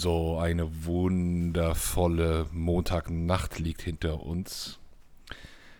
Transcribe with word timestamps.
So 0.00 0.38
eine 0.38 0.84
wundervolle 0.84 2.46
Montagnacht 2.52 3.58
liegt 3.58 3.82
hinter 3.82 4.22
uns. 4.22 4.78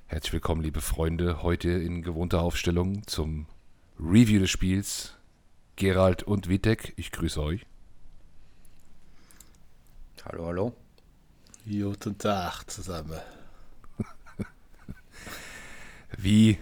Herzlich 0.06 0.32
willkommen, 0.32 0.60
liebe 0.60 0.80
Freunde, 0.80 1.44
heute 1.44 1.70
in 1.70 2.02
gewohnter 2.02 2.42
Aufstellung 2.42 3.06
zum 3.06 3.46
Review 3.96 4.40
des 4.40 4.50
Spiels. 4.50 5.14
Gerald 5.76 6.24
und 6.24 6.48
Witek, 6.48 6.94
ich 6.96 7.12
grüße 7.12 7.40
euch. 7.40 7.64
Hallo, 10.24 10.46
hallo. 10.46 10.74
Guten 11.64 12.18
Tag 12.18 12.68
zusammen. 12.68 13.20
Wie 16.18 16.58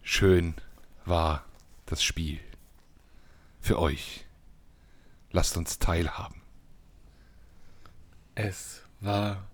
schön 0.00 0.54
war 1.06 1.44
das 1.86 2.04
Spiel 2.04 2.38
für 3.60 3.80
euch. 3.80 4.26
Lasst 5.32 5.56
uns 5.56 5.80
teilhaben. 5.80 6.38
Es 8.40 8.82
war 9.00 9.48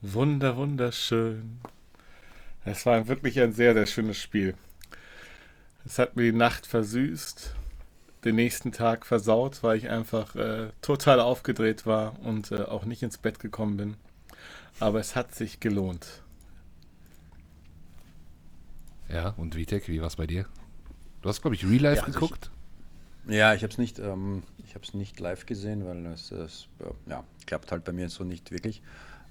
wunder, 0.00 0.56
wunderschön. 0.56 1.58
Es 2.64 2.86
war 2.86 3.08
wirklich 3.08 3.40
ein 3.40 3.52
sehr, 3.52 3.74
sehr 3.74 3.86
schönes 3.86 4.16
Spiel. 4.16 4.54
Es 5.84 5.98
hat 5.98 6.14
mir 6.14 6.30
die 6.30 6.38
Nacht 6.38 6.68
versüßt, 6.68 7.52
den 8.24 8.36
nächsten 8.36 8.70
Tag 8.70 9.06
versaut, 9.06 9.64
weil 9.64 9.76
ich 9.76 9.88
einfach 9.88 10.36
äh, 10.36 10.68
total 10.82 11.18
aufgedreht 11.18 11.84
war 11.84 12.16
und 12.20 12.52
äh, 12.52 12.62
auch 12.62 12.84
nicht 12.84 13.02
ins 13.02 13.18
Bett 13.18 13.40
gekommen 13.40 13.76
bin. 13.76 13.96
Aber 14.78 15.00
es 15.00 15.16
hat 15.16 15.34
sich 15.34 15.58
gelohnt. 15.58 16.22
Ja, 19.08 19.30
und 19.30 19.56
Vitek, 19.56 19.88
wie 19.88 20.00
war 20.00 20.06
es 20.06 20.14
bei 20.14 20.28
dir? 20.28 20.46
Du 21.22 21.28
hast, 21.28 21.42
glaube 21.42 21.56
ich, 21.56 21.64
Real 21.64 21.82
Life 21.82 21.96
ja, 21.96 22.04
also 22.04 22.20
geguckt? 22.20 22.52
Ja, 23.28 23.54
ich 23.54 23.62
habe 23.62 23.72
es 23.72 23.78
nicht, 23.78 23.98
ähm, 24.00 24.42
nicht 24.94 25.20
live 25.20 25.46
gesehen, 25.46 25.86
weil 25.86 26.06
es, 26.06 26.32
es 26.32 26.68
ja, 27.06 27.22
klappt 27.46 27.70
halt 27.70 27.84
bei 27.84 27.92
mir 27.92 28.08
so 28.08 28.24
nicht 28.24 28.50
wirklich. 28.50 28.82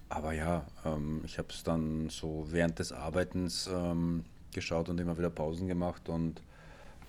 Aber 0.08 0.34
ja, 0.34 0.66
ähm, 0.86 1.22
ich 1.26 1.38
habe 1.38 1.50
es 1.50 1.64
dann 1.64 2.10
so 2.10 2.48
während 2.50 2.80
des 2.80 2.92
Arbeitens 2.94 3.70
ähm, 3.72 4.24
geschaut 4.54 4.90
und 4.90 5.00
immer 5.00 5.18
wieder 5.18 5.30
Pausen 5.30 5.68
gemacht 5.68 6.10
und 6.10 6.42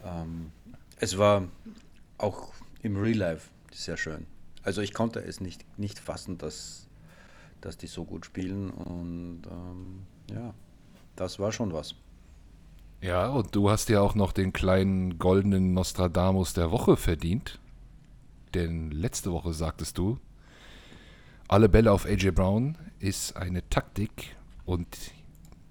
ähm, 0.05 0.51
es 0.99 1.19
war 1.19 1.49
auch 2.19 2.53
im 2.83 2.97
Real 2.97 3.17
Life 3.17 3.51
sehr 3.73 3.97
schön. 3.97 4.27
Also 4.63 4.81
ich 4.81 4.93
konnte 4.93 5.21
es 5.21 5.41
nicht, 5.41 5.65
nicht 5.79 5.99
fassen, 5.99 6.39
dass, 6.39 6.87
dass 7.61 7.77
die 7.77 7.89
so 7.89 8.05
gut 8.05 8.27
spielen 8.27 8.71
und 8.71 9.43
ähm, 9.51 10.07
ja, 10.33 10.55
das 11.17 11.39
war 11.39 11.53
schon 11.53 11.73
was. 11.73 11.95
Ja, 13.03 13.27
und 13.27 13.55
du 13.57 13.69
hast 13.69 13.89
ja 13.89 14.01
auch 14.01 14.15
noch 14.15 14.31
den 14.31 14.53
kleinen 14.53 15.19
goldenen 15.19 15.75
Nostradamus 15.75 16.55
der 16.55 16.71
Woche 16.71 16.97
verdient. 16.97 17.59
Denn 18.55 18.93
letzte 18.93 19.33
Woche 19.33 19.53
sagtest 19.53 19.99
du, 19.99 20.19
alle 21.49 21.69
Bälle 21.69 21.91
auf 21.91 22.07
AJ 22.07 22.31
Brown 22.31 22.79
ist 23.01 23.37
eine 23.37 23.69
Taktik 23.69 24.37
und 24.65 24.87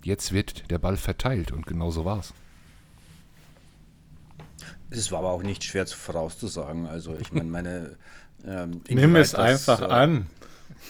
jetzt 0.04 0.34
wird 0.34 0.70
der 0.70 0.78
Ball 0.78 0.98
verteilt 0.98 1.54
und 1.54 1.66
genau 1.66 1.90
so 1.90 2.04
war's. 2.04 2.34
Es 4.90 5.10
war 5.14 5.20
aber 5.20 5.32
auch 5.32 5.44
nicht 5.44 5.64
schwer 5.64 5.88
vorauszusagen. 5.88 6.86
Also 6.86 7.16
ich 7.18 7.32
meine, 7.32 7.50
meine 7.50 7.96
ähm, 8.46 8.82
Nimm 8.90 9.16
es 9.16 9.36
einfach 9.36 9.82
äh, 9.82 9.86
an. 9.86 10.26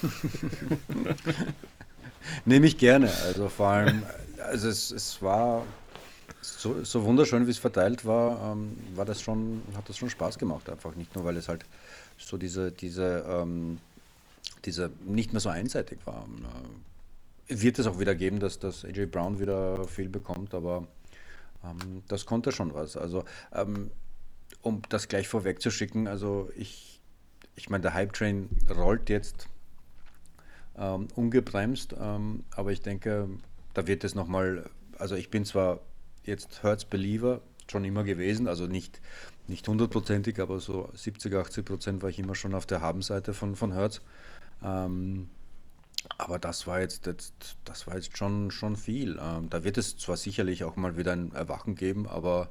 Nehme 2.45 2.65
ich 2.65 2.79
gerne. 2.79 3.11
Also 3.25 3.47
vor 3.47 3.67
allem, 3.67 4.01
also 4.43 4.69
es, 4.69 4.89
es 4.89 5.21
war 5.21 5.65
so, 6.41 6.83
so 6.83 7.03
wunderschön, 7.03 7.45
wie 7.47 7.51
es 7.51 7.57
verteilt 7.57 8.05
war, 8.05 8.53
ähm, 8.53 8.77
war 8.95 9.05
das 9.05 9.21
schon, 9.21 9.61
hat 9.75 9.87
das 9.87 9.97
schon 9.97 10.09
Spaß 10.09 10.37
gemacht. 10.37 10.69
Einfach 10.69 10.95
nicht 10.95 11.15
nur, 11.15 11.23
weil 11.23 11.37
es 11.37 11.47
halt 11.47 11.65
so 12.17 12.37
diese, 12.37 12.71
diese 12.71 13.25
ähm, 13.27 13.77
dieser 14.65 14.89
nicht 15.05 15.33
mehr 15.33 15.39
so 15.39 15.49
einseitig 15.49 15.99
war. 16.05 16.25
Wird 17.47 17.79
es 17.79 17.87
auch 17.87 17.99
wieder 17.99 18.15
geben, 18.15 18.39
dass, 18.39 18.59
dass 18.59 18.85
AJ 18.85 19.07
Brown 19.07 19.39
wieder 19.39 19.85
viel 19.87 20.09
bekommt, 20.09 20.53
aber 20.53 20.87
ähm, 21.63 22.03
das 22.07 22.25
konnte 22.25 22.51
schon 22.51 22.73
was. 22.73 22.95
Also, 22.95 23.23
ähm, 23.53 23.91
um 24.61 24.81
das 24.89 25.07
gleich 25.07 25.27
vorwegzuschicken, 25.27 26.07
also 26.07 26.49
ich, 26.55 27.01
ich 27.55 27.69
meine, 27.69 27.81
der 27.81 27.93
Hype-Train 27.93 28.49
rollt 28.69 29.09
jetzt 29.09 29.47
ähm, 30.77 31.07
ungebremst, 31.15 31.95
ähm, 31.99 32.43
aber 32.51 32.71
ich 32.71 32.81
denke, 32.81 33.27
da 33.73 33.87
wird 33.87 34.03
es 34.03 34.15
nochmal, 34.15 34.69
also 34.97 35.15
ich 35.15 35.29
bin 35.29 35.45
zwar 35.45 35.79
jetzt 36.23 36.63
Hertz 36.63 36.85
Believer, 36.85 37.41
schon 37.69 37.85
immer 37.85 38.03
gewesen, 38.03 38.47
also 38.47 38.67
nicht, 38.67 39.01
nicht 39.47 39.67
hundertprozentig, 39.67 40.39
aber 40.39 40.59
so 40.59 40.89
70, 40.93 41.33
80 41.33 41.65
Prozent 41.65 42.01
war 42.03 42.09
ich 42.09 42.19
immer 42.19 42.35
schon 42.35 42.53
auf 42.53 42.65
der 42.65 42.81
Habenseite 42.81 43.33
von, 43.33 43.55
von 43.55 43.73
Hertz. 43.73 44.01
Ähm, 44.63 45.29
aber 46.17 46.39
das 46.39 46.67
war 46.67 46.81
jetzt, 46.81 47.05
jetzt, 47.05 47.57
das 47.63 47.87
war 47.87 47.95
jetzt 47.95 48.17
schon, 48.17 48.51
schon 48.51 48.75
viel. 48.75 49.19
Ähm, 49.21 49.49
da 49.49 49.63
wird 49.63 49.77
es 49.77 49.97
zwar 49.97 50.17
sicherlich 50.17 50.63
auch 50.63 50.75
mal 50.75 50.97
wieder 50.97 51.13
ein 51.13 51.31
Erwachen 51.31 51.75
geben, 51.75 52.07
aber 52.07 52.49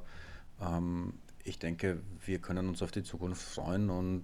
ähm, 0.61 1.13
ich 1.43 1.59
denke, 1.59 2.01
wir 2.25 2.39
können 2.39 2.69
uns 2.69 2.81
auf 2.81 2.91
die 2.91 3.03
Zukunft 3.03 3.41
freuen 3.41 3.89
und 3.89 4.23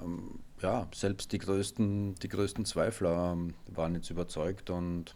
ähm, 0.00 0.40
ja, 0.60 0.88
selbst 0.94 1.32
die 1.32 1.38
größten, 1.38 2.16
die 2.16 2.28
größten 2.28 2.64
Zweifler 2.64 3.32
ähm, 3.32 3.54
waren 3.66 3.94
jetzt 3.94 4.10
überzeugt 4.10 4.70
und 4.70 5.14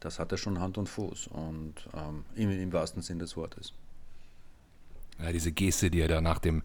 das 0.00 0.18
hatte 0.18 0.36
schon 0.38 0.60
Hand 0.60 0.78
und 0.78 0.88
Fuß 0.88 1.28
und 1.28 1.74
ähm, 1.94 2.24
im, 2.34 2.50
im 2.50 2.72
wahrsten 2.72 3.02
Sinn 3.02 3.18
des 3.18 3.36
Wortes. 3.36 3.72
Ja, 5.22 5.32
diese 5.32 5.52
Geste, 5.52 5.90
die 5.90 6.00
er 6.00 6.08
da 6.08 6.20
nach 6.20 6.38
dem 6.38 6.62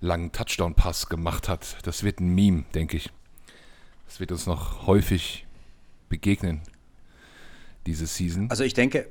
langen 0.00 0.30
Touchdown-Pass 0.32 1.08
gemacht 1.08 1.48
hat, 1.48 1.78
das 1.82 2.04
wird 2.04 2.20
ein 2.20 2.34
Meme, 2.34 2.64
denke 2.74 2.98
ich. 2.98 3.10
Das 4.06 4.20
wird 4.20 4.32
uns 4.32 4.46
noch 4.46 4.86
häufig 4.86 5.46
begegnen, 6.08 6.60
diese 7.86 8.06
Season. 8.06 8.50
Also 8.50 8.64
ich 8.64 8.74
denke, 8.74 9.08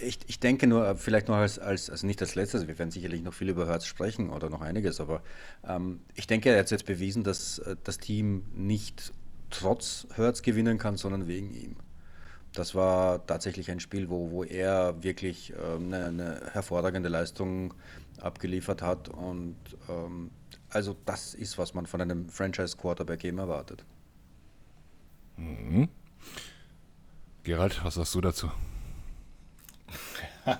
ich, 0.00 0.18
ich 0.26 0.38
denke 0.38 0.66
nur, 0.66 0.94
vielleicht 0.96 1.28
noch 1.28 1.36
als, 1.36 1.58
als, 1.58 1.90
also 1.90 2.06
nicht 2.06 2.20
als 2.20 2.34
letztes, 2.34 2.66
wir 2.68 2.78
werden 2.78 2.90
sicherlich 2.90 3.22
noch 3.22 3.34
viel 3.34 3.48
über 3.48 3.66
Hertz 3.66 3.86
sprechen 3.86 4.30
oder 4.30 4.50
noch 4.50 4.60
einiges, 4.60 5.00
aber 5.00 5.22
ähm, 5.66 6.00
ich 6.14 6.26
denke, 6.26 6.50
er 6.50 6.60
hat 6.60 6.70
jetzt 6.70 6.86
bewiesen, 6.86 7.24
dass 7.24 7.58
äh, 7.60 7.76
das 7.84 7.98
Team 7.98 8.44
nicht 8.54 9.12
trotz 9.50 10.06
Hertz 10.14 10.42
gewinnen 10.42 10.78
kann, 10.78 10.96
sondern 10.96 11.26
wegen 11.26 11.52
ihm. 11.52 11.76
Das 12.52 12.74
war 12.74 13.24
tatsächlich 13.26 13.70
ein 13.70 13.80
Spiel, 13.80 14.08
wo, 14.08 14.30
wo 14.30 14.44
er 14.44 15.02
wirklich 15.02 15.52
ähm, 15.52 15.92
eine, 15.92 16.06
eine, 16.06 16.40
hervorragende 16.52 17.08
Leistung 17.08 17.74
abgeliefert 18.20 18.82
hat 18.82 19.08
und 19.08 19.56
ähm, 19.88 20.30
also 20.70 20.96
das 21.04 21.34
ist, 21.34 21.56
was 21.58 21.74
man 21.74 21.86
von 21.86 22.00
einem 22.00 22.28
Franchise-Quarterback 22.28 23.24
eben 23.24 23.38
erwartet. 23.38 23.84
Mhm. 25.36 25.88
Gerald, 27.44 27.82
was 27.84 27.94
sagst 27.94 28.14
du 28.14 28.20
dazu? 28.20 28.50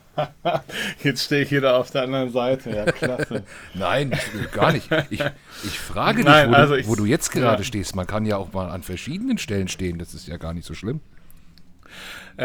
Jetzt 1.03 1.25
stehe 1.25 1.43
ich 1.43 1.51
wieder 1.51 1.77
auf 1.77 1.91
der 1.91 2.03
anderen 2.03 2.31
Seite. 2.31 2.71
Ja, 2.71 2.85
klasse. 2.87 3.45
Nein, 3.75 4.19
gar 4.53 4.73
nicht. 4.73 4.91
Ich, 5.11 5.23
ich 5.65 5.79
frage 5.79 6.19
dich, 6.19 6.27
Nein, 6.27 6.51
wo, 6.51 6.55
also 6.55 6.77
du, 6.77 6.87
wo, 6.87 6.95
du, 6.95 7.05
jetzt 7.05 7.31
gerade 7.31 7.63
ja. 7.63 7.65
stehst. 7.65 7.97
Man 7.97 8.07
kann 8.07 8.27
ja 8.27 8.37
auch 8.37 8.53
mal 8.53 8.71
an 8.71 8.83
verschiedenen 8.83 9.39
Stellen 9.39 9.69
stehen. 9.69 9.99
Das 9.99 10.15
ist 10.15 10.27
ja 10.27 10.37
gar 10.37 10.53
nicht 10.53 10.67
so 10.67 10.75
schlimm. 10.75 11.01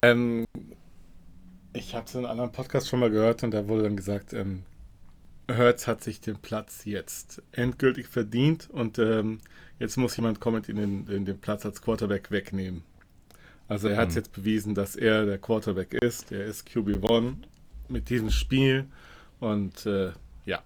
Ähm, 0.03 0.45
ich 1.73 1.95
habe 1.95 2.05
es 2.05 2.13
in 2.13 2.19
einem 2.19 2.31
anderen 2.31 2.51
Podcast 2.51 2.87
schon 2.87 2.99
mal 2.99 3.09
gehört 3.09 3.43
und 3.43 3.51
da 3.51 3.67
wurde 3.67 3.83
dann 3.83 3.97
gesagt, 3.97 4.33
ähm, 4.33 4.63
Hertz 5.47 5.87
hat 5.87 6.03
sich 6.03 6.21
den 6.21 6.37
Platz 6.37 6.85
jetzt 6.85 7.41
endgültig 7.51 8.07
verdient 8.07 8.69
und 8.69 8.99
ähm, 8.99 9.39
jetzt 9.79 9.97
muss 9.97 10.15
jemand 10.15 10.39
kommen 10.39 10.57
und 10.57 10.69
ihn 10.69 11.05
den, 11.05 11.25
den 11.25 11.39
Platz 11.39 11.65
als 11.65 11.81
Quarterback 11.81 12.31
wegnehmen. 12.31 12.83
Also 13.67 13.87
er 13.87 13.97
hat 13.97 14.09
mhm. 14.09 14.15
jetzt 14.15 14.33
bewiesen, 14.33 14.75
dass 14.75 14.95
er 14.95 15.25
der 15.25 15.37
Quarterback 15.37 15.93
ist. 15.93 16.31
Er 16.31 16.45
ist 16.45 16.67
QB1 16.67 17.35
mit 17.87 18.09
diesem 18.09 18.29
Spiel 18.29 18.85
und 19.39 19.85
äh, 19.85 20.11
ja, 20.45 20.61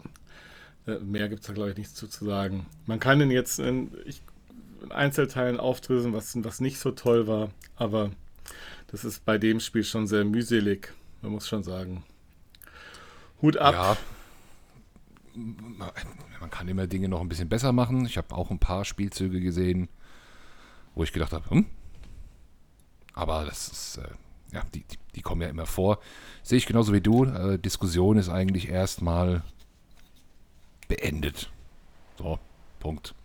äh, 0.88 1.00
mehr 1.00 1.30
gibt 1.30 1.42
es 1.42 1.48
da 1.48 1.54
glaube 1.54 1.72
ich 1.72 1.78
nichts 1.78 1.96
zu, 1.96 2.08
zu 2.08 2.26
sagen. 2.26 2.66
Man 2.86 3.00
kann 3.00 3.22
ihn 3.22 3.32
jetzt 3.32 3.60
in, 3.60 3.92
ich, 4.06 4.22
in 4.84 4.92
Einzelteilen 4.92 5.60
aufdröseln, 5.60 6.14
was, 6.14 6.36
was 6.44 6.60
nicht 6.60 6.80
so 6.80 6.92
toll 6.92 7.28
war, 7.28 7.50
aber 7.76 8.12
das 8.88 9.06
ist 9.06 9.26
bei 9.26 9.38
dem 9.38 9.60
Spiel 9.60 9.84
schon 9.84 10.08
sehr 10.08 10.26
mühselig. 10.26 10.94
Man 11.22 11.32
muss 11.32 11.48
schon 11.48 11.64
sagen. 11.64 12.04
Hut 13.42 13.58
ab. 13.58 13.74
Ja 13.74 13.98
man 16.40 16.50
kann 16.50 16.68
immer 16.68 16.88
Dinge 16.88 17.10
noch 17.10 17.22
ein 17.22 17.30
bisschen 17.30 17.50
besser 17.50 17.72
machen. 17.72 18.06
Ich 18.06 18.18
habe 18.18 18.36
auch 18.36 18.52
ein 18.52 18.60
paar 18.60 18.86
Spielzüge 18.86 19.40
gesehen, 19.40 19.90
wo 20.96 21.04
ich 21.04 21.14
gedacht 21.14 21.34
habe, 21.34 21.50
hm? 21.50 21.66
Aber 23.14 23.46
das 23.46 23.68
ist, 23.68 23.98
äh, 23.98 24.56
ja, 24.56 24.64
die, 24.74 24.84
die, 24.84 24.98
die, 25.16 25.22
kommen 25.22 25.42
ja 25.42 25.50
immer 25.50 25.66
vor. 25.66 26.00
Sehe 26.44 26.58
ich 26.58 26.68
genauso 26.68 26.94
wie 26.94 27.02
du. 27.02 27.26
Äh, 27.26 27.58
Diskussion 27.58 28.18
ist 28.18 28.30
eigentlich 28.30 28.70
erstmal 28.70 29.44
beendet. 30.88 31.50
So, 32.18 32.40
Punkt. 32.80 33.16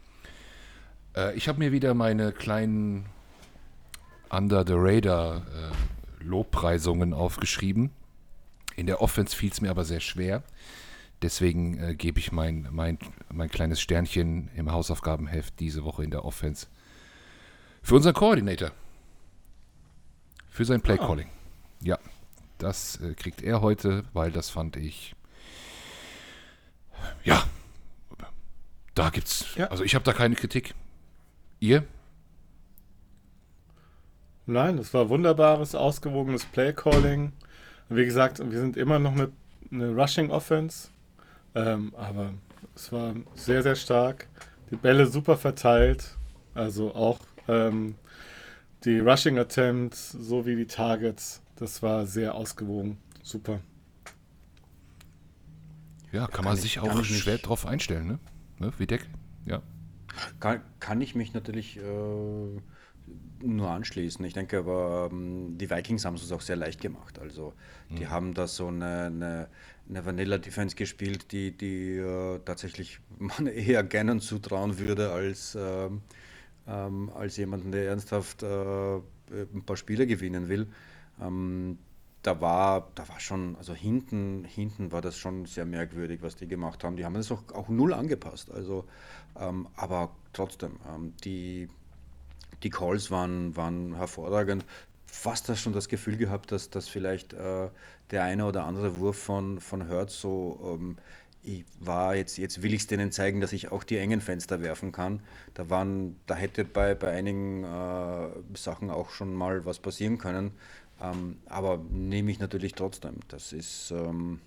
Äh, 1.14 1.34
ich 1.36 1.48
habe 1.48 1.58
mir 1.58 1.72
wieder 1.72 1.94
meine 1.94 2.32
kleinen 2.32 3.06
Under 4.32 4.64
the 4.66 4.74
Radar 4.76 5.38
äh, 5.38 6.24
Lobpreisungen 6.24 7.12
aufgeschrieben. 7.12 7.90
In 8.76 8.86
der 8.86 9.02
Offense 9.02 9.36
fiel 9.36 9.50
es 9.50 9.60
mir 9.60 9.70
aber 9.70 9.84
sehr 9.84 10.00
schwer 10.00 10.42
Deswegen 11.22 11.78
äh, 11.78 11.94
gebe 11.94 12.18
ich 12.18 12.32
mein, 12.32 12.68
mein, 12.72 12.98
mein 13.32 13.48
kleines 13.48 13.80
Sternchen 13.80 14.50
im 14.56 14.72
Hausaufgabenheft 14.72 15.58
diese 15.60 15.84
Woche 15.84 16.02
in 16.02 16.10
der 16.10 16.24
Offense 16.24 16.66
für 17.80 17.94
unseren 17.94 18.14
Koordinator. 18.14 18.72
Für 20.50 20.64
sein 20.64 20.82
Playcalling. 20.82 21.28
Ah. 21.28 21.84
Ja, 21.84 21.98
das 22.58 23.00
äh, 23.00 23.14
kriegt 23.14 23.40
er 23.40 23.60
heute, 23.60 24.04
weil 24.12 24.32
das 24.32 24.50
fand 24.50 24.76
ich. 24.76 25.14
Ja, 27.24 27.44
da 28.94 29.10
gibt's. 29.10 29.46
Ja. 29.56 29.68
Also 29.68 29.84
ich 29.84 29.94
habe 29.94 30.04
da 30.04 30.12
keine 30.12 30.34
Kritik. 30.34 30.74
Ihr? 31.60 31.84
Nein, 34.46 34.76
das 34.76 34.92
war 34.92 35.08
wunderbares, 35.08 35.74
ausgewogenes 35.74 36.44
Playcalling. 36.46 37.32
Wie 37.88 38.04
gesagt, 38.04 38.38
wir 38.38 38.58
sind 38.58 38.76
immer 38.76 38.98
noch 38.98 39.12
eine, 39.12 39.30
eine 39.70 39.94
Rushing 39.94 40.30
Offense, 40.30 40.88
ähm, 41.54 41.92
aber 41.96 42.32
es 42.74 42.90
war 42.90 43.14
sehr, 43.34 43.62
sehr 43.62 43.76
stark. 43.76 44.26
Die 44.70 44.76
Bälle 44.76 45.06
super 45.06 45.36
verteilt, 45.36 46.16
also 46.54 46.94
auch 46.94 47.20
ähm, 47.46 47.94
die 48.84 48.98
Rushing 48.98 49.38
Attempts 49.38 50.10
sowie 50.12 50.56
die 50.56 50.66
Targets. 50.66 51.42
Das 51.56 51.82
war 51.82 52.06
sehr 52.06 52.34
ausgewogen, 52.34 52.98
super. 53.22 53.60
Ja, 56.10 56.26
kann, 56.26 56.32
kann 56.32 56.44
man 56.46 56.54
ich, 56.56 56.62
sich 56.62 56.80
auch 56.80 57.04
schwer 57.04 57.38
drauf 57.38 57.64
einstellen, 57.64 58.06
ne? 58.06 58.18
ne? 58.58 58.72
Wie 58.78 58.86
Deck, 58.86 59.08
ja. 59.46 59.62
Kann, 60.40 60.60
kann 60.80 61.00
ich 61.00 61.14
mich 61.14 61.32
natürlich 61.32 61.78
äh, 61.78 62.60
nur 63.42 63.70
anschließen. 63.70 64.24
Ich 64.24 64.34
denke 64.34 64.58
aber, 64.58 65.08
ähm, 65.12 65.56
die 65.58 65.70
Vikings 65.70 66.04
haben 66.04 66.14
es 66.14 66.30
auch 66.32 66.40
sehr 66.40 66.56
leicht 66.56 66.80
gemacht. 66.80 67.18
Also 67.18 67.54
die 67.90 68.04
mhm. 68.04 68.10
haben 68.10 68.34
da 68.34 68.46
so 68.46 68.68
eine, 68.68 69.06
eine, 69.06 69.48
eine 69.88 70.06
Vanilla-Defense 70.06 70.76
gespielt, 70.76 71.32
die, 71.32 71.56
die 71.56 71.96
äh, 71.96 72.40
tatsächlich 72.44 73.00
man 73.18 73.46
eher 73.46 73.82
gerne 73.84 74.18
zutrauen 74.18 74.78
würde 74.78 75.12
als, 75.12 75.54
äh, 75.54 75.88
ähm, 76.66 77.10
als 77.14 77.36
jemanden, 77.36 77.72
der 77.72 77.86
ernsthaft 77.86 78.42
äh, 78.42 78.96
ein 78.96 79.62
paar 79.64 79.76
Spiele 79.76 80.06
gewinnen 80.06 80.48
will. 80.48 80.66
Ähm, 81.20 81.78
da 82.22 82.40
war, 82.40 82.88
da 82.94 83.08
war 83.08 83.18
schon, 83.18 83.56
also 83.56 83.74
hinten, 83.74 84.44
hinten 84.44 84.92
war 84.92 85.00
das 85.00 85.18
schon 85.18 85.44
sehr 85.46 85.64
merkwürdig, 85.64 86.22
was 86.22 86.36
die 86.36 86.46
gemacht 86.46 86.84
haben. 86.84 86.96
Die 86.96 87.04
haben 87.04 87.14
das 87.14 87.32
auch, 87.32 87.42
auch 87.52 87.68
null 87.68 87.92
angepasst. 87.92 88.50
Also, 88.50 88.84
ähm, 89.38 89.66
aber 89.76 90.14
trotzdem, 90.32 90.78
ähm, 90.88 91.14
die, 91.24 91.68
die 92.62 92.70
Calls 92.70 93.10
waren, 93.10 93.56
waren 93.56 93.94
hervorragend. 93.96 94.64
Fast 95.06 95.48
da 95.48 95.56
schon 95.56 95.72
das 95.72 95.88
Gefühl 95.88 96.16
gehabt, 96.16 96.52
dass, 96.52 96.70
dass 96.70 96.88
vielleicht 96.88 97.34
äh, 97.34 97.68
der 98.10 98.24
eine 98.24 98.46
oder 98.46 98.64
andere 98.64 98.96
Wurf 98.98 99.18
von, 99.18 99.60
von 99.60 99.86
Hertz 99.86 100.20
so, 100.20 100.78
ähm, 100.80 100.96
ich 101.44 101.64
war 101.80 102.14
jetzt, 102.14 102.38
jetzt 102.38 102.62
will 102.62 102.72
ich 102.72 102.82
es 102.82 102.86
denen 102.86 103.10
zeigen, 103.10 103.40
dass 103.40 103.52
ich 103.52 103.72
auch 103.72 103.82
die 103.82 103.96
engen 103.96 104.20
Fenster 104.20 104.62
werfen 104.62 104.92
kann. 104.92 105.20
Da 105.54 105.68
waren, 105.68 106.16
da 106.26 106.34
hätte 106.34 106.64
bei, 106.64 106.94
bei 106.94 107.10
einigen 107.10 107.64
äh, 107.64 108.28
Sachen 108.54 108.90
auch 108.90 109.10
schon 109.10 109.34
mal 109.34 109.64
was 109.64 109.80
passieren 109.80 110.18
können. 110.18 110.52
Ähm, 111.02 111.38
aber 111.46 111.80
nehme 111.90 112.30
ich 112.30 112.38
natürlich 112.38 112.74
trotzdem. 112.74 113.16
Das 113.28 113.52
ist, 113.52 113.90
ähm, 113.90 114.40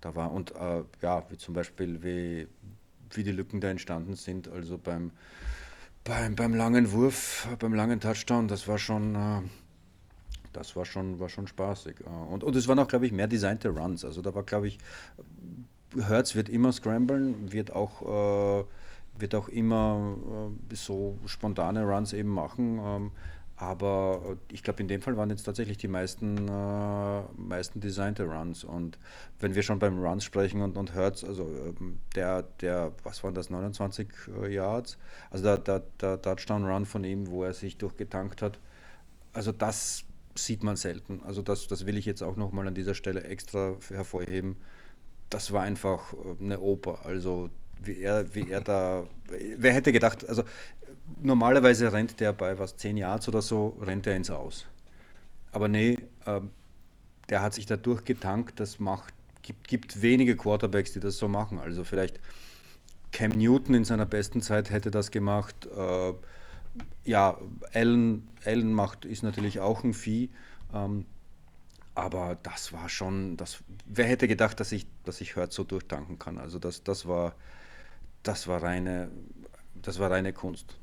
da 0.00 0.14
war, 0.14 0.32
und 0.32 0.54
äh, 0.54 0.82
ja, 1.00 1.24
wie 1.30 1.38
zum 1.38 1.54
Beispiel, 1.54 2.02
wie, 2.02 2.46
wie 3.10 3.24
die 3.24 3.32
Lücken 3.32 3.60
da 3.60 3.70
entstanden 3.70 4.14
sind, 4.14 4.48
also 4.48 4.76
beim, 4.76 5.12
beim, 6.08 6.34
beim 6.34 6.54
langen 6.54 6.90
Wurf, 6.92 7.46
beim 7.58 7.74
langen 7.74 8.00
Touchdown, 8.00 8.48
das 8.48 8.66
war 8.66 8.78
schon, 8.78 9.14
äh, 9.14 9.42
das 10.52 10.74
war 10.74 10.84
schon, 10.84 11.20
war 11.20 11.28
schon 11.28 11.46
spaßig. 11.46 12.00
Äh, 12.00 12.32
und, 12.32 12.42
und 12.42 12.56
es 12.56 12.66
waren 12.66 12.78
auch, 12.78 12.88
glaube 12.88 13.06
ich, 13.06 13.12
mehr 13.12 13.28
designte 13.28 13.68
Runs. 13.68 14.04
Also 14.04 14.22
da 14.22 14.34
war, 14.34 14.42
glaube 14.42 14.68
ich, 14.68 14.78
Hertz 15.96 16.34
wird 16.34 16.48
immer 16.48 16.72
scramblen, 16.72 17.52
wird 17.52 17.72
auch, 17.72 18.02
äh, 18.62 18.64
wird 19.18 19.34
auch 19.34 19.48
immer 19.48 20.16
so 20.72 21.18
spontane 21.26 21.84
Runs 21.84 22.12
eben 22.12 22.30
machen. 22.30 22.80
Ähm, 22.82 23.10
aber 23.58 24.22
äh, 24.24 24.54
ich 24.54 24.62
glaube, 24.62 24.80
in 24.80 24.88
dem 24.88 25.02
Fall 25.02 25.16
waren 25.16 25.30
jetzt 25.30 25.42
tatsächlich 25.42 25.78
die 25.78 25.88
meisten, 25.88 26.48
äh, 26.48 27.22
meisten 27.36 27.80
designte 27.80 28.24
Runs. 28.24 28.62
Und 28.62 28.98
wenn 29.40 29.56
wir 29.56 29.62
schon 29.64 29.80
beim 29.80 29.98
Runs 29.98 30.24
sprechen 30.24 30.62
und, 30.62 30.76
und 30.76 30.94
Hertz, 30.94 31.24
also 31.24 31.42
ähm, 31.42 31.98
der, 32.14 32.42
der, 32.60 32.92
was 33.02 33.24
waren 33.24 33.34
das, 33.34 33.50
29 33.50 34.08
äh, 34.42 34.54
Yards? 34.54 34.96
Also 35.30 35.44
der, 35.44 35.58
der, 35.58 35.80
der 36.00 36.22
Touchdown-Run 36.22 36.86
von 36.86 37.02
ihm, 37.02 37.26
wo 37.28 37.42
er 37.42 37.52
sich 37.52 37.76
durchgetankt 37.76 38.42
hat. 38.42 38.60
Also 39.32 39.50
das 39.50 40.04
sieht 40.36 40.62
man 40.62 40.76
selten. 40.76 41.20
Also 41.24 41.42
das, 41.42 41.66
das 41.66 41.84
will 41.84 41.98
ich 41.98 42.06
jetzt 42.06 42.22
auch 42.22 42.36
nochmal 42.36 42.68
an 42.68 42.74
dieser 42.74 42.94
Stelle 42.94 43.24
extra 43.24 43.74
hervorheben. 43.88 44.56
Das 45.30 45.52
war 45.52 45.62
einfach 45.62 46.12
äh, 46.12 46.44
eine 46.44 46.60
Oper. 46.60 47.04
Also 47.04 47.50
wie 47.82 47.98
er, 48.00 48.34
wie 48.34 48.50
er 48.50 48.60
da, 48.60 49.06
wer 49.56 49.72
hätte 49.72 49.92
gedacht, 49.92 50.28
also 50.28 50.42
normalerweise 51.22 51.92
rennt 51.92 52.20
der 52.20 52.32
bei 52.32 52.58
was, 52.58 52.76
10 52.76 52.96
Yards 52.96 53.28
oder 53.28 53.42
so, 53.42 53.78
rennt 53.80 54.06
er 54.06 54.16
ins 54.16 54.30
Aus. 54.30 54.66
Aber 55.52 55.68
nee, 55.68 55.98
äh, 56.26 56.40
der 57.28 57.42
hat 57.42 57.54
sich 57.54 57.66
da 57.66 57.76
durchgetankt, 57.76 58.60
das 58.60 58.78
macht, 58.78 59.14
gibt, 59.42 59.68
gibt 59.68 60.02
wenige 60.02 60.36
Quarterbacks, 60.36 60.92
die 60.92 61.00
das 61.00 61.18
so 61.18 61.28
machen. 61.28 61.58
Also 61.58 61.84
vielleicht 61.84 62.20
Cam 63.12 63.32
Newton 63.32 63.74
in 63.74 63.84
seiner 63.84 64.06
besten 64.06 64.42
Zeit 64.42 64.70
hätte 64.70 64.90
das 64.90 65.10
gemacht. 65.10 65.66
Äh, 65.66 66.12
ja, 67.04 67.38
Allen, 67.72 68.28
Allen 68.44 68.72
macht, 68.72 69.04
ist 69.04 69.22
natürlich 69.22 69.60
auch 69.60 69.84
ein 69.84 69.94
Vieh. 69.94 70.30
Ähm, 70.74 71.06
aber 71.94 72.38
das 72.42 72.72
war 72.72 72.88
schon, 72.88 73.36
das, 73.36 73.58
wer 73.86 74.06
hätte 74.06 74.28
gedacht, 74.28 74.60
dass 74.60 74.70
ich, 74.70 74.86
dass 75.04 75.20
ich 75.20 75.34
Hurt 75.34 75.52
so 75.52 75.64
durchtanken 75.64 76.18
kann? 76.18 76.38
Also 76.38 76.58
das, 76.58 76.84
das 76.84 77.08
war, 77.08 77.34
das 78.22 78.46
war 78.46 78.62
reine, 78.62 79.10
das 79.74 79.98
war 79.98 80.10
reine 80.10 80.32
Kunst. 80.32 80.77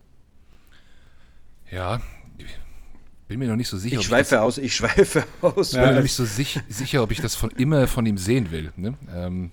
Ja, 1.71 1.99
bin 3.27 3.39
mir 3.39 3.47
noch 3.47 3.55
nicht 3.55 3.69
so 3.69 3.77
sicher. 3.77 3.99
Ich 3.99 4.05
schweife 4.05 4.35
ich 4.35 4.41
aus, 4.41 4.57
ich 4.57 4.75
schweife 4.75 5.25
aus. 5.41 5.73
Ich 5.73 5.79
bin 5.79 5.89
mir 5.89 5.95
noch 5.95 6.03
nicht 6.03 6.13
so 6.13 6.25
sich, 6.25 6.59
sicher, 6.69 7.01
ob 7.01 7.11
ich 7.11 7.21
das 7.21 7.35
von 7.35 7.49
immer 7.51 7.87
von 7.87 8.05
ihm 8.05 8.17
sehen 8.17 8.51
will. 8.51 8.71
Ne? 8.75 8.97
Ähm, 9.13 9.51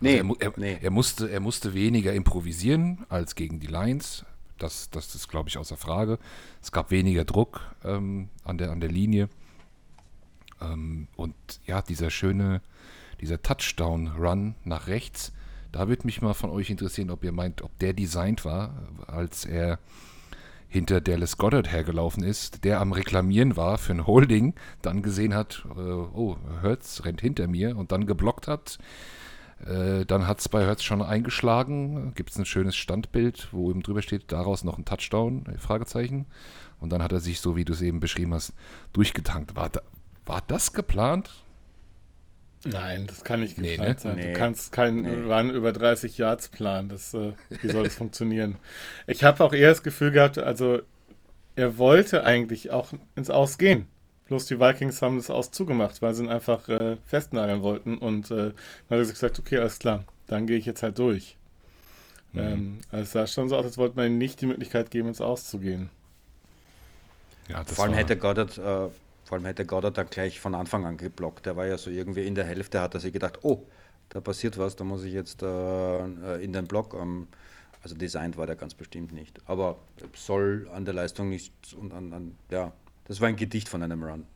nee, 0.00 0.20
also 0.20 0.36
er, 0.40 0.46
er, 0.46 0.52
nee. 0.56 0.78
er, 0.80 0.90
musste, 0.90 1.30
er 1.30 1.40
musste 1.40 1.72
weniger 1.74 2.12
improvisieren 2.12 3.06
als 3.08 3.36
gegen 3.36 3.60
die 3.60 3.68
Lions. 3.68 4.24
Das, 4.58 4.90
das 4.90 5.14
ist, 5.14 5.28
glaube 5.28 5.48
ich, 5.48 5.58
außer 5.58 5.76
Frage. 5.76 6.18
Es 6.60 6.72
gab 6.72 6.90
weniger 6.90 7.24
Druck 7.24 7.60
ähm, 7.84 8.28
an, 8.44 8.58
der, 8.58 8.72
an 8.72 8.80
der 8.80 8.90
Linie. 8.90 9.28
Ähm, 10.60 11.06
und 11.16 11.34
ja, 11.66 11.80
dieser 11.80 12.10
schöne, 12.10 12.60
dieser 13.20 13.40
Touchdown-Run 13.40 14.56
nach 14.64 14.88
rechts, 14.88 15.32
da 15.70 15.88
würde 15.88 16.06
mich 16.06 16.22
mal 16.22 16.34
von 16.34 16.50
euch 16.50 16.70
interessieren, 16.70 17.10
ob 17.10 17.22
ihr 17.24 17.32
meint, 17.32 17.62
ob 17.62 17.76
der 17.78 17.92
designt 17.92 18.44
war, 18.44 18.74
als 19.06 19.44
er 19.44 19.78
hinter 20.72 21.02
Dallas 21.02 21.36
Goddard 21.36 21.70
hergelaufen 21.70 22.24
ist, 22.24 22.64
der 22.64 22.80
am 22.80 22.92
Reklamieren 22.92 23.58
war 23.58 23.76
für 23.76 23.92
ein 23.92 24.06
Holding, 24.06 24.54
dann 24.80 25.02
gesehen 25.02 25.34
hat, 25.34 25.66
äh, 25.76 25.80
oh, 25.80 26.38
Hertz 26.62 27.04
rennt 27.04 27.20
hinter 27.20 27.46
mir 27.46 27.76
und 27.76 27.92
dann 27.92 28.06
geblockt 28.06 28.48
hat. 28.48 28.78
Äh, 29.66 30.06
dann 30.06 30.26
hat 30.26 30.40
es 30.40 30.48
bei 30.48 30.64
Hertz 30.64 30.82
schon 30.82 31.02
eingeschlagen, 31.02 32.14
gibt 32.14 32.30
es 32.30 32.38
ein 32.38 32.46
schönes 32.46 32.74
Standbild, 32.74 33.48
wo 33.52 33.70
eben 33.70 33.82
drüber 33.82 34.00
steht, 34.00 34.32
daraus 34.32 34.64
noch 34.64 34.78
ein 34.78 34.86
Touchdown, 34.86 35.44
Fragezeichen. 35.58 36.24
Und 36.80 36.90
dann 36.90 37.02
hat 37.02 37.12
er 37.12 37.20
sich, 37.20 37.40
so 37.40 37.54
wie 37.54 37.66
du 37.66 37.74
es 37.74 37.82
eben 37.82 38.00
beschrieben 38.00 38.32
hast, 38.32 38.54
durchgetankt. 38.94 39.54
War, 39.54 39.68
da, 39.68 39.82
war 40.24 40.42
das 40.46 40.72
geplant? 40.72 41.44
Nein, 42.64 43.06
das 43.08 43.24
kann 43.24 43.40
nicht 43.40 43.56
geplant 43.56 43.80
nee, 43.80 43.88
ne? 43.88 43.96
sein. 43.98 44.16
Nee. 44.16 44.32
Du 44.32 44.38
kannst 44.38 44.72
keinen 44.72 45.02
nee. 45.02 45.32
Run 45.32 45.50
über 45.50 45.72
30 45.72 46.16
Yards 46.18 46.48
planen. 46.48 46.88
Das, 46.88 47.12
äh, 47.14 47.32
wie 47.60 47.68
soll 47.68 47.84
das 47.84 47.94
funktionieren? 47.96 48.56
Ich 49.06 49.24
habe 49.24 49.42
auch 49.42 49.52
eher 49.52 49.70
das 49.70 49.82
Gefühl 49.82 50.12
gehabt, 50.12 50.38
also 50.38 50.80
er 51.56 51.78
wollte 51.78 52.24
eigentlich 52.24 52.70
auch 52.70 52.92
ins 53.16 53.30
Aus 53.30 53.58
gehen. 53.58 53.86
Bloß 54.26 54.46
die 54.46 54.60
Vikings 54.60 55.02
haben 55.02 55.16
das 55.16 55.28
Aus 55.28 55.50
zugemacht, 55.50 56.00
weil 56.00 56.14
sie 56.14 56.24
ihn 56.24 56.30
einfach 56.30 56.68
äh, 56.68 56.96
festnageln 57.04 57.62
wollten. 57.62 57.98
Und 57.98 58.30
äh, 58.30 58.36
dann 58.36 58.52
hat 58.90 58.98
er 58.98 59.04
gesagt, 59.04 59.38
okay, 59.38 59.58
alles 59.58 59.78
klar, 59.78 60.04
dann 60.28 60.46
gehe 60.46 60.56
ich 60.56 60.64
jetzt 60.64 60.82
halt 60.82 60.98
durch. 60.98 61.36
Mhm. 62.32 62.40
Ähm, 62.40 62.78
also 62.90 63.02
es 63.02 63.12
sah 63.12 63.26
schon 63.26 63.48
so 63.48 63.56
aus, 63.56 63.64
als 63.64 63.78
wollte 63.78 63.96
man 63.96 64.06
ihm 64.06 64.18
nicht 64.18 64.40
die 64.40 64.46
Möglichkeit 64.46 64.90
geben, 64.90 65.08
ins 65.08 65.20
Aus 65.20 65.50
zu 65.50 65.58
gehen. 65.58 65.90
Ja, 67.48 67.64
Vor 67.64 67.84
allem 67.84 67.94
hätte 67.94 68.16
Goddard 68.16 68.56
äh, 68.56 68.88
vor 69.32 69.38
allem 69.38 69.46
hätte 69.46 69.64
Goddard 69.64 69.96
dann 69.96 70.10
gleich 70.10 70.40
von 70.40 70.54
Anfang 70.54 70.84
an 70.84 70.98
geblockt. 70.98 71.46
Der 71.46 71.56
war 71.56 71.64
ja 71.66 71.78
so 71.78 71.88
irgendwie 71.88 72.26
in 72.26 72.34
der 72.34 72.44
Hälfte, 72.44 72.82
hat 72.82 72.92
er 72.92 73.00
sich 73.00 73.14
gedacht, 73.14 73.38
oh, 73.40 73.66
da 74.10 74.20
passiert 74.20 74.58
was, 74.58 74.76
da 74.76 74.84
muss 74.84 75.04
ich 75.04 75.14
jetzt 75.14 75.42
äh, 75.42 76.36
in 76.44 76.52
den 76.52 76.66
Block. 76.66 76.92
Ähm, 76.92 77.28
also 77.82 77.96
designt 77.96 78.36
war 78.36 78.46
der 78.46 78.56
ganz 78.56 78.74
bestimmt 78.74 79.10
nicht. 79.10 79.40
Aber 79.46 79.78
soll 80.14 80.68
an 80.74 80.84
der 80.84 80.92
Leistung 80.92 81.30
nichts 81.30 81.72
und 81.72 81.94
an, 81.94 82.12
an, 82.12 82.36
ja, 82.50 82.72
das 83.06 83.22
war 83.22 83.28
ein 83.28 83.36
Gedicht 83.36 83.70
von 83.70 83.82
einem 83.82 84.04
Run. 84.04 84.26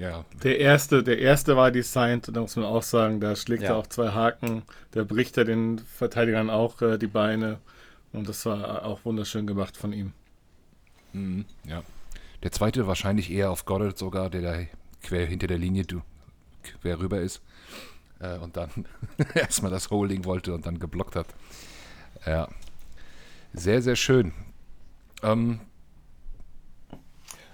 Ja. 0.00 0.24
Der 0.42 0.58
erste, 0.58 1.04
der 1.04 1.20
erste 1.20 1.56
war 1.56 1.70
designt, 1.70 2.28
da 2.34 2.40
muss 2.40 2.56
man 2.56 2.64
auch 2.64 2.82
sagen, 2.82 3.20
da 3.20 3.36
schlägt 3.36 3.62
ja. 3.62 3.68
er 3.68 3.76
auch 3.76 3.86
zwei 3.86 4.08
Haken, 4.08 4.62
da 4.90 5.04
bricht 5.04 5.38
er 5.38 5.44
den 5.44 5.78
Verteidigern 5.78 6.50
auch 6.50 6.82
äh, 6.82 6.98
die 6.98 7.06
Beine 7.06 7.60
und 8.12 8.28
das 8.28 8.44
war 8.46 8.84
auch 8.84 9.04
wunderschön 9.04 9.46
gemacht 9.46 9.76
von 9.76 9.92
ihm. 9.92 10.12
Mhm, 11.12 11.44
ja. 11.62 11.84
Der 12.42 12.52
zweite 12.52 12.86
wahrscheinlich 12.86 13.30
eher 13.30 13.50
auf 13.50 13.64
Goddard 13.64 13.98
sogar, 13.98 14.30
der 14.30 14.42
da 14.42 14.56
quer 15.02 15.26
hinter 15.26 15.46
der 15.46 15.58
Linie 15.58 15.84
quer 16.82 16.98
rüber 17.00 17.20
ist. 17.20 17.40
äh, 18.20 18.36
und 18.38 18.56
dann 18.56 18.70
erstmal 19.34 19.70
das 19.70 19.90
Holding 19.90 20.24
wollte 20.24 20.54
und 20.54 20.66
dann 20.66 20.78
geblockt 20.78 21.16
hat. 21.16 21.26
Ja, 22.26 22.48
sehr, 23.52 23.80
sehr 23.82 23.96
schön. 23.96 24.32
Ähm, 25.22 25.60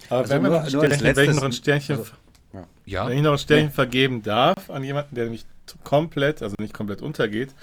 Aber 0.09 0.19
Also 0.21 0.33
wenn, 0.33 0.41
nur- 0.43 0.51
noch 0.51 0.63
ein 0.65 0.71
nur 0.71 0.85
Sternchen, 0.85 1.15
wenn 1.15 1.29
ich 1.29 1.35
noch 1.35 1.43
ein 1.43 1.51
Sternchen, 1.51 1.97
also, 1.97 2.11
ja. 2.53 2.67
ja, 2.85 3.07
wenn 3.07 3.17
ich 3.17 3.23
noch 3.23 3.31
ein 3.33 3.37
Sternchen 3.37 3.71
vergeben 3.71 4.21
darf 4.23 4.69
an 4.69 4.83
jemanden, 4.83 5.15
der 5.15 5.25
nämlich 5.25 5.45
komplett, 5.83 6.41
also 6.43 6.55
nicht 6.59 6.73
komplett 6.73 7.01
untergeht, 7.01 7.53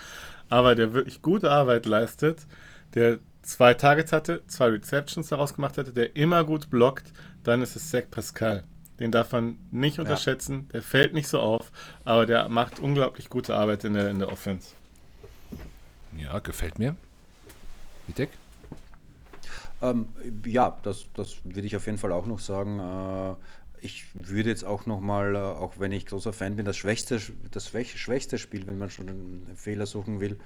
aber 0.49 0.75
der 0.75 0.93
wirklich 0.93 1.23
gute 1.23 1.51
Arbeit 1.51 1.87
leistet, 1.87 2.47
der 2.95 3.19
zwei 3.43 3.75
Targets 3.75 4.13
hatte, 4.13 4.43
zwei 4.47 4.69
Receptions 4.69 5.29
daraus 5.29 5.55
gemacht 5.55 5.79
hatte, 5.79 5.93
der 5.93 6.17
immer 6.17 6.45
gut 6.45 6.71
blockt, 6.71 7.13
dann 7.43 7.63
ist 7.63 7.77
es 7.77 7.91
Zach 7.91 8.05
Pascal. 8.11 8.65
Den 9.01 9.11
darf 9.11 9.33
man 9.33 9.59
nicht 9.71 9.99
unterschätzen, 9.99 10.69
der 10.73 10.83
fällt 10.83 11.13
nicht 11.13 11.27
so 11.27 11.41
auf, 11.41 11.73
aber 12.05 12.25
der 12.27 12.49
macht 12.49 12.79
unglaublich 12.79 13.29
gute 13.29 13.55
Arbeit 13.55 13.85
in 13.85 13.95
der, 13.95 14.11
in 14.11 14.19
der 14.21 14.31
Offense. 14.31 14.71
ja, 16.17 16.39
gefällt 16.39 16.79
mir. 16.79 16.95
Vitek? 18.07 18.31
Ähm, 19.81 20.09
ja, 20.47 20.79
das, 20.85 21.07
das 21.15 21.37
würde 21.45 21.67
ich 21.67 21.75
auf 21.75 21.87
jeden 21.87 21.99
Fall 21.99 22.13
auch 22.13 22.27
noch 22.27 22.39
sagen. 22.39 22.79
Äh, 22.79 23.35
ich 23.85 24.05
würde 24.15 24.49
jetzt 24.51 24.65
auch 24.65 24.87
noch 24.87 25.01
mal, 25.01 25.35
äh, 25.35 25.39
auch 25.39 25.75
wenn 25.79 25.91
ich 25.91 26.07
großer 26.07 26.33
Fan 26.33 26.55
bin, 26.55 26.65
das 26.65 26.77
schwächste, 26.77 27.21
das 27.51 27.73
schwäch- 27.73 27.97
schwächste 27.97 28.39
Spiel, 28.39 28.67
wenn 28.69 28.79
man 28.79 28.91
schon 28.91 29.09
einen 29.09 29.53
Fehler 29.57 29.87
suchen 29.87 30.21
will, 30.21 30.39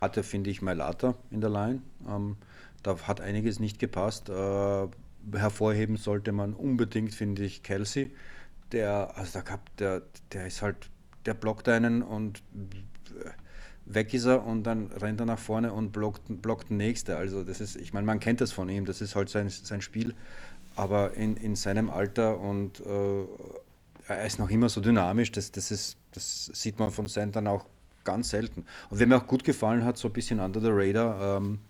hatte, 0.00 0.22
finde 0.22 0.50
ich, 0.50 0.62
Mailata 0.62 1.14
in 1.30 1.40
der 1.40 1.50
Line. 1.50 1.82
Ähm, 2.08 2.36
da 2.82 2.98
hat 2.98 3.20
einiges 3.20 3.60
nicht 3.60 3.78
gepasst. 3.78 4.28
Äh, 4.28 4.88
hervorheben 5.32 5.96
sollte 5.96 6.32
man 6.32 6.54
unbedingt, 6.54 7.14
finde 7.14 7.44
ich, 7.44 7.62
Kelsey. 7.62 8.10
Der, 8.72 9.16
also 9.16 9.40
gab, 9.42 9.74
der, 9.76 10.02
der 10.32 10.46
ist 10.46 10.62
halt, 10.62 10.90
der 11.26 11.34
blockt 11.34 11.68
einen 11.68 12.02
und 12.02 12.42
weg 13.86 14.14
ist 14.14 14.24
er 14.24 14.44
und 14.44 14.64
dann 14.64 14.86
rennt 14.92 15.20
er 15.20 15.26
nach 15.26 15.38
vorne 15.38 15.72
und 15.72 15.92
blockt, 15.92 16.22
blockt 16.42 16.70
den 16.70 16.78
Nächste. 16.78 17.16
Also 17.16 17.44
das 17.44 17.60
ist, 17.60 17.76
ich 17.76 17.92
meine, 17.92 18.06
man 18.06 18.20
kennt 18.20 18.40
das 18.40 18.52
von 18.52 18.68
ihm, 18.68 18.84
das 18.84 19.00
ist 19.00 19.14
halt 19.14 19.28
sein, 19.28 19.48
sein 19.48 19.80
Spiel, 19.80 20.14
aber 20.76 21.14
in, 21.14 21.36
in 21.36 21.56
seinem 21.56 21.90
Alter 21.90 22.40
und 22.40 22.80
äh, 22.80 23.24
er 24.08 24.26
ist 24.26 24.38
noch 24.38 24.50
immer 24.50 24.68
so 24.68 24.80
dynamisch, 24.80 25.32
das, 25.32 25.52
das, 25.52 25.70
ist, 25.70 25.96
das 26.12 26.46
sieht 26.46 26.78
man 26.78 26.90
von 26.90 27.06
Centern 27.06 27.46
auch 27.46 27.66
ganz 28.04 28.30
selten. 28.30 28.64
Und 28.90 28.98
wer 28.98 29.06
mir 29.06 29.16
auch 29.16 29.26
gut 29.26 29.44
gefallen 29.44 29.84
hat, 29.84 29.96
so 29.96 30.08
ein 30.08 30.12
bisschen 30.12 30.40
under 30.40 30.60
the 30.60 30.70
radar, 30.70 31.38
ähm, 31.38 31.60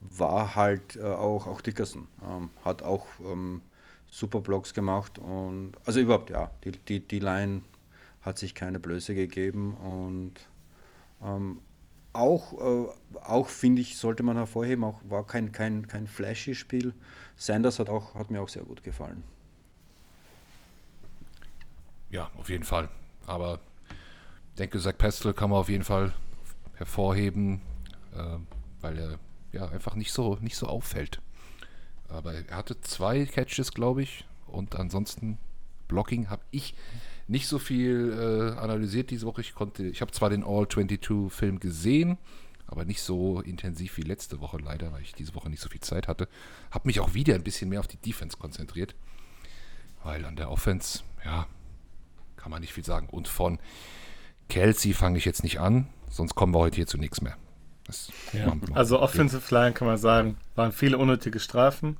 war 0.00 0.54
halt 0.56 0.96
äh, 0.96 1.02
auch, 1.02 1.46
auch 1.46 1.60
Dickerson. 1.60 2.08
Ähm, 2.26 2.50
hat 2.64 2.82
auch 2.82 3.06
ähm, 3.24 3.60
super 4.10 4.40
Blocks 4.40 4.74
gemacht 4.74 5.18
und 5.18 5.72
also 5.84 6.00
überhaupt, 6.00 6.30
ja, 6.30 6.50
die, 6.64 6.72
die, 6.72 7.00
die 7.00 7.20
Line 7.20 7.62
hat 8.22 8.38
sich 8.38 8.54
keine 8.54 8.80
Blöße 8.80 9.14
gegeben 9.14 9.74
und 9.74 10.34
ähm, 11.22 11.60
auch, 12.12 12.52
äh, 12.54 12.88
auch 13.22 13.48
finde 13.48 13.82
ich, 13.82 13.96
sollte 13.96 14.22
man 14.22 14.36
hervorheben, 14.36 14.84
auch 14.84 15.00
war 15.08 15.26
kein, 15.26 15.52
kein, 15.52 15.86
kein 15.86 16.06
flashy 16.06 16.54
Spiel. 16.54 16.92
Sanders 17.36 17.78
hat, 17.78 17.88
auch, 17.88 18.14
hat 18.14 18.30
mir 18.30 18.42
auch 18.42 18.48
sehr 18.48 18.64
gut 18.64 18.82
gefallen. 18.82 19.22
Ja, 22.10 22.30
auf 22.36 22.50
jeden 22.50 22.64
Fall. 22.64 22.88
Aber 23.26 23.60
denke, 24.60 24.78
Zach 24.78 24.96
Pestel 24.96 25.34
kann 25.34 25.50
man 25.50 25.58
auf 25.58 25.68
jeden 25.68 25.84
Fall 25.84 26.12
hervorheben, 26.74 27.60
äh, 28.14 28.38
weil 28.80 28.98
er 28.98 29.18
ja 29.52 29.68
einfach 29.68 29.96
nicht 29.96 30.12
so, 30.12 30.36
nicht 30.40 30.56
so 30.56 30.66
auffällt. 30.66 31.20
Aber 32.08 32.34
er 32.34 32.56
hatte 32.56 32.80
zwei 32.80 33.24
Catches, 33.26 33.72
glaube 33.72 34.02
ich. 34.02 34.24
Und 34.46 34.76
ansonsten 34.76 35.38
Blocking 35.88 36.28
habe 36.28 36.42
ich 36.50 36.74
nicht 37.26 37.46
so 37.46 37.58
viel 37.58 38.12
äh, 38.12 38.58
analysiert 38.58 39.10
diese 39.10 39.26
Woche. 39.26 39.40
Ich 39.40 39.54
konnte, 39.54 39.84
ich 39.84 40.00
habe 40.00 40.12
zwar 40.12 40.30
den 40.30 40.42
All-22-Film 40.44 41.60
gesehen, 41.60 42.18
aber 42.66 42.84
nicht 42.84 43.02
so 43.02 43.40
intensiv 43.40 43.96
wie 43.96 44.02
letzte 44.02 44.40
Woche 44.40 44.58
leider, 44.58 44.92
weil 44.92 45.02
ich 45.02 45.12
diese 45.12 45.34
Woche 45.34 45.48
nicht 45.48 45.62
so 45.62 45.68
viel 45.68 45.80
Zeit 45.80 46.08
hatte. 46.08 46.28
Habe 46.70 46.88
mich 46.88 47.00
auch 47.00 47.14
wieder 47.14 47.34
ein 47.34 47.44
bisschen 47.44 47.68
mehr 47.70 47.80
auf 47.80 47.88
die 47.88 47.96
Defense 47.96 48.36
konzentriert. 48.36 48.94
Weil 50.02 50.24
an 50.24 50.36
der 50.36 50.50
Offense, 50.50 51.02
ja, 51.24 51.46
kann 52.36 52.50
man 52.50 52.60
nicht 52.60 52.72
viel 52.72 52.84
sagen. 52.84 53.08
Und 53.08 53.28
von 53.28 53.58
Kelsey 54.50 54.92
fange 54.92 55.16
ich 55.18 55.24
jetzt 55.24 55.42
nicht 55.42 55.60
an, 55.60 55.86
sonst 56.10 56.34
kommen 56.34 56.52
wir 56.54 56.58
heute 56.58 56.76
hier 56.76 56.86
zu 56.86 56.98
nichts 56.98 57.20
mehr. 57.22 57.36
Wir- 58.32 58.56
Also 58.74 59.00
Offensive 59.00 59.52
Line 59.54 59.72
kann 59.72 59.88
man 59.88 59.96
sagen, 59.98 60.36
waren 60.54 60.72
viele 60.72 60.98
unnötige 60.98 61.40
Strafen. 61.40 61.96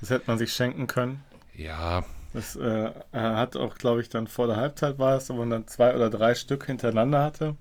Das 0.00 0.10
hätte 0.10 0.24
man 0.26 0.38
sich 0.38 0.52
schenken 0.52 0.86
können. 0.86 1.22
Ja, 1.54 2.04
Das 2.32 2.56
äh, 2.56 2.90
hat 3.12 3.56
auch, 3.56 3.74
glaube 3.74 4.00
ich, 4.00 4.08
dann 4.08 4.26
vor 4.26 4.46
der 4.46 4.56
Halbzeit 4.56 4.98
war 4.98 5.16
es, 5.18 5.28
wo 5.28 5.34
man 5.34 5.50
dann 5.50 5.66
zwei 5.68 5.94
oder 5.94 6.08
drei 6.08 6.34
Stück 6.34 6.64
hintereinander 6.66 7.22
hatte. 7.22 7.56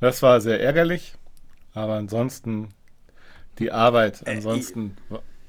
Das 0.00 0.20
war 0.22 0.42
sehr 0.42 0.60
ärgerlich, 0.60 1.14
aber 1.72 1.94
ansonsten 1.94 2.68
die 3.58 3.72
Arbeit, 3.72 4.26
ansonsten 4.28 4.96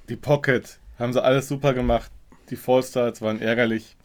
die 0.07 0.15
Pocket, 0.15 0.79
haben 0.97 1.11
sie 1.11 1.21
alles 1.21 1.49
super 1.49 1.73
gemacht. 1.73 2.09
Die 2.49 2.55
Fallstarts 2.55 3.21
waren 3.21 3.41
ärgerlich, 3.41 3.97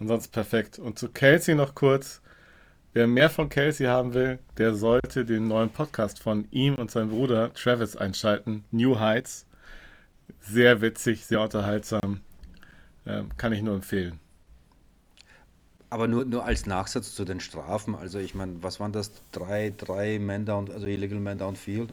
ansonsten 0.00 0.32
perfekt. 0.32 0.78
Und 0.78 0.98
zu 0.98 1.10
Kelsey 1.10 1.54
noch 1.54 1.74
kurz. 1.74 2.22
Wer 2.94 3.08
mehr 3.08 3.28
von 3.28 3.48
Kelsey 3.48 3.88
haben 3.88 4.14
will, 4.14 4.38
der 4.56 4.72
sollte 4.76 5.24
den 5.24 5.48
neuen 5.48 5.68
Podcast 5.68 6.22
von 6.22 6.46
ihm 6.52 6.76
und 6.76 6.92
seinem 6.92 7.10
Bruder 7.10 7.52
Travis 7.52 7.96
einschalten. 7.96 8.62
New 8.70 9.00
Heights. 9.00 9.46
Sehr 10.40 10.80
witzig, 10.80 11.26
sehr 11.26 11.40
unterhaltsam. 11.40 12.20
Ähm, 13.04 13.30
kann 13.36 13.52
ich 13.52 13.62
nur 13.62 13.74
empfehlen. 13.74 14.20
Aber 15.90 16.06
nur, 16.06 16.24
nur 16.24 16.44
als 16.44 16.66
Nachsatz 16.66 17.16
zu 17.16 17.24
den 17.24 17.40
Strafen, 17.40 17.96
also 17.96 18.20
ich 18.20 18.36
meine, 18.36 18.62
was 18.62 18.78
waren 18.78 18.92
das? 18.92 19.10
Drei, 19.32 19.74
drei 19.76 20.20
Man 20.20 20.46
Down, 20.46 20.70
also 20.70 20.86
Illegal 20.86 21.18
Man 21.18 21.38
Downfield? 21.38 21.92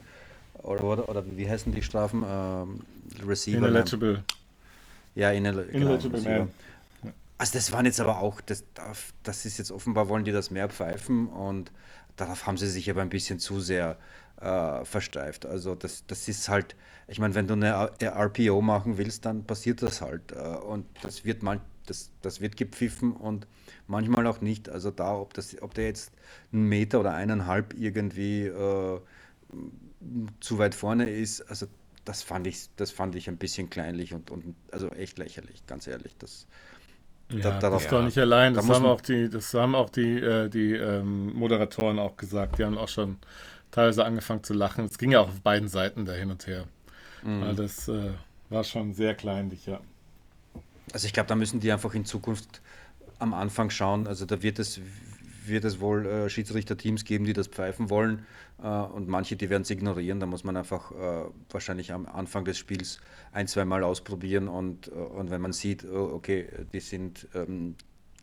Oder, 0.62 0.84
oder, 0.84 1.10
oder 1.10 1.24
wie 1.36 1.50
heißen 1.50 1.74
die 1.74 1.82
Strafen? 1.82 2.24
Ähm, 2.28 2.82
Receiver. 3.28 3.58
Ineligible. 3.58 4.24
Ja, 5.16 5.32
inel 5.32 5.68
Ineligible 5.72 6.20
Receiver. 6.20 6.38
Man. 6.38 6.50
Also 7.42 7.54
das 7.54 7.72
waren 7.72 7.88
jetzt 7.88 8.00
aber 8.00 8.20
auch, 8.20 8.40
das, 8.40 8.66
das 9.24 9.46
ist 9.46 9.58
jetzt 9.58 9.72
offenbar, 9.72 10.10
wollen 10.10 10.24
die 10.26 10.32
das 10.32 10.52
mehr 10.52 10.70
pfeifen 10.70 11.28
und 11.28 11.72
darauf 12.16 12.46
haben 12.46 12.56
sie 12.56 12.70
sich 12.70 12.88
aber 12.88 13.02
ein 13.02 13.10
bisschen 13.10 13.40
zu 13.40 13.60
sehr 13.60 13.98
äh, 14.40 14.86
versteift. 14.86 15.48
Also 15.48 15.74
das, 15.74 16.06
das 16.06 16.28
ist 16.28 16.50
halt, 16.50 16.76
ich 17.08 17.18
meine, 17.18 17.34
wenn 17.34 17.48
du 17.48 17.56
eine 17.56 17.94
RPO 18.00 18.62
machen 18.62 19.00
willst, 19.00 19.26
dann 19.26 19.44
passiert 19.44 19.82
das 19.82 20.02
halt. 20.02 20.32
Äh, 20.34 20.36
und 20.36 20.86
das 21.02 21.26
wird 21.26 21.42
man, 21.42 21.62
das, 21.88 22.12
das 22.22 22.42
wird 22.42 22.58
gepfiffen 22.58 23.12
und 23.12 23.48
manchmal 23.88 24.28
auch 24.28 24.42
nicht. 24.42 24.70
Also 24.70 24.92
da, 24.92 25.16
ob 25.16 25.34
das, 25.34 25.60
ob 25.64 25.74
der 25.74 25.86
jetzt 25.86 26.12
einen 26.54 26.70
Meter 26.70 27.00
oder 27.00 27.16
eineinhalb 27.16 27.74
irgendwie 27.74 28.46
äh, 28.46 29.00
zu 30.42 30.60
weit 30.60 30.76
vorne 30.76 31.10
ist, 31.10 31.42
also 31.50 31.66
das 32.06 32.22
fand 32.22 32.46
ich, 32.46 32.70
das 32.76 32.92
fand 32.92 33.16
ich 33.16 33.28
ein 33.30 33.38
bisschen 33.38 33.72
kleinlich 33.72 34.14
und, 34.14 34.30
und 34.30 34.56
also 34.72 34.90
echt 34.90 35.18
lächerlich, 35.18 35.66
ganz 35.66 35.88
ehrlich. 35.88 36.16
Das, 36.20 36.46
Ja, 37.40 37.60
darauf- 37.60 37.78
das 37.78 37.84
ist 37.84 37.92
doch 37.92 38.04
nicht 38.04 38.18
allein. 38.18 38.54
da 38.54 38.60
Das 38.60 38.68
muss 38.68 38.78
haben 38.78 38.86
auch 38.86 39.02
die, 39.02 39.30
das 39.30 39.54
haben 39.54 39.76
auch 39.76 39.90
die, 39.90 40.20
äh, 40.20 40.50
die 40.50 40.74
ähm, 40.74 41.34
Moderatoren 41.34 42.00
auch 42.00 42.18
gesagt. 42.18 42.60
Die 42.60 42.66
haben 42.66 42.78
auch 42.78 42.88
schon 42.90 43.18
teilweise 43.72 44.04
angefangen 44.06 44.44
zu 44.44 44.54
lachen. 44.54 44.86
Es 44.86 44.98
ging 44.98 45.12
ja 45.12 45.22
auch 45.22 45.30
auf 45.30 45.42
beiden 45.42 45.68
Seiten 45.70 46.06
da 46.06 46.14
hin 46.14 46.30
und 46.32 46.46
her. 46.48 46.66
Mhm. 47.24 47.42
Weil 47.42 47.56
das 47.56 47.88
äh, 47.88 48.12
war 48.50 48.64
schon 48.64 48.94
sehr 48.94 49.16
kleinlich, 49.16 49.66
ja. 49.66 49.80
Also 50.94 51.06
ich 51.08 51.14
glaube, 51.14 51.28
da 51.28 51.36
müssen 51.36 51.60
die 51.60 51.72
einfach 51.72 51.94
in 51.94 52.04
Zukunft 52.06 52.62
am 53.20 53.34
Anfang 53.34 53.70
schauen. 53.70 54.08
Also 54.08 54.26
da 54.26 54.42
wird 54.42 54.60
es, 54.60 54.82
wird 55.48 55.66
es 55.66 55.80
wohl 55.80 56.06
äh, 56.06 56.30
Schiedsrichterteams 56.30 57.06
geben, 57.06 57.26
die 57.26 57.34
das 57.34 57.48
pfeifen 57.48 57.90
wollen 57.90 58.26
äh, 58.62 58.68
und 58.68 59.08
manche, 59.08 59.36
die 59.36 59.50
werden 59.50 59.64
es 59.64 59.70
ignorieren. 59.70 60.20
Da 60.20 60.26
muss 60.26 60.44
man 60.44 60.58
einfach 60.58 60.92
äh, 60.92 61.26
wahrscheinlich 61.50 61.94
am 61.94 62.06
Anfang 62.06 62.46
des 62.46 62.58
Spiels 62.58 63.00
ein, 63.32 63.48
zwei 63.48 63.66
Mal 63.66 63.84
ausprobieren 63.84 64.48
und, 64.48 64.88
äh, 64.88 64.92
und 64.92 65.32
wenn 65.32 65.42
man 65.42 65.54
sieht, 65.54 65.86
oh, 65.86 66.12
okay, 66.14 66.48
die 66.74 66.80
sind, 66.80 67.28
ähm, 67.34 67.76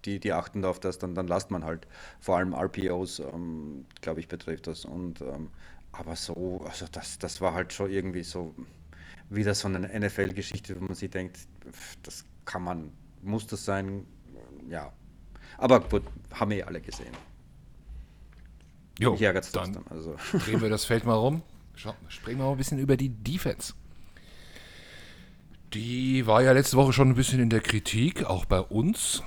die, 0.05 0.21
die 0.21 0.33
achten 0.33 0.65
auf 0.65 0.81
das, 0.81 0.99
dann, 0.99 1.15
dann 1.15 1.27
lasst 1.27 1.51
man 1.51 1.65
halt. 1.65 1.87
Vor 2.21 2.37
allem 2.37 2.55
RPOs, 2.55 3.21
ähm, 3.21 3.85
glaube 4.01 4.21
ich, 4.21 4.29
betrifft 4.29 4.67
das. 4.67 4.85
Und 4.85 5.21
ähm, 5.21 5.49
aber 5.93 6.17
so, 6.17 6.65
also 6.65 6.87
das, 6.91 7.19
das 7.19 7.41
war 7.41 7.55
halt 7.55 7.73
schon 7.73 7.91
irgendwie 7.91 8.23
so 8.23 8.55
wieder 9.31 9.55
so 9.55 9.69
eine 9.69 9.81
NFL-Geschichte, 9.99 10.81
wo 10.81 10.85
man 10.85 10.95
sich 10.95 11.11
denkt, 11.11 11.39
das 12.03 12.25
kann 12.45 12.63
man, 12.63 12.93
muss 13.23 13.47
das 13.47 13.65
sein? 13.65 14.07
Ja. 14.69 14.93
Aber 15.59 15.81
gut, 15.81 16.03
haben 16.33 16.51
wir 16.51 16.59
ja 16.59 16.67
alle 16.67 16.81
gesehen. 16.81 17.13
jo, 18.99 19.13
Mich 19.13 19.23
ärgert 19.23 19.45
es 19.45 19.53
trotzdem. 19.53 19.85
Also. 19.91 20.17
drehen 20.45 20.61
wir 20.63 20.71
das 20.71 20.85
Feld 20.85 21.05
mal 21.05 21.15
rum. 21.15 21.43
Schau, 21.75 21.95
springen 22.09 22.39
wir 22.39 22.47
mal 22.47 22.53
ein 22.53 22.57
bisschen 22.59 22.79
über 22.79 22.97
die 22.97 23.11
Defense. 23.11 23.75
Die 25.75 26.27
war 26.27 26.43
ja 26.43 26.53
letzte 26.53 26.77
Woche 26.77 26.93
schon 26.93 27.11
ein 27.11 27.15
bisschen 27.15 27.41
in 27.41 27.51
der 27.51 27.61
Kritik, 27.61 28.25
auch 28.25 28.45
bei 28.47 28.61
uns. 28.61 29.23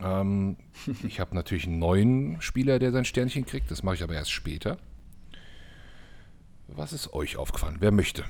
Ähm, 0.00 0.56
ich 1.04 1.20
habe 1.20 1.34
natürlich 1.34 1.66
einen 1.66 1.78
neuen 1.78 2.40
Spieler, 2.42 2.78
der 2.78 2.92
sein 2.92 3.04
Sternchen 3.04 3.46
kriegt. 3.46 3.70
Das 3.70 3.82
mache 3.82 3.94
ich 3.96 4.02
aber 4.02 4.14
erst 4.14 4.30
später. 4.32 4.76
Was 6.68 6.92
ist 6.92 7.12
euch 7.12 7.36
aufgefallen? 7.36 7.76
Wer 7.80 7.92
möchte? 7.92 8.24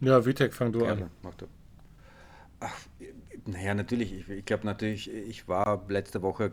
Ja, 0.00 0.24
Vitek, 0.24 0.52
fang 0.52 0.72
du 0.72 0.80
Gerne, 0.80 1.04
an. 1.04 1.10
mach 1.22 1.34
du. 1.34 1.46
Ach, 2.60 2.74
naja, 3.46 3.74
natürlich. 3.74 4.12
Ich, 4.12 4.28
ich 4.28 4.44
glaube 4.44 4.66
natürlich, 4.66 5.10
ich 5.10 5.48
war 5.48 5.84
letzte 5.88 6.22
Woche 6.22 6.52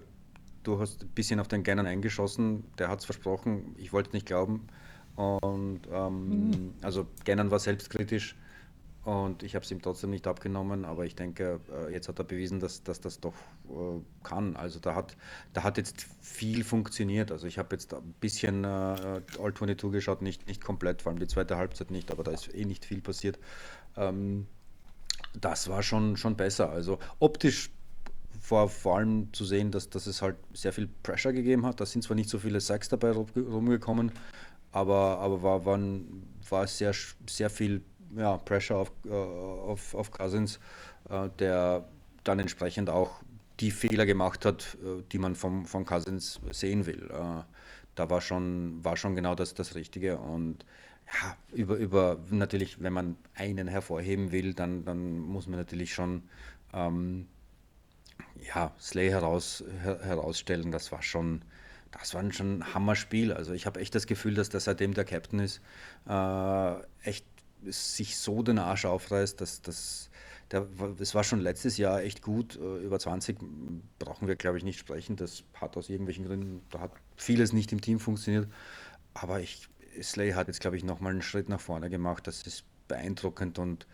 durchaus 0.63 0.99
ein 1.01 1.09
bisschen 1.09 1.39
auf 1.39 1.47
den 1.47 1.63
Gannon 1.63 1.85
eingeschossen. 1.85 2.65
Der 2.77 2.89
hat 2.89 2.99
es 2.99 3.05
versprochen. 3.05 3.75
Ich 3.77 3.93
wollte 3.93 4.09
es 4.09 4.13
nicht 4.13 4.25
glauben. 4.25 4.67
Und 5.15 5.81
ähm, 5.91 6.49
mhm. 6.49 6.73
also 6.81 7.07
Gannon 7.25 7.51
war 7.51 7.59
selbstkritisch 7.59 8.35
und 9.03 9.43
ich 9.43 9.55
habe 9.55 9.63
es 9.63 9.71
ihm 9.71 9.81
trotzdem 9.81 10.11
nicht 10.11 10.27
abgenommen, 10.27 10.85
aber 10.85 11.05
ich 11.05 11.15
denke, 11.15 11.59
äh, 11.73 11.91
jetzt 11.91 12.09
hat 12.09 12.19
er 12.19 12.25
bewiesen, 12.25 12.59
dass, 12.59 12.83
dass 12.83 13.01
das 13.01 13.19
doch 13.19 13.33
äh, 13.67 14.01
kann. 14.23 14.55
Also 14.55 14.79
da 14.79 14.93
hat, 14.93 15.15
da 15.53 15.63
hat 15.63 15.77
jetzt 15.77 16.05
viel 16.21 16.63
funktioniert. 16.63 17.31
Also 17.31 17.47
ich 17.47 17.57
habe 17.57 17.75
jetzt 17.75 17.93
ein 17.93 18.13
bisschen 18.19 18.65
äh, 18.65 18.67
All 18.67 19.53
22 19.53 19.91
geschaut, 19.91 20.21
nicht, 20.21 20.47
nicht 20.47 20.63
komplett, 20.63 21.01
vor 21.01 21.11
allem 21.11 21.19
die 21.19 21.27
zweite 21.27 21.57
Halbzeit 21.57 21.91
nicht, 21.91 22.11
aber 22.11 22.23
da 22.23 22.31
ist 22.31 22.53
eh 22.53 22.65
nicht 22.65 22.85
viel 22.85 23.01
passiert. 23.01 23.39
Ähm, 23.97 24.47
das 25.33 25.69
war 25.69 25.83
schon, 25.83 26.17
schon 26.17 26.35
besser. 26.35 26.69
Also 26.69 26.99
optisch 27.19 27.71
vor, 28.39 28.69
vor 28.69 28.97
allem 28.97 29.31
zu 29.33 29.45
sehen, 29.45 29.71
dass, 29.71 29.89
dass 29.89 30.07
es 30.07 30.21
halt 30.21 30.35
sehr 30.53 30.73
viel 30.73 30.89
Pressure 31.03 31.33
gegeben 31.33 31.65
hat. 31.65 31.79
Da 31.79 31.85
sind 31.85 32.03
zwar 32.03 32.15
nicht 32.15 32.29
so 32.29 32.39
viele 32.39 32.59
Sacks 32.59 32.89
dabei 32.89 33.11
rumgekommen, 33.11 34.11
aber, 34.71 35.19
aber 35.19 35.43
war, 35.43 35.65
waren, 35.65 36.23
war 36.49 36.65
sehr, 36.67 36.93
sehr 37.27 37.49
viel 37.49 37.81
ja, 38.15 38.37
Pressure 38.37 38.77
auf, 38.77 38.91
äh, 39.05 39.11
auf, 39.11 39.93
auf 39.93 40.11
Cousins, 40.11 40.59
äh, 41.09 41.29
der 41.37 41.87
dann 42.23 42.39
entsprechend 42.39 42.89
auch 42.89 43.21
die 43.59 43.71
Fehler 43.71 44.05
gemacht 44.05 44.45
hat, 44.45 44.77
äh, 44.83 45.03
die 45.11 45.19
man 45.19 45.35
vom, 45.35 45.65
von 45.65 45.85
Cousins 45.85 46.39
sehen 46.51 46.85
will. 46.85 47.09
da 47.95 48.09
war 48.09 48.21
schon, 48.21 48.83
war 48.83 48.95
schon 48.95 49.15
genau 49.15 49.35
das, 49.35 49.53
das 49.53 49.75
Richtige. 49.75 50.17
Und 50.17 50.65
ja, 51.13 51.37
über, 51.53 51.75
über 51.77 52.19
natürlich, 52.29 52.81
wenn 52.81 52.93
man 52.93 53.17
einen 53.35 53.67
hervorheben 53.67 54.31
will, 54.31 54.53
dann, 54.53 54.85
dann 54.85 55.19
muss 55.19 55.47
man 55.47 55.59
natürlich 55.59 55.93
schon 55.93 56.23
ähm, 56.73 57.27
ja, 58.47 58.73
Slay 58.79 59.09
heraus, 59.09 59.63
her, 59.81 59.99
herausstellen. 60.03 60.71
Das 60.71 60.91
war 60.91 61.01
schon, 61.01 61.41
das 61.91 62.13
war 62.13 62.31
schon 62.31 62.59
ein 62.59 62.73
Hammerspiel. 62.73 63.33
Also 63.33 63.53
ich 63.53 63.65
habe 63.65 63.79
echt 63.79 63.95
das 63.95 64.07
Gefühl, 64.07 64.35
dass 64.35 64.49
der 64.49 64.59
seitdem 64.59 64.93
der 64.93 65.05
Captain 65.05 65.39
ist, 65.39 65.61
äh, 66.07 66.73
echt 67.03 67.25
sich 67.65 68.17
so 68.17 68.43
den 68.43 68.59
Arsch 68.59 68.85
aufreißt, 68.85 69.41
dass 69.41 69.61
das, 69.61 70.09
das 70.49 71.15
war 71.15 71.23
schon 71.23 71.39
letztes 71.39 71.77
Jahr 71.77 72.01
echt 72.01 72.21
gut. 72.21 72.55
Äh, 72.55 72.83
über 72.83 72.99
20 72.99 73.37
brauchen 73.97 74.27
wir, 74.27 74.35
glaube 74.35 74.57
ich, 74.57 74.63
nicht 74.63 74.79
sprechen. 74.79 75.15
Das 75.15 75.43
hat 75.55 75.75
aus 75.75 75.89
irgendwelchen 75.89 76.25
Gründen, 76.25 76.61
da 76.69 76.79
hat 76.81 76.91
vieles 77.15 77.51
nicht 77.51 77.71
im 77.71 77.81
Team 77.81 77.99
funktioniert. 77.99 78.47
Aber 79.13 79.41
ich, 79.41 79.67
Slay 80.01 80.31
hat 80.33 80.47
jetzt, 80.47 80.59
glaube 80.61 80.77
ich, 80.77 80.83
nochmal 80.83 81.13
einen 81.13 81.21
Schritt 81.21 81.49
nach 81.49 81.59
vorne 81.59 81.89
gemacht. 81.89 82.27
Das 82.27 82.43
ist 82.43 82.63
beeindruckend 82.87 83.59
und, 83.59 83.87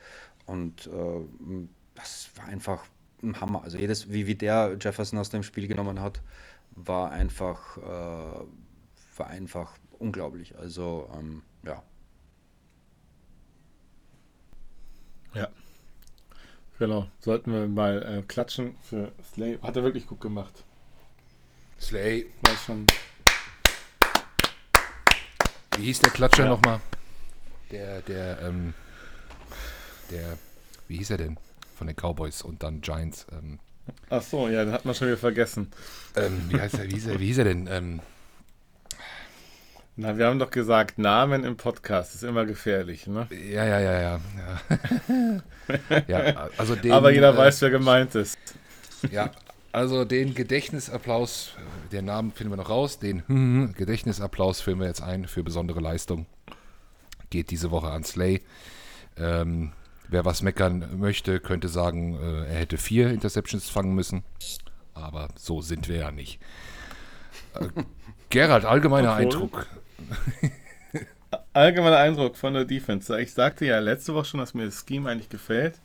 und 0.46 0.88
äh, 0.88 1.68
das 1.96 2.30
war 2.36 2.46
einfach 2.46 2.86
ein 3.24 3.40
Hammer. 3.42 3.64
Also 3.64 3.78
jedes, 3.78 4.12
wie, 4.12 4.28
wie 4.28 4.36
der 4.36 4.78
Jefferson 4.80 5.20
aus 5.20 5.30
dem 5.30 5.44
Spiel 5.44 5.68
genommen 5.68 6.02
hat, 6.02 6.22
war 6.72 7.12
einfach, 7.12 7.78
äh, 7.78 8.46
war 9.18 9.28
einfach 9.28 9.78
unglaublich. 10.00 10.58
Also 10.58 11.10
ähm, 11.18 11.42
ja, 11.64 11.84
Ja. 15.36 15.50
Genau. 16.80 17.08
Sollten 17.20 17.52
wir 17.52 17.68
mal 17.68 18.02
äh, 18.04 18.22
klatschen 18.24 18.76
für 18.82 19.12
Slay. 19.34 19.60
Hat 19.62 19.76
er 19.76 19.84
wirklich 19.84 20.08
gut 20.08 20.22
gemacht. 20.22 20.64
Slay. 21.80 22.28
War 22.46 22.56
schon. 22.56 22.86
Wie 25.78 25.84
hieß 25.84 26.00
der 26.00 26.12
Klatscher 26.12 26.44
ja. 26.44 26.50
nochmal? 26.50 26.80
Der, 27.72 28.02
der, 28.02 28.42
ähm, 28.42 28.74
der, 30.12 30.38
wie 30.88 30.98
hieß 30.98 31.12
er 31.12 31.18
denn? 31.18 31.38
Von 31.76 31.88
den 31.88 31.96
Cowboys 31.96 32.42
und 32.42 32.64
dann 32.64 32.82
Giants. 32.82 33.26
Ähm. 33.32 33.60
Ach 34.10 34.22
so, 34.22 34.48
ja, 34.48 34.64
den 34.64 34.74
hat 34.74 34.86
man 34.86 34.96
schon 34.96 35.08
wieder 35.08 35.18
vergessen. 35.18 35.72
Ähm, 36.16 36.46
wie, 36.50 36.60
heißt 36.60 36.76
er, 36.80 36.86
wie, 36.86 36.94
hieß 36.94 37.08
er, 37.08 37.20
wie 37.20 37.26
hieß 37.26 37.40
er 37.40 37.44
denn? 37.44 37.68
Ähm, 37.68 38.00
na, 39.98 40.18
wir 40.18 40.28
haben 40.28 40.40
doch 40.40 40.52
gesagt, 40.52 40.98
Namen 40.98 41.44
im 41.44 41.56
Podcast 41.56 42.16
ist 42.16 42.24
immer 42.24 42.46
gefährlich, 42.46 43.08
ne? 43.08 43.28
Ja, 43.32 43.66
ja, 43.66 43.80
ja, 43.80 44.02
ja. 44.02 44.20
Ja, 45.88 46.02
ja 46.08 46.50
also 46.58 46.76
den, 46.76 46.92
Aber 46.92 47.12
jeder 47.12 47.34
äh, 47.34 47.38
weiß, 47.38 47.62
wer 47.62 47.70
gemeint 47.70 48.14
ist. 48.16 48.38
Ja, 49.10 49.32
also 49.76 50.06
den 50.06 50.34
Gedächtnisapplaus, 50.34 51.52
den 51.92 52.06
Namen 52.06 52.32
finden 52.32 52.54
wir 52.54 52.58
noch 52.58 52.70
raus, 52.70 52.98
den 52.98 53.74
Gedächtnisapplaus 53.76 54.62
führen 54.62 54.80
wir 54.80 54.88
jetzt 54.88 55.02
ein 55.02 55.28
für 55.28 55.44
besondere 55.44 55.82
Leistung. 55.82 56.26
Geht 57.30 57.52
diese 57.52 57.72
Woche 57.72 57.90
an 57.90 58.06
Slay. 58.06 58.42
Ähm, 59.18 59.74
wer 60.08 60.24
was 60.24 60.42
meckern 60.42 60.98
möchte, 60.98 61.42
könnte 61.42 61.68
sagen, 61.68 62.16
äh, 62.16 62.46
er 62.46 62.60
hätte 62.60 62.78
vier 62.78 63.10
Interceptions 63.10 63.70
fangen 63.70 63.94
müssen. 63.94 64.24
Aber 64.94 65.28
so 65.36 65.62
sind 65.62 65.90
wir 65.90 65.98
ja 65.98 66.12
nicht. 66.12 66.40
Äh, 67.54 67.68
Gerald, 68.30 68.64
allgemeiner 68.64 69.14
Eindruck. 69.14 69.68
Allgemeiner 71.54 71.98
Eindruck 71.98 72.38
von 72.38 72.54
der 72.54 72.66
Defense. 72.66 73.20
Ich 73.22 73.34
sagte 73.34 73.66
ja 73.66 73.80
letzte 73.80 74.14
Woche 74.14 74.26
schon, 74.26 74.40
dass 74.40 74.54
mir 74.54 74.66
das 74.66 74.86
Scheme 74.88 75.10
eigentlich 75.10 75.30
gefällt. 75.30 75.80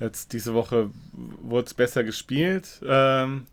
Jetzt 0.00 0.32
diese 0.32 0.54
Woche 0.54 0.90
wurde 1.12 1.66
es 1.66 1.74
besser 1.74 2.04
gespielt. 2.04 2.80
Ähm, 2.86 3.46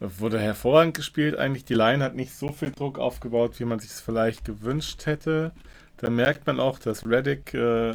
wurde 0.00 0.38
hervorragend 0.38 0.96
gespielt. 0.96 1.36
Eigentlich 1.36 1.64
die 1.64 1.74
Line 1.74 2.02
hat 2.02 2.14
nicht 2.14 2.34
so 2.34 2.48
viel 2.48 2.70
Druck 2.70 2.98
aufgebaut, 2.98 3.60
wie 3.60 3.66
man 3.66 3.78
sich 3.78 3.90
es 3.90 4.00
vielleicht 4.00 4.44
gewünscht 4.44 5.04
hätte. 5.06 5.52
Da 5.98 6.08
merkt 6.08 6.46
man 6.46 6.58
auch, 6.58 6.78
dass 6.78 7.06
Reddick 7.06 7.52
äh, 7.52 7.94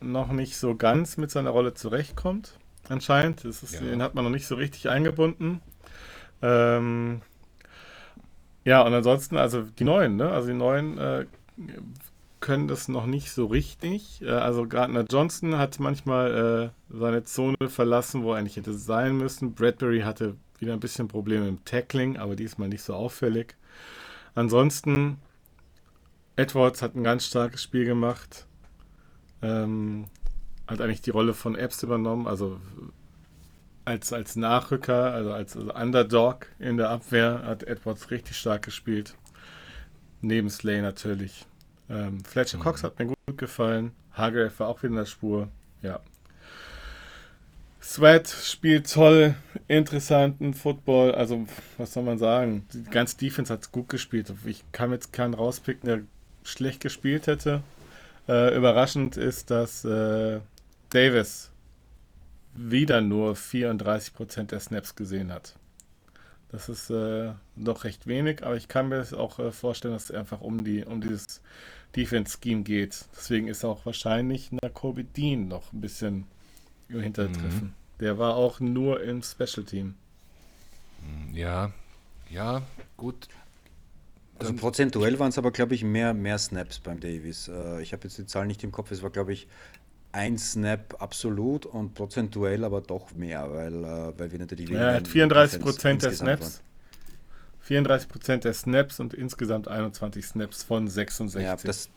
noch 0.00 0.32
nicht 0.32 0.58
so 0.58 0.74
ganz 0.74 1.16
mit 1.16 1.30
seiner 1.30 1.50
Rolle 1.50 1.72
zurechtkommt. 1.72 2.58
Anscheinend. 2.88 3.44
Ist, 3.44 3.72
ja. 3.72 3.80
Den 3.80 4.02
hat 4.02 4.14
man 4.14 4.24
noch 4.24 4.30
nicht 4.30 4.46
so 4.46 4.56
richtig 4.56 4.90
eingebunden. 4.90 5.62
Ähm, 6.42 7.22
ja, 8.64 8.82
und 8.82 8.92
ansonsten, 8.92 9.38
also 9.38 9.62
die 9.62 9.84
neuen, 9.84 10.16
ne? 10.16 10.28
Also 10.28 10.48
die 10.48 10.54
neuen 10.54 10.98
äh, 10.98 11.26
können 12.44 12.68
das 12.68 12.88
noch 12.88 13.06
nicht 13.06 13.32
so 13.32 13.46
richtig. 13.46 14.20
Äh, 14.20 14.28
also 14.28 14.68
Gardner 14.68 15.06
Johnson 15.08 15.56
hat 15.56 15.80
manchmal 15.80 16.72
äh, 16.92 16.94
seine 16.94 17.24
Zone 17.24 17.56
verlassen, 17.68 18.22
wo 18.22 18.32
er 18.32 18.38
eigentlich 18.38 18.56
hätte 18.56 18.74
sein 18.74 19.16
müssen. 19.16 19.54
Bradbury 19.54 20.02
hatte 20.02 20.36
wieder 20.58 20.74
ein 20.74 20.80
bisschen 20.80 21.08
Probleme 21.08 21.48
im 21.48 21.64
Tackling, 21.64 22.18
aber 22.18 22.36
diesmal 22.36 22.68
nicht 22.68 22.82
so 22.82 22.92
auffällig. 22.92 23.56
Ansonsten, 24.34 25.16
Edwards 26.36 26.82
hat 26.82 26.94
ein 26.94 27.02
ganz 27.02 27.24
starkes 27.24 27.62
Spiel 27.62 27.86
gemacht. 27.86 28.46
Ähm, 29.40 30.04
hat 30.66 30.82
eigentlich 30.82 31.00
die 31.00 31.10
Rolle 31.10 31.32
von 31.32 31.56
Epps 31.56 31.82
übernommen, 31.82 32.26
also 32.26 32.60
als, 33.86 34.12
als 34.12 34.36
Nachrücker, 34.36 35.14
also 35.14 35.32
als 35.32 35.56
Underdog 35.56 36.48
in 36.58 36.76
der 36.76 36.90
Abwehr, 36.90 37.42
hat 37.46 37.62
Edwards 37.62 38.10
richtig 38.10 38.36
stark 38.36 38.64
gespielt. 38.64 39.14
Neben 40.20 40.50
Slay 40.50 40.82
natürlich. 40.82 41.46
Ähm, 41.90 42.24
Fletcher 42.24 42.58
Cox 42.58 42.82
mhm. 42.82 42.86
hat 42.86 42.98
mir 42.98 43.06
gut 43.06 43.38
gefallen. 43.38 43.92
Hargrave 44.12 44.52
war 44.58 44.68
auch 44.68 44.82
wieder 44.82 44.90
in 44.90 44.96
der 44.96 45.06
Spur. 45.06 45.48
Ja. 45.82 46.00
Sweat 47.82 48.28
spielt 48.28 48.90
toll, 48.90 49.34
interessanten 49.68 50.54
Football. 50.54 51.14
Also, 51.14 51.46
was 51.76 51.92
soll 51.92 52.04
man 52.04 52.18
sagen? 52.18 52.66
Die 52.72 52.84
ganze 52.84 53.18
Defense 53.18 53.52
hat 53.52 53.70
gut 53.72 53.90
gespielt. 53.90 54.32
Ich 54.46 54.64
kann 54.72 54.90
jetzt 54.90 55.12
keinen 55.12 55.34
rauspicken, 55.34 55.86
der 55.86 56.00
schlecht 56.44 56.80
gespielt 56.80 57.26
hätte. 57.26 57.62
Äh, 58.26 58.56
überraschend 58.56 59.18
ist, 59.18 59.50
dass 59.50 59.84
äh, 59.84 60.40
Davis 60.90 61.50
wieder 62.54 63.02
nur 63.02 63.34
34% 63.34 64.44
der 64.44 64.60
Snaps 64.60 64.94
gesehen 64.94 65.30
hat. 65.30 65.54
Das 66.54 66.68
ist 66.68 66.88
äh, 66.88 67.32
doch 67.56 67.82
recht 67.82 68.06
wenig, 68.06 68.44
aber 68.44 68.54
ich 68.54 68.68
kann 68.68 68.88
mir 68.88 68.98
das 68.98 69.12
auch 69.12 69.40
äh, 69.40 69.50
vorstellen, 69.50 69.92
dass 69.92 70.04
es 70.04 70.10
einfach 70.12 70.40
um, 70.40 70.62
die, 70.62 70.84
um 70.84 71.00
dieses 71.00 71.40
Defense-Scheme 71.96 72.62
geht. 72.62 73.06
Deswegen 73.16 73.48
ist 73.48 73.64
auch 73.64 73.84
wahrscheinlich 73.84 74.52
Nakobe 74.52 75.02
Dean 75.02 75.48
noch 75.48 75.72
ein 75.72 75.80
bisschen 75.80 76.28
im 76.88 77.00
Hintertreffen. 77.00 77.60
Mhm. 77.60 77.98
Der 77.98 78.18
war 78.18 78.36
auch 78.36 78.60
nur 78.60 79.02
im 79.02 79.24
Special-Team. 79.24 79.96
Ja, 81.32 81.72
ja, 82.30 82.62
gut. 82.96 83.26
Also 84.38 84.52
prozentuell 84.54 85.18
waren 85.18 85.30
es 85.30 85.38
aber, 85.38 85.50
glaube 85.50 85.74
ich, 85.74 85.82
mehr, 85.82 86.14
mehr 86.14 86.38
Snaps 86.38 86.78
beim 86.78 87.00
Davis. 87.00 87.48
Äh, 87.48 87.82
ich 87.82 87.92
habe 87.92 88.04
jetzt 88.04 88.16
die 88.16 88.26
Zahl 88.26 88.46
nicht 88.46 88.62
im 88.62 88.70
Kopf, 88.70 88.92
es 88.92 89.02
war, 89.02 89.10
glaube 89.10 89.32
ich, 89.32 89.48
ein 90.14 90.38
Snap 90.38 91.02
absolut 91.02 91.66
und 91.66 91.94
prozentuell 91.94 92.64
aber 92.64 92.80
doch 92.80 93.12
mehr, 93.14 93.52
weil, 93.52 93.84
äh, 93.84 94.18
weil 94.18 94.30
wir 94.30 94.38
natürlich 94.38 94.70
ja, 94.70 94.90
er 94.90 94.94
hat 94.94 95.08
34 95.08 95.60
Prozent 95.60 96.02
der 96.02 96.12
Snaps. 96.12 96.42
Waren. 96.42 96.64
34 97.62 98.08
Prozent 98.08 98.44
der 98.44 98.54
Snaps 98.54 99.00
und 99.00 99.12
insgesamt 99.12 99.66
21 99.66 100.24
Snaps 100.24 100.62
von 100.62 100.86
66. 100.86 101.42
Ja, 101.42 101.56
das, 101.56 101.88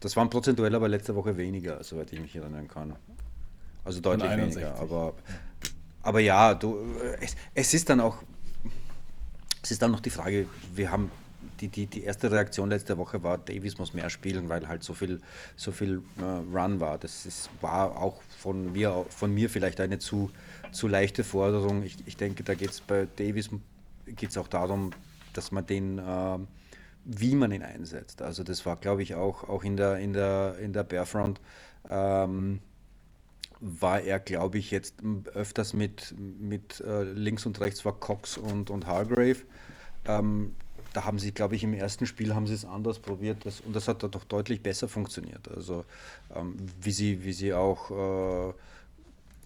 das 0.00 0.14
waren 0.16 0.28
prozentuell 0.28 0.74
aber 0.74 0.88
letzte 0.88 1.14
Woche 1.14 1.38
weniger, 1.38 1.82
soweit 1.82 2.12
ich 2.12 2.20
mich 2.20 2.36
erinnern 2.36 2.68
kann. 2.68 2.96
Also 3.82 4.00
deutlich 4.00 4.30
weniger. 4.30 4.74
Aber, 4.78 5.14
aber 6.02 6.20
ja, 6.20 6.52
du, 6.54 6.76
es, 7.20 7.34
es 7.54 7.72
ist 7.72 7.88
dann 7.88 8.00
auch, 8.00 8.18
es 9.62 9.70
ist 9.70 9.80
dann 9.80 9.92
noch 9.92 10.00
die 10.00 10.10
Frage, 10.10 10.46
wir 10.74 10.90
haben 10.90 11.10
die, 11.60 11.68
die, 11.68 11.86
die 11.86 12.04
erste 12.04 12.30
Reaktion 12.30 12.70
letzte 12.70 12.98
Woche 12.98 13.22
war, 13.22 13.38
Davis 13.38 13.78
muss 13.78 13.94
mehr 13.94 14.10
spielen, 14.10 14.48
weil 14.48 14.68
halt 14.68 14.82
so 14.82 14.94
viel, 14.94 15.20
so 15.56 15.72
viel 15.72 16.02
äh, 16.18 16.22
Run 16.22 16.80
war. 16.80 16.98
Das 16.98 17.26
ist, 17.26 17.50
war 17.60 17.96
auch 17.96 18.22
von 18.38 18.72
mir, 18.72 19.04
von 19.08 19.32
mir 19.32 19.50
vielleicht 19.50 19.80
eine 19.80 19.98
zu, 19.98 20.30
zu 20.72 20.88
leichte 20.88 21.24
Forderung. 21.24 21.82
Ich, 21.82 21.96
ich 22.06 22.16
denke, 22.16 22.42
da 22.42 22.54
geht 22.54 22.70
es 22.70 22.80
bei 22.80 23.06
Davis 23.16 23.50
geht's 24.06 24.38
auch 24.38 24.48
darum, 24.48 24.90
dass 25.32 25.52
man 25.52 25.66
den, 25.66 25.98
äh, 25.98 26.38
wie 27.04 27.34
man 27.34 27.52
ihn 27.52 27.62
einsetzt. 27.62 28.22
Also 28.22 28.42
das 28.42 28.64
war, 28.66 28.76
glaube 28.76 29.02
ich, 29.02 29.14
auch, 29.14 29.48
auch 29.48 29.64
in 29.64 29.76
der, 29.76 29.98
in 29.98 30.12
der, 30.12 30.56
in 30.60 30.72
der 30.72 30.84
Barefront. 30.84 31.40
Ähm, 31.90 32.60
war 33.60 34.00
er, 34.00 34.20
glaube 34.20 34.58
ich, 34.58 34.70
jetzt 34.70 34.96
öfters 35.34 35.74
mit, 35.74 36.14
mit 36.16 36.80
äh, 36.80 37.02
links 37.02 37.44
und 37.44 37.60
rechts 37.60 37.84
war 37.84 37.92
Cox 37.92 38.36
und, 38.36 38.70
und 38.70 38.86
Hargrave. 38.86 39.38
Ähm, 40.06 40.54
da 40.98 41.04
haben 41.04 41.20
sie, 41.20 41.30
glaube 41.30 41.54
ich, 41.54 41.62
im 41.62 41.74
ersten 41.74 42.06
Spiel 42.06 42.34
haben 42.34 42.48
sie 42.48 42.54
es 42.54 42.64
anders 42.64 42.98
probiert 42.98 43.46
das, 43.46 43.60
und 43.60 43.76
das 43.76 43.86
hat 43.86 44.02
da 44.02 44.08
doch 44.08 44.24
deutlich 44.24 44.64
besser 44.64 44.88
funktioniert. 44.88 45.48
Also 45.48 45.84
ähm, 46.34 46.56
wie, 46.80 46.90
sie, 46.90 47.24
wie 47.24 47.32
sie 47.32 47.54
auch 47.54 47.92
äh, 47.92 48.52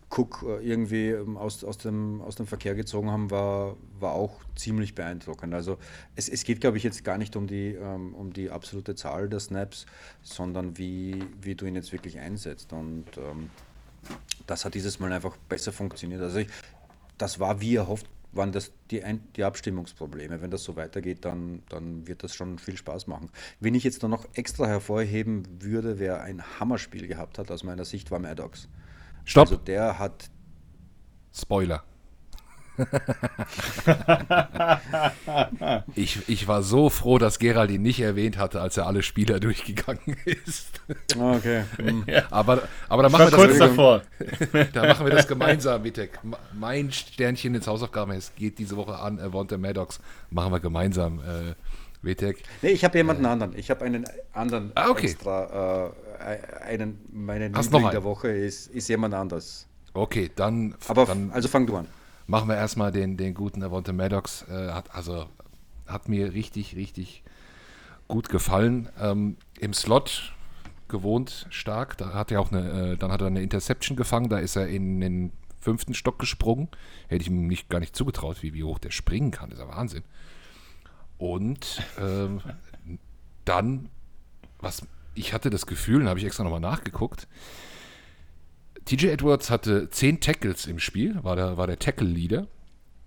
Cook 0.08 0.46
äh, 0.48 0.66
irgendwie 0.66 1.10
ähm, 1.10 1.36
aus, 1.36 1.62
aus, 1.62 1.76
dem, 1.76 2.22
aus 2.22 2.36
dem 2.36 2.46
Verkehr 2.46 2.74
gezogen 2.74 3.10
haben, 3.10 3.30
war, 3.30 3.76
war 4.00 4.12
auch 4.14 4.40
ziemlich 4.56 4.94
beeindruckend. 4.94 5.52
Also 5.52 5.76
es, 6.16 6.30
es 6.30 6.44
geht, 6.44 6.62
glaube 6.62 6.78
ich, 6.78 6.84
jetzt 6.84 7.04
gar 7.04 7.18
nicht 7.18 7.36
um 7.36 7.46
die, 7.46 7.74
ähm, 7.74 8.14
um 8.14 8.32
die 8.32 8.48
absolute 8.48 8.94
Zahl 8.94 9.28
der 9.28 9.40
Snaps, 9.40 9.84
sondern 10.22 10.78
wie, 10.78 11.22
wie 11.42 11.54
du 11.54 11.66
ihn 11.66 11.74
jetzt 11.74 11.92
wirklich 11.92 12.18
einsetzt. 12.18 12.72
Und 12.72 13.04
ähm, 13.18 13.50
das 14.46 14.64
hat 14.64 14.72
dieses 14.72 15.00
Mal 15.00 15.12
einfach 15.12 15.36
besser 15.50 15.70
funktioniert. 15.70 16.22
Also 16.22 16.38
ich, 16.38 16.48
das 17.18 17.40
war 17.40 17.60
wie 17.60 17.76
erhofft, 17.76 18.06
waren 18.32 18.52
das 18.52 18.72
die, 18.90 19.04
Ein 19.04 19.20
die 19.36 19.44
Abstimmungsprobleme. 19.44 20.40
Wenn 20.40 20.50
das 20.50 20.64
so 20.64 20.76
weitergeht, 20.76 21.24
dann, 21.24 21.62
dann 21.68 22.06
wird 22.06 22.22
das 22.22 22.34
schon 22.34 22.58
viel 22.58 22.76
Spaß 22.76 23.06
machen. 23.06 23.30
Wenn 23.60 23.74
ich 23.74 23.84
jetzt 23.84 24.02
noch 24.02 24.26
extra 24.34 24.66
hervorheben 24.66 25.46
würde, 25.60 25.98
wer 25.98 26.22
ein 26.22 26.42
Hammerspiel 26.58 27.06
gehabt 27.06 27.38
hat, 27.38 27.50
aus 27.50 27.62
meiner 27.64 27.84
Sicht, 27.84 28.10
war 28.10 28.18
Maddox. 28.18 28.68
Stopp. 29.24 29.48
Also 29.48 29.56
der 29.56 29.98
hat. 29.98 30.30
Spoiler. 31.32 31.84
ich, 35.94 36.26
ich 36.28 36.48
war 36.48 36.62
so 36.62 36.88
froh, 36.88 37.18
dass 37.18 37.38
Gerald 37.38 37.70
ihn 37.70 37.82
nicht 37.82 38.00
erwähnt 38.00 38.38
hatte, 38.38 38.62
als 38.62 38.78
er 38.78 38.86
alle 38.86 39.02
Spieler 39.02 39.40
durchgegangen 39.40 40.16
ist. 40.24 40.80
Okay. 41.18 41.64
Hm. 41.76 42.06
Aber, 42.30 42.62
aber 42.88 43.02
da 43.02 43.10
machen, 43.10 43.30
wir 43.30 43.36
kurz 43.36 43.58
das, 43.58 43.68
davor. 43.68 44.00
da 44.72 44.86
machen 44.86 45.04
wir 45.06 45.14
das 45.14 45.28
gemeinsam, 45.28 45.84
Vitek. 45.84 46.18
Mein 46.54 46.90
Sternchen 46.92 47.54
ins 47.54 47.66
Hausaufgaben 47.66 48.12
es 48.12 48.34
geht 48.34 48.58
diese 48.58 48.76
Woche 48.76 48.98
an 48.98 49.20
Avonte 49.20 49.58
Maddox. 49.58 50.00
Machen 50.30 50.52
wir 50.52 50.60
gemeinsam, 50.60 51.20
äh, 51.20 51.54
Vitek. 52.00 52.42
Nee, 52.62 52.70
ich 52.70 52.84
habe 52.84 52.96
jemanden 52.96 53.24
äh, 53.24 53.28
anderen. 53.28 53.54
Ich 53.56 53.70
habe 53.70 53.84
einen 53.84 54.06
anderen 54.32 54.72
ah, 54.74 54.88
okay. 54.88 55.06
extra. 55.06 55.86
Äh, 55.86 55.90
einen, 56.64 56.98
meinen 57.12 57.54
Hast 57.54 57.72
Liebling 57.72 57.90
der 57.90 58.04
Woche 58.04 58.28
ist, 58.28 58.68
ist 58.68 58.88
jemand 58.88 59.14
anders. 59.14 59.66
Okay, 59.92 60.30
dann. 60.34 60.74
Aber 60.88 61.04
dann, 61.04 61.30
also 61.32 61.48
fang 61.48 61.66
du 61.66 61.76
an 61.76 61.86
machen 62.26 62.48
wir 62.48 62.56
erstmal 62.56 62.92
den, 62.92 63.16
den 63.16 63.34
guten 63.34 63.62
Avonte 63.62 63.92
Maddox. 63.92 64.46
Äh, 64.48 64.70
hat, 64.70 64.94
also 64.94 65.26
hat 65.86 66.08
mir 66.08 66.32
richtig, 66.32 66.76
richtig 66.76 67.22
gut 68.08 68.28
gefallen. 68.28 68.88
Ähm, 69.00 69.36
Im 69.58 69.72
Slot 69.72 70.32
gewohnt 70.88 71.46
stark. 71.50 71.96
Da 71.96 72.14
hat 72.14 72.30
er 72.30 72.40
auch 72.40 72.52
eine, 72.52 72.92
äh, 72.92 72.96
dann 72.96 73.10
hat 73.10 73.20
er 73.20 73.26
eine 73.26 73.42
Interception 73.42 73.96
gefangen. 73.96 74.28
Da 74.28 74.38
ist 74.38 74.56
er 74.56 74.68
in 74.68 75.00
den 75.00 75.32
fünften 75.60 75.94
Stock 75.94 76.18
gesprungen. 76.18 76.68
Hätte 77.08 77.22
ich 77.22 77.28
ihm 77.28 77.46
nicht, 77.46 77.68
gar 77.68 77.80
nicht 77.80 77.96
zugetraut, 77.96 78.42
wie, 78.42 78.54
wie 78.54 78.64
hoch 78.64 78.78
der 78.78 78.90
springen 78.90 79.30
kann. 79.30 79.50
Das 79.50 79.58
ist 79.58 79.64
ja 79.64 79.74
Wahnsinn. 79.74 80.04
Und 81.18 81.82
ähm, 81.98 82.40
dann, 83.44 83.88
was 84.60 84.86
ich 85.14 85.32
hatte 85.32 85.50
das 85.50 85.66
Gefühl, 85.66 86.02
und 86.02 86.08
habe 86.08 86.18
ich 86.18 86.24
extra 86.24 86.42
nochmal 86.44 86.60
nachgeguckt, 86.60 87.28
TJ 88.84 89.08
Edwards 89.08 89.50
hatte 89.50 89.90
zehn 89.90 90.20
Tackles 90.20 90.66
im 90.66 90.78
Spiel, 90.78 91.22
war 91.22 91.36
der, 91.36 91.56
war 91.56 91.66
der 91.66 91.78
Tackle-Leader. 91.78 92.46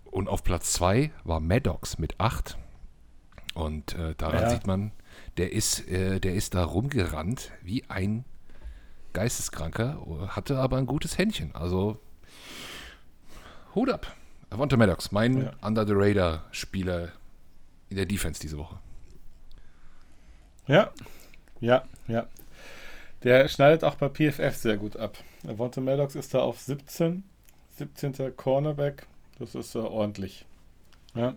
Und 0.06 0.30
auf 0.30 0.44
Platz 0.44 0.74
zwei 0.74 1.12
war 1.24 1.40
Maddox 1.40 1.98
mit 2.00 2.20
acht. 2.20 2.58
Und 3.54 3.96
äh, 3.96 4.16
daran 4.16 4.44
ja. 4.44 4.50
sieht 4.50 4.68
man, 4.68 4.92
der 5.38 5.52
ist, 5.52 5.88
äh, 5.90 6.20
der 6.20 6.36
ist 6.36 6.54
da 6.54 6.64
rumgerannt 6.64 7.52
wie 7.62 7.84
ein 7.90 8.26
Geisteskranker, 9.14 10.28
hatte 10.30 10.58
aber 10.58 10.78
ein 10.78 10.86
gutes 10.86 11.18
Händchen. 11.18 11.56
Also 11.56 12.00
Hut 13.74 13.90
ab. 13.90 14.14
Avante 14.50 14.78
Maddox, 14.78 15.12
mein 15.12 15.44
ja. 15.44 15.52
Under 15.62 15.86
the 15.86 15.94
Radar-Spieler 15.96 17.12
in 17.90 17.98
der 17.98 18.06
Defense 18.06 18.40
diese 18.40 18.58
Woche. 18.58 18.80
Ja, 20.68 20.92
ja, 21.60 21.84
ja. 22.08 22.28
Der 23.26 23.48
schneidet 23.48 23.84
auch 23.84 23.96
bei 23.96 24.08
PFF 24.08 24.56
sehr 24.56 24.78
gut 24.78 24.98
ab. 24.98 25.18
Avante 25.48 25.82
Maddox 25.82 26.14
ist 26.14 26.36
da 26.36 26.42
auf 26.42 26.60
17. 26.60 27.24
17. 27.72 28.38
Cornerback. 28.38 29.08
Das 29.40 29.56
ist 29.56 29.74
äh, 29.74 29.80
ordentlich. 29.80 30.46
Ja. 31.16 31.34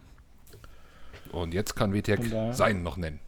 Und 1.33 1.55
jetzt 1.55 1.75
kann 1.77 1.95
WTEC 1.95 2.55
seinen 2.55 2.83
noch 2.83 2.99
nennen. 2.99 3.21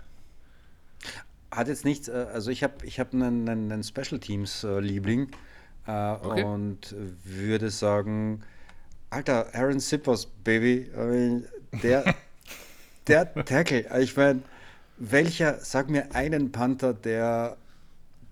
Hat 1.50 1.68
jetzt 1.68 1.86
nichts, 1.86 2.08
äh, 2.08 2.26
also 2.34 2.50
ich 2.50 2.62
habe 2.62 2.84
ich 2.84 3.00
hab 3.00 3.14
einen, 3.14 3.48
einen 3.48 3.82
Special 3.82 4.20
Teams 4.20 4.62
äh, 4.62 4.78
Liebling 4.78 5.30
äh, 5.86 6.12
okay. 6.12 6.44
und 6.44 6.94
würde 7.24 7.70
sagen, 7.70 8.42
Alter, 9.08 9.54
Aaron 9.54 9.80
Sippers, 9.80 10.26
Baby, 10.26 10.90
der, 11.82 12.14
der 13.06 13.32
Tackle, 13.46 13.86
ich 14.00 14.14
meine, 14.18 14.42
welcher, 14.98 15.58
sag 15.60 15.88
mir 15.88 16.14
einen 16.14 16.52
Panther, 16.52 16.92
der 16.92 17.56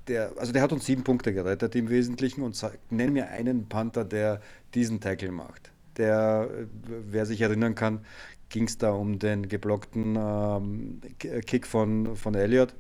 der, 0.09 0.33
also 0.39 0.53
der 0.53 0.63
hat 0.63 0.73
uns 0.73 0.87
sieben 0.87 1.05
Punkte 1.05 1.33
gerettet 1.33 1.75
im 1.75 1.89
Wesentlichen 1.89 2.43
und 2.43 2.57
sag, 2.57 2.79
nenn 2.91 3.13
mir 3.13 3.29
einen 3.29 3.69
Panther, 3.69 4.05
der 4.05 4.41
diesen 4.75 5.01
Tackle 5.01 5.31
macht. 5.31 5.71
Der, 5.97 6.49
wer 6.87 7.27
sich 7.27 7.41
erinnern 7.41 7.75
kann, 7.75 8.01
ging 8.49 8.65
es 8.65 8.79
da 8.79 8.91
um 8.91 9.19
den 9.19 9.49
geblockten 9.49 10.17
ähm, 10.17 11.01
Kick 11.19 11.67
von, 11.67 12.17
von 12.17 12.35
Elliott. 12.35 12.75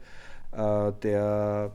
Äh, 0.53 0.93
der, 1.03 1.73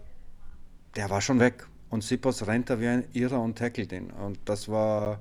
der 0.95 1.09
war 1.09 1.21
schon 1.21 1.39
weg. 1.39 1.67
Und 1.89 2.03
Sippers 2.03 2.47
rennt 2.47 2.69
da 2.69 2.79
wie 2.79 2.87
ein 2.87 3.05
Irrer 3.13 3.39
und 3.39 3.57
tackelt 3.57 3.91
ihn. 3.91 4.09
Und 4.09 4.39
das 4.45 4.67
war 4.67 5.19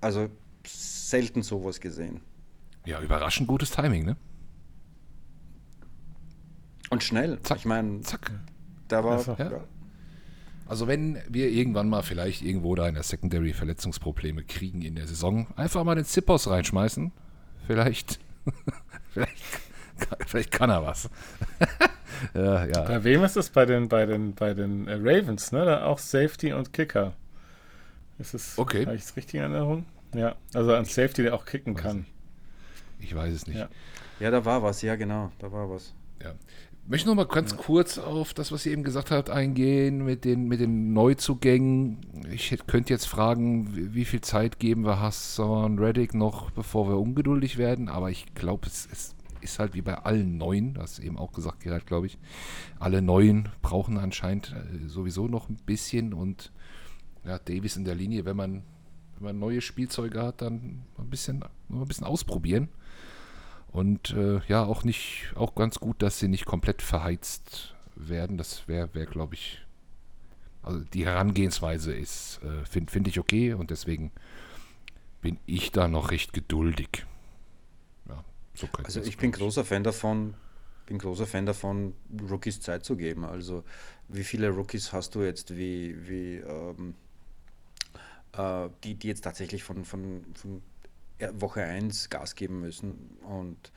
also 0.00 0.28
selten 0.66 1.42
sowas 1.42 1.80
gesehen. 1.80 2.20
Ja, 2.84 3.00
überraschend 3.00 3.46
gutes 3.46 3.70
Timing, 3.70 4.04
ne? 4.04 4.16
Und 6.90 7.04
schnell. 7.04 7.40
Zack. 7.42 7.58
Ich 7.58 7.64
meine, 7.64 8.00
zack. 8.00 8.32
Da 8.92 9.02
war, 9.02 9.38
ja. 9.38 9.50
Ja. 9.50 9.60
Also 10.66 10.86
wenn 10.86 11.18
wir 11.26 11.48
irgendwann 11.48 11.88
mal 11.88 12.02
vielleicht 12.02 12.42
irgendwo 12.42 12.74
da 12.74 12.86
in 12.86 12.94
der 12.94 13.02
Secondary 13.02 13.54
Verletzungsprobleme 13.54 14.44
kriegen 14.44 14.82
in 14.82 14.96
der 14.96 15.06
Saison, 15.06 15.46
einfach 15.56 15.82
mal 15.82 15.94
den 15.94 16.04
Zippos 16.04 16.48
reinschmeißen. 16.48 17.10
Vielleicht, 17.66 18.20
vielleicht, 19.10 19.42
vielleicht 20.26 20.50
kann 20.50 20.68
er 20.68 20.84
was. 20.84 21.08
ja, 22.34 22.66
ja. 22.66 22.82
Bei 22.82 23.02
wem 23.02 23.24
ist 23.24 23.38
es? 23.38 23.48
Bei 23.48 23.64
den, 23.64 23.88
bei 23.88 24.04
den, 24.04 24.34
bei 24.34 24.52
den 24.52 24.86
äh, 24.88 24.98
Ravens, 25.00 25.52
ne? 25.52 25.64
Da 25.64 25.86
auch 25.86 25.98
Safety 25.98 26.52
und 26.52 26.74
Kicker. 26.74 27.14
Ist 28.18 28.34
es, 28.34 28.58
okay. 28.58 28.84
habe 28.84 28.94
ich 28.94 29.04
es 29.04 29.16
richtig 29.16 29.36
in 29.36 29.40
Erinnerung? 29.40 29.86
Ja, 30.14 30.36
also 30.52 30.74
ein 30.74 30.84
Safety, 30.84 31.22
der 31.22 31.34
auch 31.34 31.46
kicken 31.46 31.74
kann. 31.74 32.04
Ich 33.00 33.14
weiß 33.14 33.32
es 33.32 33.46
nicht. 33.46 33.56
Ja. 33.56 33.70
ja, 34.20 34.30
da 34.30 34.44
war 34.44 34.62
was, 34.62 34.82
ja 34.82 34.96
genau, 34.96 35.32
da 35.38 35.50
war 35.50 35.70
was. 35.70 35.94
Ja. 36.22 36.34
Ich 36.84 36.90
möchte 36.90 37.08
noch 37.08 37.14
mal 37.14 37.26
ganz 37.26 37.56
kurz 37.56 37.96
auf 37.96 38.34
das, 38.34 38.50
was 38.50 38.66
ihr 38.66 38.72
eben 38.72 38.82
gesagt 38.82 39.12
habt, 39.12 39.30
eingehen 39.30 40.04
mit 40.04 40.24
den, 40.24 40.48
mit 40.48 40.60
den 40.60 40.92
Neuzugängen. 40.92 41.98
Ich 42.30 42.54
könnte 42.66 42.92
jetzt 42.92 43.06
fragen, 43.06 43.94
wie 43.94 44.04
viel 44.04 44.20
Zeit 44.20 44.58
geben 44.58 44.84
wir 44.84 45.00
Hassan 45.00 45.78
Reddick 45.78 46.12
noch, 46.12 46.50
bevor 46.50 46.88
wir 46.88 46.98
ungeduldig 46.98 47.56
werden. 47.56 47.88
Aber 47.88 48.10
ich 48.10 48.34
glaube, 48.34 48.66
es, 48.66 48.88
es, 48.90 49.14
ist 49.40 49.60
halt 49.60 49.74
wie 49.74 49.82
bei 49.82 49.94
allen 49.94 50.38
Neuen, 50.38 50.74
das 50.74 50.98
eben 50.98 51.18
auch 51.18 51.32
gesagt, 51.32 51.60
Gerald, 51.60 51.86
glaube 51.86 52.06
ich. 52.06 52.18
Alle 52.80 53.00
Neuen 53.00 53.48
brauchen 53.62 53.96
anscheinend 53.96 54.52
äh, 54.52 54.88
sowieso 54.88 55.28
noch 55.28 55.48
ein 55.48 55.58
bisschen. 55.64 56.12
Und 56.12 56.52
ja, 57.24 57.38
Davis 57.38 57.76
in 57.76 57.84
der 57.84 57.94
Linie, 57.94 58.24
wenn 58.24 58.36
man, 58.36 58.62
wenn 59.14 59.24
man 59.24 59.38
neue 59.38 59.60
Spielzeuge 59.60 60.20
hat, 60.20 60.42
dann 60.42 60.82
ein 60.98 61.10
bisschen, 61.10 61.44
ein 61.70 61.86
bisschen 61.86 62.06
ausprobieren. 62.06 62.68
Und 63.72 64.10
äh, 64.10 64.40
ja, 64.48 64.64
auch 64.64 64.84
nicht, 64.84 65.32
auch 65.34 65.54
ganz 65.54 65.80
gut, 65.80 66.02
dass 66.02 66.18
sie 66.18 66.28
nicht 66.28 66.44
komplett 66.44 66.82
verheizt 66.82 67.74
werden. 67.96 68.36
Das 68.36 68.68
wäre, 68.68 68.94
wär, 68.94 69.06
glaube 69.06 69.34
ich, 69.34 69.62
also 70.62 70.80
die 70.80 71.06
Herangehensweise 71.06 71.92
ist, 71.92 72.40
äh, 72.44 72.64
finde 72.66 72.92
find 72.92 73.08
ich 73.08 73.18
okay 73.18 73.54
und 73.54 73.70
deswegen 73.70 74.12
bin 75.20 75.38
ich 75.46 75.72
da 75.72 75.88
noch 75.88 76.10
recht 76.10 76.32
geduldig. 76.32 77.06
Ja, 78.08 78.22
so 78.54 78.68
also 78.82 79.00
ich 79.00 79.16
bin 79.16 79.32
großer 79.32 79.64
Fan 79.64 79.82
davon, 79.82 80.34
bin 80.86 80.98
großer 80.98 81.26
Fan 81.26 81.46
davon, 81.46 81.94
Rookies 82.28 82.60
Zeit 82.60 82.84
zu 82.84 82.96
geben. 82.96 83.24
Also 83.24 83.64
wie 84.08 84.24
viele 84.24 84.50
Rookies 84.50 84.92
hast 84.92 85.14
du 85.14 85.22
jetzt, 85.22 85.56
wie, 85.56 85.96
wie 86.08 86.36
ähm, 86.36 86.94
äh, 88.36 88.68
die, 88.84 88.94
die 88.94 89.08
jetzt 89.08 89.22
tatsächlich 89.22 89.62
von, 89.64 89.84
von, 89.84 90.24
von 90.34 90.62
Woche 91.34 91.62
1 91.62 92.10
Gas 92.10 92.34
geben 92.34 92.60
müssen. 92.60 93.16
Und 93.22 93.72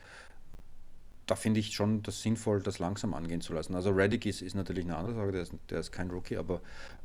da 1.26 1.34
finde 1.34 1.60
ich 1.60 1.72
schon 1.72 2.02
das 2.02 2.22
sinnvoll, 2.22 2.62
das 2.62 2.78
langsam 2.78 3.14
angehen 3.14 3.40
zu 3.40 3.52
lassen. 3.52 3.74
Also 3.74 3.90
Reddick 3.90 4.26
ist, 4.26 4.42
ist 4.42 4.54
natürlich 4.54 4.84
eine 4.84 4.96
andere 4.96 5.14
Sache, 5.16 5.32
der 5.32 5.42
ist, 5.42 5.52
der 5.70 5.80
ist 5.80 5.92
kein 5.92 6.10
Rookie, 6.10 6.36
aber, 6.36 6.60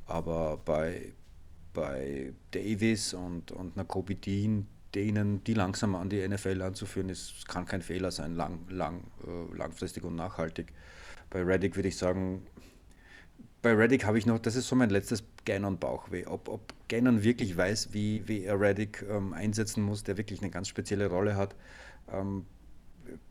aber 0.06 0.58
bei, 0.63 1.13
bei 1.73 2.34
Davis 2.51 3.13
und, 3.13 3.51
und 3.51 3.75
Nakobe 3.75 4.15
Dean, 4.15 4.67
denen 4.93 5.43
die 5.43 5.54
langsam 5.54 5.95
an 5.95 6.10
die 6.10 6.27
NFL 6.27 6.62
anzuführen, 6.62 7.10
ist, 7.10 7.47
kann 7.47 7.65
kein 7.65 7.82
Fehler 7.82 8.12
sein, 8.12 8.36
lang, 8.36 8.60
lang, 8.69 9.04
äh, 9.25 9.58
langfristig 9.58 10.04
und 10.04 10.15
nachhaltig. 10.15 10.71
Bei 11.30 11.41
Reddick 11.41 11.75
würde 11.75 11.88
ich 11.88 11.97
sagen, 11.97 12.45
bei 13.62 13.74
Reddick 13.74 14.06
habe 14.06 14.17
ich 14.17 14.26
noch, 14.26 14.39
das 14.39 14.56
ist 14.56 14.67
so 14.67 14.76
mein 14.76 14.89
letztes 14.89 15.24
Gannon-Bauchweh. 15.45 16.26
Ob, 16.26 16.47
ob 16.47 16.62
Gannon 16.89 17.24
wirklich 17.24 17.56
weiß, 17.56 17.93
wie, 17.93 18.28
wie 18.28 18.43
er 18.43 18.60
Reddick 18.60 19.06
ähm, 19.10 19.34
einsetzen 19.34 19.84
muss, 19.84 20.04
der 20.04 20.17
wirklich 20.17 20.41
eine 20.41 20.50
ganz 20.50 20.67
spezielle 20.67 21.08
Rolle 21.08 21.36
hat, 21.36 21.56
ähm, 22.12 22.45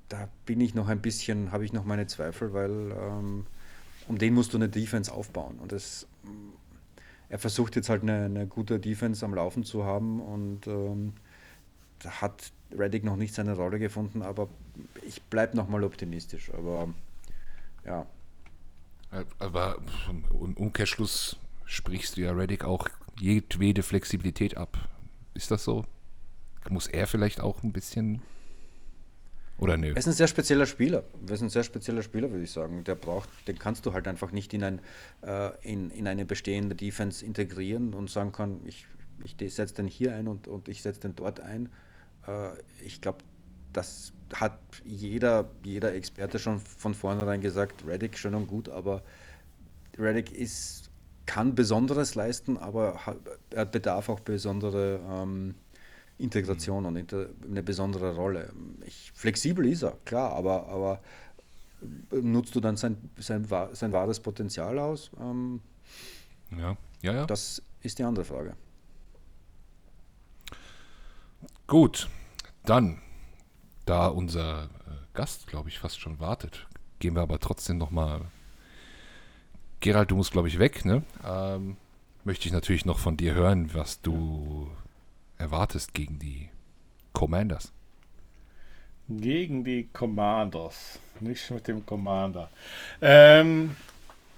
da 0.08 0.28
bin 0.46 0.60
ich 0.60 0.74
noch 0.74 0.88
ein 0.88 1.00
bisschen, 1.00 1.52
habe 1.52 1.64
ich 1.64 1.72
noch 1.72 1.84
meine 1.84 2.06
Zweifel, 2.06 2.52
weil 2.52 2.70
ähm, 2.70 3.46
um 4.08 4.18
den 4.18 4.34
musst 4.34 4.52
du 4.52 4.58
eine 4.58 4.68
Defense 4.68 5.12
aufbauen. 5.12 5.58
Und 5.58 5.72
das, 5.72 6.06
er 7.28 7.38
versucht 7.38 7.76
jetzt 7.76 7.88
halt 7.88 8.02
eine, 8.02 8.24
eine 8.24 8.46
gute 8.46 8.80
Defense 8.80 9.24
am 9.24 9.34
Laufen 9.34 9.64
zu 9.64 9.84
haben 9.84 10.20
und 10.20 10.66
ähm, 10.66 11.12
da 12.00 12.20
hat 12.20 12.52
Reddick 12.76 13.04
noch 13.04 13.16
nicht 13.16 13.34
seine 13.34 13.54
Rolle 13.54 13.78
gefunden, 13.78 14.22
aber 14.22 14.48
ich 15.06 15.22
bleibe 15.22 15.56
nochmal 15.56 15.84
optimistisch. 15.84 16.50
Aber 16.54 16.88
ja. 17.84 18.06
Aber 19.38 19.78
im 20.30 20.54
Umkehrschluss 20.54 21.36
sprichst 21.64 22.16
du 22.16 22.22
ja 22.22 22.32
Reddick 22.32 22.64
auch 22.64 22.88
jedwede 23.18 23.82
Flexibilität 23.82 24.56
ab. 24.56 24.88
Ist 25.34 25.50
das 25.50 25.64
so? 25.64 25.84
Muss 26.68 26.86
er 26.86 27.06
vielleicht 27.06 27.40
auch 27.40 27.62
ein 27.62 27.72
bisschen 27.72 28.22
oder 29.60 29.76
nö? 29.76 29.90
Er 29.90 29.96
ist 29.96 30.06
ein 30.06 30.14
sehr 30.14 30.26
spezieller 30.26 30.64
Spieler. 30.64 31.04
Er 31.26 31.34
ist 31.34 31.42
ein 31.42 31.50
sehr 31.50 31.64
spezieller 31.64 32.02
Spieler, 32.02 32.30
würde 32.30 32.44
ich 32.44 32.50
sagen. 32.50 32.82
Der 32.84 32.94
braucht, 32.94 33.28
den 33.46 33.58
kannst 33.58 33.84
du 33.84 33.92
halt 33.92 34.08
einfach 34.08 34.32
nicht 34.32 34.54
in, 34.54 34.64
ein, 34.64 34.80
äh, 35.22 35.50
in, 35.60 35.90
in 35.90 36.08
eine 36.08 36.24
bestehende 36.24 36.74
Defense 36.74 37.24
integrieren 37.24 37.92
und 37.92 38.10
sagen 38.10 38.32
kann, 38.32 38.60
ich, 38.64 38.86
ich 39.22 39.54
setze 39.54 39.74
den 39.74 39.86
hier 39.86 40.14
ein 40.14 40.28
und, 40.28 40.48
und 40.48 40.68
ich 40.68 40.80
setze 40.80 41.00
den 41.00 41.14
dort 41.14 41.40
ein. 41.40 41.68
Äh, 42.26 42.52
ich 42.82 43.02
glaube, 43.02 43.18
das 43.72 44.12
hat 44.34 44.58
jeder, 44.84 45.50
jeder 45.64 45.94
Experte 45.94 46.38
schon 46.38 46.60
von 46.60 46.94
vornherein 46.94 47.40
gesagt, 47.40 47.84
Reddick 47.86 48.16
schön 48.16 48.34
und 48.34 48.46
gut, 48.46 48.68
aber 48.68 49.02
Reddick 49.98 50.32
ist, 50.32 50.90
kann 51.26 51.54
Besonderes 51.54 52.14
leisten, 52.14 52.56
aber 52.56 52.98
er 53.50 53.66
bedarf 53.66 54.08
auch 54.08 54.20
besondere 54.20 55.00
ähm, 55.08 55.54
Integration 56.18 56.86
und 56.86 56.96
inter, 56.96 57.26
eine 57.44 57.62
besondere 57.62 58.14
Rolle. 58.14 58.52
Ich, 58.86 59.12
flexibel 59.14 59.66
ist 59.66 59.82
er, 59.82 59.96
klar, 60.04 60.32
aber, 60.32 60.68
aber 60.68 61.00
nutzt 62.10 62.54
du 62.54 62.60
dann 62.60 62.76
sein, 62.76 62.96
sein, 63.18 63.46
sein 63.72 63.92
wahres 63.92 64.20
Potenzial 64.20 64.78
aus? 64.78 65.10
Ähm, 65.20 65.60
ja. 66.56 66.76
ja, 67.02 67.14
ja. 67.14 67.26
Das 67.26 67.62
ist 67.82 67.98
die 67.98 68.04
andere 68.04 68.24
Frage. 68.24 68.54
Gut, 71.66 72.08
dann, 72.64 73.00
da 73.90 74.06
unser 74.06 74.64
äh, 74.64 74.68
Gast, 75.14 75.48
glaube 75.48 75.68
ich, 75.68 75.80
fast 75.80 76.00
schon 76.00 76.20
wartet, 76.20 76.66
gehen 77.00 77.14
wir 77.16 77.22
aber 77.22 77.40
trotzdem 77.40 77.76
nochmal. 77.76 78.22
Gerald, 79.80 80.10
du 80.10 80.16
musst, 80.16 80.30
glaube 80.30 80.46
ich, 80.46 80.58
weg, 80.58 80.84
ne? 80.84 81.02
Ähm, 81.26 81.76
möchte 82.22 82.46
ich 82.46 82.52
natürlich 82.52 82.84
noch 82.84 82.98
von 82.98 83.16
dir 83.16 83.34
hören, 83.34 83.74
was 83.74 84.00
du 84.00 84.70
erwartest 85.38 85.94
gegen 85.94 86.18
die 86.18 86.50
Commanders? 87.12 87.72
Gegen 89.08 89.64
die 89.64 89.88
Commanders. 89.92 91.00
Nicht 91.18 91.50
mit 91.50 91.66
dem 91.66 91.84
Commander. 91.84 92.48
Ähm, 93.00 93.74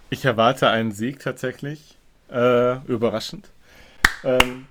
ich 0.08 0.24
erwarte 0.24 0.70
einen 0.70 0.92
Sieg 0.92 1.18
tatsächlich. 1.18 1.96
Äh, 2.30 2.78
überraschend. 2.86 3.50
Ähm, 4.24 4.66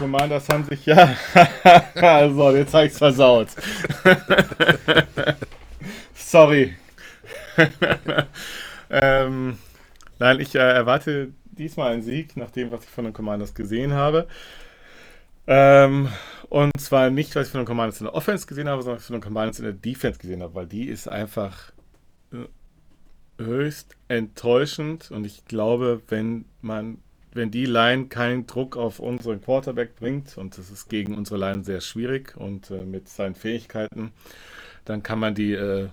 Commanders 0.00 0.48
haben 0.48 0.64
sich 0.64 0.86
ja. 0.86 1.14
so, 2.34 2.56
jetzt 2.56 2.72
habe 2.72 2.86
ich 2.86 2.92
es 2.92 2.98
versaut. 2.98 3.48
Sorry. 6.14 6.74
ähm, 8.90 9.58
nein, 10.18 10.40
ich 10.40 10.54
äh, 10.54 10.58
erwarte 10.58 11.34
diesmal 11.44 11.92
einen 11.92 12.02
Sieg, 12.02 12.34
nach 12.38 12.50
dem, 12.50 12.70
was 12.70 12.84
ich 12.84 12.88
von 12.88 13.04
den 13.04 13.12
Commanders 13.12 13.54
gesehen 13.54 13.92
habe. 13.92 14.26
Ähm, 15.46 16.08
und 16.48 16.80
zwar 16.80 17.10
nicht, 17.10 17.36
was 17.36 17.48
ich 17.48 17.52
von 17.52 17.60
den 17.60 17.66
Commanders 17.66 18.00
in 18.00 18.06
der 18.06 18.14
Offense 18.14 18.46
gesehen 18.46 18.70
habe, 18.70 18.80
sondern 18.80 18.96
was 18.96 19.02
ich 19.02 19.08
von 19.08 19.16
den 19.16 19.22
Commanders 19.22 19.58
in 19.58 19.66
der 19.66 19.74
Defense 19.74 20.18
gesehen 20.18 20.42
habe, 20.42 20.54
weil 20.54 20.66
die 20.66 20.86
ist 20.86 21.08
einfach 21.08 21.72
äh, 22.32 23.42
höchst 23.42 23.96
enttäuschend 24.08 25.10
und 25.10 25.26
ich 25.26 25.44
glaube, 25.44 26.00
wenn 26.08 26.46
man, 26.62 27.02
wenn 27.32 27.50
die 27.50 27.66
Line 27.66 28.06
keinen 28.06 28.46
Druck 28.46 28.76
auf 28.76 28.98
unseren 28.98 29.40
Quarterback 29.40 29.96
bringt, 29.96 30.36
und 30.36 30.58
das 30.58 30.70
ist 30.70 30.88
gegen 30.88 31.16
unsere 31.16 31.38
Line 31.38 31.64
sehr 31.64 31.80
schwierig 31.80 32.36
und 32.36 32.70
äh, 32.70 32.84
mit 32.84 33.08
seinen 33.08 33.34
Fähigkeiten, 33.34 34.12
dann 34.84 35.02
kann 35.02 35.18
man 35.18 35.34
die, 35.34 35.52
äh, 35.52 35.88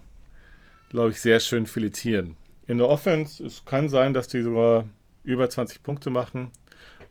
glaube 0.89 1.11
ich, 1.11 1.21
sehr 1.21 1.39
schön 1.39 1.67
filetieren. 1.67 2.35
In 2.67 2.79
der 2.79 2.89
Offense, 2.89 3.43
es 3.45 3.63
kann 3.65 3.89
sein, 3.89 4.13
dass 4.13 4.27
die 4.27 4.41
sogar 4.41 4.85
über 5.23 5.49
20 5.49 5.83
Punkte 5.83 6.09
machen. 6.09 6.51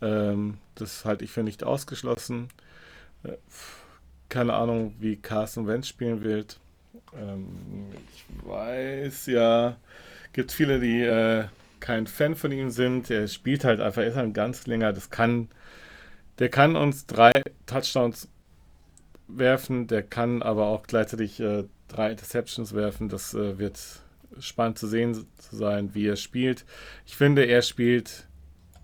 Ähm, 0.03 0.59
das 0.75 1.05
halte 1.05 1.25
ich 1.25 1.31
für 1.31 1.43
nicht 1.43 1.65
ausgeschlossen. 1.65 2.49
Äh, 3.23 3.37
keine 4.29 4.55
Ahnung, 4.55 4.95
wie 4.99 5.17
Carson 5.17 5.67
Wentz 5.67 5.89
spielen 5.89 6.25
wird. 6.25 6.59
Ähm, 7.15 7.87
ich 8.13 8.25
weiß 8.47 9.27
ja, 9.27 9.77
gibt 10.33 10.53
viele, 10.53 10.81
die 10.81 11.03
äh, 11.03 11.45
kein 11.81 12.07
Fan 12.07 12.35
von 12.35 12.53
ihm 12.53 12.71
sind. 12.71 13.11
Er 13.11 13.29
spielt 13.29 13.65
halt 13.65 13.81
einfach, 13.81 14.03
er 14.03 14.09
ist 14.09 14.17
ein 14.17 14.33
ganz 14.33 14.67
länger. 14.67 14.93
Das 14.93 15.11
kann, 15.11 15.49
der 16.39 16.49
kann 16.49 16.77
uns 16.77 17.07
drei 17.07 17.33
Touchdowns 17.67 18.29
werfen, 19.29 19.87
der 19.87 20.03
kann 20.03 20.43
aber 20.43 20.67
auch 20.67 20.87
gleichzeitig 20.87 21.41
äh, 21.41 21.65
drei 21.89 22.11
Interceptions 22.11 22.75
werfen. 22.75 23.09
Das 23.09 23.35
äh, 23.35 23.59
wird 23.59 23.79
spannend 24.39 24.79
zu 24.79 24.87
sehen 24.87 25.15
zu 25.15 25.57
sein, 25.57 25.95
wie 25.95 26.07
er 26.07 26.17
spielt. 26.17 26.65
Ich 27.07 27.17
finde, 27.17 27.45
er 27.45 27.63
spielt 27.63 28.29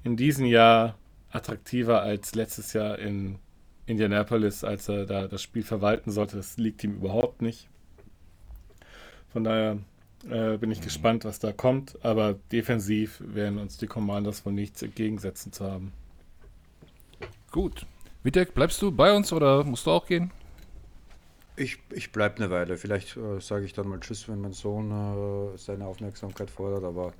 in 0.05 0.17
diesem 0.17 0.47
Jahr 0.47 0.97
attraktiver 1.31 2.03
als 2.03 2.35
letztes 2.35 2.73
Jahr 2.73 2.99
in 2.99 3.39
Indianapolis, 3.87 4.65
als 4.65 4.89
er 4.89 5.07
da 5.07 5.27
das 5.27 5.43
Spiel 5.43 5.63
verwalten 5.63 6.11
sollte. 6.11 6.37
Das 6.37 6.57
liegt 6.57 6.85
ihm 6.85 6.97
überhaupt 6.97 7.43
nicht. 7.43 7.69
Von 9.33 9.45
daher 9.45 9.79
äh, 10.31 10.57
bin 10.57 10.71
ich 10.71 10.81
mhm. 10.81 10.85
gespannt, 10.85 11.25
was 11.25 11.39
da 11.39 11.53
kommt. 11.53 11.99
Aber 12.05 12.35
defensiv 12.51 13.23
werden 13.25 13.59
uns 13.59 13.79
die 13.79 13.87
Commanders 13.87 14.45
wohl 14.45 14.53
nichts 14.53 14.83
entgegensetzen 14.83 15.53
zu 15.53 15.65
haben. 15.65 15.93
Gut. 17.51 17.87
Witek, 18.23 18.55
bleibst 18.55 18.81
du 18.83 18.93
bei 18.93 19.15
uns 19.15 19.33
oder 19.33 19.65
musst 19.65 19.87
du 19.87 19.91
auch 19.91 20.07
gehen? 20.07 20.31
Ich, 21.57 21.79
ich 21.91 22.13
bleibe 22.13 22.37
eine 22.37 22.51
Weile. 22.51 22.77
Vielleicht 22.77 23.17
äh, 23.17 23.41
sage 23.41 23.65
ich 23.65 23.73
dann 23.73 23.89
mal 23.89 24.01
Tschüss, 24.01 24.29
wenn 24.29 24.41
mein 24.41 24.53
Sohn 24.53 24.91
äh, 24.91 25.59
seine 25.59 25.87
Aufmerksamkeit 25.87 26.51
fordert, 26.51 26.85
aber 26.85 27.13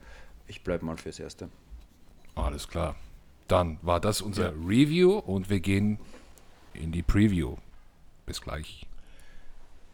ich 0.47 0.63
bleibe 0.63 0.85
mal 0.87 0.97
fürs 0.97 1.21
Erste. 1.21 1.49
Alles 2.35 2.69
klar. 2.69 2.97
Dann 3.49 3.79
war 3.83 4.01
das 4.01 4.23
unser 4.23 4.53
ja. 4.53 4.59
Review 4.67 5.19
und 5.19 5.51
wir 5.51 5.61
gehen 5.61 5.99
in 6.73 6.93
die 6.93 7.03
Preview. 7.03 7.57
Bis 8.25 8.41
gleich. 8.41 8.87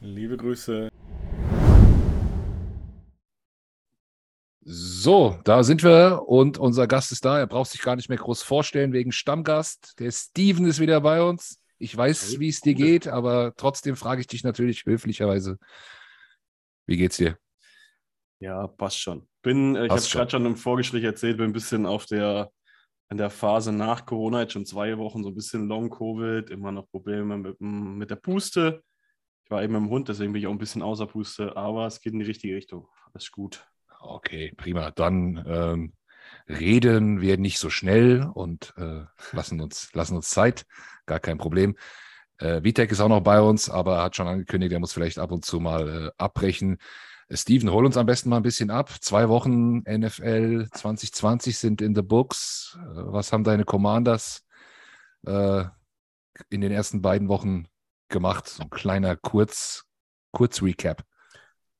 Liebe 0.01 0.37
Grüße. 0.37 0.91
So, 4.71 5.39
da 5.45 5.65
sind 5.65 5.83
wir 5.83 6.25
und 6.27 6.59
unser 6.59 6.87
Gast 6.87 7.11
ist 7.11 7.25
da. 7.25 7.39
Er 7.39 7.47
braucht 7.47 7.71
sich 7.71 7.81
gar 7.81 7.97
nicht 7.97 8.11
mehr 8.11 8.19
groß 8.19 8.43
vorstellen 8.43 8.93
wegen 8.93 9.13
Stammgast. 9.13 9.99
Der 9.99 10.11
Steven 10.11 10.67
ist 10.67 10.79
wieder 10.79 11.01
bei 11.01 11.23
uns. 11.23 11.63
Ich 11.79 11.97
weiß, 11.97 12.39
wie 12.39 12.51
es 12.51 12.61
dir 12.61 12.75
geht, 12.75 13.09
aber 13.09 13.55
trotzdem 13.57 13.97
frage 13.97 14.21
ich 14.21 14.27
dich 14.27 14.45
natürlich 14.45 14.85
höflicherweise. 14.85 15.59
Wie 16.85 16.99
geht's 16.99 17.17
dir? 17.17 17.39
Ja, 18.41 18.67
passt 18.67 19.01
schon. 19.01 19.27
Bin, 19.41 19.75
äh, 19.75 19.87
ich 19.87 19.91
habe 19.91 20.03
gerade 20.03 20.31
schon 20.33 20.45
im 20.45 20.57
Vorgespräch 20.57 21.05
erzählt, 21.05 21.39
bin 21.39 21.47
ein 21.47 21.55
bisschen 21.55 21.87
auf 21.87 22.05
der 22.05 22.53
in 23.09 23.17
der 23.17 23.31
Phase 23.31 23.73
nach 23.73 24.05
Corona, 24.05 24.43
jetzt 24.43 24.53
schon 24.53 24.67
zwei 24.67 24.99
Wochen, 24.99 25.23
so 25.23 25.31
ein 25.31 25.35
bisschen 25.35 25.67
Long-Covid, 25.67 26.51
immer 26.51 26.73
noch 26.73 26.91
Probleme 26.91 27.39
mit, 27.39 27.59
mit 27.59 28.11
der 28.11 28.17
Puste. 28.17 28.83
Ich 29.47 29.51
war 29.51 29.63
eben 29.63 29.77
im 29.77 29.89
Hund, 29.89 30.11
deswegen 30.11 30.35
bin 30.35 30.43
ich 30.43 30.47
auch 30.47 30.53
ein 30.53 30.59
bisschen 30.59 30.83
außer 30.83 31.07
Puste, 31.07 31.57
aber 31.57 31.87
es 31.87 32.03
geht 32.03 32.13
in 32.13 32.19
die 32.19 32.27
richtige 32.27 32.55
Richtung. 32.55 32.87
Alles 33.15 33.31
gut. 33.33 33.67
Okay, 34.01 34.53
prima. 34.57 34.91
Dann 34.91 35.45
ähm, 35.47 35.93
reden 36.49 37.21
wir 37.21 37.39
nicht 37.39 37.59
so 37.59 37.71
schnell 37.71 38.23
und 38.33 38.75
äh, 38.77 39.05
lassen, 39.33 39.61
uns, 39.61 39.93
lassen 39.93 40.17
uns 40.17 40.31
Zeit. 40.31 40.67
Gar 41.07 41.21
kein 41.21 41.39
Problem. 41.39 41.77
Äh, 42.39 42.63
Vitek 42.63 42.93
ist 42.93 43.01
auch 43.01 43.09
noch 43.09 43.23
bei 43.23 43.41
uns, 43.41 43.69
aber 43.69 44.03
hat 44.03 44.17
schon 44.17 44.29
angekündigt, 44.29 44.73
er 44.73 44.79
muss 44.79 44.93
vielleicht 44.93 45.19
ab 45.19 45.33
und 45.33 45.45
zu 45.45 45.61
mal 45.61 46.07
äh, 46.07 46.11
abbrechen. 46.17 46.79
Steven, 47.31 47.71
hol 47.71 47.85
uns 47.85 47.97
am 47.97 48.07
besten 48.07 48.31
mal 48.31 48.39
ein 48.39 48.43
bisschen 48.43 48.71
ab. 48.71 48.91
Zwei 49.01 49.29
Wochen 49.29 49.81
NFL 49.81 50.69
2020 50.73 51.59
sind 51.59 51.83
in 51.83 51.95
the 51.95 52.03
books. 52.03 52.79
Äh, 52.81 52.87
was 52.95 53.33
haben 53.33 53.45
deine 53.45 53.65
Commanders 53.65 54.47
äh, 55.27 55.65
in 56.49 56.61
den 56.61 56.73
ersten 56.73 57.03
beiden 57.03 57.29
Wochen 57.29 57.67
gemacht? 58.09 58.49
So 58.49 58.63
ein 58.63 58.71
kleiner 58.71 59.17
Kurz, 59.17 59.85
Kurz-Recap. 60.33 61.03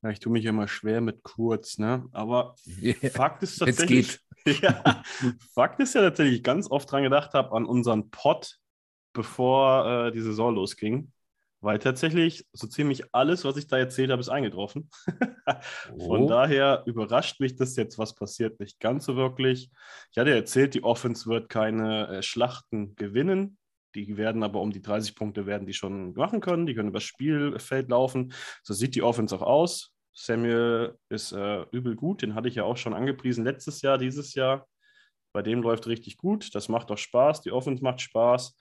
Ja, 0.03 0.11
ich 0.11 0.21
tue 0.21 0.33
mich 0.33 0.45
immer 0.45 0.69
schwer 0.69 1.01
mit 1.01 1.23
kurz, 1.23 1.79
ne? 1.79 2.07
Aber 2.13 2.55
yeah. 2.81 2.95
Fakt 3.11 3.43
ist 3.43 3.59
tatsächlich. 3.59 4.19
ja, 4.63 5.03
Fakt 5.55 5.81
ist 5.81 5.95
ja 5.95 6.03
tatsächlich, 6.03 6.37
ich 6.37 6.43
ganz 6.45 6.71
oft 6.71 6.91
dran 6.91 7.03
gedacht 7.03 7.35
habe 7.35 7.57
an 7.57 7.67
unseren 7.67 8.11
Pod, 8.11 8.59
bevor 9.13 10.07
äh, 10.07 10.13
die 10.13 10.21
Saison 10.21 10.55
losging. 10.55 11.13
Weil 11.61 11.81
tatsächlich 11.81 12.47
so 12.53 12.69
ziemlich 12.69 13.13
alles, 13.13 13.45
was 13.45 13.57
ich 13.57 13.67
da 13.67 13.79
erzählt 13.79 14.13
habe, 14.13 14.21
ist 14.21 14.29
eingetroffen. 14.29 14.89
Von 15.99 16.23
oh. 16.23 16.29
daher 16.29 16.85
überrascht 16.87 17.41
mich 17.41 17.57
das 17.57 17.75
jetzt, 17.75 17.99
was 17.99 18.15
passiert, 18.15 18.61
nicht 18.61 18.79
ganz 18.79 19.07
so 19.07 19.17
wirklich. 19.17 19.69
Ich 20.13 20.19
hatte 20.19 20.33
erzählt, 20.33 20.75
die 20.75 20.85
Offense 20.85 21.27
wird 21.27 21.49
keine 21.49 22.09
äh, 22.09 22.23
Schlachten 22.23 22.95
gewinnen. 22.95 23.59
Die 23.95 24.17
werden 24.17 24.43
aber 24.43 24.61
um 24.61 24.71
die 24.71 24.83
30 24.83 25.15
Punkte 25.15 25.47
werden 25.47 25.67
die 25.67 25.75
schon 25.75 26.13
machen 26.15 26.41
können. 26.41 26.67
Die 26.67 26.75
können 26.75 26.91
übers 26.91 27.05
Spielfeld 27.05 27.89
laufen. 27.89 28.33
So 28.63 28.75
sieht 28.75 28.95
die 28.95 29.03
Offense 29.03 29.35
auch 29.35 29.43
aus. 29.43 29.95
Samuel 30.13 30.99
ist 31.09 31.33
äh, 31.33 31.63
übel 31.71 31.95
gut. 31.95 32.23
Den 32.23 32.35
hatte 32.35 32.49
ich 32.49 32.57
ja 32.57 32.65
auch 32.65 32.77
schon 32.77 32.95
angepriesen 32.95 33.45
letztes 33.45 33.83
Jahr, 33.83 33.99
dieses 33.99 34.35
Jahr. 34.35 34.67
Bei 35.33 35.43
dem 35.43 35.63
läuft 35.63 35.87
richtig 35.87 36.17
gut. 36.17 36.55
Das 36.55 36.69
macht 36.69 36.91
auch 36.91 36.99
Spaß. 36.99 37.43
Die 37.43 37.53
Offense 37.53 37.83
macht 37.83 38.01
Spaß. 38.01 38.57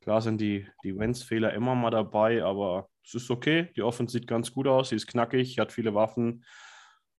Klar 0.00 0.20
sind 0.20 0.40
die, 0.40 0.66
die 0.84 0.96
Wenz-Fehler 0.96 1.52
immer 1.52 1.74
mal 1.74 1.90
dabei, 1.90 2.44
aber 2.44 2.88
es 3.04 3.14
ist 3.14 3.30
okay. 3.30 3.70
Die 3.76 3.82
Offense 3.82 4.12
sieht 4.12 4.26
ganz 4.26 4.52
gut 4.52 4.66
aus. 4.66 4.90
Sie 4.90 4.96
ist 4.96 5.06
knackig, 5.06 5.58
hat 5.58 5.72
viele 5.72 5.94
Waffen. 5.94 6.44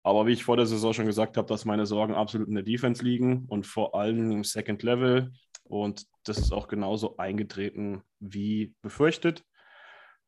Aber 0.02 0.26
wie 0.26 0.32
ich 0.32 0.44
vor 0.44 0.56
der 0.56 0.66
Saison 0.66 0.92
schon 0.92 1.06
gesagt 1.06 1.36
habe, 1.36 1.48
dass 1.48 1.64
meine 1.64 1.84
Sorgen 1.84 2.14
absolut 2.14 2.46
in 2.46 2.54
der 2.54 2.62
Defense 2.62 3.02
liegen 3.02 3.44
und 3.48 3.66
vor 3.66 3.94
allem 3.96 4.30
im 4.30 4.44
Second 4.44 4.84
Level. 4.84 5.32
Und 5.68 6.06
das 6.24 6.38
ist 6.38 6.52
auch 6.52 6.68
genauso 6.68 7.16
eingetreten 7.16 8.02
wie 8.18 8.74
befürchtet. 8.82 9.44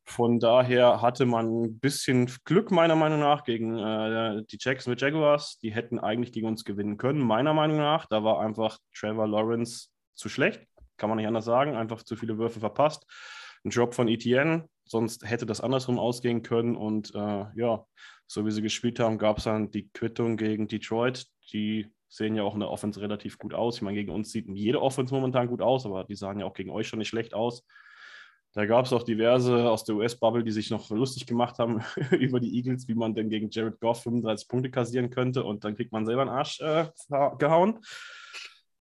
Von 0.09 0.41
daher 0.41 1.03
hatte 1.03 1.27
man 1.27 1.65
ein 1.65 1.79
bisschen 1.81 2.31
Glück, 2.45 2.71
meiner 2.71 2.97
Meinung 2.97 3.21
nach, 3.21 3.45
gegen 3.45 3.79
äh, 3.79 4.43
die 4.51 4.57
Jacksonville 4.59 4.99
Jaguars. 4.99 5.59
Die 5.59 5.71
hätten 5.71 5.99
eigentlich 5.99 6.33
gegen 6.33 6.47
uns 6.47 6.65
gewinnen 6.65 6.97
können, 6.97 7.21
meiner 7.21 7.53
Meinung 7.53 7.77
nach. 7.77 8.07
Da 8.07 8.25
war 8.25 8.41
einfach 8.41 8.79
Trevor 8.95 9.29
Lawrence 9.29 9.89
zu 10.15 10.31
schlecht. 10.31 10.67
Kann 10.97 11.11
man 11.11 11.19
nicht 11.19 11.27
anders 11.27 11.45
sagen. 11.45 11.77
Einfach 11.77 12.03
zu 12.03 12.17
viele 12.17 12.39
Würfe 12.39 12.59
verpasst. 12.59 13.05
Ein 13.65 13.71
Job 13.71 13.95
von 13.95 14.09
ETN, 14.09 14.65
sonst 14.85 15.29
hätte 15.29 15.45
das 15.45 15.61
andersrum 15.61 15.99
ausgehen 15.99 16.43
können. 16.43 16.75
Und 16.75 17.15
äh, 17.15 17.45
ja, 17.55 17.85
so 18.27 18.47
wie 18.47 18.51
sie 18.51 18.63
gespielt 18.63 19.01
haben, 19.01 19.19
gab 19.19 19.39
es 19.39 19.45
dann 19.45 19.71
die 19.71 19.91
Quittung 19.91 20.39
gegen 20.39 20.69
Detroit. 20.69 21.27
Die 21.53 21.93
sehen 22.09 22.35
ja 22.35 22.43
auch 22.43 22.55
in 22.55 22.61
der 22.61 22.71
Offense 22.71 23.01
relativ 23.01 23.39
gut 23.39 23.55
aus. 23.55 23.77
Ich 23.77 23.83
meine, 23.83 23.97
gegen 23.97 24.13
uns 24.13 24.33
sieht 24.33 24.49
jede 24.49 24.81
Offense 24.81 25.15
momentan 25.15 25.49
gut 25.49 25.61
aus, 25.61 25.85
aber 25.87 26.05
die 26.05 26.15
sahen 26.15 26.41
ja 26.41 26.47
auch 26.47 26.55
gegen 26.55 26.71
euch 26.71 26.89
schon 26.89 26.99
nicht 26.99 27.09
schlecht 27.09 27.35
aus. 27.35 27.65
Da 28.55 28.65
gab 28.65 28.87
es 28.87 28.93
auch 28.93 29.03
diverse 29.03 29.69
aus 29.71 29.85
der 29.85 29.97
US-Bubble, 29.97 30.43
die 30.43 30.51
sich 30.51 30.71
noch 30.71 30.89
lustig 30.91 31.27
gemacht 31.27 31.59
haben 31.59 31.83
über 32.13 32.41
die 32.41 32.57
Eagles, 32.57 32.89
wie 32.89 32.95
man 32.95 33.15
denn 33.15 33.29
gegen 33.29 33.51
Jared 33.51 33.79
Goff 33.79 34.03
35 34.03 34.49
Punkte 34.49 34.71
kassieren 34.71 35.11
könnte 35.11 35.45
und 35.45 35.65
dann 35.65 35.77
kriegt 35.77 35.93
man 35.93 36.07
selber 36.07 36.23
einen 36.23 36.31
Arsch 36.31 36.61
äh, 36.61 36.87
gehauen. 37.39 37.81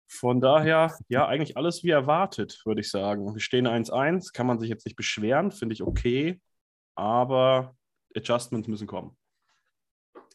Von 0.07 0.41
daher, 0.41 0.97
ja, 1.09 1.27
eigentlich 1.27 1.57
alles 1.57 1.83
wie 1.83 1.91
erwartet, 1.91 2.61
würde 2.65 2.83
ich 2.83 2.91
sagen. 2.91 3.35
Wir 3.35 3.41
stehen 3.41 3.67
1-1, 3.67 4.33
kann 4.33 4.47
man 4.47 4.61
sich 4.61 4.69
jetzt 4.69 4.85
nicht 4.85 4.97
beschweren, 4.97 5.51
finde 5.51 5.73
ich 5.73 5.83
okay, 5.83 6.41
aber 6.95 7.75
Adjustments 8.15 8.69
müssen 8.69 8.87
kommen. 8.87 9.17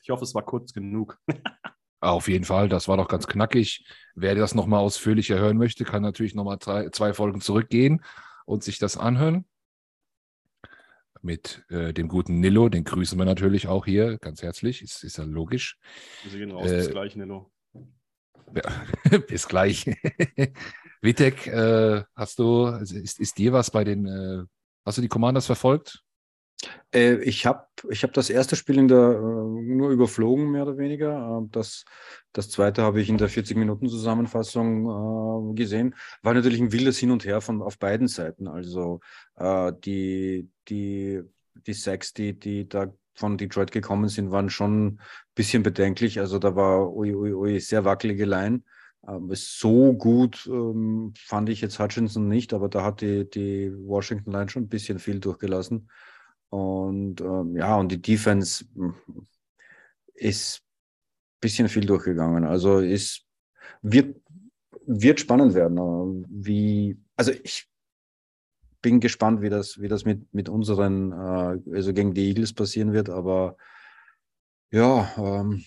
Ich 0.04 0.10
hoffe, 0.10 0.24
es 0.24 0.36
war 0.36 0.44
kurz 0.44 0.74
genug. 0.74 1.18
Auf 2.02 2.30
jeden 2.30 2.46
Fall, 2.46 2.70
das 2.70 2.88
war 2.88 2.98
doch 2.98 3.10
ganz 3.10 3.28
knackig. 3.28 3.86
Wer 4.16 4.36
das 4.36 4.56
nochmal 4.56 4.80
ausführlicher 4.80 5.38
hören 5.38 5.58
möchte, 5.58 5.84
kann 5.84 6.02
natürlich 6.02 6.34
nochmal 6.34 6.60
zwei 6.60 7.14
Folgen 7.14 7.42
zurückgehen 7.42 8.04
und 8.46 8.64
sich 8.64 8.80
das 8.80 8.98
anhören. 8.98 9.46
Mit 11.22 11.66
äh, 11.70 11.94
dem 11.94 12.08
guten 12.08 12.40
Nilo, 12.40 12.70
den 12.70 12.86
grüßen 12.86 13.18
wir 13.18 13.26
natürlich 13.26 13.68
auch 13.68 13.86
hier 13.86 14.18
ganz 14.20 14.42
herzlich, 14.42 14.82
ist, 14.82 15.04
ist 15.04 15.18
ja 15.18 15.26
logisch. 15.26 15.78
Wir 16.24 16.40
gehen 16.40 16.52
raus, 16.52 16.72
äh, 16.72 16.78
bis 16.78 16.90
gleich, 16.90 17.16
Nilo. 17.18 17.52
bis 19.28 19.48
gleich. 19.48 19.86
Witek, 21.02 21.48
äh, 21.48 22.04
hast 22.16 22.40
du, 22.40 22.68
ist, 22.68 23.20
ist 23.20 23.38
dir 23.38 23.52
was 23.52 23.70
bei 23.70 23.84
den, 23.84 24.06
äh, 24.06 24.46
hast 24.86 24.98
du 24.98 25.02
die 25.02 25.10
Commanders 25.10 25.46
verfolgt? 25.46 26.02
Äh, 26.94 27.16
ich 27.24 27.46
habe 27.46 27.68
ich 27.90 28.04
hab 28.04 28.14
das 28.14 28.30
erste 28.30 28.56
Spiel 28.56 28.80
in 28.80 28.88
der, 28.88 28.98
äh, 28.98 29.22
nur 29.22 29.90
überflogen, 29.90 30.52
mehr 30.52 30.64
oder 30.64 30.78
weniger. 30.78 31.42
Äh, 31.44 31.48
das, 31.52 31.86
das 32.34 32.50
zweite 32.50 32.82
habe 32.82 33.02
ich 33.02 33.10
in 33.10 33.18
der 33.18 33.30
40-Minuten-Zusammenfassung 33.30 35.52
äh, 35.52 35.56
gesehen. 35.56 35.96
War 36.22 36.34
natürlich 36.34 36.60
ein 36.60 36.72
wildes 36.72 36.98
Hin 36.98 37.12
und 37.12 37.26
Her 37.26 37.42
von, 37.42 37.62
auf 37.62 37.78
beiden 37.78 38.08
Seiten. 38.08 38.48
Also 38.48 39.00
die, 39.86 40.50
die, 40.68 41.22
die 41.66 41.74
Sacks, 41.74 42.14
die, 42.14 42.38
die 42.38 42.68
da 42.68 42.94
von 43.14 43.38
Detroit 43.38 43.72
gekommen 43.72 44.10
sind, 44.10 44.32
waren 44.32 44.50
schon 44.50 44.88
ein 44.88 45.00
bisschen 45.34 45.64
bedenklich. 45.64 46.20
Also 46.20 46.40
da 46.40 46.58
war 46.58 46.94
ui, 46.94 47.14
ui, 47.14 47.34
ui, 47.34 47.60
sehr 47.62 47.86
wackelige 47.86 48.26
Line. 48.26 48.64
Ähm, 49.08 49.30
so 49.34 49.94
gut 49.94 50.46
ähm, 50.52 51.14
fand 51.18 51.50
ich 51.50 51.62
jetzt 51.62 51.80
Hutchinson 51.80 52.28
nicht, 52.28 52.54
aber 52.54 52.68
da 52.68 52.84
hat 52.84 53.02
die, 53.02 53.30
die 53.30 53.72
Washington 53.74 54.32
Line 54.32 54.50
schon 54.50 54.64
ein 54.64 54.70
bisschen 54.70 55.00
viel 55.00 55.20
durchgelassen. 55.20 55.90
Und 56.50 57.22
ähm, 57.22 57.56
ja, 57.56 57.76
und 57.76 57.92
die 57.92 58.02
Defense 58.02 58.66
hm, 58.76 58.96
ist 60.14 60.62
ein 60.62 61.42
bisschen 61.42 61.70
viel 61.70 61.86
durchgegangen. 61.86 62.44
Also 62.44 62.80
ist, 62.80 63.26
wird, 63.82 64.20
wird 64.86 65.20
spannend 65.20 65.54
werden. 65.54 65.78
Äh, 65.78 66.26
wie, 66.30 66.98
also 67.16 67.32
ich 67.44 67.70
bin 68.82 69.00
gespannt, 69.00 69.42
wie 69.42 69.50
das, 69.50 69.80
wie 69.82 69.88
das 69.88 70.06
mit, 70.06 70.34
mit 70.34 70.50
unseren, 70.50 71.12
äh, 71.12 71.76
also 71.76 71.94
gegen 71.94 72.14
die 72.14 72.30
Eagles 72.30 72.54
passieren 72.54 72.94
wird, 72.94 73.10
aber 73.10 73.58
ja. 74.72 75.12
Ähm, 75.18 75.64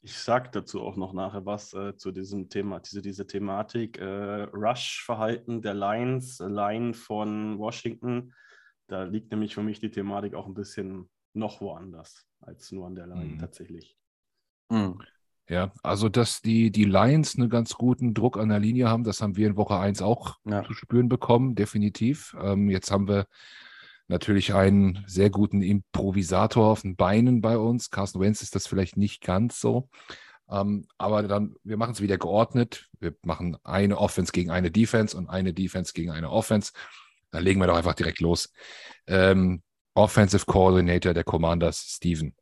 ich 0.00 0.18
sage 0.18 0.50
dazu 0.52 0.82
auch 0.82 0.96
noch 0.96 1.14
nachher 1.14 1.46
was 1.46 1.72
äh, 1.72 1.96
zu 1.96 2.12
diesem 2.12 2.50
Thema, 2.50 2.80
diese, 2.80 3.00
diese 3.00 3.26
Thematik. 3.26 3.98
Äh, 3.98 4.42
Rush-Verhalten 4.52 5.62
der 5.62 5.74
Lions, 5.74 6.40
Line 6.40 6.92
von 6.92 7.58
Washington 7.58 8.34
da 8.86 9.04
liegt 9.04 9.30
nämlich 9.30 9.54
für 9.54 9.62
mich 9.62 9.80
die 9.80 9.90
Thematik 9.90 10.34
auch 10.34 10.46
ein 10.46 10.54
bisschen 10.54 11.08
noch 11.32 11.60
woanders 11.60 12.26
als 12.40 12.70
nur 12.72 12.86
an 12.86 12.94
der 12.94 13.06
Line 13.06 13.34
mhm. 13.34 13.38
tatsächlich. 13.38 13.96
Mhm. 14.70 15.00
Ja, 15.48 15.72
also 15.82 16.08
dass 16.08 16.40
die, 16.40 16.70
die 16.70 16.84
Lions 16.84 17.36
einen 17.36 17.50
ganz 17.50 17.74
guten 17.74 18.14
Druck 18.14 18.38
an 18.38 18.48
der 18.48 18.60
Linie 18.60 18.88
haben, 18.88 19.04
das 19.04 19.20
haben 19.20 19.36
wir 19.36 19.46
in 19.46 19.56
Woche 19.56 19.78
1 19.78 20.00
auch 20.00 20.38
ja. 20.44 20.64
zu 20.64 20.72
spüren 20.72 21.08
bekommen, 21.08 21.54
definitiv. 21.54 22.34
Ähm, 22.40 22.70
jetzt 22.70 22.90
haben 22.90 23.08
wir 23.08 23.26
natürlich 24.08 24.54
einen 24.54 25.04
sehr 25.06 25.28
guten 25.28 25.60
Improvisator 25.60 26.66
auf 26.66 26.82
den 26.82 26.96
Beinen 26.96 27.42
bei 27.42 27.58
uns. 27.58 27.90
Carsten 27.90 28.20
Wentz 28.20 28.40
ist 28.40 28.54
das 28.54 28.66
vielleicht 28.66 28.96
nicht 28.96 29.22
ganz 29.22 29.60
so. 29.60 29.90
Ähm, 30.48 30.86
aber 30.96 31.22
dann, 31.22 31.56
wir 31.62 31.76
machen 31.76 31.92
es 31.92 32.00
wieder 32.00 32.18
geordnet. 32.18 32.90
Wir 32.98 33.14
machen 33.22 33.56
eine 33.64 33.98
Offense 33.98 34.32
gegen 34.32 34.50
eine 34.50 34.70
Defense 34.70 35.16
und 35.16 35.28
eine 35.28 35.52
Defense 35.52 35.92
gegen 35.92 36.10
eine 36.10 36.30
Offense. 36.30 36.72
Dann 37.34 37.42
legen 37.42 37.60
wir 37.60 37.66
doch 37.66 37.76
einfach 37.76 37.94
direkt 37.94 38.20
los. 38.20 38.52
Ähm, 39.08 39.62
Offensive 39.94 40.46
Coordinator 40.46 41.12
der 41.12 41.24
Commanders, 41.24 41.78
Steven. 41.78 42.34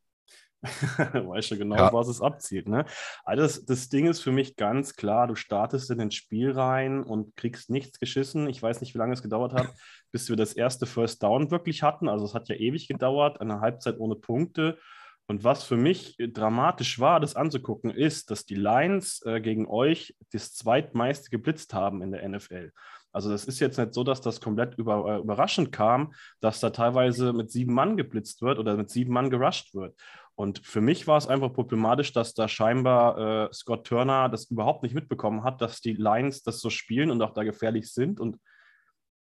weißt 0.62 1.50
du 1.50 1.58
genau, 1.58 1.76
ja. 1.76 1.92
was 1.92 2.08
es 2.08 2.20
abzielt. 2.20 2.68
Ne? 2.68 2.84
Also 3.24 3.42
das, 3.42 3.64
das 3.64 3.88
Ding 3.88 4.06
ist 4.06 4.20
für 4.20 4.30
mich 4.30 4.54
ganz 4.56 4.94
klar, 4.94 5.26
du 5.26 5.34
startest 5.34 5.90
in 5.90 5.98
den 5.98 6.10
Spiel 6.10 6.52
rein 6.52 7.02
und 7.02 7.34
kriegst 7.36 7.70
nichts 7.70 7.98
geschissen. 7.98 8.48
Ich 8.48 8.62
weiß 8.62 8.80
nicht, 8.80 8.94
wie 8.94 8.98
lange 8.98 9.14
es 9.14 9.22
gedauert 9.22 9.54
hat, 9.54 9.72
bis 10.12 10.28
wir 10.28 10.36
das 10.36 10.52
erste 10.52 10.86
First 10.86 11.22
Down 11.22 11.50
wirklich 11.50 11.82
hatten. 11.82 12.08
Also 12.08 12.26
es 12.26 12.34
hat 12.34 12.48
ja 12.48 12.54
ewig 12.54 12.86
gedauert, 12.86 13.40
eine 13.40 13.60
Halbzeit 13.60 13.98
ohne 13.98 14.14
Punkte. 14.14 14.78
Und 15.26 15.42
was 15.42 15.64
für 15.64 15.76
mich 15.76 16.16
dramatisch 16.18 17.00
war, 17.00 17.18
das 17.18 17.34
anzugucken, 17.36 17.90
ist, 17.90 18.30
dass 18.30 18.44
die 18.44 18.54
Lions 18.54 19.22
äh, 19.24 19.40
gegen 19.40 19.66
euch 19.66 20.14
das 20.32 20.52
zweitmeiste 20.52 21.30
geblitzt 21.30 21.74
haben 21.74 22.02
in 22.02 22.12
der 22.12 22.28
NFL. 22.28 22.72
Also 23.12 23.30
das 23.30 23.44
ist 23.44 23.60
jetzt 23.60 23.78
nicht 23.78 23.94
so, 23.94 24.04
dass 24.04 24.20
das 24.20 24.40
komplett 24.40 24.74
über, 24.78 25.06
äh, 25.06 25.18
überraschend 25.20 25.70
kam, 25.70 26.14
dass 26.40 26.60
da 26.60 26.70
teilweise 26.70 27.32
mit 27.32 27.50
sieben 27.50 27.74
Mann 27.74 27.96
geblitzt 27.96 28.42
wird 28.42 28.58
oder 28.58 28.76
mit 28.76 28.90
sieben 28.90 29.12
Mann 29.12 29.30
gerusht 29.30 29.74
wird. 29.74 29.94
Und 30.34 30.60
für 30.64 30.80
mich 30.80 31.06
war 31.06 31.18
es 31.18 31.26
einfach 31.26 31.52
problematisch, 31.52 32.12
dass 32.12 32.32
da 32.32 32.48
scheinbar 32.48 33.50
äh, 33.50 33.52
Scott 33.52 33.86
Turner 33.86 34.28
das 34.28 34.50
überhaupt 34.50 34.82
nicht 34.82 34.94
mitbekommen 34.94 35.44
hat, 35.44 35.60
dass 35.60 35.80
die 35.80 35.92
Lions 35.92 36.42
das 36.42 36.60
so 36.60 36.70
spielen 36.70 37.10
und 37.10 37.20
auch 37.20 37.34
da 37.34 37.44
gefährlich 37.44 37.92
sind. 37.92 38.18
Und 38.18 38.38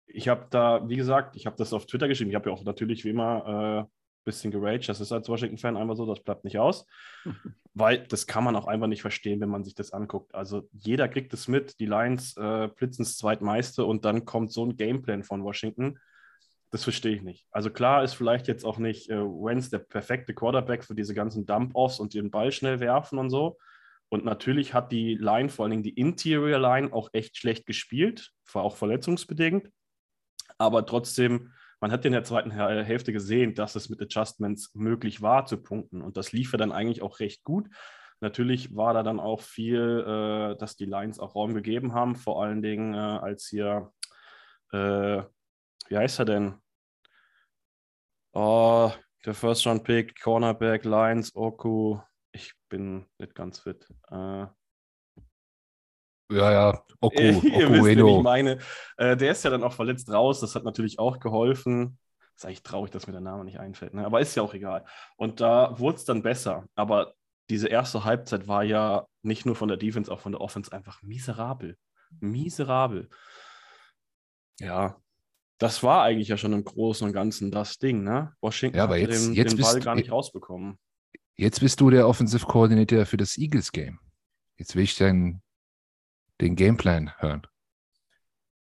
ich 0.06 0.28
habe 0.28 0.46
da, 0.50 0.88
wie 0.88 0.96
gesagt, 0.96 1.36
ich 1.36 1.46
habe 1.46 1.56
das 1.56 1.72
auf 1.72 1.86
Twitter 1.86 2.08
geschrieben. 2.08 2.30
Ich 2.30 2.36
habe 2.36 2.48
ja 2.48 2.56
auch 2.56 2.64
natürlich 2.64 3.04
wie 3.04 3.10
immer 3.10 3.86
äh, 3.88 3.95
bisschen 4.26 4.50
geraged. 4.50 4.90
Das 4.90 5.00
ist 5.00 5.12
als 5.12 5.28
Washington-Fan 5.28 5.76
einfach 5.76 5.96
so, 5.96 6.04
das 6.04 6.22
bleibt 6.22 6.44
nicht 6.44 6.58
aus. 6.58 6.86
Weil 7.74 8.06
das 8.06 8.26
kann 8.26 8.44
man 8.44 8.56
auch 8.56 8.66
einfach 8.66 8.86
nicht 8.88 9.00
verstehen, 9.00 9.40
wenn 9.40 9.48
man 9.48 9.64
sich 9.64 9.74
das 9.74 9.92
anguckt. 9.92 10.34
Also 10.34 10.68
jeder 10.72 11.08
kriegt 11.08 11.32
es 11.32 11.48
mit, 11.48 11.80
die 11.80 11.86
Lions 11.86 12.36
äh, 12.36 12.68
blitzen 12.68 13.04
das 13.04 13.16
Zweitmeiste 13.16 13.84
und 13.84 14.04
dann 14.04 14.26
kommt 14.26 14.52
so 14.52 14.66
ein 14.66 14.76
Gameplan 14.76 15.22
von 15.22 15.42
Washington. 15.44 15.98
Das 16.70 16.84
verstehe 16.84 17.14
ich 17.14 17.22
nicht. 17.22 17.46
Also 17.50 17.70
klar 17.70 18.02
ist 18.02 18.14
vielleicht 18.14 18.48
jetzt 18.48 18.64
auch 18.64 18.78
nicht 18.78 19.08
äh, 19.08 19.18
Wentz 19.18 19.70
der 19.70 19.78
perfekte 19.78 20.34
Quarterback 20.34 20.84
für 20.84 20.94
diese 20.94 21.14
ganzen 21.14 21.46
Dump-Offs 21.46 22.00
und 22.00 22.12
den 22.12 22.30
Ball 22.30 22.52
schnell 22.52 22.80
werfen 22.80 23.18
und 23.18 23.30
so. 23.30 23.56
Und 24.08 24.24
natürlich 24.24 24.74
hat 24.74 24.92
die 24.92 25.14
Line, 25.14 25.48
vor 25.48 25.64
allen 25.64 25.70
Dingen 25.70 25.82
die 25.82 25.98
Interior 25.98 26.58
Line, 26.58 26.92
auch 26.92 27.10
echt 27.12 27.36
schlecht 27.36 27.66
gespielt, 27.66 28.32
war 28.52 28.62
auch 28.62 28.76
verletzungsbedingt. 28.76 29.70
Aber 30.58 30.86
trotzdem 30.86 31.52
man 31.80 31.92
hat 31.92 32.04
in 32.04 32.12
der 32.12 32.24
zweiten 32.24 32.50
Hälfte 32.50 33.12
gesehen, 33.12 33.54
dass 33.54 33.74
es 33.74 33.88
mit 33.88 34.00
Adjustments 34.00 34.74
möglich 34.74 35.22
war 35.22 35.46
zu 35.46 35.62
punkten. 35.62 36.02
Und 36.02 36.16
das 36.16 36.32
lief 36.32 36.52
ja 36.52 36.58
dann 36.58 36.72
eigentlich 36.72 37.02
auch 37.02 37.20
recht 37.20 37.44
gut. 37.44 37.68
Natürlich 38.20 38.74
war 38.74 38.94
da 38.94 39.02
dann 39.02 39.20
auch 39.20 39.42
viel, 39.42 40.00
äh, 40.06 40.56
dass 40.56 40.76
die 40.76 40.86
Lions 40.86 41.18
auch 41.20 41.34
Raum 41.34 41.52
gegeben 41.52 41.92
haben, 41.92 42.16
vor 42.16 42.42
allen 42.42 42.62
Dingen 42.62 42.94
äh, 42.94 42.96
als 42.96 43.46
hier, 43.48 43.92
äh, 44.72 45.22
wie 45.88 45.96
heißt 45.96 46.20
er 46.20 46.24
denn? 46.24 46.54
Oh, 48.32 48.90
der 49.24 49.34
First 49.34 49.66
Round 49.66 49.84
Pick, 49.84 50.20
Cornerback, 50.20 50.84
Lions, 50.84 51.34
Oku. 51.34 51.98
Ich 52.32 52.54
bin 52.68 53.06
nicht 53.18 53.34
ganz 53.34 53.60
fit. 53.60 53.86
Äh, 54.10 54.46
ja, 56.30 56.52
ja, 56.52 56.82
Oku, 57.00 57.20
Ihr 57.20 57.36
Oku 57.36 57.84
wisst, 57.84 57.98
ich 57.98 58.22
meine. 58.22 58.58
Äh, 58.96 59.16
der 59.16 59.32
ist 59.32 59.44
ja 59.44 59.50
dann 59.50 59.62
auch 59.62 59.72
verletzt 59.72 60.10
raus. 60.10 60.40
Das 60.40 60.54
hat 60.54 60.64
natürlich 60.64 60.98
auch 60.98 61.18
geholfen. 61.20 61.98
Ist 62.34 62.44
eigentlich 62.44 62.62
traurig, 62.62 62.90
dass 62.90 63.06
mir 63.06 63.12
der 63.12 63.22
Name 63.22 63.44
nicht 63.44 63.58
einfällt. 63.58 63.94
Ne? 63.94 64.04
Aber 64.04 64.20
ist 64.20 64.34
ja 64.34 64.42
auch 64.42 64.54
egal. 64.54 64.84
Und 65.16 65.40
da 65.40 65.78
wurde 65.78 65.96
es 65.96 66.04
dann 66.04 66.22
besser. 66.22 66.66
Aber 66.74 67.14
diese 67.48 67.68
erste 67.68 68.04
Halbzeit 68.04 68.48
war 68.48 68.64
ja 68.64 69.06
nicht 69.22 69.46
nur 69.46 69.56
von 69.56 69.68
der 69.68 69.76
Defense, 69.76 70.12
auch 70.12 70.20
von 70.20 70.32
der 70.32 70.40
Offense 70.40 70.72
einfach 70.72 71.02
miserabel. 71.02 71.76
Miserabel. 72.20 73.08
Ja, 74.58 74.96
das 75.58 75.82
war 75.82 76.02
eigentlich 76.02 76.28
ja 76.28 76.36
schon 76.36 76.52
im 76.52 76.64
Großen 76.64 77.06
und 77.06 77.12
Ganzen 77.12 77.50
das 77.50 77.78
Ding, 77.78 78.02
ne? 78.02 78.34
Washington 78.40 78.78
ja, 78.78 78.84
aber 78.84 78.98
jetzt, 78.98 79.26
den, 79.26 79.34
jetzt 79.34 79.56
den 79.56 79.62
Ball 79.62 79.80
gar 79.80 79.94
nicht 79.94 80.10
rausbekommen. 80.10 80.78
Jetzt 81.36 81.60
bist 81.60 81.80
du 81.80 81.90
der 81.90 82.08
Offensive 82.08 82.46
Coordinator 82.46 83.06
für 83.06 83.16
das 83.16 83.36
Eagles 83.36 83.72
Game. 83.72 83.98
Jetzt 84.56 84.74
will 84.74 84.84
ich 84.84 84.96
deinen 84.96 85.42
den 86.40 86.56
Gameplan 86.56 87.12
hören? 87.18 87.46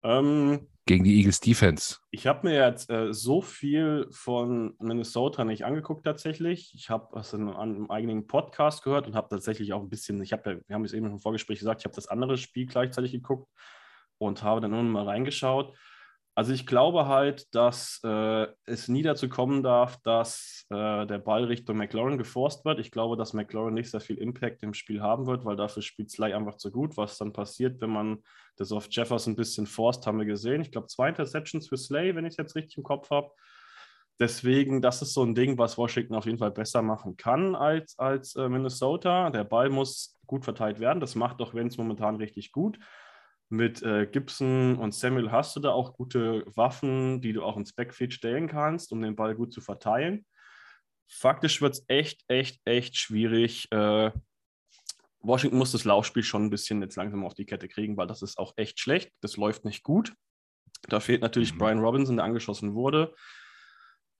Ähm, 0.04 0.68
Gegen 0.86 1.04
die 1.04 1.18
Eagles 1.18 1.42
Defense. 1.42 1.98
Ich 2.12 2.28
habe 2.28 2.48
mir 2.48 2.66
jetzt 2.66 2.90
äh, 2.90 3.14
so 3.14 3.42
viel 3.42 4.08
von 4.10 4.74
Minnesota 4.80 5.44
nicht 5.44 5.66
angeguckt 5.66 6.06
tatsächlich. 6.06 6.74
Ich 6.76 6.90
habe 6.90 7.20
es 7.20 7.34
in 7.34 7.50
einem 7.50 7.92
eigenen 7.92 8.26
Podcast 8.26 8.84
gehört 8.84 9.06
und 9.06 9.16
habe 9.16 9.28
tatsächlich 9.28 9.74
auch 9.74 9.82
ein 9.82 9.90
bisschen, 9.90 10.22
ich 10.22 10.32
habe 10.32 10.50
ja, 10.50 10.58
wir 10.66 10.74
haben 10.74 10.86
es 10.86 10.94
eben 10.94 11.08
im 11.08 11.20
Vorgespräch 11.20 11.60
gesagt, 11.60 11.82
ich 11.82 11.86
habe 11.86 11.96
das 11.96 12.08
andere 12.08 12.38
Spiel 12.38 12.68
gleichzeitig 12.68 13.12
geguckt 13.12 13.52
und 14.18 14.44
habe 14.44 14.62
dann 14.62 14.72
nur 14.72 14.82
mal 14.84 15.04
reingeschaut. 15.04 15.76
Also 16.38 16.54
ich 16.54 16.68
glaube 16.68 17.08
halt, 17.08 17.48
dass 17.56 18.00
äh, 18.04 18.46
es 18.66 18.88
nie 18.88 19.02
dazu 19.02 19.28
kommen 19.28 19.64
darf, 19.64 19.98
dass 20.04 20.68
äh, 20.70 21.08
der 21.08 21.18
Ball 21.18 21.46
Richtung 21.46 21.78
McLaurin 21.78 22.20
geforst 22.20 22.64
wird. 22.64 22.78
Ich 22.78 22.92
glaube, 22.92 23.18
dass 23.18 23.34
McLaurin 23.34 23.74
nicht 23.74 23.90
sehr 23.90 24.02
viel 24.02 24.20
Impact 24.20 24.62
im 24.62 24.76
Spiel 24.76 25.02
haben 25.02 25.26
wird, 25.26 25.46
weil 25.46 25.56
dafür 25.56 25.82
spielt 25.82 26.12
Sly 26.12 26.34
einfach 26.34 26.58
zu 26.58 26.72
gut. 26.72 26.96
Was 26.96 27.18
dann 27.18 27.34
passiert, 27.34 27.82
wenn 27.82 27.90
man 27.90 28.20
das 28.56 28.72
auf 28.72 28.86
Jefferson 28.92 29.34
ein 29.34 29.36
bisschen 29.36 29.66
forst, 29.66 30.06
haben 30.06 30.20
wir 30.20 30.28
gesehen. 30.28 30.62
Ich 30.62 30.72
glaube, 30.72 30.86
zwei 30.86 31.10
Interceptions 31.10 31.70
für 31.70 31.78
Slay, 31.78 32.14
wenn 32.14 32.26
ich 32.26 32.34
es 32.34 32.38
jetzt 32.38 32.56
richtig 32.56 32.78
im 32.78 32.84
Kopf 32.84 33.10
habe. 33.10 33.32
Deswegen, 34.20 34.80
das 34.80 35.02
ist 35.02 35.16
so 35.16 35.24
ein 35.24 35.34
Ding, 35.34 35.58
was 35.58 35.76
Washington 35.76 36.14
auf 36.14 36.28
jeden 36.28 36.38
Fall 36.38 36.52
besser 36.52 36.84
machen 36.84 37.18
kann 37.18 37.56
als, 37.56 37.98
als 37.98 38.36
äh, 38.36 38.48
Minnesota. 38.48 39.32
Der 39.32 39.44
Ball 39.44 39.72
muss 39.72 40.20
gut 40.28 40.44
verteilt 40.44 40.80
werden. 40.80 41.00
Das 41.00 41.16
macht 41.16 41.40
doch 41.40 41.56
Wenz 41.56 41.78
momentan 41.78 42.18
richtig 42.18 42.52
gut 42.52 42.78
mit 43.50 43.82
äh, 43.82 44.06
Gibson 44.06 44.78
und 44.78 44.94
Samuel 44.94 45.32
hast 45.32 45.56
du 45.56 45.60
da 45.60 45.72
auch 45.72 45.94
gute 45.94 46.44
Waffen, 46.56 47.22
die 47.22 47.34
du 47.34 47.44
auch 47.44 47.58
ins 47.58 47.74
Backfield 47.74 48.14
stellen 48.14 48.48
kannst, 48.48 48.92
um 48.92 49.02
den 49.02 49.16
Ball 49.16 49.36
gut 49.36 49.54
zu 49.54 49.62
verteilen. 49.62 50.26
Faktisch 51.08 51.62
wird 51.62 51.74
es 51.74 51.86
echt, 51.88 52.24
echt, 52.28 52.60
echt 52.66 52.98
schwierig. 52.98 53.72
Äh, 53.72 54.12
Washington 55.20 55.58
muss 55.58 55.72
das 55.72 55.86
Laufspiel 55.86 56.24
schon 56.24 56.46
ein 56.46 56.50
bisschen 56.50 56.82
jetzt 56.82 56.96
langsam 56.96 57.26
auf 57.26 57.34
die 57.34 57.46
Kette 57.46 57.68
kriegen, 57.68 57.98
weil 57.98 58.08
das 58.08 58.22
ist 58.22 58.38
auch 58.38 58.54
echt 58.58 58.80
schlecht. 58.80 59.12
Das 59.22 59.38
läuft 59.38 59.66
nicht 59.66 59.84
gut. 59.84 60.14
Da 60.90 61.00
fehlt 61.00 61.22
natürlich 61.22 61.54
mhm. 61.54 61.60
Brian 61.60 61.80
Robinson, 61.80 62.18
der 62.18 62.26
angeschossen 62.26 62.74
wurde. 62.74 63.16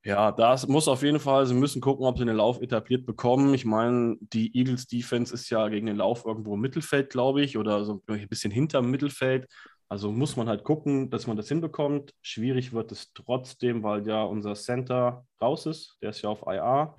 Ja, 0.08 0.32
das 0.32 0.70
muss 0.70 0.88
auf 0.88 1.04
jeden 1.04 1.20
Fall, 1.20 1.46
sie 1.48 1.54
müssen 1.54 1.82
gucken, 1.82 2.06
ob 2.06 2.18
sie 2.18 2.24
den 2.24 2.38
Lauf 2.38 2.62
etabliert 2.62 3.06
bekommen. 3.06 3.54
Ich 3.54 3.66
meine, 3.66 4.16
die 4.22 4.58
Eagles 4.58 4.88
Defense 4.88 5.34
ist 5.34 5.50
ja 5.50 5.68
gegen 5.68 5.86
den 5.88 5.98
Lauf 5.98 6.24
irgendwo 6.24 6.54
im 6.54 6.62
Mittelfeld, 6.62 7.10
glaube 7.10 7.42
ich, 7.42 7.58
oder 7.58 7.84
so 7.84 8.02
ein 8.08 8.30
bisschen 8.30 8.50
hinterm 8.50 8.90
Mittelfeld. 8.90 9.48
Also 9.90 10.10
muss 10.14 10.38
man 10.38 10.48
halt 10.48 10.64
gucken, 10.64 11.10
dass 11.10 11.28
man 11.28 11.36
das 11.36 11.50
hinbekommt. 11.50 12.14
Schwierig 12.22 12.72
wird 12.72 12.94
es 12.94 13.12
trotzdem, 13.14 13.84
weil 13.84 14.08
ja 14.08 14.24
unser 14.24 14.56
Center 14.56 15.26
raus 15.42 15.66
ist. 15.66 15.98
Der 16.02 16.12
ist 16.12 16.22
ja 16.22 16.30
auf 16.30 16.44
IA. 16.48 16.96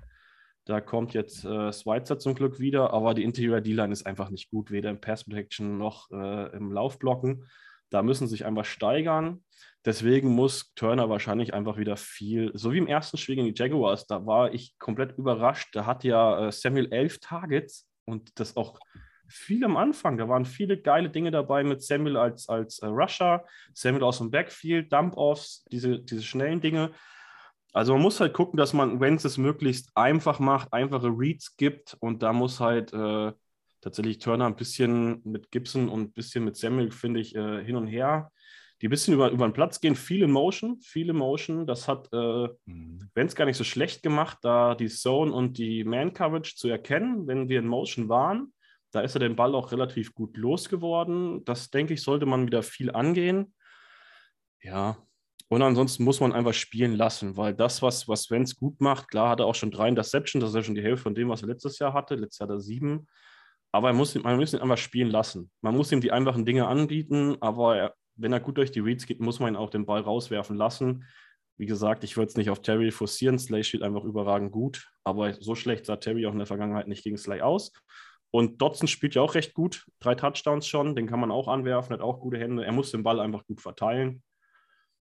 Da 0.65 0.79
kommt 0.79 1.15
jetzt 1.15 1.43
äh, 1.45 1.73
Schweitzer 1.73 2.19
zum 2.19 2.35
Glück 2.35 2.59
wieder, 2.59 2.93
aber 2.93 3.15
die 3.15 3.23
Interior 3.23 3.59
D-Line 3.59 3.91
ist 3.91 4.05
einfach 4.05 4.29
nicht 4.29 4.51
gut, 4.51 4.69
weder 4.69 4.91
im 4.91 5.01
Pass 5.01 5.23
Protection 5.23 5.79
noch 5.79 6.11
äh, 6.11 6.55
im 6.55 6.71
Laufblocken. 6.71 7.43
Da 7.89 8.03
müssen 8.03 8.27
sie 8.27 8.33
sich 8.35 8.45
einfach 8.45 8.65
steigern. 8.65 9.43
Deswegen 9.85 10.29
muss 10.29 10.73
Turner 10.75 11.09
wahrscheinlich 11.09 11.53
einfach 11.53 11.77
wieder 11.77 11.95
viel, 11.95 12.51
so 12.53 12.73
wie 12.73 12.77
im 12.77 12.87
ersten 12.87 13.17
Spiel 13.17 13.35
gegen 13.35 13.53
die 13.53 13.57
Jaguars, 13.57 14.05
da 14.07 14.25
war 14.25 14.53
ich 14.53 14.77
komplett 14.77 15.17
überrascht. 15.17 15.69
Da 15.73 15.85
hat 15.85 16.03
ja 16.03 16.47
äh, 16.47 16.51
Samuel 16.51 16.91
elf 16.91 17.19
Targets 17.19 17.87
und 18.05 18.37
das 18.39 18.57
auch 18.57 18.77
viel 19.27 19.63
am 19.63 19.77
Anfang. 19.77 20.17
Da 20.17 20.27
waren 20.27 20.43
viele 20.43 20.81
geile 20.81 21.09
Dinge 21.09 21.31
dabei 21.31 21.63
mit 21.63 21.81
Samuel 21.81 22.17
als, 22.17 22.49
als 22.49 22.79
äh, 22.79 22.87
Rusher, 22.87 23.45
Samuel 23.73 24.03
aus 24.03 24.17
dem 24.17 24.31
Backfield, 24.31 24.91
Dump-Offs, 24.91 25.63
diese, 25.71 25.99
diese 25.99 26.23
schnellen 26.23 26.59
Dinge. 26.59 26.91
Also 27.71 27.93
man 27.93 28.01
muss 28.01 28.19
halt 28.19 28.33
gucken, 28.33 28.57
dass 28.57 28.73
man, 28.73 28.99
wenn 28.99 29.15
es 29.15 29.37
möglichst 29.37 29.91
einfach 29.95 30.39
macht, 30.39 30.73
einfache 30.73 31.07
Reads 31.07 31.55
gibt 31.55 31.95
und 31.99 32.21
da 32.21 32.33
muss 32.33 32.59
halt 32.59 32.91
äh, 32.91 33.31
tatsächlich 33.79 34.19
Turner 34.19 34.47
ein 34.47 34.55
bisschen 34.55 35.21
mit 35.23 35.51
Gibson 35.51 35.87
und 35.87 36.01
ein 36.01 36.11
bisschen 36.11 36.43
mit 36.43 36.57
Samuel, 36.57 36.91
finde 36.91 37.21
ich, 37.21 37.35
äh, 37.35 37.63
hin 37.63 37.77
und 37.77 37.87
her 37.87 38.31
die 38.81 38.87
ein 38.87 38.89
bisschen 38.89 39.13
über, 39.13 39.29
über 39.31 39.47
den 39.47 39.53
Platz 39.53 39.81
gehen, 39.81 39.95
viele 39.95 40.27
Motion, 40.27 40.79
viele 40.81 41.13
Motion. 41.13 41.67
Das 41.67 41.87
hat 41.87 42.09
äh, 42.13 42.47
mhm. 42.65 43.09
es 43.13 43.35
gar 43.35 43.45
nicht 43.45 43.57
so 43.57 43.63
schlecht 43.63 44.03
gemacht, 44.03 44.37
da 44.41 44.75
die 44.75 44.87
Zone 44.87 45.33
und 45.33 45.57
die 45.57 45.83
Man-Coverage 45.83 46.55
zu 46.55 46.69
erkennen, 46.69 47.27
wenn 47.27 47.49
wir 47.49 47.59
in 47.59 47.67
Motion 47.67 48.09
waren. 48.09 48.53
Da 48.91 49.01
ist 49.01 49.15
er 49.15 49.19
den 49.19 49.35
Ball 49.35 49.53
auch 49.53 49.71
relativ 49.71 50.13
gut 50.13 50.37
losgeworden. 50.37 51.43
Das, 51.45 51.69
denke 51.69 51.93
ich, 51.93 52.01
sollte 52.01 52.25
man 52.25 52.45
wieder 52.45 52.63
viel 52.63 52.91
angehen. 52.91 53.53
Ja, 54.61 54.97
und 55.49 55.63
ansonsten 55.63 56.03
muss 56.03 56.19
man 56.19 56.31
einfach 56.31 56.53
spielen 56.53 56.93
lassen, 56.93 57.35
weil 57.35 57.55
das, 57.55 57.81
was, 57.81 58.07
was 58.07 58.29
Wenz 58.29 58.55
gut 58.55 58.79
macht, 58.81 59.07
klar 59.07 59.29
hat 59.29 59.39
er 59.39 59.47
auch 59.47 59.55
schon 59.55 59.71
drei 59.71 59.89
Interceptions, 59.89 60.43
das 60.43 60.51
ist 60.51 60.55
ja 60.55 60.63
schon 60.63 60.75
die 60.75 60.83
Hälfte 60.83 61.03
von 61.03 61.15
dem, 61.15 61.29
was 61.29 61.41
er 61.41 61.47
letztes 61.47 61.79
Jahr 61.79 61.93
hatte. 61.93 62.15
Letztes 62.15 62.39
Jahr 62.39 62.49
hat 62.49 62.55
er 62.55 62.59
sieben. 62.59 63.07
Aber 63.71 63.89
er 63.89 63.93
muss, 63.93 64.15
man 64.15 64.37
muss 64.37 64.53
ihn 64.53 64.61
einfach 64.61 64.77
spielen 64.77 65.09
lassen. 65.09 65.51
Man 65.61 65.75
muss 65.75 65.91
ihm 65.91 66.01
die 66.01 66.11
einfachen 66.11 66.45
Dinge 66.45 66.67
anbieten, 66.67 67.37
aber 67.39 67.77
er, 67.77 67.95
wenn 68.19 68.33
er 68.33 68.39
gut 68.39 68.57
durch 68.57 68.71
die 68.71 68.79
Reads 68.79 69.05
geht, 69.05 69.19
muss 69.19 69.39
man 69.39 69.53
ihn 69.53 69.57
auch 69.57 69.69
den 69.69 69.85
Ball 69.85 70.01
rauswerfen 70.01 70.55
lassen. 70.55 71.05
Wie 71.57 71.65
gesagt, 71.65 72.03
ich 72.03 72.15
würde 72.15 72.29
es 72.29 72.37
nicht 72.37 72.49
auf 72.49 72.61
Terry 72.61 72.91
forcieren. 72.91 73.37
Slay 73.37 73.63
steht 73.63 73.83
einfach 73.83 74.03
überragend 74.03 74.51
gut. 74.51 74.89
Aber 75.03 75.33
so 75.33 75.55
schlecht 75.55 75.85
sah 75.85 75.97
Terry 75.97 76.25
auch 76.25 76.31
in 76.31 76.37
der 76.37 76.47
Vergangenheit 76.47 76.87
nicht 76.87 77.03
gegen 77.03 77.17
Slay 77.17 77.41
aus. 77.41 77.73
Und 78.31 78.61
Dotson 78.61 78.87
spielt 78.87 79.15
ja 79.15 79.21
auch 79.21 79.35
recht 79.35 79.53
gut. 79.53 79.85
Drei 79.99 80.15
Touchdowns 80.15 80.67
schon. 80.67 80.95
Den 80.95 81.07
kann 81.07 81.19
man 81.19 81.31
auch 81.31 81.47
anwerfen, 81.47 81.93
hat 81.93 82.01
auch 82.01 82.19
gute 82.19 82.37
Hände. 82.37 82.63
Er 82.63 82.71
muss 82.71 82.91
den 82.91 83.03
Ball 83.03 83.19
einfach 83.19 83.45
gut 83.45 83.59
verteilen. 83.59 84.23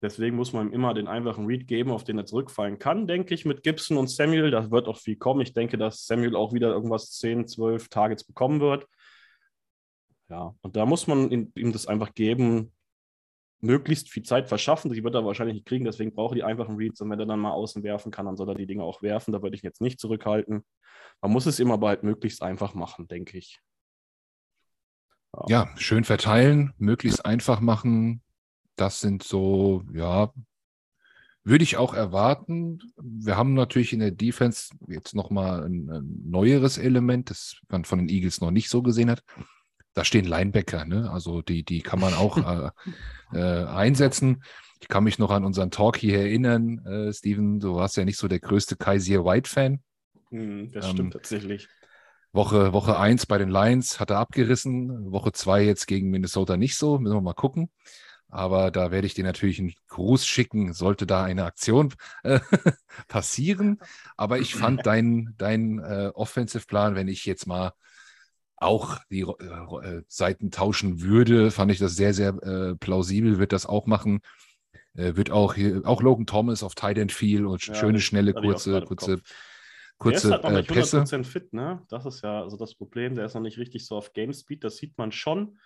Deswegen 0.01 0.37
muss 0.37 0.53
man 0.53 0.69
ihm 0.69 0.73
immer 0.73 0.95
den 0.95 1.09
einfachen 1.09 1.47
Read 1.47 1.67
geben, 1.67 1.91
auf 1.91 2.05
den 2.05 2.19
er 2.19 2.25
zurückfallen 2.25 2.79
kann, 2.79 3.09
denke 3.09 3.35
ich, 3.35 3.45
mit 3.45 3.65
Gibson 3.65 3.97
und 3.97 4.09
Samuel. 4.09 4.53
Da 4.53 4.71
wird 4.71 4.87
auch 4.87 4.99
viel 4.99 5.17
kommen. 5.17 5.41
Ich 5.41 5.53
denke, 5.53 5.77
dass 5.77 6.07
Samuel 6.07 6.37
auch 6.37 6.53
wieder 6.53 6.69
irgendwas 6.69 7.11
10, 7.13 7.49
12 7.49 7.89
Targets 7.89 8.25
bekommen 8.25 8.61
wird. 8.61 8.87
Ja, 10.31 10.55
und 10.61 10.77
da 10.77 10.87
muss 10.87 11.07
man 11.09 11.31
ihm 11.31 11.73
das 11.73 11.87
einfach 11.87 12.15
geben, 12.15 12.73
möglichst 13.61 14.11
viel 14.11 14.23
Zeit 14.23 14.49
verschaffen. 14.49 14.93
Die 14.93 15.03
wird 15.03 15.15
er 15.15 15.25
wahrscheinlich 15.25 15.55
nicht 15.55 15.67
kriegen, 15.67 15.85
deswegen 15.85 16.15
braucht 16.15 16.33
er 16.33 16.37
die 16.37 16.45
einfachen 16.45 16.77
Reads. 16.77 17.01
Und 17.01 17.11
wenn 17.11 17.21
er 17.21 17.27
dann 17.27 17.41
mal 17.41 17.53
außen 17.53 17.83
werfen 17.83 18.11
kann, 18.13 18.27
dann 18.27 18.37
soll 18.37 18.49
er 18.49 18.55
die 18.55 18.67
Dinge 18.67 18.83
auch 18.83 19.03
werfen. 19.03 19.33
Da 19.33 19.43
würde 19.43 19.57
ich 19.57 19.63
jetzt 19.63 19.81
nicht 19.81 20.01
zurückhalten. 20.01 20.65
Man 21.21 21.33
muss 21.33 21.47
es 21.47 21.59
immer 21.59 21.75
aber 21.75 21.89
halt 21.89 22.03
möglichst 22.03 22.43
einfach 22.43 22.75
machen, 22.75 23.09
denke 23.09 23.39
ich. 23.39 23.59
Ja. 25.35 25.45
ja, 25.49 25.77
schön 25.77 26.05
verteilen, 26.05 26.73
möglichst 26.79 27.25
einfach 27.27 27.61
machen. 27.61 28.23
Das 28.77 29.01
sind 29.01 29.23
so, 29.23 29.85
ja, 29.93 30.33
würde 31.45 31.65
ich 31.65 31.77
auch 31.77 31.95
erwarten. 31.95 32.79
Wir 32.97 33.37
haben 33.37 33.55
natürlich 33.55 33.93
in 33.93 34.01
der 34.01 34.11
Defense 34.11 34.75
jetzt 34.87 35.15
nochmal 35.15 35.65
ein, 35.65 35.91
ein 35.91 36.23
neueres 36.25 36.79
Element, 36.79 37.31
das 37.31 37.61
man 37.69 37.85
von 37.85 37.99
den 37.99 38.09
Eagles 38.09 38.41
noch 38.41 38.51
nicht 38.51 38.69
so 38.69 38.83
gesehen 38.83 39.11
hat 39.11 39.23
da 39.99 40.05
stehen 40.05 40.25
Linebacker, 40.27 40.85
ne? 40.85 41.11
Also 41.11 41.43
die, 41.43 41.65
die 41.65 41.83
kann 41.83 41.99
man 41.99 42.15
auch 42.15 42.39
äh, 42.39 42.71
äh, 43.37 43.65
einsetzen. 43.65 44.45
Ich 44.81 44.87
kann 44.87 45.03
mich 45.03 45.19
noch 45.19 45.33
an 45.33 45.45
unseren 45.45 45.73
Talk 45.73 45.97
hier 45.97 46.21
erinnern, 46.21 46.87
äh, 46.87 47.13
Steven. 47.13 47.59
Du 47.59 47.75
warst 47.75 47.97
ja 47.97 48.05
nicht 48.05 48.17
so 48.17 48.29
der 48.29 48.39
größte 48.39 48.77
Kaiser 48.77 49.25
White-Fan. 49.25 49.83
Mm, 50.31 50.67
das 50.73 50.87
ähm, 50.87 50.93
stimmt 50.93 51.13
tatsächlich. 51.15 51.69
Woche, 52.31 52.73
Woche 52.73 52.97
1 52.97 53.27
bei 53.27 53.39
den 53.39 53.49
Lions 53.49 53.99
hat 53.99 54.11
er 54.11 54.19
abgerissen. 54.19 55.11
Woche 55.11 55.33
2 55.33 55.65
jetzt 55.65 55.89
gegen 55.89 56.11
Minnesota 56.11 56.57
nicht 56.57 56.77
so. 56.77 57.01
Müssen 57.01 57.17
wir 57.17 57.21
mal 57.21 57.35
gucken. 57.35 57.69
Aber 58.29 58.71
da 58.71 58.93
werde 58.93 59.07
ich 59.09 59.15
dir 59.15 59.25
natürlich 59.25 59.59
einen 59.59 59.75
Gruß 59.89 60.27
schicken, 60.27 60.75
sollte 60.75 61.07
da 61.07 61.25
eine 61.25 61.45
Aktion 61.45 61.93
äh, 62.23 62.39
passieren. 63.09 63.81
Aber 64.17 64.39
ich 64.39 64.55
fand 64.55 64.87
deinen 64.87 65.35
dein, 65.39 65.81
äh, 65.81 66.13
Offensive-Plan, 66.15 66.95
wenn 66.95 67.09
ich 67.09 67.25
jetzt 67.25 67.49
mal 67.49 67.73
auch 68.61 68.99
die 69.11 69.21
äh, 69.21 69.25
äh, 69.25 70.03
Seiten 70.09 70.51
tauschen 70.51 71.01
würde, 71.01 71.51
fand 71.51 71.71
ich 71.71 71.79
das 71.79 71.97
sehr, 71.97 72.15
sehr 72.15 72.35
äh, 72.43 72.75
plausibel, 72.77 73.39
wird 73.39 73.53
das 73.53 73.67
auch 73.67 73.87
machen. 73.87 74.21
Äh, 74.95 75.17
wird 75.17 75.31
auch 75.31 75.55
hier, 75.55 75.83
auch 75.85 76.03
Logan 76.03 76.27
Thomas 76.27 76.63
auf 76.63 76.75
Tight 76.75 76.99
End 76.99 77.13
viel 77.13 77.47
und 77.47 77.65
ja, 77.67 77.75
schöne, 77.75 78.01
schnelle, 78.01 78.35
kurze, 78.35 78.83
kurze, 78.83 79.21
kurze 79.99 80.29
der 80.29 80.39
ist 80.39 80.45
halt 80.45 80.45
noch 80.45 80.61
nicht 80.61 80.71
100% 80.71 80.75
Pässe. 80.75 81.25
fit, 81.25 81.53
ne? 81.53 81.83
Das 81.89 82.05
ist 82.05 82.23
ja 82.23 82.43
also 82.43 82.57
das 82.57 82.75
Problem. 82.75 83.15
Der 83.15 83.27
ist 83.27 83.35
noch 83.35 83.43
nicht 83.43 83.59
richtig 83.59 83.87
so 83.87 83.97
auf 83.97 84.13
Game 84.13 84.33
Speed. 84.33 84.65
Das 84.65 84.77
sieht 84.77 84.99
man 84.99 85.13
schon. 85.13 85.59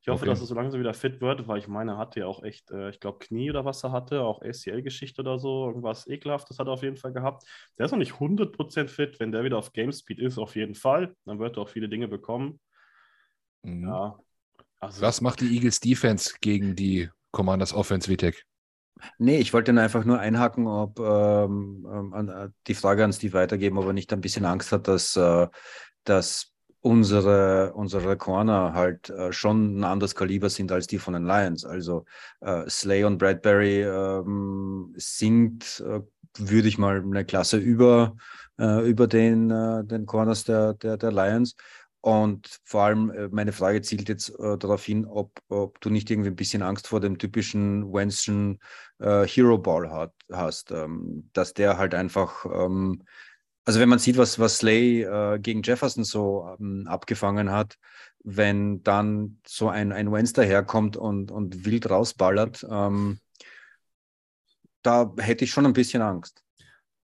Ich 0.00 0.08
hoffe, 0.08 0.22
okay. 0.22 0.30
dass 0.30 0.40
er 0.40 0.46
so 0.46 0.54
langsam 0.54 0.78
wieder 0.78 0.94
fit 0.94 1.20
wird, 1.20 1.48
weil 1.48 1.58
ich 1.58 1.66
meine, 1.66 1.92
er 1.92 1.98
hatte 1.98 2.20
ja 2.20 2.26
auch 2.26 2.42
echt, 2.42 2.70
äh, 2.70 2.90
ich 2.90 3.00
glaube, 3.00 3.18
Knie 3.18 3.50
oder 3.50 3.64
was 3.64 3.82
er 3.82 3.90
hatte, 3.90 4.22
auch 4.22 4.40
ACL-Geschichte 4.40 5.22
oder 5.22 5.38
so, 5.38 5.66
irgendwas 5.66 6.06
ekelhaftes 6.06 6.58
hat 6.58 6.68
er 6.68 6.74
auf 6.74 6.82
jeden 6.82 6.96
Fall 6.96 7.12
gehabt. 7.12 7.44
Der 7.76 7.86
ist 7.86 7.92
noch 7.92 7.98
nicht 7.98 8.14
100% 8.14 8.88
fit. 8.88 9.18
Wenn 9.18 9.32
der 9.32 9.42
wieder 9.42 9.58
auf 9.58 9.72
Game 9.72 9.90
Speed 9.90 10.20
ist, 10.20 10.38
auf 10.38 10.54
jeden 10.54 10.74
Fall, 10.76 11.16
dann 11.24 11.40
wird 11.40 11.56
er 11.56 11.62
auch 11.62 11.68
viele 11.68 11.88
Dinge 11.88 12.06
bekommen. 12.06 12.60
Mhm. 13.62 13.88
Ja. 13.88 14.18
Also, 14.78 15.02
was 15.02 15.20
macht 15.20 15.40
die 15.40 15.54
Eagles 15.54 15.80
Defense 15.80 16.36
gegen 16.40 16.76
die 16.76 17.10
Commanders 17.32 17.74
Offense, 17.74 18.08
Vitek? 18.08 18.44
Nee, 19.18 19.38
ich 19.38 19.52
wollte 19.52 19.72
einfach 19.78 20.04
nur 20.04 20.18
einhaken, 20.18 20.66
ob 20.66 20.98
ähm, 21.00 21.86
ähm, 21.90 22.28
äh, 22.28 22.48
die 22.66 22.74
Frage 22.74 23.04
an 23.04 23.12
Steve 23.12 23.34
weitergeben, 23.34 23.78
ob 23.78 23.86
er 23.86 23.92
nicht 23.92 24.12
ein 24.12 24.20
bisschen 24.20 24.44
Angst 24.44 24.72
hat, 24.72 24.88
dass, 24.88 25.16
äh, 25.16 25.48
dass 26.04 26.54
unsere, 26.86 27.72
unsere 27.74 28.16
Corner 28.16 28.72
halt 28.74 29.10
äh, 29.10 29.32
schon 29.32 29.78
ein 29.78 29.84
anderes 29.84 30.14
Kaliber 30.14 30.48
sind 30.50 30.72
als 30.72 30.86
die 30.86 30.98
von 30.98 31.14
den 31.14 31.24
Lions. 31.24 31.64
Also 31.64 32.04
äh, 32.40 32.68
Slay 32.68 33.04
und 33.04 33.18
Bradbury 33.18 33.82
ähm, 33.82 34.94
sind, 34.96 35.84
äh, 35.86 36.00
würde 36.38 36.68
ich 36.68 36.78
mal, 36.78 37.02
eine 37.02 37.24
Klasse 37.24 37.58
über, 37.58 38.16
äh, 38.58 38.88
über 38.88 39.06
den, 39.06 39.48
den 39.88 40.06
Corners 40.06 40.44
der, 40.44 40.74
der, 40.74 40.96
der 40.96 41.12
Lions. 41.12 41.56
Und 42.06 42.60
vor 42.62 42.82
allem, 42.84 43.10
äh, 43.10 43.28
meine 43.32 43.50
Frage 43.50 43.82
zielt 43.82 44.08
jetzt 44.08 44.28
äh, 44.38 44.56
darauf 44.56 44.84
hin, 44.84 45.06
ob, 45.06 45.40
ob, 45.48 45.80
du 45.80 45.90
nicht 45.90 46.08
irgendwie 46.08 46.30
ein 46.30 46.36
bisschen 46.36 46.62
Angst 46.62 46.86
vor 46.86 47.00
dem 47.00 47.18
typischen 47.18 47.92
Wenschen 47.92 48.60
äh, 49.00 49.26
Hero 49.26 49.58
Ball 49.58 49.90
hat, 49.90 50.12
hast, 50.30 50.70
ähm, 50.70 51.28
dass 51.32 51.52
der 51.52 51.78
halt 51.78 51.94
einfach, 51.94 52.46
ähm, 52.46 53.02
also 53.66 53.80
wenn 53.80 53.88
man 53.88 53.98
sieht, 53.98 54.16
was, 54.16 54.38
was 54.38 54.58
Slay 54.58 55.02
äh, 55.02 55.40
gegen 55.40 55.62
Jefferson 55.62 56.04
so 56.04 56.56
ähm, 56.60 56.86
abgefangen 56.86 57.50
hat, 57.50 57.76
wenn 58.22 58.82
dann 58.84 59.40
so 59.44 59.68
ein, 59.68 59.92
ein 59.92 60.12
Wentz 60.12 60.32
daherkommt 60.32 60.96
und, 60.96 61.32
und 61.32 61.64
wild 61.64 61.90
rausballert, 61.90 62.64
ähm, 62.70 63.18
da 64.82 65.12
hätte 65.18 65.44
ich 65.44 65.50
schon 65.50 65.66
ein 65.66 65.72
bisschen 65.72 66.00
Angst. 66.00 66.44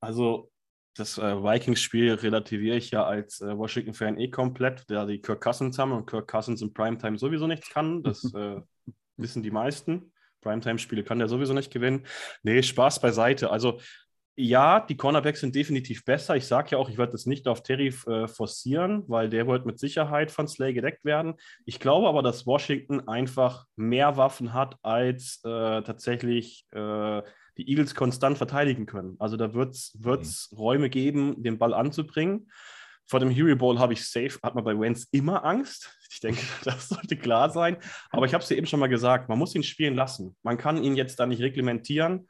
Also 0.02 0.52
das 0.96 1.18
äh, 1.18 1.22
Vikings-Spiel 1.22 2.16
relativiere 2.16 2.76
ich 2.76 2.92
ja 2.92 3.06
als 3.06 3.40
äh, 3.40 3.58
Washington-Fan 3.58 4.18
eh 4.18 4.30
komplett, 4.30 4.84
da 4.90 5.06
die 5.06 5.22
Kirk 5.22 5.42
Cousins 5.42 5.80
haben 5.80 5.94
und 5.94 6.08
Kirk 6.08 6.28
Cousins 6.28 6.62
in 6.62 6.74
Primetime 6.74 7.18
sowieso 7.18 7.48
nichts 7.48 7.70
kann. 7.70 8.04
Das 8.04 8.22
äh, 8.34 8.60
wissen 9.16 9.44
die 9.44 9.52
meisten. 9.52 10.12
Primetime-Spiele 10.42 11.06
kann 11.06 11.20
der 11.20 11.30
sowieso 11.30 11.54
nicht 11.54 11.72
gewinnen. 11.72 12.06
Nee, 12.44 12.64
Spaß 12.64 13.00
beiseite. 13.00 13.50
Also 13.50 13.80
ja, 14.42 14.80
die 14.80 14.96
Cornerbacks 14.96 15.42
sind 15.42 15.54
definitiv 15.54 16.06
besser. 16.06 16.38
Ich 16.38 16.48
sage 16.48 16.70
ja 16.72 16.78
auch, 16.78 16.90
ich 16.90 16.98
werde 16.98 17.12
das 17.12 17.26
nicht 17.26 17.46
auf 17.50 17.62
Terry 17.62 17.94
äh, 18.08 18.26
forcieren, 18.26 19.04
weil 19.08 19.30
der 19.30 19.48
wird 19.48 19.66
mit 19.66 19.80
Sicherheit 19.80 20.32
von 20.32 20.48
Slay 20.48 20.72
gedeckt 20.72 21.04
werden. 21.04 21.34
Ich 21.66 21.82
glaube 21.82 22.08
aber, 22.08 22.24
dass 22.24 22.46
Washington 22.46 23.06
einfach 23.10 23.66
mehr 23.76 24.16
Waffen 24.16 24.54
hat 24.54 24.78
als 24.82 25.42
äh, 25.44 25.82
tatsächlich 25.82 26.66
äh, 26.72 27.22
die 27.58 27.70
Eagles 27.70 27.96
konstant 27.96 28.38
verteidigen 28.38 28.86
können. 28.86 29.18
Also 29.20 29.36
da 29.36 29.54
wird 29.54 29.76
es 29.76 29.94
mhm. 30.52 30.58
Räume 30.58 30.90
geben, 30.90 31.44
den 31.44 31.58
Ball 31.58 31.74
anzubringen. 31.74 32.50
Vor 33.08 33.20
dem 33.20 33.32
Hero 33.32 33.58
Ball 33.58 33.78
habe 33.78 33.92
ich 33.92 34.08
safe, 34.08 34.40
hat 34.42 34.56
man 34.56 34.64
bei 34.64 34.80
Wentz 34.80 35.06
immer 35.12 35.44
Angst. 35.44 35.94
Ich 36.10 36.22
denke, 36.22 36.42
das 36.64 36.88
sollte 36.88 37.18
klar 37.18 37.50
sein. 37.50 37.76
Aber 38.10 38.26
ich 38.26 38.34
habe 38.34 38.42
es 38.42 38.50
ja 38.50 38.56
eben 38.56 38.68
schon 38.68 38.80
mal 38.80 38.88
gesagt, 38.88 39.28
man 39.28 39.38
muss 39.38 39.54
ihn 39.54 39.64
spielen 39.64 39.96
lassen. 39.96 40.38
Man 40.44 40.58
kann 40.58 40.82
ihn 40.82 40.96
jetzt 40.96 41.20
da 41.20 41.26
nicht 41.26 41.42
reglementieren 41.42 42.30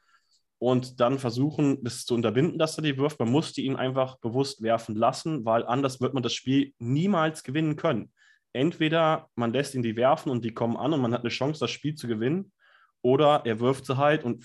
und 0.60 1.00
dann 1.00 1.18
versuchen, 1.18 1.82
das 1.82 2.04
zu 2.04 2.14
unterbinden, 2.14 2.58
dass 2.58 2.76
er 2.76 2.82
die 2.82 2.98
wirft. 2.98 3.18
Man 3.18 3.30
musste 3.30 3.62
ihn 3.62 3.76
einfach 3.76 4.18
bewusst 4.18 4.62
werfen 4.62 4.94
lassen, 4.94 5.46
weil 5.46 5.64
anders 5.64 6.02
wird 6.02 6.12
man 6.12 6.22
das 6.22 6.34
Spiel 6.34 6.74
niemals 6.78 7.42
gewinnen 7.42 7.76
können. 7.76 8.12
Entweder 8.52 9.30
man 9.36 9.54
lässt 9.54 9.74
ihn 9.74 9.82
die 9.82 9.96
werfen 9.96 10.30
und 10.30 10.44
die 10.44 10.52
kommen 10.52 10.76
an 10.76 10.92
und 10.92 11.00
man 11.00 11.14
hat 11.14 11.22
eine 11.22 11.30
Chance, 11.30 11.60
das 11.60 11.70
Spiel 11.70 11.94
zu 11.94 12.08
gewinnen, 12.08 12.52
oder 13.00 13.40
er 13.46 13.58
wirft 13.58 13.86
sie 13.86 13.96
halt 13.96 14.22
und 14.22 14.44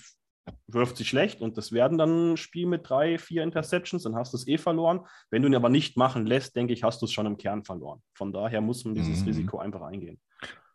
wirft 0.66 0.96
sie 0.96 1.04
schlecht 1.04 1.40
und 1.40 1.56
das 1.56 1.72
werden 1.72 1.98
dann 1.98 2.32
ein 2.32 2.36
Spiel 2.36 2.66
mit 2.66 2.88
drei, 2.88 3.18
vier 3.18 3.42
Interceptions, 3.42 4.02
dann 4.02 4.16
hast 4.16 4.32
du 4.32 4.36
es 4.36 4.46
eh 4.46 4.58
verloren. 4.58 5.00
Wenn 5.30 5.42
du 5.42 5.48
ihn 5.48 5.54
aber 5.54 5.68
nicht 5.68 5.96
machen 5.96 6.26
lässt, 6.26 6.56
denke 6.56 6.72
ich, 6.72 6.82
hast 6.82 7.02
du 7.02 7.06
es 7.06 7.12
schon 7.12 7.26
im 7.26 7.36
Kern 7.36 7.64
verloren. 7.64 8.02
Von 8.14 8.32
daher 8.32 8.60
muss 8.60 8.84
man 8.84 8.94
dieses 8.94 9.20
mhm. 9.20 9.26
Risiko 9.26 9.58
einfach 9.58 9.82
eingehen. 9.82 10.20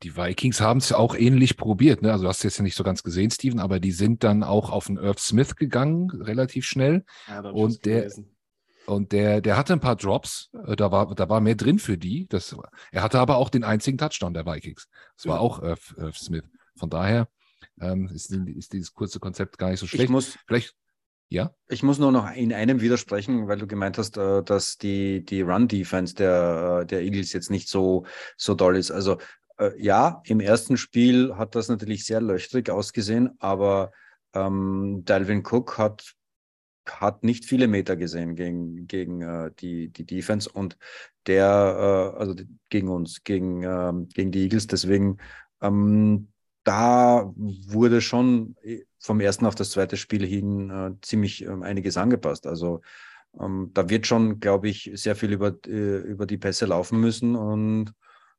Die 0.04 0.18
Vikings 0.18 0.62
haben 0.62 0.80
es 0.80 0.90
ja 0.90 0.98
auch 0.98 1.16
ähnlich 1.16 1.58
probiert. 1.58 2.02
Ne? 2.02 2.12
Also 2.12 2.24
du 2.24 2.30
hast 2.30 2.38
es 2.38 2.44
jetzt 2.44 2.58
ja 2.58 2.64
nicht 2.64 2.76
so 2.76 2.84
ganz 2.84 3.04
gesehen, 3.04 3.30
Steven, 3.30 3.60
aber 3.60 3.80
die 3.80 3.92
sind 3.92 4.24
dann 4.24 4.44
auch 4.44 4.72
auf 4.72 4.88
den 4.88 4.98
Irv 4.98 5.20
Smith 5.20 5.56
gegangen, 5.56 6.10
relativ 6.10 6.66
schnell. 6.66 7.06
Ja, 7.28 7.42
und 7.42 7.86
der, 7.86 8.12
und 8.88 9.12
der, 9.12 9.42
der 9.42 9.58
hatte 9.58 9.74
ein 9.74 9.80
paar 9.80 9.96
Drops, 9.96 10.50
äh, 10.66 10.76
da 10.76 10.92
war, 10.92 11.14
da 11.14 11.30
war 11.30 11.40
mehr 11.40 11.56
drin 11.56 11.78
für 11.78 11.98
die. 11.98 12.28
Das, 12.28 12.56
er 12.92 13.04
hatte 13.04 13.20
aber 13.20 13.38
auch 13.38 13.50
den 13.50 13.64
einzigen 13.64 14.00
Touchdown 14.00 14.34
der 14.34 14.46
Vikings. 14.46 14.88
Das 15.18 15.28
war 15.28 15.36
ja. 15.36 15.42
auch 15.42 15.62
Irv, 15.62 15.94
Irv 15.98 16.18
Smith. 16.18 16.46
Von 16.76 16.90
daher, 16.90 17.28
ähm, 17.82 18.10
ist, 18.14 18.32
ist, 18.32 18.74
dieses 18.74 18.94
kurze 18.94 19.20
Konzept 19.20 19.58
gar 19.58 19.70
nicht 19.70 19.80
so 19.80 19.88
schlecht. 19.88 20.06
Ich 20.06 20.10
muss, 20.10 20.38
Vielleicht, 20.48 20.76
ja? 21.30 21.54
Ich 21.70 21.82
muss 21.82 21.98
nur 21.98 22.12
noch 22.12 22.32
in 22.34 22.54
einem 22.54 22.82
widersprechen, 22.82 23.48
weil 23.48 23.58
du 23.58 23.66
gemeint 23.66 23.98
hast, 23.98 24.18
äh, 24.18 24.44
dass 24.44 24.78
die, 24.78 25.24
die 25.24 25.42
Run-Defense 25.42 26.14
der, 26.16 26.82
äh, 26.82 26.86
der 26.86 27.02
Eagles 27.02 27.32
jetzt 27.34 27.50
nicht 27.50 27.70
so, 27.70 28.06
so 28.38 28.54
doll 28.54 28.76
ist. 28.76 28.92
Also 28.92 29.18
äh, 29.58 29.72
ja, 29.82 30.22
im 30.26 30.42
ersten 30.42 30.76
Spiel 30.76 31.36
hat 31.38 31.56
das 31.56 31.70
natürlich 31.70 32.06
sehr 32.06 32.20
löchrig 32.20 32.70
ausgesehen, 32.70 33.32
aber 33.40 33.92
ähm, 34.34 35.04
Dalvin 35.06 35.44
Cook 35.46 35.78
hat, 35.78 36.14
hat 36.86 37.24
nicht 37.24 37.46
viele 37.46 37.68
Meter 37.68 37.96
gesehen 37.96 38.36
gegen, 38.36 38.88
gegen 38.88 39.22
äh, 39.22 39.52
die, 39.60 39.90
die 39.90 40.06
Defense 40.06 40.50
und 40.52 40.78
der, 41.28 42.14
äh, 42.16 42.20
also 42.20 42.36
gegen 42.70 42.90
uns, 42.90 43.24
gegen, 43.24 43.64
ähm, 43.64 44.10
gegen 44.10 44.32
die 44.32 44.44
Eagles. 44.44 44.68
Deswegen 44.68 45.18
ähm, 45.62 46.31
da 46.64 47.32
wurde 47.36 48.02
schon 48.02 48.56
äh, 48.64 48.84
vom 49.00 49.20
ersten 49.20 49.46
auf 49.46 49.56
das 49.56 49.72
zweite 49.72 49.98
Spiel 49.98 50.26
hin 50.26 50.70
äh, 50.70 50.92
ziemlich 51.02 51.44
ähm, 51.44 51.64
einiges 51.64 51.98
angepasst. 51.98 52.46
Also 52.48 52.82
ähm, 53.40 53.72
da 53.74 53.90
wird 53.90 54.08
schon, 54.08 54.40
glaube 54.40 54.70
ich, 54.70 54.92
sehr 54.94 55.16
viel 55.16 55.32
über, 55.32 55.56
äh, 55.66 55.98
über 55.98 56.26
die 56.26 56.38
Pässe 56.38 56.66
laufen 56.66 57.00
müssen. 57.00 57.36
Und 57.36 57.94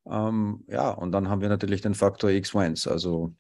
ähm, 0.07 0.65
ja, 0.69 0.91
und 0.91 1.13
dann 1.13 1.29
haben 1.29 1.41
wir 1.41 1.49
natürlich 1.49 1.81
den 1.81 1.95
Faktor 1.95 2.31
X-Wins. 2.31 2.87
Also 2.87 3.35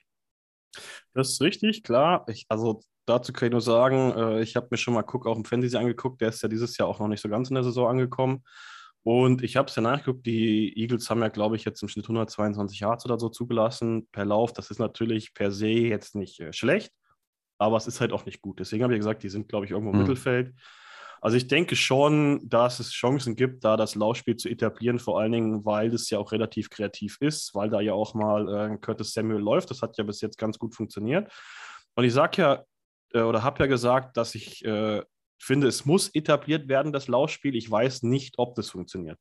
das 1.14 1.30
ist 1.30 1.40
richtig, 1.42 1.82
klar. 1.82 2.24
Ich, 2.28 2.46
also 2.48 2.82
dazu 3.06 3.32
kann 3.32 3.48
ich 3.48 3.52
nur 3.52 3.60
sagen, 3.60 4.12
äh, 4.16 4.42
ich 4.42 4.56
habe 4.56 4.68
mir 4.70 4.78
schon 4.78 4.94
mal 4.94 5.04
Cook 5.06 5.26
auch 5.26 5.36
im 5.36 5.44
Fantasy 5.44 5.76
angeguckt. 5.76 6.20
Der 6.20 6.30
ist 6.30 6.42
ja 6.42 6.48
dieses 6.48 6.76
Jahr 6.76 6.88
auch 6.88 6.98
noch 6.98 7.08
nicht 7.08 7.20
so 7.20 7.28
ganz 7.28 7.50
in 7.50 7.54
der 7.54 7.64
Saison 7.64 7.88
angekommen. 7.88 8.42
Und 9.04 9.42
ich 9.42 9.56
habe 9.56 9.68
es 9.68 9.74
ja 9.74 9.82
nachgeguckt, 9.82 10.26
die 10.26 10.78
Eagles 10.78 11.10
haben 11.10 11.20
ja, 11.22 11.28
glaube 11.28 11.56
ich, 11.56 11.64
jetzt 11.64 11.82
im 11.82 11.88
Schnitt 11.88 12.04
122 12.04 12.80
Yards 12.80 13.04
oder 13.04 13.18
so 13.18 13.28
zugelassen 13.28 14.06
per 14.12 14.24
Lauf. 14.24 14.52
Das 14.52 14.70
ist 14.70 14.78
natürlich 14.78 15.34
per 15.34 15.50
se 15.50 15.68
jetzt 15.68 16.14
nicht 16.14 16.38
äh, 16.40 16.52
schlecht, 16.52 16.92
aber 17.58 17.76
es 17.76 17.88
ist 17.88 18.00
halt 18.00 18.12
auch 18.12 18.26
nicht 18.26 18.42
gut. 18.42 18.60
Deswegen 18.60 18.84
habe 18.84 18.94
ich 18.94 19.00
gesagt, 19.00 19.24
die 19.24 19.28
sind, 19.28 19.48
glaube 19.48 19.64
ich, 19.64 19.72
irgendwo 19.72 19.90
im 19.90 19.96
mhm. 19.96 20.02
Mittelfeld. 20.02 20.54
Also 21.20 21.36
ich 21.36 21.46
denke 21.46 21.76
schon, 21.76 22.48
dass 22.48 22.80
es 22.80 22.90
Chancen 22.90 23.36
gibt, 23.36 23.64
da 23.64 23.76
das 23.76 23.94
Laufspiel 23.94 24.36
zu 24.36 24.48
etablieren, 24.48 24.98
vor 24.98 25.20
allen 25.20 25.30
Dingen, 25.30 25.64
weil 25.64 25.90
das 25.90 26.10
ja 26.10 26.18
auch 26.18 26.32
relativ 26.32 26.68
kreativ 26.68 27.16
ist, 27.20 27.54
weil 27.54 27.70
da 27.70 27.80
ja 27.80 27.92
auch 27.94 28.14
mal 28.14 28.72
äh, 28.72 28.78
Curtis 28.78 29.12
Samuel 29.12 29.40
läuft. 29.40 29.70
Das 29.70 29.82
hat 29.82 29.96
ja 29.98 30.04
bis 30.04 30.20
jetzt 30.20 30.36
ganz 30.36 30.58
gut 30.58 30.74
funktioniert. 30.74 31.32
Und 31.94 32.04
ich 32.04 32.12
sage 32.12 32.42
ja, 32.42 32.64
äh, 33.14 33.22
oder 33.22 33.42
habe 33.42 33.60
ja 33.60 33.66
gesagt, 33.66 34.16
dass 34.16 34.34
ich 34.34 34.64
äh, 34.64 35.02
finde, 35.44 35.66
es 35.66 35.84
muss 35.84 36.08
etabliert 36.14 36.68
werden, 36.68 36.92
das 36.92 37.08
Laufspiel. 37.08 37.56
Ich 37.56 37.70
weiß 37.70 38.02
nicht, 38.04 38.38
ob 38.38 38.54
das 38.54 38.70
funktioniert. 38.70 39.18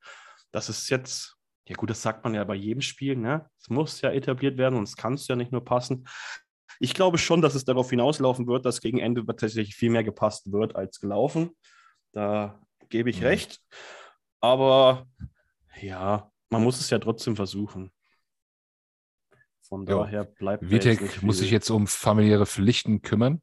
Das 0.51 0.69
ist 0.69 0.89
jetzt, 0.89 1.35
ja 1.67 1.75
gut, 1.75 1.89
das 1.89 2.01
sagt 2.01 2.23
man 2.23 2.33
ja 2.33 2.43
bei 2.43 2.55
jedem 2.55 2.81
Spiel, 2.81 3.15
ne? 3.15 3.49
Es 3.59 3.69
muss 3.69 4.01
ja 4.01 4.11
etabliert 4.11 4.57
werden 4.57 4.77
und 4.77 4.83
es 4.83 4.95
kann 4.95 5.13
es 5.15 5.27
ja 5.27 5.35
nicht 5.35 5.51
nur 5.51 5.63
passen. 5.63 6.07
Ich 6.79 6.93
glaube 6.93 7.17
schon, 7.17 7.41
dass 7.41 7.55
es 7.55 7.65
darauf 7.65 7.89
hinauslaufen 7.89 8.47
wird, 8.47 8.65
dass 8.65 8.81
gegen 8.81 8.99
Ende 8.99 9.25
tatsächlich 9.25 9.75
viel 9.75 9.89
mehr 9.89 10.03
gepasst 10.03 10.51
wird 10.51 10.75
als 10.75 10.99
gelaufen. 10.99 11.51
Da 12.11 12.59
gebe 12.89 13.09
ich 13.09 13.21
mhm. 13.21 13.27
recht. 13.27 13.59
Aber 14.41 15.07
ja, 15.79 16.31
man 16.49 16.63
muss 16.63 16.79
es 16.79 16.89
ja 16.89 16.99
trotzdem 16.99 17.35
versuchen. 17.35 17.91
Von 19.61 19.85
daher 19.85 20.25
bleibt. 20.25 20.69
Vitek 20.69 21.23
muss 21.23 21.37
sich 21.37 21.49
jetzt 21.49 21.69
um 21.69 21.87
familiäre 21.87 22.45
Pflichten 22.45 23.01
kümmern 23.01 23.41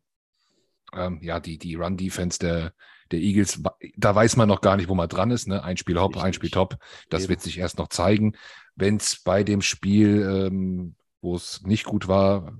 ähm, 0.94 1.20
ja, 1.22 1.40
die, 1.40 1.58
die 1.58 1.74
Run-Defense 1.74 2.38
der, 2.38 2.72
der 3.10 3.20
Eagles, 3.20 3.62
da 3.96 4.14
weiß 4.14 4.36
man 4.36 4.48
noch 4.48 4.60
gar 4.60 4.76
nicht, 4.76 4.88
wo 4.88 4.94
man 4.94 5.08
dran 5.08 5.30
ist. 5.30 5.48
Ne? 5.48 5.62
Ein 5.62 5.76
Spiel 5.76 5.98
hopp, 5.98 6.16
ein 6.16 6.32
Spiel 6.32 6.50
top. 6.50 6.76
Das 7.10 7.22
Eben. 7.22 7.30
wird 7.30 7.40
sich 7.42 7.58
erst 7.58 7.78
noch 7.78 7.88
zeigen. 7.88 8.34
Wenn 8.76 8.96
es 8.96 9.22
bei 9.22 9.42
dem 9.44 9.62
Spiel, 9.62 10.22
ähm, 10.22 10.94
wo 11.20 11.36
es 11.36 11.62
nicht 11.62 11.84
gut 11.84 12.08
war, 12.08 12.52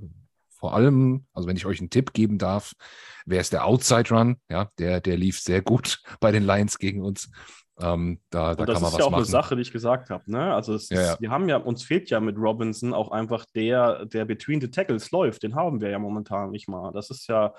vor 0.49 0.75
allem, 0.75 1.27
also 1.33 1.47
wenn 1.47 1.57
ich 1.57 1.67
euch 1.67 1.79
einen 1.79 1.91
Tipp 1.91 2.13
geben 2.13 2.39
darf, 2.39 2.75
wäre 3.27 3.41
es 3.41 3.51
der 3.51 3.65
Outside 3.65 4.11
Run. 4.11 4.37
Ja, 4.49 4.71
der, 4.79 5.01
der 5.01 5.17
lief 5.17 5.39
sehr 5.39 5.63
gut 5.63 6.03
bei 6.21 6.33
den 6.33 6.45
Lions 6.45 6.79
gegen 6.79 7.03
uns. 7.03 7.31
Ähm, 7.81 8.21
da, 8.31 8.57
da 8.57 8.67
das 8.67 8.83
ist 8.83 8.99
ja 8.99 9.05
auch 9.05 9.11
machen. 9.11 9.23
eine 9.23 9.25
Sache, 9.25 9.55
die 9.55 9.63
ich 9.63 9.71
gesagt 9.71 10.11
habe. 10.11 10.29
Ne? 10.29 10.53
Also 10.53 10.73
Ja, 10.73 10.77
ist, 10.77 10.91
ja. 10.91 11.17
wir 11.21 11.31
haben 11.31 11.49
ja, 11.49 11.59
uns 11.59 11.85
fehlt 11.85 12.11
ja 12.11 12.19
mit 12.19 12.37
Robinson 12.37 12.93
auch 12.93 13.13
einfach 13.13 13.45
der, 13.55 14.05
der 14.07 14.25
between 14.25 14.61
the 14.61 14.69
tackles 14.69 15.13
läuft. 15.13 15.45
Den 15.45 15.55
haben 15.55 15.81
wir 15.81 15.91
ja 15.91 16.01
momentan 16.01 16.51
nicht 16.51 16.69
mal. 16.69 16.91
Das 16.91 17.11
ist 17.11 17.29
ja 17.29 17.55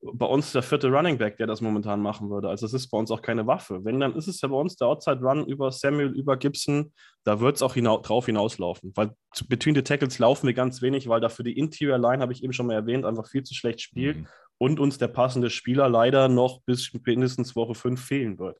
bei 0.00 0.26
uns 0.26 0.52
der 0.52 0.62
vierte 0.62 0.88
Running 0.88 1.18
Back, 1.18 1.38
der 1.38 1.46
das 1.46 1.60
momentan 1.60 2.00
machen 2.00 2.30
würde. 2.30 2.48
Also 2.48 2.66
es 2.66 2.72
ist 2.72 2.88
bei 2.88 2.98
uns 2.98 3.10
auch 3.10 3.20
keine 3.20 3.46
Waffe. 3.46 3.84
Wenn, 3.84 3.98
dann 3.98 4.14
ist 4.14 4.28
es 4.28 4.40
ja 4.40 4.48
bei 4.48 4.56
uns 4.56 4.76
der 4.76 4.86
Outside 4.86 5.20
Run 5.20 5.46
über 5.46 5.72
Samuel, 5.72 6.16
über 6.16 6.36
Gibson. 6.36 6.92
Da 7.24 7.40
wird 7.40 7.56
es 7.56 7.62
auch 7.62 7.74
hinau 7.74 7.98
drauf 7.98 8.26
hinauslaufen. 8.26 8.92
Weil 8.94 9.10
between 9.48 9.74
the 9.74 9.82
tackles 9.82 10.18
laufen 10.18 10.46
wir 10.46 10.54
ganz 10.54 10.82
wenig, 10.82 11.08
weil 11.08 11.20
dafür 11.20 11.44
die 11.44 11.58
Interior 11.58 11.98
Line, 11.98 12.22
habe 12.22 12.32
ich 12.32 12.44
eben 12.44 12.52
schon 12.52 12.66
mal 12.66 12.74
erwähnt, 12.74 13.04
einfach 13.04 13.28
viel 13.28 13.42
zu 13.42 13.54
schlecht 13.54 13.80
spielt 13.80 14.18
Mhm. 14.18 14.26
und 14.58 14.80
uns 14.80 14.98
der 14.98 15.08
passende 15.08 15.50
Spieler 15.50 15.88
leider 15.88 16.28
noch 16.28 16.62
bis 16.62 16.92
mindestens 17.04 17.56
Woche 17.56 17.74
5 17.74 18.00
fehlen 18.00 18.38
wird. 18.38 18.58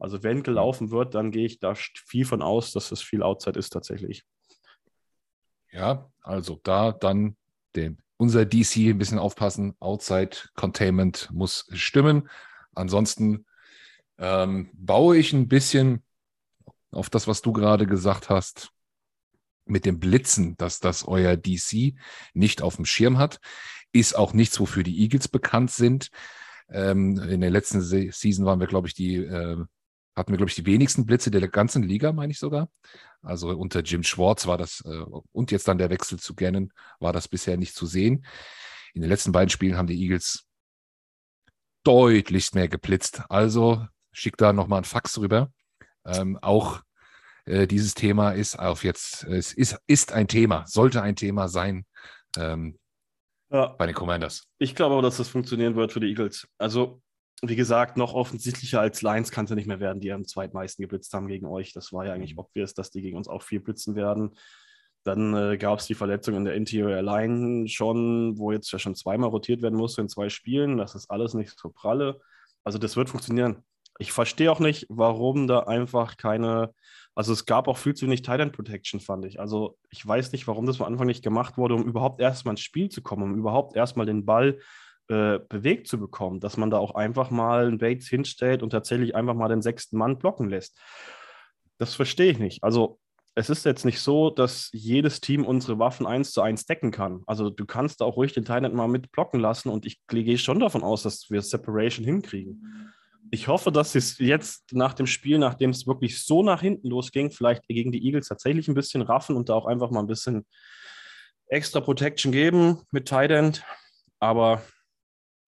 Also 0.00 0.24
wenn 0.24 0.42
gelaufen 0.42 0.90
wird, 0.90 1.14
dann 1.14 1.30
gehe 1.30 1.46
ich 1.46 1.60
da 1.60 1.74
viel 1.76 2.24
von 2.24 2.42
aus, 2.42 2.72
dass 2.72 2.90
es 2.90 3.02
viel 3.02 3.22
Outside 3.22 3.56
ist 3.56 3.70
tatsächlich. 3.70 4.24
Ja, 5.70 6.10
also 6.22 6.60
da 6.64 6.90
dann 6.90 7.36
dem, 7.76 7.98
unser 8.22 8.46
DC 8.46 8.76
ein 8.76 8.98
bisschen 8.98 9.18
aufpassen. 9.18 9.74
Outside 9.80 10.36
Containment 10.54 11.28
muss 11.32 11.66
stimmen. 11.72 12.28
Ansonsten 12.72 13.46
ähm, 14.16 14.70
baue 14.74 15.16
ich 15.16 15.32
ein 15.32 15.48
bisschen 15.48 16.04
auf 16.92 17.10
das, 17.10 17.26
was 17.26 17.42
du 17.42 17.52
gerade 17.52 17.84
gesagt 17.84 18.28
hast, 18.28 18.70
mit 19.64 19.86
dem 19.86 19.98
Blitzen, 19.98 20.56
dass 20.56 20.78
das 20.78 21.04
euer 21.08 21.36
DC 21.36 21.94
nicht 22.32 22.62
auf 22.62 22.76
dem 22.76 22.84
Schirm 22.84 23.18
hat. 23.18 23.40
Ist 23.90 24.16
auch 24.16 24.34
nichts, 24.34 24.60
wofür 24.60 24.84
die 24.84 25.00
Eagles 25.00 25.26
bekannt 25.26 25.72
sind. 25.72 26.10
Ähm, 26.68 27.18
in 27.18 27.40
der 27.40 27.50
letzten 27.50 27.80
Se 27.80 28.08
Season 28.12 28.46
waren 28.46 28.60
wir, 28.60 28.68
glaube 28.68 28.86
ich, 28.86 28.94
die, 28.94 29.16
äh, 29.16 29.64
hatten 30.14 30.32
wir, 30.32 30.36
glaube 30.36 30.50
ich, 30.50 30.56
die 30.56 30.66
wenigsten 30.66 31.06
Blitze 31.06 31.30
der 31.30 31.46
ganzen 31.48 31.82
Liga, 31.82 32.12
meine 32.12 32.32
ich 32.32 32.38
sogar. 32.38 32.68
Also 33.22 33.48
unter 33.50 33.80
Jim 33.80 34.02
Schwartz 34.02 34.46
war 34.46 34.58
das, 34.58 34.82
äh, 34.84 35.04
und 35.32 35.50
jetzt 35.50 35.68
dann 35.68 35.78
der 35.78 35.90
Wechsel 35.90 36.18
zu 36.18 36.34
Gannon, 36.34 36.72
war 37.00 37.12
das 37.12 37.28
bisher 37.28 37.56
nicht 37.56 37.74
zu 37.74 37.86
sehen. 37.86 38.26
In 38.94 39.00
den 39.00 39.08
letzten 39.08 39.32
beiden 39.32 39.48
Spielen 39.48 39.76
haben 39.76 39.86
die 39.86 40.00
Eagles 40.00 40.46
deutlichst 41.84 42.54
mehr 42.54 42.68
geblitzt. 42.68 43.22
Also 43.28 43.86
schick 44.12 44.36
da 44.36 44.52
nochmal 44.52 44.80
ein 44.80 44.84
Fax 44.84 45.18
rüber. 45.18 45.50
Ähm, 46.04 46.38
auch 46.42 46.82
äh, 47.44 47.66
dieses 47.66 47.94
Thema 47.94 48.32
ist 48.32 48.58
auf 48.58 48.84
jetzt, 48.84 49.24
es 49.24 49.52
ist, 49.52 49.78
ist 49.86 50.12
ein 50.12 50.28
Thema, 50.28 50.64
sollte 50.66 51.02
ein 51.02 51.16
Thema 51.16 51.48
sein 51.48 51.86
ähm, 52.36 52.78
Ja, 53.50 53.68
bei 53.68 53.86
den 53.86 53.94
Commanders. 53.94 54.46
ich 54.58 54.74
glaube 54.74 54.94
aber, 54.94 55.02
dass 55.02 55.16
das 55.16 55.28
funktionieren 55.28 55.74
wird 55.74 55.92
für 55.92 56.00
die 56.00 56.08
Eagles. 56.08 56.46
Also, 56.58 57.02
wie 57.44 57.56
gesagt, 57.56 57.96
noch 57.96 58.14
offensichtlicher 58.14 58.80
als 58.80 59.02
Lions 59.02 59.30
kann 59.32 59.44
es 59.44 59.50
ja 59.50 59.56
nicht 59.56 59.66
mehr 59.66 59.80
werden, 59.80 60.00
die 60.00 60.12
am 60.12 60.24
zweitmeisten 60.24 60.82
geblitzt 60.82 61.12
haben 61.12 61.26
gegen 61.26 61.46
euch. 61.46 61.72
Das 61.72 61.92
war 61.92 62.06
ja 62.06 62.12
eigentlich 62.12 62.34
Mhm. 62.34 62.40
obvious, 62.40 62.74
dass 62.74 62.90
die 62.90 63.02
gegen 63.02 63.16
uns 63.16 63.28
auch 63.28 63.42
viel 63.42 63.60
blitzen 63.60 63.96
werden. 63.96 64.30
Dann 65.04 65.34
äh, 65.34 65.58
gab 65.58 65.80
es 65.80 65.86
die 65.86 65.94
Verletzung 65.94 66.36
in 66.36 66.44
der 66.44 66.54
Interior 66.54 67.02
Line 67.02 67.66
schon, 67.68 68.38
wo 68.38 68.52
jetzt 68.52 68.70
ja 68.70 68.78
schon 68.78 68.94
zweimal 68.94 69.30
rotiert 69.30 69.60
werden 69.60 69.76
musste 69.76 70.00
in 70.00 70.08
zwei 70.08 70.28
Spielen. 70.28 70.76
Das 70.78 70.94
ist 70.94 71.10
alles 71.10 71.34
nicht 71.34 71.58
so 71.58 71.70
pralle. 71.70 72.20
Also 72.62 72.78
das 72.78 72.96
wird 72.96 73.10
funktionieren. 73.10 73.64
Ich 73.98 74.12
verstehe 74.12 74.50
auch 74.50 74.60
nicht, 74.60 74.86
warum 74.88 75.48
da 75.48 75.60
einfach 75.60 76.16
keine, 76.16 76.72
also 77.16 77.32
es 77.32 77.44
gab 77.46 77.66
auch 77.66 77.76
viel 77.76 77.94
zu 77.94 78.06
wenig 78.06 78.26
End 78.28 78.52
Protection, 78.52 79.00
fand 79.00 79.24
ich. 79.24 79.40
Also 79.40 79.76
ich 79.90 80.06
weiß 80.06 80.30
nicht, 80.30 80.46
warum 80.46 80.66
das 80.66 80.80
am 80.80 80.86
Anfang 80.86 81.08
nicht 81.08 81.24
gemacht 81.24 81.58
wurde, 81.58 81.74
um 81.74 81.82
überhaupt 81.82 82.20
erstmal 82.20 82.52
ins 82.52 82.60
Spiel 82.60 82.88
zu 82.88 83.02
kommen, 83.02 83.24
um 83.24 83.34
überhaupt 83.36 83.74
erstmal 83.76 84.06
den 84.06 84.24
Ball 84.24 84.58
äh, 85.12 85.40
bewegt 85.46 85.88
zu 85.88 85.98
bekommen, 85.98 86.40
dass 86.40 86.56
man 86.56 86.70
da 86.70 86.78
auch 86.78 86.94
einfach 86.94 87.30
mal 87.30 87.66
einen 87.66 87.78
Bates 87.78 88.08
hinstellt 88.08 88.62
und 88.62 88.70
tatsächlich 88.70 89.14
einfach 89.14 89.34
mal 89.34 89.48
den 89.48 89.60
sechsten 89.60 89.98
Mann 89.98 90.18
blocken 90.18 90.48
lässt. 90.48 90.80
Das 91.78 91.94
verstehe 91.94 92.32
ich 92.32 92.38
nicht. 92.38 92.64
Also 92.64 92.98
es 93.34 93.50
ist 93.50 93.64
jetzt 93.64 93.84
nicht 93.84 94.00
so, 94.00 94.30
dass 94.30 94.70
jedes 94.72 95.20
Team 95.20 95.44
unsere 95.44 95.78
Waffen 95.78 96.06
eins 96.06 96.32
zu 96.32 96.40
eins 96.40 96.64
decken 96.64 96.90
kann. 96.90 97.22
Also 97.26 97.50
du 97.50 97.66
kannst 97.66 98.02
auch 98.02 98.16
ruhig 98.16 98.32
den 98.32 98.46
Teil 98.46 98.66
mal 98.70 98.88
mit 98.88 99.12
blocken 99.12 99.38
lassen 99.38 99.68
und 99.68 99.84
ich 99.84 100.00
gehe 100.06 100.38
schon 100.38 100.60
davon 100.60 100.82
aus, 100.82 101.02
dass 101.02 101.30
wir 101.30 101.42
Separation 101.42 102.06
hinkriegen. 102.06 102.92
Ich 103.30 103.48
hoffe, 103.48 103.70
dass 103.70 103.92
sie 103.92 103.98
es 103.98 104.18
jetzt 104.18 104.72
nach 104.72 104.94
dem 104.94 105.06
Spiel, 105.06 105.38
nachdem 105.38 105.70
es 105.70 105.86
wirklich 105.86 106.22
so 106.22 106.42
nach 106.42 106.62
hinten 106.62 106.88
losging, 106.88 107.30
vielleicht 107.30 107.68
gegen 107.68 107.92
die 107.92 108.04
Eagles 108.04 108.28
tatsächlich 108.28 108.68
ein 108.68 108.74
bisschen 108.74 109.02
raffen 109.02 109.36
und 109.36 109.50
da 109.50 109.54
auch 109.54 109.66
einfach 109.66 109.90
mal 109.90 110.00
ein 110.00 110.06
bisschen 110.06 110.46
extra 111.46 111.80
Protection 111.80 112.32
geben 112.32 112.80
mit 112.90 113.08
Tight 113.08 113.30
End. 113.30 113.62
Aber 114.20 114.62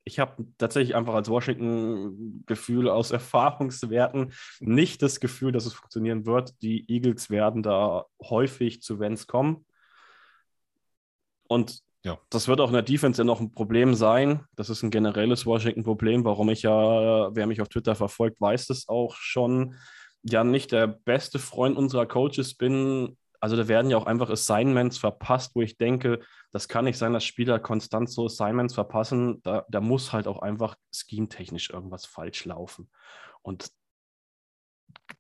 ich 0.04 0.18
habe 0.18 0.44
tatsächlich 0.58 0.94
einfach 0.94 1.14
als 1.14 1.28
Washington-Gefühl 1.28 2.88
aus 2.88 3.10
Erfahrungswerten 3.10 4.32
nicht 4.60 5.02
das 5.02 5.20
Gefühl, 5.20 5.52
dass 5.52 5.66
es 5.66 5.72
funktionieren 5.74 6.26
wird. 6.26 6.60
Die 6.62 6.84
Eagles 6.88 7.30
werden 7.30 7.62
da 7.62 8.04
häufig 8.22 8.82
zu 8.82 8.98
Vents 8.98 9.26
kommen. 9.26 9.64
Und 11.48 11.80
Ja. 12.04 12.18
das 12.30 12.48
wird 12.48 12.60
auch 12.60 12.68
in 12.68 12.74
der 12.74 12.82
Defense 12.82 13.20
ja 13.20 13.24
noch 13.24 13.40
ein 13.40 13.54
Problem 13.54 13.94
sein. 13.94 14.44
Das 14.56 14.68
ist 14.70 14.82
ein 14.82 14.90
generelles 14.90 15.46
Washington-Problem, 15.46 16.24
warum 16.24 16.50
ich 16.50 16.62
ja, 16.62 17.34
wer 17.34 17.46
mich 17.46 17.60
auf 17.62 17.68
Twitter 17.68 17.94
verfolgt, 17.94 18.40
weiß 18.40 18.66
das 18.66 18.88
auch 18.88 19.16
schon, 19.16 19.74
ja 20.22 20.42
nicht 20.44 20.72
der 20.72 20.86
beste 20.86 21.38
Freund 21.38 21.76
unserer 21.76 22.06
Coaches 22.06 22.54
bin. 22.54 23.16
Also 23.44 23.56
da 23.56 23.68
werden 23.68 23.90
ja 23.90 23.98
auch 23.98 24.06
einfach 24.06 24.30
Assignments 24.30 24.96
verpasst, 24.96 25.54
wo 25.54 25.60
ich 25.60 25.76
denke, 25.76 26.20
das 26.50 26.66
kann 26.66 26.86
nicht 26.86 26.96
sein, 26.96 27.12
dass 27.12 27.26
Spieler 27.26 27.58
konstant 27.58 28.08
so 28.08 28.24
Assignments 28.24 28.72
verpassen. 28.72 29.42
Da, 29.42 29.66
da 29.68 29.82
muss 29.82 30.14
halt 30.14 30.26
auch 30.26 30.38
einfach 30.38 30.76
scheme-technisch 30.94 31.68
irgendwas 31.68 32.06
falsch 32.06 32.46
laufen. 32.46 32.90
Und 33.42 33.70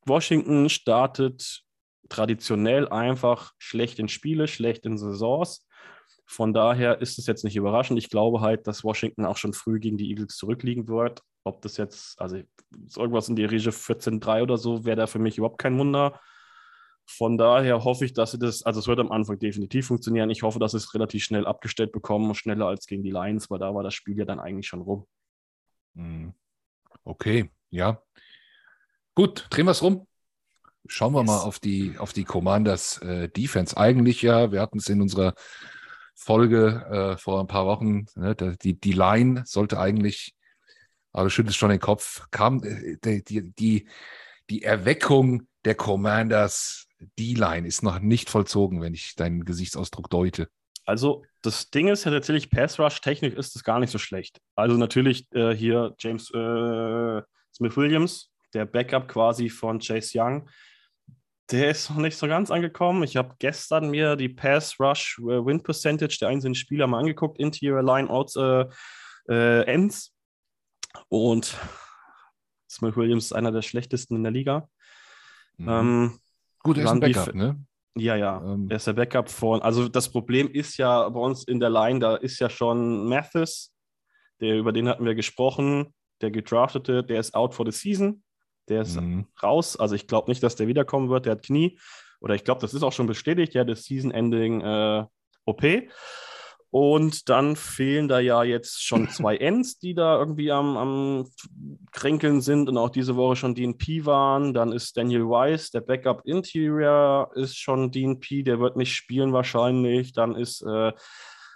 Washington 0.06 0.70
startet 0.70 1.64
traditionell 2.08 2.88
einfach 2.88 3.52
schlecht 3.58 3.98
in 3.98 4.08
Spiele, 4.08 4.48
schlecht 4.48 4.86
in 4.86 4.96
Saisons. 4.96 5.68
Von 6.24 6.54
daher 6.54 7.02
ist 7.02 7.18
es 7.18 7.26
jetzt 7.26 7.44
nicht 7.44 7.56
überraschend. 7.56 7.98
Ich 7.98 8.08
glaube 8.08 8.40
halt, 8.40 8.66
dass 8.66 8.84
Washington 8.84 9.26
auch 9.26 9.36
schon 9.36 9.52
früh 9.52 9.78
gegen 9.80 9.98
die 9.98 10.08
Eagles 10.08 10.38
zurückliegen 10.38 10.88
wird. 10.88 11.20
Ob 11.44 11.60
das 11.60 11.76
jetzt, 11.76 12.18
also 12.18 12.40
irgendwas 12.96 13.28
in 13.28 13.36
die 13.36 13.44
Regie 13.44 13.68
14-3 13.68 14.42
oder 14.42 14.56
so, 14.56 14.86
wäre 14.86 14.96
da 14.96 15.06
für 15.06 15.18
mich 15.18 15.36
überhaupt 15.36 15.58
kein 15.58 15.78
Wunder. 15.78 16.18
Von 17.06 17.36
daher 17.36 17.84
hoffe 17.84 18.04
ich, 18.04 18.12
dass 18.14 18.32
sie 18.32 18.38
das, 18.38 18.62
also 18.62 18.80
es 18.80 18.86
wird 18.86 18.98
am 18.98 19.12
Anfang 19.12 19.38
definitiv 19.38 19.86
funktionieren. 19.86 20.30
Ich 20.30 20.42
hoffe, 20.42 20.58
dass 20.58 20.72
sie 20.72 20.78
es 20.78 20.94
relativ 20.94 21.22
schnell 21.22 21.46
abgestellt 21.46 21.92
bekommen, 21.92 22.34
schneller 22.34 22.66
als 22.66 22.86
gegen 22.86 23.02
die 23.02 23.10
Lions, 23.10 23.50
weil 23.50 23.58
da 23.58 23.74
war 23.74 23.82
das 23.82 23.94
Spiel 23.94 24.18
ja 24.18 24.24
dann 24.24 24.40
eigentlich 24.40 24.66
schon 24.66 24.80
rum. 24.80 25.06
Mhm. 25.94 26.34
Okay, 27.04 27.50
ja. 27.70 28.02
Gut, 29.14 29.46
drehen 29.50 29.66
wir 29.66 29.72
es 29.72 29.82
rum. 29.82 30.06
Schauen 30.86 31.12
wir 31.12 31.20
Yes. 31.20 31.26
mal 31.26 31.40
auf 31.40 31.58
die, 31.60 31.96
auf 31.98 32.12
die 32.12 32.24
Commanders 32.24 32.98
äh, 32.98 33.28
Defense. 33.28 33.76
Eigentlich 33.76 34.22
ja, 34.22 34.52
wir 34.52 34.60
hatten 34.60 34.78
es 34.78 34.88
in 34.88 35.00
unserer 35.00 35.34
Folge 36.14 37.14
äh, 37.14 37.18
vor 37.18 37.40
ein 37.40 37.46
paar 37.46 37.66
Wochen, 37.66 38.06
ne, 38.14 38.34
die, 38.36 38.78
die 38.78 38.92
Line 38.92 39.42
sollte 39.46 39.78
eigentlich, 39.78 40.34
aber 41.12 41.24
du 41.24 41.30
schüttelst 41.30 41.58
schon 41.58 41.70
den 41.70 41.80
Kopf, 41.80 42.26
kam 42.30 42.62
äh, 42.62 42.96
die, 43.04 43.24
die, 43.24 43.52
die, 43.52 43.88
die 44.50 44.62
Erweckung 44.62 45.48
der 45.64 45.74
Commanders 45.74 46.86
D-Line 47.18 47.66
ist 47.66 47.82
noch 47.82 47.98
nicht 48.00 48.30
vollzogen, 48.30 48.80
wenn 48.80 48.94
ich 48.94 49.14
deinen 49.14 49.44
Gesichtsausdruck 49.44 50.10
deute. 50.10 50.48
Also 50.84 51.24
das 51.42 51.70
Ding 51.70 51.88
ist 51.88 52.04
ja 52.04 52.10
tatsächlich, 52.10 52.50
Pass 52.50 52.78
Rush 52.78 53.00
technisch 53.00 53.34
ist 53.34 53.56
es 53.56 53.64
gar 53.64 53.80
nicht 53.80 53.90
so 53.90 53.98
schlecht. 53.98 54.40
Also 54.54 54.76
natürlich 54.76 55.26
äh, 55.32 55.54
hier 55.54 55.94
James 55.98 56.30
äh, 56.30 57.22
Smith 57.54 57.76
Williams, 57.76 58.30
der 58.52 58.66
Backup 58.66 59.08
quasi 59.08 59.48
von 59.48 59.78
Chase 59.78 60.18
Young, 60.18 60.48
der 61.50 61.70
ist 61.70 61.90
noch 61.90 61.98
nicht 61.98 62.16
so 62.16 62.26
ganz 62.26 62.50
angekommen. 62.50 63.02
Ich 63.02 63.16
habe 63.16 63.34
gestern 63.38 63.90
mir 63.90 64.16
die 64.16 64.28
Pass 64.28 64.78
Rush 64.80 65.18
äh, 65.20 65.44
Win 65.44 65.62
Percentage 65.62 66.18
der 66.20 66.28
einzelnen 66.28 66.54
Spieler 66.54 66.86
mal 66.86 67.00
angeguckt, 67.00 67.38
Interior 67.38 67.82
Line 67.82 68.08
Outs 68.10 68.36
äh, 68.36 68.66
äh, 69.28 69.62
Ends. 69.64 70.14
Und 71.08 71.56
Smith 72.70 72.96
Williams 72.96 73.26
ist 73.26 73.32
einer 73.32 73.52
der 73.52 73.62
schlechtesten 73.62 74.16
in 74.16 74.22
der 74.22 74.32
Liga. 74.32 74.68
Mhm. 75.56 75.68
Ähm, 75.68 76.20
Gut, 76.64 76.78
er 76.78 76.84
ist 76.84 76.90
ein 76.90 77.00
Backup, 77.00 77.34
ne? 77.34 77.64
ja, 77.96 78.16
ja. 78.16 78.42
Ähm, 78.42 78.68
Er 78.70 78.76
ist 78.76 78.86
der 78.86 78.94
Backup 78.94 79.28
von. 79.28 79.62
Also 79.62 79.88
das 79.88 80.10
Problem 80.10 80.50
ist 80.50 80.76
ja 80.78 81.08
bei 81.08 81.20
uns 81.20 81.44
in 81.44 81.60
der 81.60 81.70
Line, 81.70 82.00
da 82.00 82.16
ist 82.16 82.40
ja 82.40 82.50
schon 82.50 83.06
Mathis, 83.06 83.72
der, 84.40 84.56
über 84.56 84.72
den 84.72 84.88
hatten 84.88 85.04
wir 85.04 85.14
gesprochen, 85.14 85.94
der 86.20 86.30
gedraftete, 86.30 87.04
der 87.04 87.20
ist 87.20 87.34
out 87.34 87.54
for 87.54 87.70
the 87.70 87.72
season. 87.72 88.22
Der 88.68 88.82
ist 88.82 88.98
mhm. 88.98 89.26
raus. 89.42 89.76
Also 89.76 89.94
ich 89.94 90.06
glaube 90.06 90.30
nicht, 90.30 90.42
dass 90.42 90.56
der 90.56 90.66
wiederkommen 90.66 91.10
wird. 91.10 91.26
Der 91.26 91.32
hat 91.32 91.42
Knie. 91.44 91.78
Oder 92.20 92.34
ich 92.34 92.44
glaube, 92.44 92.62
das 92.62 92.72
ist 92.72 92.82
auch 92.82 92.92
schon 92.92 93.06
bestätigt, 93.06 93.52
ja, 93.52 93.64
das 93.64 93.84
Season-Ending 93.84 94.62
äh, 94.62 95.04
OP. 95.44 95.62
Und 96.74 97.28
dann 97.28 97.54
fehlen 97.54 98.08
da 98.08 98.18
ja 98.18 98.42
jetzt 98.42 98.82
schon 98.82 99.08
zwei 99.08 99.36
Ends, 99.36 99.78
die 99.78 99.94
da 99.94 100.18
irgendwie 100.18 100.50
am, 100.50 100.76
am 100.76 101.30
Kränkeln 101.92 102.40
sind 102.40 102.68
und 102.68 102.76
auch 102.78 102.90
diese 102.90 103.14
Woche 103.14 103.36
schon 103.36 103.54
DNP 103.54 104.06
waren. 104.06 104.52
Dann 104.54 104.72
ist 104.72 104.96
Daniel 104.96 105.28
Weiss, 105.28 105.70
der 105.70 105.82
Backup 105.82 106.22
Interior, 106.24 107.30
ist 107.36 107.56
schon 107.56 107.92
DNP, 107.92 108.42
der 108.42 108.58
wird 108.58 108.76
nicht 108.76 108.92
spielen 108.92 109.32
wahrscheinlich. 109.32 110.14
Dann 110.14 110.34
ist 110.34 110.62
äh, 110.62 110.90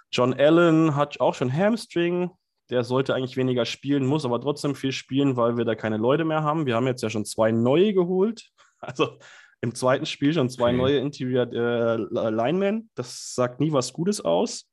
John 0.09 0.33
Allen, 0.33 0.95
hat 0.95 1.19
auch 1.19 1.33
schon 1.33 1.51
Hamstring. 1.51 2.29
Der 2.69 2.85
sollte 2.85 3.13
eigentlich 3.13 3.35
weniger 3.35 3.65
spielen, 3.65 4.05
muss 4.05 4.23
aber 4.23 4.39
trotzdem 4.39 4.73
viel 4.73 4.93
spielen, 4.93 5.35
weil 5.35 5.57
wir 5.57 5.65
da 5.65 5.75
keine 5.75 5.97
Leute 5.97 6.23
mehr 6.23 6.43
haben. 6.43 6.65
Wir 6.65 6.75
haben 6.75 6.87
jetzt 6.87 7.03
ja 7.03 7.09
schon 7.09 7.25
zwei 7.25 7.51
neue 7.51 7.93
geholt. 7.93 8.49
Also 8.81 9.17
im 9.59 9.75
zweiten 9.75 10.05
Spiel 10.05 10.33
schon 10.33 10.49
zwei 10.49 10.69
okay. 10.69 10.77
neue 10.77 10.97
Interior 10.99 11.51
äh, 11.51 11.97
Linemen. 12.29 12.89
Das 12.95 13.33
sagt 13.35 13.59
nie 13.59 13.73
was 13.73 13.91
Gutes 13.91 14.21
aus. 14.21 14.69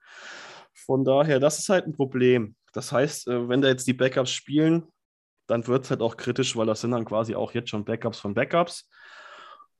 Von 0.75 1.05
daher, 1.05 1.41
das 1.41 1.59
ist 1.59 1.69
halt 1.69 1.87
ein 1.87 1.93
Problem. 1.93 2.55
Das 2.73 2.93
heißt, 2.93 3.29
äh, 3.29 3.49
wenn 3.49 3.62
da 3.62 3.69
jetzt 3.69 3.87
die 3.87 3.93
Backups 3.93 4.31
spielen, 4.31 4.87
dann 5.47 5.67
wird 5.67 5.85
es 5.85 5.91
halt 5.91 6.03
auch 6.03 6.17
kritisch, 6.17 6.57
weil 6.57 6.67
das 6.67 6.81
sind 6.81 6.91
dann 6.91 7.05
quasi 7.05 7.35
auch 7.35 7.55
jetzt 7.55 7.71
schon 7.71 7.85
Backups 7.85 8.19
von 8.19 8.35
Backups. 8.35 8.89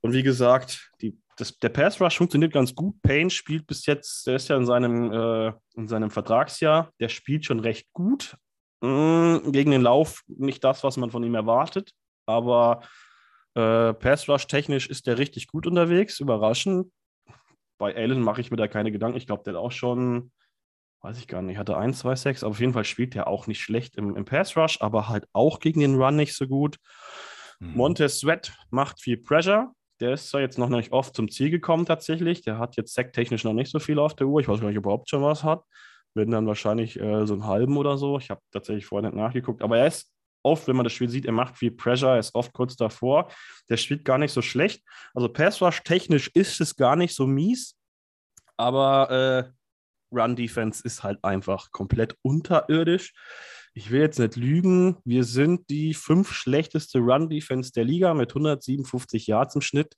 Und 0.01 0.13
wie 0.13 0.23
gesagt, 0.23 0.91
die, 1.01 1.17
das, 1.37 1.57
der 1.57 1.69
Pass 1.69 1.99
Rush 1.99 2.17
funktioniert 2.17 2.53
ganz 2.53 2.73
gut. 2.73 3.01
Payne 3.01 3.29
spielt 3.29 3.67
bis 3.67 3.85
jetzt, 3.85 4.25
der 4.27 4.35
ist 4.35 4.47
ja 4.47 4.57
in 4.57 4.65
seinem, 4.65 5.11
äh, 5.11 5.53
in 5.75 5.87
seinem 5.87 6.09
Vertragsjahr, 6.09 6.91
der 6.99 7.09
spielt 7.09 7.45
schon 7.45 7.59
recht 7.59 7.87
gut. 7.93 8.35
Mhm, 8.81 9.51
gegen 9.51 9.71
den 9.71 9.81
Lauf 9.81 10.21
nicht 10.27 10.63
das, 10.63 10.83
was 10.83 10.97
man 10.97 11.09
von 11.09 11.23
ihm 11.23 11.33
erwartet, 11.33 11.91
aber 12.27 12.81
äh, 13.55 13.93
Pass 13.93 14.29
Rush 14.29 14.45
technisch 14.45 14.87
ist 14.87 15.07
der 15.07 15.17
richtig 15.17 15.47
gut 15.47 15.65
unterwegs, 15.65 16.19
überraschend. 16.19 16.91
Bei 17.77 17.95
Allen 17.95 18.21
mache 18.21 18.41
ich 18.41 18.51
mir 18.51 18.57
da 18.57 18.67
keine 18.67 18.91
Gedanken. 18.91 19.17
Ich 19.17 19.27
glaube, 19.27 19.43
der 19.43 19.53
hat 19.53 19.61
auch 19.61 19.71
schon, 19.71 20.31
weiß 21.01 21.19
ich 21.19 21.27
gar 21.27 21.41
nicht, 21.41 21.57
hatte 21.57 21.77
1, 21.77 21.99
2, 21.99 22.15
6, 22.15 22.43
aber 22.43 22.51
auf 22.51 22.59
jeden 22.59 22.73
Fall 22.73 22.85
spielt 22.85 23.13
der 23.13 23.27
auch 23.27 23.47
nicht 23.47 23.61
schlecht 23.61 23.95
im, 23.95 24.15
im 24.15 24.25
Pass 24.25 24.57
Rush, 24.57 24.81
aber 24.81 25.09
halt 25.09 25.25
auch 25.33 25.59
gegen 25.59 25.79
den 25.79 26.01
Run 26.01 26.15
nicht 26.15 26.35
so 26.35 26.47
gut. 26.47 26.77
Mhm. 27.59 27.73
Montez 27.75 28.19
Sweat 28.19 28.53
macht 28.69 29.01
viel 29.01 29.17
Pressure, 29.17 29.73
der 29.99 30.13
ist 30.13 30.29
zwar 30.29 30.41
jetzt 30.41 30.57
noch 30.57 30.69
nicht 30.69 30.91
oft 30.91 31.15
zum 31.15 31.29
Ziel 31.29 31.49
gekommen 31.49 31.85
tatsächlich. 31.85 32.41
Der 32.41 32.59
hat 32.59 32.75
jetzt 32.77 32.93
technisch 33.13 33.43
noch 33.43 33.53
nicht 33.53 33.71
so 33.71 33.79
viel 33.79 33.99
auf 33.99 34.15
der 34.15 34.27
Uhr. 34.27 34.41
Ich 34.41 34.47
weiß 34.47 34.59
gar 34.59 34.69
nicht, 34.69 34.77
ob 34.77 34.85
er 34.85 34.89
überhaupt 34.89 35.09
schon 35.09 35.23
was 35.23 35.43
hat. 35.43 35.63
Werden 36.13 36.31
dann 36.31 36.47
wahrscheinlich 36.47 36.99
äh, 36.99 37.25
so 37.25 37.33
einen 37.33 37.45
halben 37.45 37.77
oder 37.77 37.97
so. 37.97 38.17
Ich 38.17 38.29
habe 38.29 38.41
tatsächlich 38.51 38.85
vorher 38.85 39.09
nicht 39.09 39.17
nachgeguckt. 39.17 39.61
Aber 39.61 39.77
er 39.77 39.87
ist 39.87 40.11
oft, 40.47 40.67
wenn 40.67 40.75
man 40.75 40.83
das 40.83 40.93
Spiel 40.93 41.09
sieht, 41.09 41.25
er 41.25 41.31
macht 41.31 41.57
viel 41.57 41.71
Pressure, 41.71 42.13
er 42.13 42.19
ist 42.19 42.33
oft 42.35 42.53
kurz 42.53 42.75
davor. 42.75 43.31
Der 43.69 43.77
spielt 43.77 44.05
gar 44.05 44.17
nicht 44.17 44.31
so 44.31 44.41
schlecht. 44.41 44.83
Also 45.13 45.29
Pass 45.29 45.61
Rush 45.61 45.83
technisch 45.83 46.29
ist 46.33 46.61
es 46.61 46.75
gar 46.75 46.95
nicht 46.95 47.13
so 47.13 47.27
mies. 47.27 47.75
Aber 48.55 49.51
äh, 49.51 50.15
Run 50.15 50.35
Defense 50.35 50.81
ist 50.83 51.03
halt 51.03 51.23
einfach 51.23 51.71
komplett 51.71 52.15
unterirdisch 52.21 53.13
ich 53.77 53.91
will 53.91 54.01
jetzt 54.01 54.17
nicht 54.17 54.35
lügen, 54.35 54.97
wir 55.05 55.23
sind 55.23 55.69
die 55.69 55.93
fünf 55.93 56.31
schlechteste 56.31 56.97
Run-Defense 56.97 57.71
der 57.71 57.83
Liga 57.83 58.15
mit 58.15 58.31
157 58.31 59.27
Yards 59.27 59.53
im 59.53 59.61
Schnitt. 59.61 59.95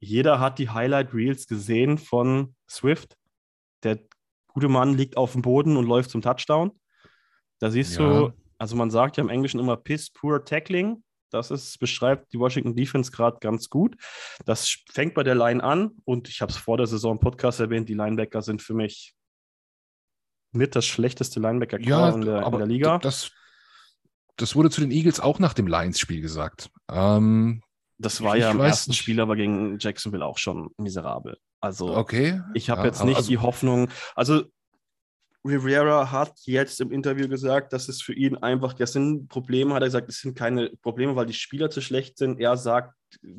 Jeder 0.00 0.40
hat 0.40 0.58
die 0.58 0.70
Highlight 0.70 1.12
Reels 1.12 1.46
gesehen 1.46 1.98
von 1.98 2.54
Swift. 2.66 3.18
Der 3.82 3.98
gute 4.46 4.68
Mann 4.68 4.96
liegt 4.96 5.18
auf 5.18 5.32
dem 5.32 5.42
Boden 5.42 5.76
und 5.76 5.84
läuft 5.84 6.08
zum 6.08 6.22
Touchdown. 6.22 6.72
Da 7.58 7.70
siehst 7.70 7.98
ja. 7.98 8.08
du, 8.08 8.32
also 8.62 8.76
man 8.76 8.92
sagt 8.92 9.16
ja 9.16 9.24
im 9.24 9.28
Englischen 9.28 9.58
immer 9.58 9.76
Piss 9.76 10.08
Poor 10.10 10.44
Tackling. 10.44 11.02
Das 11.32 11.50
ist, 11.50 11.80
beschreibt 11.80 12.32
die 12.32 12.38
Washington 12.38 12.76
Defense 12.76 13.10
gerade 13.10 13.38
ganz 13.40 13.68
gut. 13.68 13.96
Das 14.44 14.76
fängt 14.88 15.14
bei 15.14 15.24
der 15.24 15.34
Line 15.34 15.64
an 15.64 15.90
und 16.04 16.28
ich 16.28 16.40
habe 16.42 16.52
es 16.52 16.58
vor 16.58 16.76
der 16.76 16.86
Saison 16.86 17.14
im 17.14 17.18
Podcast 17.18 17.58
erwähnt, 17.58 17.88
die 17.88 17.94
Linebacker 17.94 18.40
sind 18.40 18.62
für 18.62 18.74
mich 18.74 19.16
mit 20.52 20.76
das 20.76 20.86
schlechteste 20.86 21.40
Linebacker 21.40 21.80
ja, 21.80 22.10
in, 22.10 22.20
der, 22.20 22.46
in 22.46 22.52
der 22.52 22.66
Liga. 22.68 22.98
Das, 22.98 23.32
das 24.36 24.54
wurde 24.54 24.70
zu 24.70 24.80
den 24.80 24.92
Eagles 24.92 25.18
auch 25.18 25.40
nach 25.40 25.54
dem 25.54 25.66
Lions-Spiel 25.66 26.20
gesagt. 26.20 26.70
Ähm, 26.88 27.64
das 27.98 28.22
war 28.22 28.36
ja 28.36 28.52
im 28.52 28.60
ersten 28.60 28.92
nicht. 28.92 29.00
Spiel 29.00 29.20
aber 29.20 29.34
gegen 29.34 29.80
Jacksonville 29.80 30.24
auch 30.24 30.38
schon 30.38 30.70
miserabel. 30.76 31.36
Also 31.60 31.96
okay. 31.96 32.40
ich 32.54 32.70
habe 32.70 32.82
ja, 32.82 32.86
jetzt 32.86 33.02
nicht 33.02 33.16
also, 33.16 33.28
die 33.28 33.38
Hoffnung. 33.38 33.88
Also 34.14 34.44
Rivera 35.44 36.10
hat 36.10 36.38
jetzt 36.44 36.80
im 36.80 36.92
Interview 36.92 37.28
gesagt, 37.28 37.72
dass 37.72 37.88
es 37.88 38.00
für 38.00 38.14
ihn 38.14 38.36
einfach, 38.36 38.74
das 38.74 38.92
sind 38.92 39.28
Probleme, 39.28 39.74
hat 39.74 39.82
er 39.82 39.88
gesagt, 39.88 40.08
es 40.08 40.20
sind 40.20 40.36
keine 40.36 40.70
Probleme, 40.82 41.16
weil 41.16 41.26
die 41.26 41.32
Spieler 41.32 41.70
zu 41.70 41.80
schlecht 41.80 42.18
sind. 42.18 42.40
Er 42.40 42.56
sagt 42.56 42.94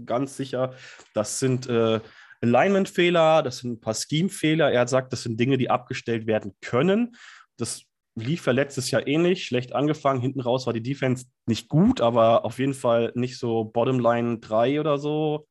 ganz 0.06 0.36
sicher, 0.36 0.74
das 1.14 1.40
sind 1.40 1.68
äh, 1.68 2.02
Alignment-Fehler, 2.42 3.42
das 3.42 3.60
sind 3.60 3.74
ein 3.74 3.82
paar 3.82 3.94
Scheme-Fehler. 3.94 4.72
Er 4.72 4.84
gesagt, 4.84 5.14
das 5.14 5.24
sind 5.24 5.40
Dinge, 5.40 5.58
die 5.58 5.70
abgestellt 5.70 6.28
werden 6.28 6.54
können. 6.60 7.16
Das 7.58 7.84
lief 8.16 8.46
ja 8.46 8.54
letztes 8.54 8.92
Jahr 8.92 9.08
ähnlich, 9.08 9.46
schlecht 9.46 9.74
angefangen. 9.74 10.22
Hinten 10.22 10.42
raus 10.42 10.66
war 10.66 10.74
die 10.74 10.84
Defense 10.84 11.26
nicht 11.46 11.70
gut, 11.70 12.02
aber 12.02 12.44
auf 12.44 12.60
jeden 12.60 12.74
Fall 12.74 13.12
nicht 13.16 13.40
so 13.40 13.64
Bottomline 13.64 14.40
3 14.40 14.82
oder 14.82 14.98
so. 14.98 15.48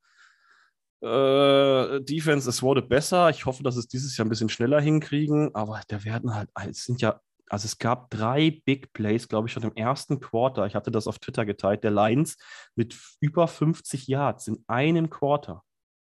Äh, 1.02 2.00
Defense, 2.02 2.48
es 2.48 2.62
wurde 2.62 2.80
besser. 2.80 3.28
Ich 3.30 3.44
hoffe, 3.44 3.64
dass 3.64 3.76
es 3.76 3.88
dieses 3.88 4.16
Jahr 4.16 4.24
ein 4.24 4.28
bisschen 4.28 4.48
schneller 4.48 4.80
hinkriegen, 4.80 5.52
aber 5.54 5.80
da 5.88 6.04
werden 6.04 6.34
halt, 6.34 6.48
es 6.70 6.84
sind 6.84 7.00
ja, 7.00 7.20
also 7.48 7.66
es 7.66 7.78
gab 7.78 8.08
drei 8.10 8.62
Big 8.64 8.92
Plays, 8.92 9.28
glaube 9.28 9.48
ich, 9.48 9.52
schon 9.52 9.64
im 9.64 9.74
ersten 9.74 10.20
Quarter. 10.20 10.64
Ich 10.66 10.76
hatte 10.76 10.92
das 10.92 11.08
auf 11.08 11.18
Twitter 11.18 11.44
geteilt, 11.44 11.82
der 11.82 11.90
Lions 11.90 12.36
mit 12.76 12.96
über 13.20 13.48
50 13.48 14.06
Yards 14.06 14.46
in 14.46 14.64
einem 14.68 15.10
Quarter. 15.10 15.62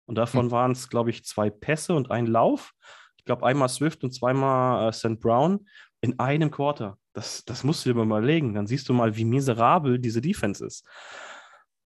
Und 0.05 0.15
davon 0.15 0.45
hm. 0.45 0.51
waren 0.51 0.71
es, 0.71 0.87
glaube 0.87 1.09
ich, 1.09 1.25
zwei 1.25 1.49
Pässe 1.49 1.93
und 1.93 2.09
ein 2.09 2.25
Lauf. 2.25 2.71
Ich 3.17 3.25
glaube, 3.25 3.45
einmal 3.45 3.69
Swift 3.69 4.03
und 4.03 4.11
zweimal 4.11 4.87
äh, 4.87 4.93
St. 4.93 5.19
Brown 5.19 5.67
in 5.99 6.19
einem 6.19 6.51
Quarter. 6.51 6.97
Das, 7.11 7.43
das 7.43 7.63
musst 7.63 7.85
du 7.85 7.89
dir 7.89 7.95
mal 7.95 8.05
überlegen. 8.05 8.53
Dann 8.53 8.67
siehst 8.67 8.87
du 8.87 8.93
mal, 8.93 9.17
wie 9.17 9.25
miserabel 9.25 9.99
diese 9.99 10.21
Defense 10.21 10.65
ist. 10.65 10.85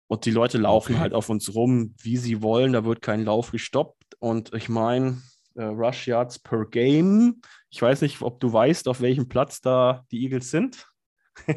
Und 0.10 0.26
die 0.26 0.32
Leute 0.32 0.58
laufen 0.58 0.94
okay. 0.94 1.02
halt 1.02 1.14
auf 1.14 1.30
uns 1.30 1.54
rum, 1.54 1.94
wie 2.02 2.18
sie 2.18 2.42
wollen. 2.42 2.74
Da 2.74 2.84
wird 2.84 3.04
kein 3.04 3.24
Lauf 3.24 3.52
gestoppt. 3.52 4.16
Und 4.18 4.52
ich 4.56 4.68
meine, 4.68 5.22
äh, 5.54 5.66
Rush 5.66 6.08
Yards 6.08 6.40
per 6.40 6.66
Game. 6.66 7.42
Ich 7.70 7.80
weiß 7.80 8.02
nicht, 8.02 8.20
ob 8.24 8.40
du 8.40 8.52
weißt, 8.52 8.88
auf 8.88 9.02
welchem 9.02 9.30
Platz 9.30 9.62
da 9.62 10.04
die 10.10 10.24
Eagles 10.24 10.50
sind. 10.50 10.88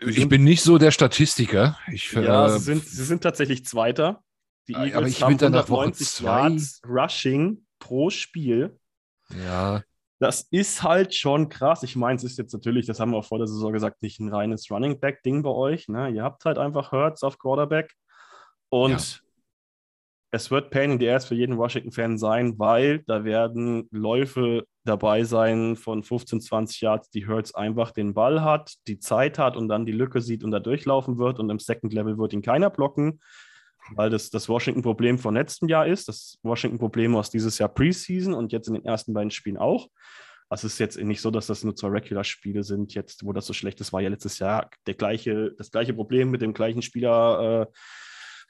ich 0.00 0.28
bin 0.28 0.44
nicht 0.44 0.60
so 0.62 0.76
der 0.76 0.90
Statistiker. 0.90 1.78
Ich, 1.90 2.12
ja, 2.12 2.44
äh, 2.44 2.50
sie, 2.50 2.58
sind, 2.58 2.84
sie 2.84 3.04
sind 3.04 3.22
tatsächlich 3.22 3.64
Zweiter. 3.64 4.22
Die 4.68 4.74
Eagles 4.74 4.94
aber 4.94 5.06
ich 5.06 5.22
haben 5.22 5.32
190 5.32 6.20
Yards 6.20 6.82
Rushing 6.86 7.64
pro 7.78 8.10
Spiel. 8.10 8.78
Ja. 9.42 9.82
Das 10.22 10.42
ist 10.52 10.84
halt 10.84 11.16
schon 11.16 11.48
krass. 11.48 11.82
Ich 11.82 11.96
meine, 11.96 12.14
es 12.14 12.22
ist 12.22 12.38
jetzt 12.38 12.52
natürlich, 12.52 12.86
das 12.86 13.00
haben 13.00 13.10
wir 13.10 13.16
auch 13.16 13.24
vor 13.24 13.38
der 13.38 13.48
Saison 13.48 13.72
gesagt, 13.72 14.02
nicht 14.02 14.20
ein 14.20 14.32
reines 14.32 14.70
Running 14.70 15.00
Back-Ding 15.00 15.42
bei 15.42 15.50
euch. 15.50 15.88
Ne? 15.88 16.10
Ihr 16.10 16.22
habt 16.22 16.44
halt 16.44 16.58
einfach 16.58 16.92
Hurts 16.92 17.24
auf 17.24 17.40
Quarterback. 17.40 17.92
Und 18.68 18.92
ja. 18.92 19.20
es 20.30 20.48
wird 20.52 20.70
Pain 20.70 20.92
in 20.92 21.00
the 21.00 21.10
Ass 21.10 21.24
für 21.24 21.34
jeden 21.34 21.58
Washington-Fan 21.58 22.18
sein, 22.18 22.56
weil 22.56 23.00
da 23.08 23.24
werden 23.24 23.88
Läufe 23.90 24.64
dabei 24.84 25.24
sein 25.24 25.74
von 25.74 26.04
15, 26.04 26.40
20 26.40 26.80
Yards, 26.82 27.10
die 27.10 27.26
Hurts 27.26 27.56
einfach 27.56 27.90
den 27.90 28.14
Ball 28.14 28.42
hat, 28.42 28.74
die 28.86 29.00
Zeit 29.00 29.40
hat 29.40 29.56
und 29.56 29.66
dann 29.66 29.86
die 29.86 29.90
Lücke 29.90 30.20
sieht 30.20 30.44
und 30.44 30.52
da 30.52 30.60
durchlaufen 30.60 31.18
wird. 31.18 31.40
Und 31.40 31.50
im 31.50 31.58
Second 31.58 31.92
Level 31.92 32.16
wird 32.16 32.32
ihn 32.32 32.42
keiner 32.42 32.70
blocken 32.70 33.18
weil 33.94 34.10
das 34.10 34.30
das 34.30 34.48
Washington-Problem 34.48 35.18
von 35.18 35.34
letztem 35.34 35.68
Jahr 35.68 35.86
ist, 35.86 36.08
das 36.08 36.38
Washington-Problem 36.42 37.14
aus 37.16 37.30
dieses 37.30 37.58
Jahr 37.58 37.68
Preseason 37.68 38.34
und 38.34 38.52
jetzt 38.52 38.68
in 38.68 38.74
den 38.74 38.84
ersten 38.84 39.12
beiden 39.12 39.30
Spielen 39.30 39.56
auch. 39.56 39.88
Also 40.48 40.66
es 40.66 40.74
ist 40.74 40.78
jetzt 40.80 40.98
nicht 40.98 41.22
so, 41.22 41.30
dass 41.30 41.46
das 41.46 41.64
nur 41.64 41.74
zwei 41.74 41.88
Regular-Spiele 41.88 42.62
sind, 42.62 42.94
jetzt, 42.94 43.24
wo 43.24 43.32
das 43.32 43.46
so 43.46 43.54
schlecht 43.54 43.80
ist, 43.80 43.92
war 43.92 44.02
ja 44.02 44.10
letztes 44.10 44.38
Jahr 44.38 44.68
der 44.86 44.94
gleiche, 44.94 45.52
das 45.56 45.70
gleiche 45.70 45.94
Problem 45.94 46.30
mit 46.30 46.42
dem 46.42 46.52
gleichen 46.52 46.82
Spieler, 46.82 47.62
äh, 47.62 47.72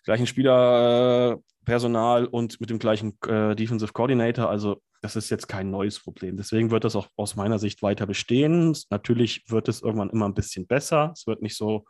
gleichen 0.05 0.27
Spielerpersonal 0.27 2.25
äh, 2.25 2.29
und 2.29 2.61
mit 2.61 2.71
dem 2.71 2.81
gleichen 2.81 3.17
äh, 3.29 3.55
Defensive 3.55 3.93
Coordinator. 3.93 4.51
Also 4.51 4.83
das 5.01 5.15
ist 5.15 5.31
jetzt 5.31 5.47
kein 5.47 5.71
neues 5.71 6.01
Problem. 6.01 6.37
Deswegen 6.37 6.73
wird 6.73 6.83
das 6.83 6.97
auch 6.97 7.07
aus 7.17 7.37
meiner 7.37 7.61
Sicht 7.61 7.83
weiter 7.83 8.07
bestehen. 8.07 8.77
Natürlich 8.91 9.45
wird 9.49 9.69
es 9.69 9.81
irgendwann 9.83 10.11
immer 10.11 10.27
ein 10.27 10.35
bisschen 10.35 10.67
besser. 10.67 11.13
Es 11.15 11.29
wird 11.29 11.41
nicht 11.41 11.57
so 11.57 11.85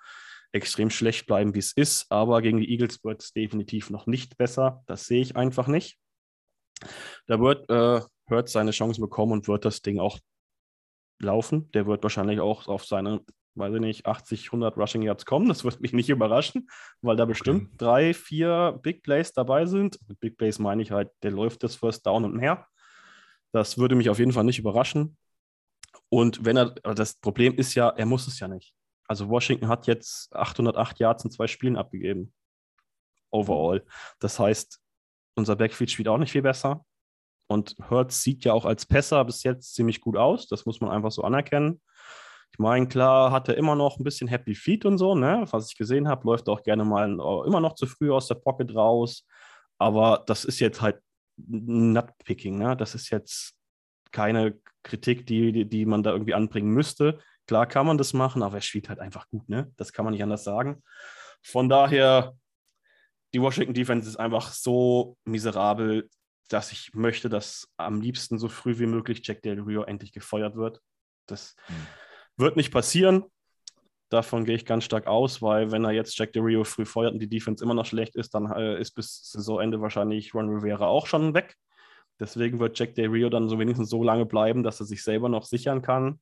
extrem 0.53 0.91
schlecht 0.91 1.27
bleiben, 1.27 1.55
wie 1.55 1.61
es 1.61 1.73
ist. 1.73 2.07
Aber 2.11 2.43
gegen 2.43 2.59
die 2.59 2.71
Eagles 2.71 3.03
wird 3.05 3.23
es 3.23 3.33
definitiv 3.33 3.91
noch 3.91 4.07
nicht 4.07 4.37
besser. 4.37 4.83
Das 4.87 5.07
sehe 5.07 5.21
ich 5.21 5.37
einfach 5.37 5.67
nicht. 5.67 5.99
Da 7.27 7.41
wird 7.41 7.69
äh, 7.71 8.01
Hurt 8.29 8.49
seine 8.49 8.71
Chancen 8.71 9.01
bekommen 9.01 9.33
und 9.33 9.49
wird 9.49 9.65
das 9.65 9.83
Ding 9.83 9.99
auch 9.99 10.19
laufen. 11.21 11.71
Der 11.73 11.87
wird 11.87 12.03
wahrscheinlich 12.03 12.41
auch 12.41 12.69
auf 12.69 12.85
seine, 12.85 13.21
weiß 13.55 13.75
ich 13.75 13.81
nicht, 13.81 14.07
80, 14.07 14.47
100 14.47 14.77
Rushing 14.77 15.03
Yards 15.03 15.25
kommen. 15.25 15.49
Das 15.49 15.65
wird 15.65 15.81
mich 15.81 15.93
nicht 15.93 16.11
überraschen, 16.11 16.69
weil 17.01 17.17
da 17.17 17.25
bestimmt 17.25 17.69
okay. 17.69 17.77
drei, 17.79 18.15
vier 18.15 18.79
Big 18.83 19.03
Plays 19.03 19.33
dabei 19.33 19.67
sind. 19.67 19.99
Mit 20.09 20.21
Big 20.21 20.37
Plays 20.37 20.59
meine 20.59 20.83
ich 20.83 20.91
halt, 20.91 21.11
der 21.23 21.31
läuft 21.31 21.63
das 21.63 21.77
First 21.77 22.07
Down 22.07 22.25
und 22.25 22.35
mehr. 22.35 22.67
Das 23.53 23.79
würde 23.79 23.95
mich 23.95 24.11
auf 24.11 24.19
jeden 24.19 24.33
Fall 24.33 24.45
nicht 24.45 24.59
überraschen. 24.59 25.17
Und 26.09 26.45
wenn 26.45 26.57
er, 26.57 26.71
das 26.71 27.15
Problem 27.15 27.55
ist 27.55 27.75
ja, 27.75 27.89
er 27.89 28.07
muss 28.07 28.27
es 28.27 28.41
ja 28.41 28.49
nicht. 28.49 28.75
Also 29.13 29.29
Washington 29.29 29.69
hat 29.69 29.87
jetzt 29.87 30.35
808 30.35 30.99
Yards 30.99 31.23
in 31.27 31.31
zwei 31.31 31.47
Spielen 31.47 31.77
abgegeben. 31.77 32.33
Overall. 33.31 33.85
Das 34.21 34.39
heißt, 34.39 34.81
unser 35.35 35.55
Backfield 35.55 35.91
spielt 35.91 36.09
auch 36.09 36.17
nicht 36.17 36.33
viel 36.33 36.41
besser. 36.41 36.87
Und 37.47 37.77
Hurts 37.91 38.23
sieht 38.23 38.47
ja 38.47 38.55
auch 38.55 38.65
als 38.65 38.87
Pässer 38.87 39.23
bis 39.27 39.43
jetzt 39.43 39.75
ziemlich 39.75 40.01
gut 40.01 40.17
aus. 40.17 40.49
Das 40.49 40.65
muss 40.65 40.81
man 40.81 40.89
einfach 40.91 41.13
so 41.13 41.25
anerkennen. 41.25 41.83
Ich 42.53 42.59
meine, 42.59 42.89
klar 42.89 43.31
hat 43.33 43.51
er 43.51 43.59
immer 43.59 43.75
noch 43.75 43.99
ein 43.99 44.05
bisschen 44.05 44.29
Happy 44.29 44.55
Feet 44.55 44.87
und 44.87 44.97
so, 44.97 45.15
ne? 45.15 45.45
Was 45.51 45.69
ich 45.69 45.77
gesehen 45.77 46.09
habe, 46.09 46.27
läuft 46.27 46.49
auch 46.49 46.63
gerne 46.63 46.87
mal 46.87 47.11
immer 47.11 47.61
noch 47.61 47.75
zu 47.75 47.85
früh 47.85 48.11
aus 48.11 48.29
der 48.29 48.37
Pocket 48.37 48.75
raus. 48.75 49.27
Aber 49.77 50.25
das 50.27 50.47
ist 50.47 50.59
jetzt 50.59 50.81
halt 50.81 51.03
Nutpicking, 51.37 52.57
ne? 52.57 52.79
Das 52.79 52.95
ist 52.95 53.11
jetzt 53.11 53.59
keine 54.11 54.59
Kritik, 54.83 55.27
die, 55.27 55.53
die, 55.53 55.69
die 55.69 55.85
man 55.85 56.03
da 56.03 56.13
irgendwie 56.13 56.33
anbringen 56.33 56.71
müsste. 56.71 57.19
Klar 57.53 57.67
kann 57.67 57.85
man 57.85 57.99
das 57.99 58.15
machen, 58.15 58.43
aber 58.43 58.55
er 58.55 58.61
spielt 58.63 58.89
halt 58.89 58.99
einfach 58.99 59.29
gut, 59.29 59.47
ne? 59.47 59.71
Das 59.77 59.93
kann 59.93 60.07
man 60.07 60.13
nicht 60.13 60.23
anders 60.23 60.43
sagen. 60.43 60.83
Von 61.43 61.69
daher, 61.69 62.35
die 63.35 63.43
Washington 63.43 63.75
Defense 63.75 64.09
ist 64.09 64.17
einfach 64.17 64.51
so 64.55 65.19
miserabel, 65.27 66.09
dass 66.49 66.73
ich 66.73 66.95
möchte, 66.95 67.29
dass 67.29 67.69
am 67.77 68.01
liebsten 68.01 68.39
so 68.39 68.49
früh 68.49 68.79
wie 68.79 68.87
möglich 68.87 69.21
Jack 69.23 69.43
Del 69.43 69.61
Rio 69.61 69.83
endlich 69.83 70.13
gefeuert 70.13 70.57
wird. 70.57 70.81
Das 71.27 71.55
mhm. 71.69 72.43
wird 72.43 72.57
nicht 72.57 72.73
passieren. 72.73 73.25
Davon 74.09 74.47
gehe 74.47 74.57
ich 74.57 74.65
ganz 74.65 74.85
stark 74.85 75.07
aus, 75.07 75.43
weil 75.43 75.71
wenn 75.73 75.85
er 75.85 75.93
jetzt 75.93 76.17
Jack 76.17 76.33
Del 76.33 76.45
Rio 76.45 76.65
früh 76.65 76.87
feuert 76.87 77.13
und 77.13 77.19
die 77.19 77.29
Defense 77.29 77.63
immer 77.63 77.75
noch 77.75 77.85
schlecht 77.85 78.17
ist, 78.17 78.33
dann 78.33 78.51
äh, 78.51 78.81
ist 78.81 78.93
bis 78.93 79.31
Saisonende 79.31 79.83
wahrscheinlich 79.83 80.33
Ron 80.33 80.49
Rivera 80.49 80.87
auch 80.87 81.07
schon 81.07 81.35
weg. 81.35 81.55
Deswegen 82.19 82.61
wird 82.61 82.79
Jack 82.79 82.95
Del 82.95 83.11
Rio 83.11 83.29
dann 83.29 83.51
so 83.51 83.59
wenigstens 83.59 83.91
so 83.91 84.03
lange 84.03 84.25
bleiben, 84.25 84.63
dass 84.63 84.81
er 84.81 84.87
sich 84.87 85.05
selber 85.05 85.29
noch 85.29 85.45
sichern 85.45 85.83
kann. 85.83 86.19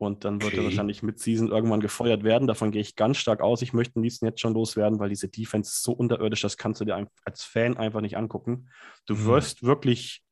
Und 0.00 0.24
dann 0.24 0.40
wird 0.40 0.54
okay. 0.54 0.62
er 0.62 0.64
wahrscheinlich 0.64 1.02
mit 1.02 1.20
Season 1.20 1.48
irgendwann 1.48 1.80
gefeuert 1.80 2.24
werden. 2.24 2.48
Davon 2.48 2.70
gehe 2.70 2.80
ich 2.80 2.96
ganz 2.96 3.18
stark 3.18 3.42
aus. 3.42 3.60
Ich 3.60 3.74
möchte 3.74 3.96
am 3.96 4.02
liebsten 4.02 4.24
jetzt 4.24 4.40
schon 4.40 4.54
loswerden, 4.54 4.98
weil 4.98 5.10
diese 5.10 5.28
Defense 5.28 5.68
ist 5.68 5.82
so 5.82 5.92
unterirdisch, 5.92 6.40
das 6.40 6.56
kannst 6.56 6.80
du 6.80 6.86
dir 6.86 7.06
als 7.26 7.44
Fan 7.44 7.76
einfach 7.76 8.00
nicht 8.00 8.16
angucken. 8.16 8.70
Du 9.04 9.14
mhm. 9.14 9.26
wirst 9.26 9.62
wirklich, 9.62 10.22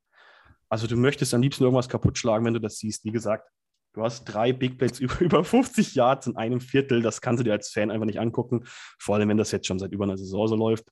also 0.70 0.86
du 0.86 0.96
möchtest 0.96 1.34
am 1.34 1.42
liebsten 1.42 1.64
irgendwas 1.64 1.90
kaputt 1.90 2.16
schlagen, 2.16 2.46
wenn 2.46 2.54
du 2.54 2.62
das 2.62 2.78
siehst. 2.78 3.04
Wie 3.04 3.10
gesagt, 3.10 3.46
du 3.92 4.02
hast 4.02 4.24
drei 4.24 4.54
Big 4.54 4.78
Plays 4.78 5.00
über, 5.00 5.20
über 5.20 5.44
50 5.44 5.94
Yards 5.94 6.28
in 6.28 6.36
einem 6.36 6.62
Viertel. 6.62 7.02
Das 7.02 7.20
kannst 7.20 7.40
du 7.40 7.44
dir 7.44 7.52
als 7.52 7.68
Fan 7.68 7.90
einfach 7.90 8.06
nicht 8.06 8.20
angucken. 8.20 8.64
Vor 8.98 9.16
allem, 9.16 9.28
wenn 9.28 9.36
das 9.36 9.50
jetzt 9.50 9.66
schon 9.66 9.78
seit 9.78 9.92
über 9.92 10.04
einer 10.04 10.16
Saison 10.16 10.48
so 10.48 10.56
läuft. 10.56 10.86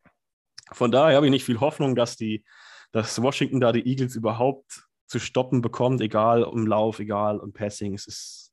Von 0.72 0.90
daher 0.90 1.16
habe 1.16 1.24
ich 1.24 1.30
nicht 1.30 1.46
viel 1.46 1.60
Hoffnung, 1.60 1.94
dass 1.94 2.18
die, 2.18 2.44
dass 2.92 3.22
Washington 3.22 3.58
da 3.58 3.72
die 3.72 3.88
Eagles 3.88 4.16
überhaupt 4.16 4.86
zu 5.06 5.18
stoppen 5.18 5.62
bekommt, 5.62 6.02
egal 6.02 6.42
im 6.42 6.66
Lauf, 6.66 6.98
egal 6.98 7.40
im 7.42 7.54
Passing. 7.54 7.94
Es 7.94 8.06
ist 8.06 8.45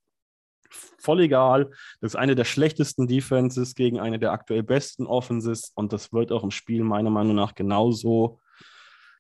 voll 0.97 1.21
egal. 1.21 1.69
Das 2.01 2.11
ist 2.11 2.15
eine 2.15 2.35
der 2.35 2.45
schlechtesten 2.45 3.07
Defenses 3.07 3.75
gegen 3.75 3.99
eine 3.99 4.19
der 4.19 4.31
aktuell 4.31 4.63
besten 4.63 5.05
Offenses 5.05 5.71
und 5.75 5.93
das 5.93 6.11
wird 6.13 6.31
auch 6.31 6.43
im 6.43 6.51
Spiel 6.51 6.83
meiner 6.83 7.09
Meinung 7.09 7.35
nach 7.35 7.55
genauso, 7.55 8.39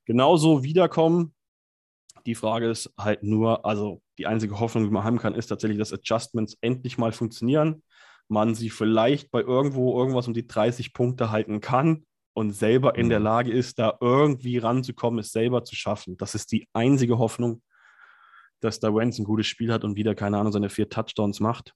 genauso 0.05 0.63
wiederkommen. 0.63 1.33
Die 2.25 2.35
Frage 2.35 2.69
ist 2.69 2.91
halt 2.97 3.23
nur, 3.23 3.65
also 3.65 4.01
die 4.17 4.27
einzige 4.27 4.59
Hoffnung, 4.59 4.85
die 4.85 4.91
man 4.91 5.03
haben 5.03 5.19
kann, 5.19 5.35
ist 5.35 5.47
tatsächlich, 5.47 5.79
dass 5.79 5.93
Adjustments 5.93 6.57
endlich 6.61 6.97
mal 6.97 7.11
funktionieren. 7.11 7.83
Man 8.29 8.55
sie 8.55 8.69
vielleicht 8.69 9.31
bei 9.31 9.41
irgendwo 9.41 9.99
irgendwas 9.99 10.27
um 10.27 10.33
die 10.33 10.47
30 10.47 10.93
Punkte 10.93 11.31
halten 11.31 11.59
kann 11.59 12.05
und 12.33 12.51
selber 12.51 12.95
in 12.95 13.09
der 13.09 13.19
mhm. 13.19 13.25
Lage 13.25 13.51
ist, 13.51 13.79
da 13.79 13.97
irgendwie 13.99 14.57
ranzukommen, 14.57 15.19
es 15.19 15.31
selber 15.31 15.63
zu 15.63 15.75
schaffen. 15.75 16.17
Das 16.17 16.35
ist 16.35 16.51
die 16.51 16.67
einzige 16.73 17.17
Hoffnung, 17.17 17.61
dass 18.63 18.79
da 18.79 18.93
Wentz 18.95 19.19
ein 19.19 19.25
gutes 19.25 19.47
Spiel 19.47 19.73
hat 19.73 19.83
und 19.83 19.95
wieder, 19.95 20.15
keine 20.15 20.37
Ahnung, 20.37 20.53
seine 20.53 20.69
vier 20.69 20.89
Touchdowns 20.89 21.39
macht. 21.39 21.73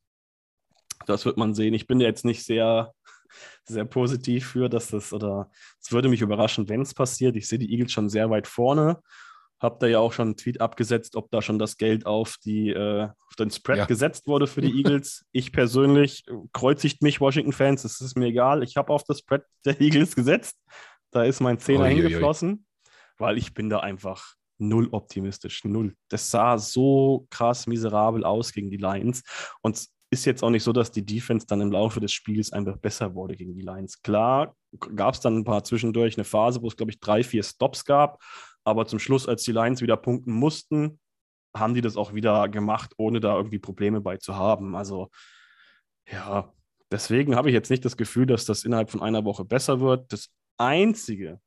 Das 1.06 1.26
wird 1.26 1.38
man 1.38 1.54
sehen. 1.54 1.74
Ich 1.74 1.86
bin 1.86 2.00
jetzt 2.00 2.26
nicht 2.26 2.44
sehr, 2.44 2.94
sehr 3.66 3.86
positiv 3.86 4.48
für, 4.48 4.70
dass 4.70 4.90
das, 4.90 5.12
oder 5.12 5.52
es 5.82 5.92
würde 5.92 6.10
mich 6.10 6.22
überraschen, 6.22 6.70
wenn 6.70 6.82
es 6.82 6.94
passiert. 6.94 7.36
Ich 7.36 7.48
sehe 7.48 7.60
die 7.60 7.72
Eagles 7.72 7.92
schon 7.92 8.10
sehr 8.10 8.30
weit 8.30 8.48
vorne. 8.48 9.02
Hab 9.60 9.80
da 9.80 9.88
ja 9.88 10.00
auch 10.00 10.14
schon 10.14 10.28
einen 10.28 10.38
Tweet 10.38 10.62
abgesetzt, 10.62 11.16
ob 11.16 11.32
da 11.32 11.42
schon 11.42 11.60
das 11.60 11.78
Geld 11.78 12.06
auf, 12.06 12.36
die, 12.46 12.70
äh, 12.70 13.04
auf 13.06 13.36
den 13.38 13.50
Spread 13.50 13.80
ja. 13.80 13.86
gesetzt 13.86 14.28
wurde 14.28 14.48
für 14.48 14.62
die 14.62 14.72
Eagles. 14.78 15.26
Ich 15.32 15.52
persönlich 15.52 16.24
kreuzigt 16.54 17.02
mich 17.02 17.20
Washington-Fans, 17.20 17.82
das 17.82 18.00
ist 18.00 18.16
mir 18.16 18.28
egal. 18.28 18.64
Ich 18.64 18.78
habe 18.78 18.94
auf 18.94 19.04
das 19.04 19.20
Spread 19.20 19.44
der 19.66 19.82
Eagles 19.82 20.16
gesetzt. 20.16 20.58
Da 21.12 21.24
ist 21.24 21.42
mein 21.42 21.60
Zehner 21.60 21.88
hingeflossen, 21.88 22.66
weil 23.18 23.38
ich 23.38 23.54
bin 23.54 23.70
da 23.70 23.80
einfach 23.80 24.37
null 24.58 24.88
optimistisch, 24.92 25.64
null. 25.66 25.96
Das 26.10 26.30
sah 26.30 26.58
so 26.58 27.28
krass 27.30 27.68
miserabel 27.68 28.24
aus 28.24 28.52
gegen 28.52 28.70
die 28.70 28.78
Lions 28.78 29.24
und 29.62 29.76
es 29.76 29.94
ist 30.10 30.26
jetzt 30.26 30.44
auch 30.44 30.50
nicht 30.50 30.64
so, 30.64 30.72
dass 30.72 30.92
die 30.92 31.06
Defense 31.06 31.46
dann 31.48 31.62
im 31.62 31.72
Laufe 31.72 32.00
des 32.00 32.14
Spiels 32.14 32.54
einfach 32.54 32.78
besser 32.78 33.14
wurde 33.14 33.36
gegen 33.36 33.54
die 33.54 33.62
Lions. 33.62 34.02
Klar, 34.02 34.56
gab 34.96 35.14
es 35.14 35.20
dann 35.20 35.38
ein 35.38 35.44
paar 35.44 35.64
zwischendurch 35.64 36.18
eine 36.18 36.24
Phase, 36.24 36.62
wo 36.62 36.68
es, 36.68 36.78
glaube 36.78 36.92
ich, 36.92 37.00
drei, 37.00 37.24
vier 37.24 37.44
Stops 37.44 37.84
gab, 37.84 38.22
aber 38.64 38.86
zum 38.86 39.00
Schluss, 39.00 39.28
als 39.28 39.44
die 39.44 39.52
Lions 39.52 39.82
wieder 39.82 39.98
punkten 39.98 40.32
mussten, 40.32 41.00
haben 41.56 41.74
die 41.74 41.82
das 41.82 41.98
auch 41.98 42.14
wieder 42.14 42.48
gemacht, 42.50 42.94
ohne 42.98 43.20
da 43.20 43.36
irgendwie 43.36 43.60
Probleme 43.60 44.02
bei 44.02 44.18
zu 44.18 44.36
haben. 44.36 44.76
Also, 44.76 45.10
ja, 46.10 46.54
deswegen 46.92 47.36
habe 47.36 47.50
ich 47.50 47.54
jetzt 47.54 47.70
nicht 47.70 47.84
das 47.84 47.98
Gefühl, 47.98 48.26
dass 48.26 48.46
das 48.46 48.64
innerhalb 48.64 48.90
von 48.90 49.02
einer 49.02 49.26
Woche 49.26 49.46
besser 49.46 49.80
wird. 49.80 50.12
Das 50.14 50.30
Einzige, 50.58 51.40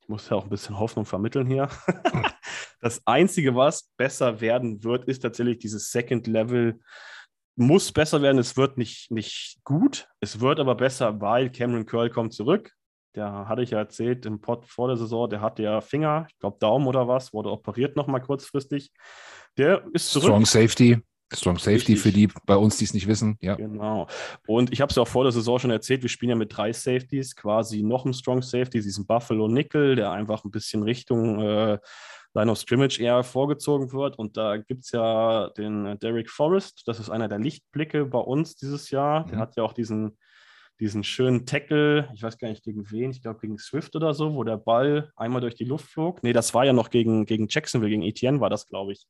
ich 0.00 0.08
muss 0.08 0.28
ja 0.28 0.36
auch 0.36 0.44
ein 0.44 0.50
bisschen 0.50 0.78
Hoffnung 0.78 1.04
vermitteln 1.04 1.46
hier. 1.46 1.68
das 2.82 3.00
Einzige, 3.06 3.54
was 3.54 3.90
besser 3.96 4.40
werden 4.40 4.82
wird, 4.82 5.04
ist 5.04 5.20
tatsächlich 5.20 5.58
dieses 5.58 5.90
Second 5.92 6.26
Level. 6.26 6.80
Muss 7.54 7.92
besser 7.92 8.20
werden. 8.22 8.38
Es 8.38 8.56
wird 8.56 8.76
nicht, 8.76 9.10
nicht 9.10 9.58
gut. 9.62 10.08
Es 10.20 10.40
wird 10.40 10.58
aber 10.58 10.74
besser, 10.74 11.20
weil 11.20 11.50
Cameron 11.50 11.86
Curl 11.86 12.10
kommt 12.10 12.34
zurück. 12.34 12.72
Der 13.14 13.46
hatte 13.48 13.62
ich 13.62 13.70
ja 13.70 13.78
erzählt 13.78 14.26
im 14.26 14.40
Pod 14.40 14.66
vor 14.66 14.88
der 14.88 14.96
Saison, 14.96 15.28
der 15.28 15.42
hatte 15.42 15.62
ja 15.62 15.82
Finger, 15.82 16.26
ich 16.30 16.38
glaube 16.38 16.56
Daumen 16.58 16.86
oder 16.86 17.06
was, 17.08 17.32
wurde 17.34 17.50
operiert 17.50 17.94
nochmal 17.94 18.22
kurzfristig. 18.22 18.90
Der 19.58 19.84
ist 19.92 20.10
zurück. 20.10 20.24
Strong 20.24 20.46
Safety. 20.46 20.98
Strong 21.30 21.58
Safety 21.58 21.92
Richtig. 21.92 22.00
für 22.00 22.12
die 22.12 22.28
bei 22.46 22.56
uns, 22.56 22.78
die 22.78 22.84
es 22.84 22.94
nicht 22.94 23.06
wissen. 23.06 23.36
Ja. 23.40 23.54
Genau. 23.54 24.06
Und 24.46 24.72
ich 24.72 24.80
habe 24.80 24.90
es 24.90 24.96
ja 24.96 25.02
auch 25.02 25.08
vor 25.08 25.24
der 25.24 25.32
Saison 25.32 25.58
schon 25.58 25.70
erzählt, 25.70 26.02
wir 26.02 26.08
spielen 26.08 26.30
ja 26.30 26.36
mit 26.36 26.56
drei 26.56 26.72
Safeties, 26.72 27.36
quasi 27.36 27.82
noch 27.82 28.04
ein 28.04 28.14
Strong 28.14 28.42
Safety, 28.42 28.80
diesen 28.80 29.06
Buffalo 29.06 29.46
Nickel, 29.46 29.94
der 29.94 30.10
einfach 30.10 30.44
ein 30.44 30.50
bisschen 30.50 30.82
Richtung 30.82 31.40
äh, 31.40 31.78
Line 32.34 32.50
of 32.50 32.58
Scrimmage 32.58 32.98
eher 32.98 33.22
vorgezogen 33.22 33.92
wird. 33.92 34.18
Und 34.18 34.36
da 34.36 34.56
gibt 34.56 34.84
es 34.84 34.92
ja 34.92 35.50
den 35.50 35.98
Derek 35.98 36.30
Forrest, 36.30 36.82
das 36.86 36.98
ist 36.98 37.10
einer 37.10 37.28
der 37.28 37.38
Lichtblicke 37.38 38.06
bei 38.06 38.18
uns 38.18 38.56
dieses 38.56 38.90
Jahr. 38.90 39.24
Mhm. 39.26 39.30
Der 39.30 39.38
hat 39.38 39.56
ja 39.56 39.62
auch 39.62 39.72
diesen, 39.72 40.18
diesen 40.80 41.04
schönen 41.04 41.46
Tackle, 41.46 42.08
ich 42.14 42.22
weiß 42.22 42.38
gar 42.38 42.48
nicht 42.48 42.64
gegen 42.64 42.90
wen, 42.90 43.10
ich 43.10 43.22
glaube 43.22 43.40
gegen 43.40 43.58
Swift 43.58 43.94
oder 43.94 44.14
so, 44.14 44.34
wo 44.34 44.44
der 44.44 44.56
Ball 44.56 45.10
einmal 45.16 45.40
durch 45.40 45.54
die 45.54 45.64
Luft 45.64 45.90
flog. 45.90 46.22
Nee, 46.22 46.32
das 46.32 46.54
war 46.54 46.64
ja 46.64 46.72
noch 46.72 46.90
gegen, 46.90 47.26
gegen 47.26 47.46
Jacksonville, 47.48 47.90
gegen 47.90 48.02
Etienne 48.02 48.40
war 48.40 48.50
das, 48.50 48.66
glaube 48.66 48.92
ich. 48.92 49.06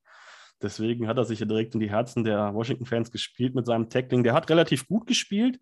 Deswegen 0.60 1.08
hat 1.08 1.18
er 1.18 1.24
sich 1.24 1.40
ja 1.40 1.46
direkt 1.46 1.74
in 1.74 1.80
die 1.80 1.90
Herzen 1.90 2.24
der 2.24 2.54
Washington-Fans 2.54 3.10
gespielt 3.10 3.54
mit 3.54 3.66
seinem 3.66 3.88
Tackling. 3.88 4.22
Der 4.22 4.32
hat 4.32 4.48
relativ 4.48 4.86
gut 4.86 5.06
gespielt. 5.06 5.58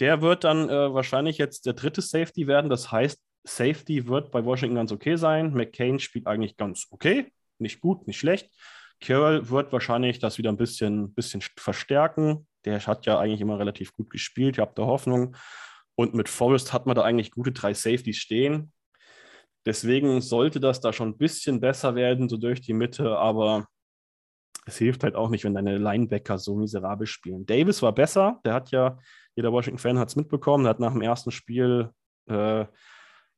Der 0.00 0.22
wird 0.22 0.44
dann 0.44 0.70
äh, 0.70 0.94
wahrscheinlich 0.94 1.38
jetzt 1.38 1.66
der 1.66 1.74
dritte 1.74 2.00
Safety 2.00 2.46
werden. 2.46 2.70
Das 2.70 2.90
heißt, 2.90 3.20
Safety 3.48 4.06
wird 4.06 4.30
bei 4.30 4.44
Washington 4.44 4.76
ganz 4.76 4.92
okay 4.92 5.16
sein. 5.16 5.52
McCain 5.52 5.98
spielt 5.98 6.26
eigentlich 6.26 6.56
ganz 6.56 6.86
okay. 6.90 7.32
Nicht 7.58 7.80
gut, 7.80 8.06
nicht 8.06 8.18
schlecht. 8.18 8.50
Carroll 9.00 9.48
wird 9.48 9.72
wahrscheinlich 9.72 10.18
das 10.18 10.38
wieder 10.38 10.50
ein 10.50 10.56
bisschen, 10.56 11.14
bisschen 11.14 11.40
verstärken. 11.56 12.46
Der 12.64 12.84
hat 12.86 13.06
ja 13.06 13.18
eigentlich 13.18 13.40
immer 13.40 13.58
relativ 13.58 13.92
gut 13.92 14.10
gespielt. 14.10 14.56
Ich 14.56 14.60
habe 14.60 14.72
da 14.74 14.84
Hoffnung. 14.84 15.36
Und 15.94 16.14
mit 16.14 16.28
Forrest 16.28 16.72
hat 16.72 16.86
man 16.86 16.94
da 16.94 17.02
eigentlich 17.02 17.30
gute 17.30 17.52
drei 17.52 17.74
Safeties 17.74 18.18
stehen. 18.18 18.72
Deswegen 19.66 20.20
sollte 20.20 20.60
das 20.60 20.80
da 20.80 20.92
schon 20.92 21.10
ein 21.10 21.18
bisschen 21.18 21.60
besser 21.60 21.94
werden, 21.94 22.28
so 22.28 22.36
durch 22.36 22.60
die 22.60 22.72
Mitte. 22.72 23.18
Aber 23.18 23.66
es 24.66 24.78
hilft 24.78 25.02
halt 25.02 25.14
auch 25.16 25.30
nicht, 25.30 25.44
wenn 25.44 25.54
deine 25.54 25.78
Linebacker 25.78 26.38
so 26.38 26.56
miserabel 26.56 27.06
spielen. 27.06 27.46
Davis 27.46 27.82
war 27.82 27.92
besser, 27.92 28.40
der 28.44 28.54
hat 28.54 28.70
ja, 28.70 28.98
jeder 29.34 29.52
Washington-Fan 29.52 29.98
hat 29.98 30.08
es 30.08 30.16
mitbekommen, 30.16 30.64
der 30.64 30.70
hat 30.70 30.80
nach 30.80 30.92
dem 30.92 31.02
ersten 31.02 31.30
Spiel 31.30 31.90
äh, 32.26 32.66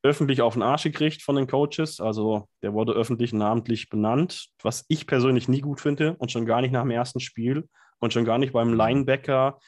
öffentlich 0.02 0.42
auf 0.42 0.54
den 0.54 0.62
Arsch 0.62 0.84
gekriegt 0.84 1.22
von 1.22 1.36
den 1.36 1.46
Coaches. 1.46 2.00
Also 2.00 2.48
der 2.62 2.72
wurde 2.72 2.92
öffentlich 2.92 3.32
namentlich 3.32 3.88
benannt, 3.88 4.48
was 4.62 4.84
ich 4.88 5.06
persönlich 5.06 5.48
nie 5.48 5.60
gut 5.60 5.80
finde 5.80 6.16
und 6.18 6.30
schon 6.30 6.46
gar 6.46 6.60
nicht 6.60 6.72
nach 6.72 6.82
dem 6.82 6.90
ersten 6.90 7.20
Spiel 7.20 7.68
und 7.98 8.12
schon 8.12 8.24
gar 8.24 8.38
nicht 8.38 8.52
beim 8.52 8.72
Linebacker 8.72 9.58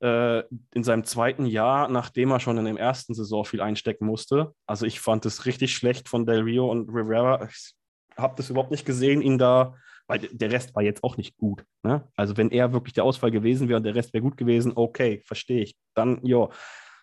äh, 0.00 0.42
in 0.72 0.84
seinem 0.84 1.04
zweiten 1.04 1.46
Jahr, 1.46 1.88
nachdem 1.88 2.30
er 2.30 2.40
schon 2.40 2.58
in 2.58 2.64
der 2.64 2.76
ersten 2.76 3.14
Saison 3.14 3.44
viel 3.44 3.60
einstecken 3.60 4.06
musste. 4.06 4.52
Also 4.66 4.86
ich 4.86 5.00
fand 5.00 5.26
es 5.26 5.46
richtig 5.46 5.74
schlecht 5.74 6.08
von 6.08 6.26
Del 6.26 6.42
Rio 6.42 6.70
und 6.70 6.88
Rivera. 6.88 7.44
Ich 7.44 7.74
habe 8.16 8.34
das 8.36 8.50
überhaupt 8.50 8.70
nicht 8.70 8.86
gesehen, 8.86 9.20
ihn 9.20 9.38
da 9.38 9.74
weil 10.06 10.18
der 10.18 10.52
Rest 10.52 10.74
war 10.74 10.82
jetzt 10.82 11.02
auch 11.02 11.16
nicht 11.16 11.36
gut. 11.36 11.64
Ne? 11.82 12.06
Also 12.16 12.36
wenn 12.36 12.50
er 12.50 12.72
wirklich 12.72 12.94
der 12.94 13.04
Ausfall 13.04 13.30
gewesen 13.30 13.68
wäre 13.68 13.78
und 13.78 13.84
der 13.84 13.94
Rest 13.94 14.12
wäre 14.12 14.22
gut 14.22 14.36
gewesen, 14.36 14.72
okay, 14.74 15.22
verstehe 15.24 15.62
ich. 15.62 15.76
Dann, 15.94 16.20
ja, 16.24 16.48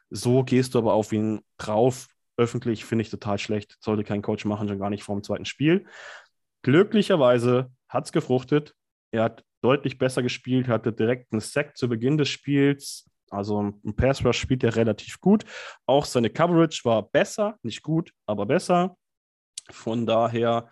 so 0.10 0.44
gehst 0.44 0.76
du 0.76 0.80
aber 0.80 0.94
auf 0.94 1.12
ihn 1.12 1.42
drauf. 1.58 2.08
Öffentlich 2.42 2.86
finde 2.86 3.04
ich 3.04 3.12
total 3.12 3.38
schlecht. 3.38 3.78
Sollte 3.82 4.04
kein 4.04 4.24
Coach 4.24 4.46
machen, 4.46 4.68
schon 4.68 4.80
gar 4.80 4.90
nicht 4.90 5.04
vor 5.04 5.16
dem 5.16 5.24
zweiten 5.24 5.46
Spiel. 5.46 5.86
Glücklicherweise 6.64 7.72
hat 7.88 8.06
es 8.06 8.12
gefruchtet. 8.12 8.74
Er 9.12 9.24
hat 9.26 9.46
deutlich 9.62 10.00
besser 10.00 10.24
gespielt, 10.24 10.68
hatte 10.68 10.92
direkt 10.92 11.32
einen 11.32 11.40
Sack 11.40 11.78
zu 11.78 11.88
Beginn 11.88 12.18
des 12.18 12.30
Spiels. 12.30 13.08
Also 13.30 13.62
ein 13.62 13.96
Pass 13.96 14.26
Rush 14.26 14.40
spielt 14.40 14.64
er 14.64 14.76
relativ 14.76 15.22
gut. 15.22 15.46
Auch 15.86 16.06
seine 16.06 16.32
Coverage 16.32 16.84
war 16.84 17.04
besser, 17.04 17.58
nicht 17.62 17.84
gut, 17.84 18.12
aber 18.26 18.48
besser. 18.48 18.98
Von 19.70 20.08
daher 20.08 20.68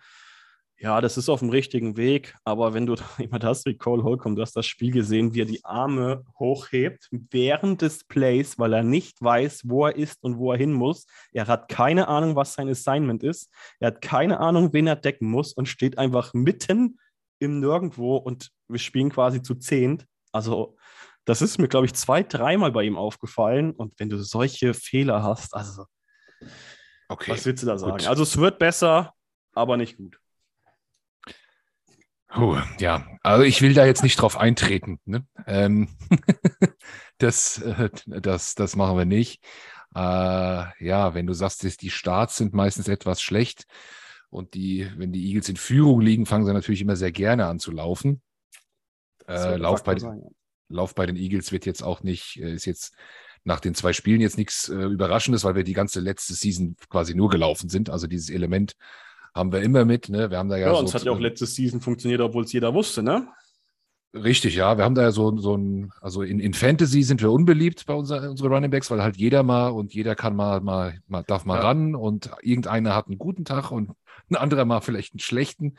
ja, 0.82 1.02
das 1.02 1.18
ist 1.18 1.28
auf 1.28 1.40
dem 1.40 1.50
richtigen 1.50 1.98
Weg, 1.98 2.34
aber 2.42 2.72
wenn 2.72 2.86
du 2.86 2.94
jemand 3.18 3.44
hast 3.44 3.66
wie 3.66 3.76
Cole 3.76 4.02
Holcomb, 4.02 4.36
du 4.36 4.42
hast 4.42 4.56
das 4.56 4.66
Spiel 4.66 4.90
gesehen, 4.90 5.34
wie 5.34 5.42
er 5.42 5.46
die 5.46 5.62
Arme 5.62 6.24
hochhebt 6.38 7.06
während 7.10 7.82
des 7.82 8.04
Plays, 8.04 8.58
weil 8.58 8.72
er 8.72 8.82
nicht 8.82 9.20
weiß, 9.20 9.62
wo 9.66 9.86
er 9.86 9.96
ist 9.96 10.24
und 10.24 10.38
wo 10.38 10.52
er 10.52 10.58
hin 10.58 10.72
muss. 10.72 11.06
Er 11.32 11.48
hat 11.48 11.68
keine 11.68 12.08
Ahnung, 12.08 12.34
was 12.34 12.54
sein 12.54 12.68
Assignment 12.68 13.22
ist. 13.22 13.52
Er 13.78 13.88
hat 13.88 14.00
keine 14.00 14.40
Ahnung, 14.40 14.72
wen 14.72 14.86
er 14.86 14.96
decken 14.96 15.30
muss 15.30 15.52
und 15.52 15.66
steht 15.66 15.98
einfach 15.98 16.32
mitten 16.32 16.98
im 17.40 17.60
Nirgendwo 17.60 18.16
und 18.16 18.50
wir 18.66 18.78
spielen 18.78 19.10
quasi 19.10 19.42
zu 19.42 19.56
zehnt. 19.56 20.06
Also, 20.32 20.78
das 21.26 21.42
ist 21.42 21.58
mir, 21.58 21.68
glaube 21.68 21.86
ich, 21.86 21.92
zwei, 21.92 22.22
dreimal 22.22 22.72
bei 22.72 22.84
ihm 22.84 22.96
aufgefallen. 22.96 23.72
Und 23.72 23.92
wenn 23.98 24.08
du 24.08 24.22
solche 24.22 24.72
Fehler 24.72 25.22
hast, 25.22 25.54
also, 25.54 25.84
okay, 27.08 27.32
was 27.32 27.44
willst 27.44 27.62
du 27.62 27.66
da 27.66 27.76
sagen? 27.76 27.98
Gut. 27.98 28.06
Also, 28.06 28.22
es 28.22 28.38
wird 28.38 28.58
besser, 28.58 29.12
aber 29.52 29.76
nicht 29.76 29.98
gut. 29.98 30.18
Oh, 32.36 32.56
ja, 32.78 33.06
also 33.22 33.42
ich 33.44 33.60
will 33.60 33.74
da 33.74 33.84
jetzt 33.84 34.02
nicht 34.02 34.16
drauf 34.16 34.36
eintreten. 34.36 35.00
Ne? 35.04 35.26
Ähm, 35.46 35.88
das, 37.18 37.58
äh, 37.58 37.90
das, 38.06 38.54
das 38.54 38.76
machen 38.76 38.96
wir 38.96 39.04
nicht. 39.04 39.42
Äh, 39.94 39.98
ja, 39.98 41.14
wenn 41.14 41.26
du 41.26 41.32
sagst, 41.32 41.64
dass 41.64 41.76
die 41.76 41.90
Starts 41.90 42.36
sind 42.36 42.54
meistens 42.54 42.86
etwas 42.86 43.20
schlecht 43.20 43.66
und 44.30 44.54
die, 44.54 44.88
wenn 44.96 45.12
die 45.12 45.26
Eagles 45.26 45.48
in 45.48 45.56
Führung 45.56 46.00
liegen, 46.00 46.26
fangen 46.26 46.46
sie 46.46 46.52
natürlich 46.52 46.80
immer 46.80 46.96
sehr 46.96 47.12
gerne 47.12 47.46
an 47.46 47.58
zu 47.58 47.72
laufen. 47.72 48.22
Äh, 49.26 49.56
Lauf, 49.56 49.82
bei, 49.82 49.98
sein, 49.98 50.20
ja. 50.22 50.28
Lauf 50.68 50.94
bei 50.94 51.06
den 51.06 51.16
Eagles 51.16 51.50
wird 51.50 51.66
jetzt 51.66 51.82
auch 51.82 52.02
nicht, 52.02 52.36
äh, 52.36 52.54
ist 52.54 52.64
jetzt 52.64 52.94
nach 53.42 53.60
den 53.60 53.74
zwei 53.74 53.92
Spielen 53.92 54.20
jetzt 54.20 54.38
nichts 54.38 54.68
äh, 54.68 54.74
Überraschendes, 54.74 55.44
weil 55.44 55.56
wir 55.56 55.64
die 55.64 55.72
ganze 55.72 55.98
letzte 56.00 56.34
Season 56.34 56.76
quasi 56.88 57.14
nur 57.14 57.28
gelaufen 57.28 57.68
sind. 57.68 57.90
Also 57.90 58.06
dieses 58.06 58.30
Element 58.30 58.76
haben 59.34 59.52
wir 59.52 59.62
immer 59.62 59.84
mit. 59.84 60.08
Ne? 60.08 60.30
Wir 60.30 60.38
haben 60.38 60.48
da 60.48 60.56
ja, 60.56 60.68
ja 60.68 60.72
so, 60.74 60.80
und 60.80 60.88
es 60.88 60.94
hat 60.94 61.04
ja 61.04 61.12
auch 61.12 61.20
letzte 61.20 61.46
Season 61.46 61.80
funktioniert, 61.80 62.20
obwohl 62.20 62.44
es 62.44 62.52
jeder 62.52 62.74
wusste, 62.74 63.02
ne? 63.02 63.28
Richtig, 64.12 64.56
ja. 64.56 64.76
Wir 64.76 64.84
haben 64.84 64.96
da 64.96 65.02
ja 65.02 65.12
so, 65.12 65.36
so 65.38 65.56
ein, 65.56 65.92
also 66.00 66.22
in, 66.22 66.40
in 66.40 66.52
Fantasy 66.52 67.04
sind 67.04 67.22
wir 67.22 67.30
unbeliebt 67.30 67.86
bei 67.86 67.94
unser, 67.94 68.28
unseren 68.28 68.52
Running 68.52 68.70
Backs, 68.70 68.90
weil 68.90 69.02
halt 69.02 69.16
jeder 69.16 69.44
mal 69.44 69.68
und 69.68 69.94
jeder 69.94 70.16
kann 70.16 70.34
mal, 70.34 70.60
mal, 70.60 70.98
mal 71.06 71.22
darf 71.22 71.44
mal 71.44 71.58
ja. 71.58 71.62
ran 71.62 71.94
und 71.94 72.30
irgendeiner 72.42 72.96
hat 72.96 73.06
einen 73.06 73.18
guten 73.18 73.44
Tag 73.44 73.70
und 73.70 73.92
ein 74.28 74.34
anderer 74.34 74.64
mal 74.64 74.80
vielleicht 74.80 75.12
einen 75.12 75.20
schlechten. 75.20 75.76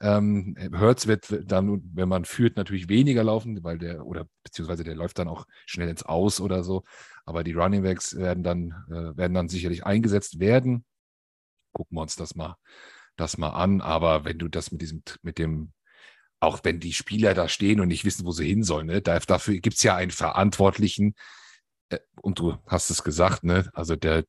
Ähm, 0.00 0.56
Hertz 0.72 1.06
wird 1.06 1.42
dann, 1.50 1.82
wenn 1.94 2.08
man 2.08 2.24
führt, 2.24 2.56
natürlich 2.56 2.88
weniger 2.88 3.24
laufen, 3.24 3.62
weil 3.62 3.78
der, 3.78 4.06
oder 4.06 4.26
beziehungsweise 4.42 4.84
der 4.84 4.94
läuft 4.94 5.18
dann 5.18 5.28
auch 5.28 5.46
schnell 5.66 5.88
ins 5.88 6.02
Aus 6.02 6.40
oder 6.40 6.64
so. 6.64 6.82
Aber 7.26 7.44
die 7.44 7.52
Running 7.52 7.82
Backs 7.82 8.16
werden 8.16 8.42
dann, 8.42 8.74
äh, 8.88 9.16
werden 9.16 9.34
dann 9.34 9.48
sicherlich 9.48 9.84
eingesetzt 9.84 10.40
werden 10.40 10.86
gucken 11.76 11.96
wir 11.96 12.02
uns 12.02 12.16
das 12.16 12.34
mal, 12.34 12.56
das 13.16 13.36
mal 13.36 13.50
an. 13.50 13.82
Aber 13.82 14.24
wenn 14.24 14.38
du 14.38 14.48
das 14.48 14.72
mit 14.72 14.80
diesem, 14.80 15.02
mit 15.22 15.38
dem, 15.38 15.72
auch 16.40 16.60
wenn 16.64 16.80
die 16.80 16.94
Spieler 16.94 17.34
da 17.34 17.48
stehen 17.48 17.80
und 17.80 17.88
nicht 17.88 18.04
wissen, 18.04 18.24
wo 18.24 18.32
sie 18.32 18.46
hin 18.48 18.62
sollen, 18.62 18.86
ne, 18.86 19.02
dafür 19.02 19.58
gibt 19.60 19.76
es 19.76 19.82
ja 19.82 19.94
einen 19.94 20.10
Verantwortlichen. 20.10 21.14
Äh, 21.90 21.98
und 22.22 22.38
du 22.38 22.56
hast 22.66 22.90
es 22.90 23.04
gesagt, 23.04 23.44
ne? 23.44 23.70
Also 23.74 23.94
der, 23.96 24.24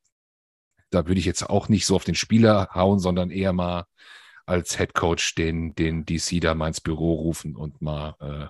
da 0.89 1.07
würde 1.07 1.19
ich 1.19 1.25
jetzt 1.25 1.43
auch 1.49 1.69
nicht 1.69 1.85
so 1.85 1.95
auf 1.95 2.03
den 2.03 2.15
Spieler 2.15 2.69
hauen, 2.73 2.99
sondern 2.99 3.31
eher 3.31 3.53
mal 3.53 3.85
als 4.45 4.77
Head 4.77 4.93
Coach 4.93 5.35
den, 5.35 5.75
den 5.75 6.05
DC 6.05 6.41
da 6.41 6.55
mal 6.55 6.69
ins 6.69 6.81
Büro 6.81 7.13
rufen 7.15 7.55
und 7.55 7.81
mal, 7.81 8.15
äh, 8.21 8.47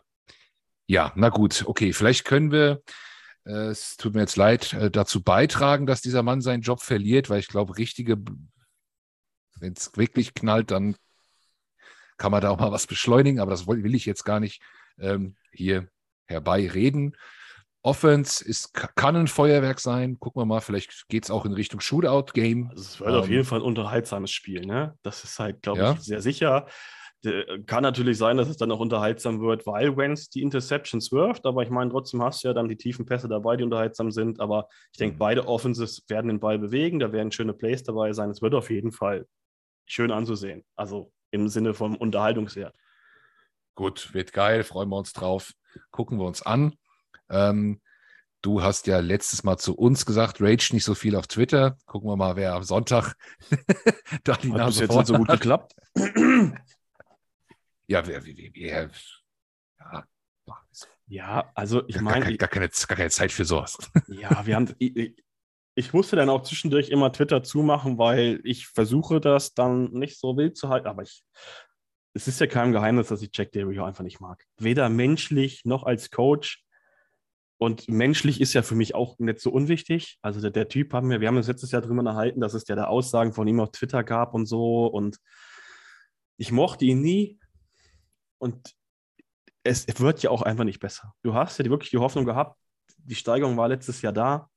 ja, 0.87 1.11
na 1.15 1.29
gut, 1.29 1.63
okay, 1.67 1.93
vielleicht 1.93 2.25
können 2.25 2.51
wir, 2.51 2.81
äh, 3.45 3.69
es 3.69 3.97
tut 3.97 4.13
mir 4.13 4.21
jetzt 4.21 4.37
leid, 4.37 4.73
äh, 4.73 4.91
dazu 4.91 5.23
beitragen, 5.23 5.87
dass 5.87 6.01
dieser 6.01 6.23
Mann 6.23 6.41
seinen 6.41 6.61
Job 6.61 6.81
verliert, 6.81 7.29
weil 7.29 7.39
ich 7.39 7.47
glaube, 7.47 7.77
richtige 7.77 8.17
wenn 9.59 9.73
es 9.73 9.91
wirklich 9.95 10.33
knallt, 10.33 10.71
dann 10.71 10.95
kann 12.17 12.31
man 12.31 12.41
da 12.41 12.49
auch 12.49 12.59
mal 12.59 12.71
was 12.71 12.87
beschleunigen, 12.87 13.39
aber 13.39 13.51
das 13.51 13.67
will 13.67 13.95
ich 13.95 14.05
jetzt 14.05 14.23
gar 14.23 14.39
nicht 14.39 14.61
ähm, 14.99 15.35
hier 15.51 15.87
herbeireden. 16.25 17.15
Offense 17.83 18.43
ist, 18.43 18.73
kann 18.73 19.15
ein 19.15 19.27
Feuerwerk 19.27 19.79
sein. 19.79 20.19
Gucken 20.19 20.41
wir 20.41 20.45
mal, 20.45 20.59
vielleicht 20.59 21.07
geht 21.07 21.23
es 21.23 21.31
auch 21.31 21.45
in 21.45 21.53
Richtung 21.53 21.79
Shootout-Game. 21.79 22.69
Also 22.69 22.81
es 22.81 22.99
wird 22.99 23.09
ähm, 23.09 23.15
auf 23.15 23.29
jeden 23.29 23.45
Fall 23.45 23.59
ein 23.59 23.65
unterhaltsames 23.65 24.31
Spiel, 24.31 24.65
ne? 24.65 24.97
Das 25.03 25.23
ist 25.23 25.39
halt, 25.39 25.61
glaube 25.61 25.79
ja. 25.79 25.93
ich, 25.93 26.01
sehr 26.01 26.21
sicher. 26.21 26.67
Kann 27.65 27.83
natürlich 27.83 28.17
sein, 28.17 28.37
dass 28.37 28.49
es 28.49 28.57
dann 28.57 28.71
auch 28.71 28.79
unterhaltsam 28.79 29.41
wird, 29.41 29.65
weil 29.65 29.95
Wentz 29.95 30.29
die 30.29 30.41
Interceptions 30.41 31.11
wirft, 31.11 31.45
aber 31.45 31.63
ich 31.63 31.69
meine, 31.69 31.89
trotzdem 31.89 32.21
hast 32.21 32.43
du 32.43 32.49
ja 32.49 32.53
dann 32.53 32.67
die 32.67 32.77
tiefen 32.77 33.05
Pässe 33.05 33.27
dabei, 33.27 33.57
die 33.57 33.63
unterhaltsam 33.63 34.11
sind. 34.11 34.39
Aber 34.39 34.67
ich 34.91 34.97
denke, 34.97 35.15
mhm. 35.15 35.19
beide 35.19 35.47
Offenses 35.47 36.03
werden 36.09 36.27
den 36.27 36.39
Ball 36.39 36.59
bewegen, 36.59 36.99
da 36.99 37.11
werden 37.11 37.31
schöne 37.31 37.53
Plays 37.53 37.83
dabei 37.83 38.11
sein. 38.13 38.29
Es 38.29 38.41
wird 38.41 38.53
auf 38.53 38.69
jeden 38.69 38.91
Fall 38.91 39.25
schön 39.88 40.11
anzusehen. 40.11 40.63
Also 40.75 41.11
im 41.31 41.49
Sinne 41.49 41.73
vom 41.73 41.95
Unterhaltungswert. 41.95 42.75
Gut, 43.75 44.13
wird 44.13 44.33
geil, 44.33 44.63
freuen 44.63 44.89
wir 44.89 44.97
uns 44.97 45.13
drauf. 45.13 45.53
Gucken 45.91 46.19
wir 46.19 46.25
uns 46.25 46.41
an. 46.41 46.75
Ähm, 47.29 47.81
du 48.41 48.61
hast 48.61 48.88
ja 48.88 48.99
letztes 48.99 49.43
Mal 49.43 49.57
zu 49.57 49.75
uns 49.75 50.05
gesagt, 50.05 50.41
rage 50.41 50.69
nicht 50.73 50.83
so 50.83 50.95
viel 50.95 51.15
auf 51.15 51.27
Twitter. 51.27 51.77
Gucken 51.85 52.09
wir 52.09 52.15
mal, 52.15 52.35
wer 52.35 52.53
am 52.53 52.63
Sonntag 52.63 53.15
da 54.23 54.35
die 54.35 54.51
Hat 54.51 54.57
Nase 54.57 54.83
jetzt 54.83 54.95
nicht 54.95 55.07
so 55.07 55.15
gut 55.15 55.29
hat. 55.29 55.39
geklappt. 55.39 55.75
ja, 57.88 58.05
wer, 58.05 58.25
wer, 58.25 58.35
wer, 58.53 58.89
ja, 59.79 60.03
ja, 61.09 61.51
also 61.55 61.88
ich 61.88 62.01
meine. 62.01 62.25
Gar, 62.25 62.38
gar, 62.38 62.49
keine, 62.49 62.69
gar 62.69 62.97
keine 62.97 63.09
Zeit 63.09 63.31
für 63.31 63.45
sowas. 63.45 63.77
Ja, 64.07 64.45
wir 64.45 64.55
haben, 64.55 64.73
ich, 64.79 65.15
ich 65.78 65.93
musste 65.93 66.15
dann 66.15 66.30
auch 66.30 66.41
zwischendurch 66.41 66.89
immer 66.89 67.13
Twitter 67.13 67.43
zumachen, 67.43 67.99
weil 67.99 68.41
ich 68.43 68.65
versuche, 68.65 69.21
das 69.21 69.53
dann 69.53 69.91
nicht 69.91 70.19
so 70.19 70.36
wild 70.36 70.57
zu 70.57 70.69
halten. 70.69 70.88
Aber 70.88 71.03
ich, 71.03 71.23
es 72.15 72.28
ist 72.28 72.39
ja 72.39 72.47
kein 72.47 72.71
Geheimnis, 72.71 73.09
dass 73.09 73.21
ich 73.21 73.30
Jack 73.32 73.51
Del 73.51 73.65
Rio 73.65 73.86
einfach 73.86 74.03
nicht 74.03 74.19
mag. 74.19 74.43
Weder 74.57 74.89
menschlich 74.89 75.65
noch 75.65 75.84
als 75.84 76.09
Coach. 76.09 76.65
Und 77.59 77.88
menschlich 77.89 78.41
ist 78.41 78.53
ja 78.53 78.63
für 78.63 78.73
mich 78.73 78.95
auch 78.95 79.19
nicht 79.19 79.39
so 79.39 79.51
unwichtig. 79.51 80.17
Also 80.23 80.41
der, 80.41 80.49
der 80.49 80.67
Typ 80.67 80.93
haben 80.93 81.11
wir, 81.11 81.21
wir 81.21 81.28
haben 81.28 81.38
uns 81.38 81.47
letztes 81.47 81.69
Jahr 81.69 81.84
drüber 81.84 82.03
erhalten, 82.03 82.41
dass 82.41 82.55
es 82.55 82.67
ja 82.67 82.75
da 82.75 82.86
Aussagen 82.86 83.32
von 83.32 83.47
ihm 83.47 83.59
auf 83.59 83.69
Twitter 83.69 84.03
gab 84.03 84.34
und 84.34 84.47
so. 84.47 84.88
Und 84.88 85.19
ich 86.38 86.51
mochte 86.51 86.86
ihn 86.86 87.01
nie. 87.01 87.39
Und 88.39 88.73
es 89.63 89.86
wird 89.99 90.23
ja 90.23 90.32
auch 90.32 90.41
einfach 90.41 90.63
nicht 90.63 90.80
besser. 90.80 91.13
Du 91.21 91.36
hast 91.36 91.59
ja 91.59 91.65
wirklich 91.65 91.91
die 91.91 91.99
Hoffnung 91.99 92.25
gehabt, 92.25 92.57
die 92.97 93.13
Steigerung 93.13 93.57
war 93.57 93.67
letztes 93.67 94.01
Jahr 94.01 94.13
da 94.13 94.49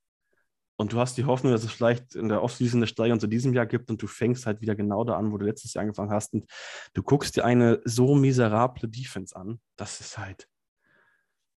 und 0.80 0.94
du 0.94 0.98
hast 0.98 1.18
die 1.18 1.26
Hoffnung, 1.26 1.52
dass 1.52 1.62
es 1.62 1.72
vielleicht 1.72 2.14
in 2.14 2.30
der 2.30 2.42
Offseason 2.42 2.78
eine 2.78 2.86
Steigerung 2.86 3.20
zu 3.20 3.26
diesem 3.26 3.52
Jahr 3.52 3.66
gibt 3.66 3.90
und 3.90 4.00
du 4.00 4.06
fängst 4.06 4.46
halt 4.46 4.62
wieder 4.62 4.74
genau 4.74 5.04
da 5.04 5.18
an, 5.18 5.30
wo 5.30 5.36
du 5.36 5.44
letztes 5.44 5.74
Jahr 5.74 5.82
angefangen 5.82 6.10
hast. 6.10 6.32
Und 6.32 6.46
du 6.94 7.02
guckst 7.02 7.36
dir 7.36 7.44
eine 7.44 7.82
so 7.84 8.14
miserable 8.14 8.88
Defense 8.88 9.36
an, 9.36 9.60
das 9.76 10.00
ist 10.00 10.16
halt, 10.16 10.48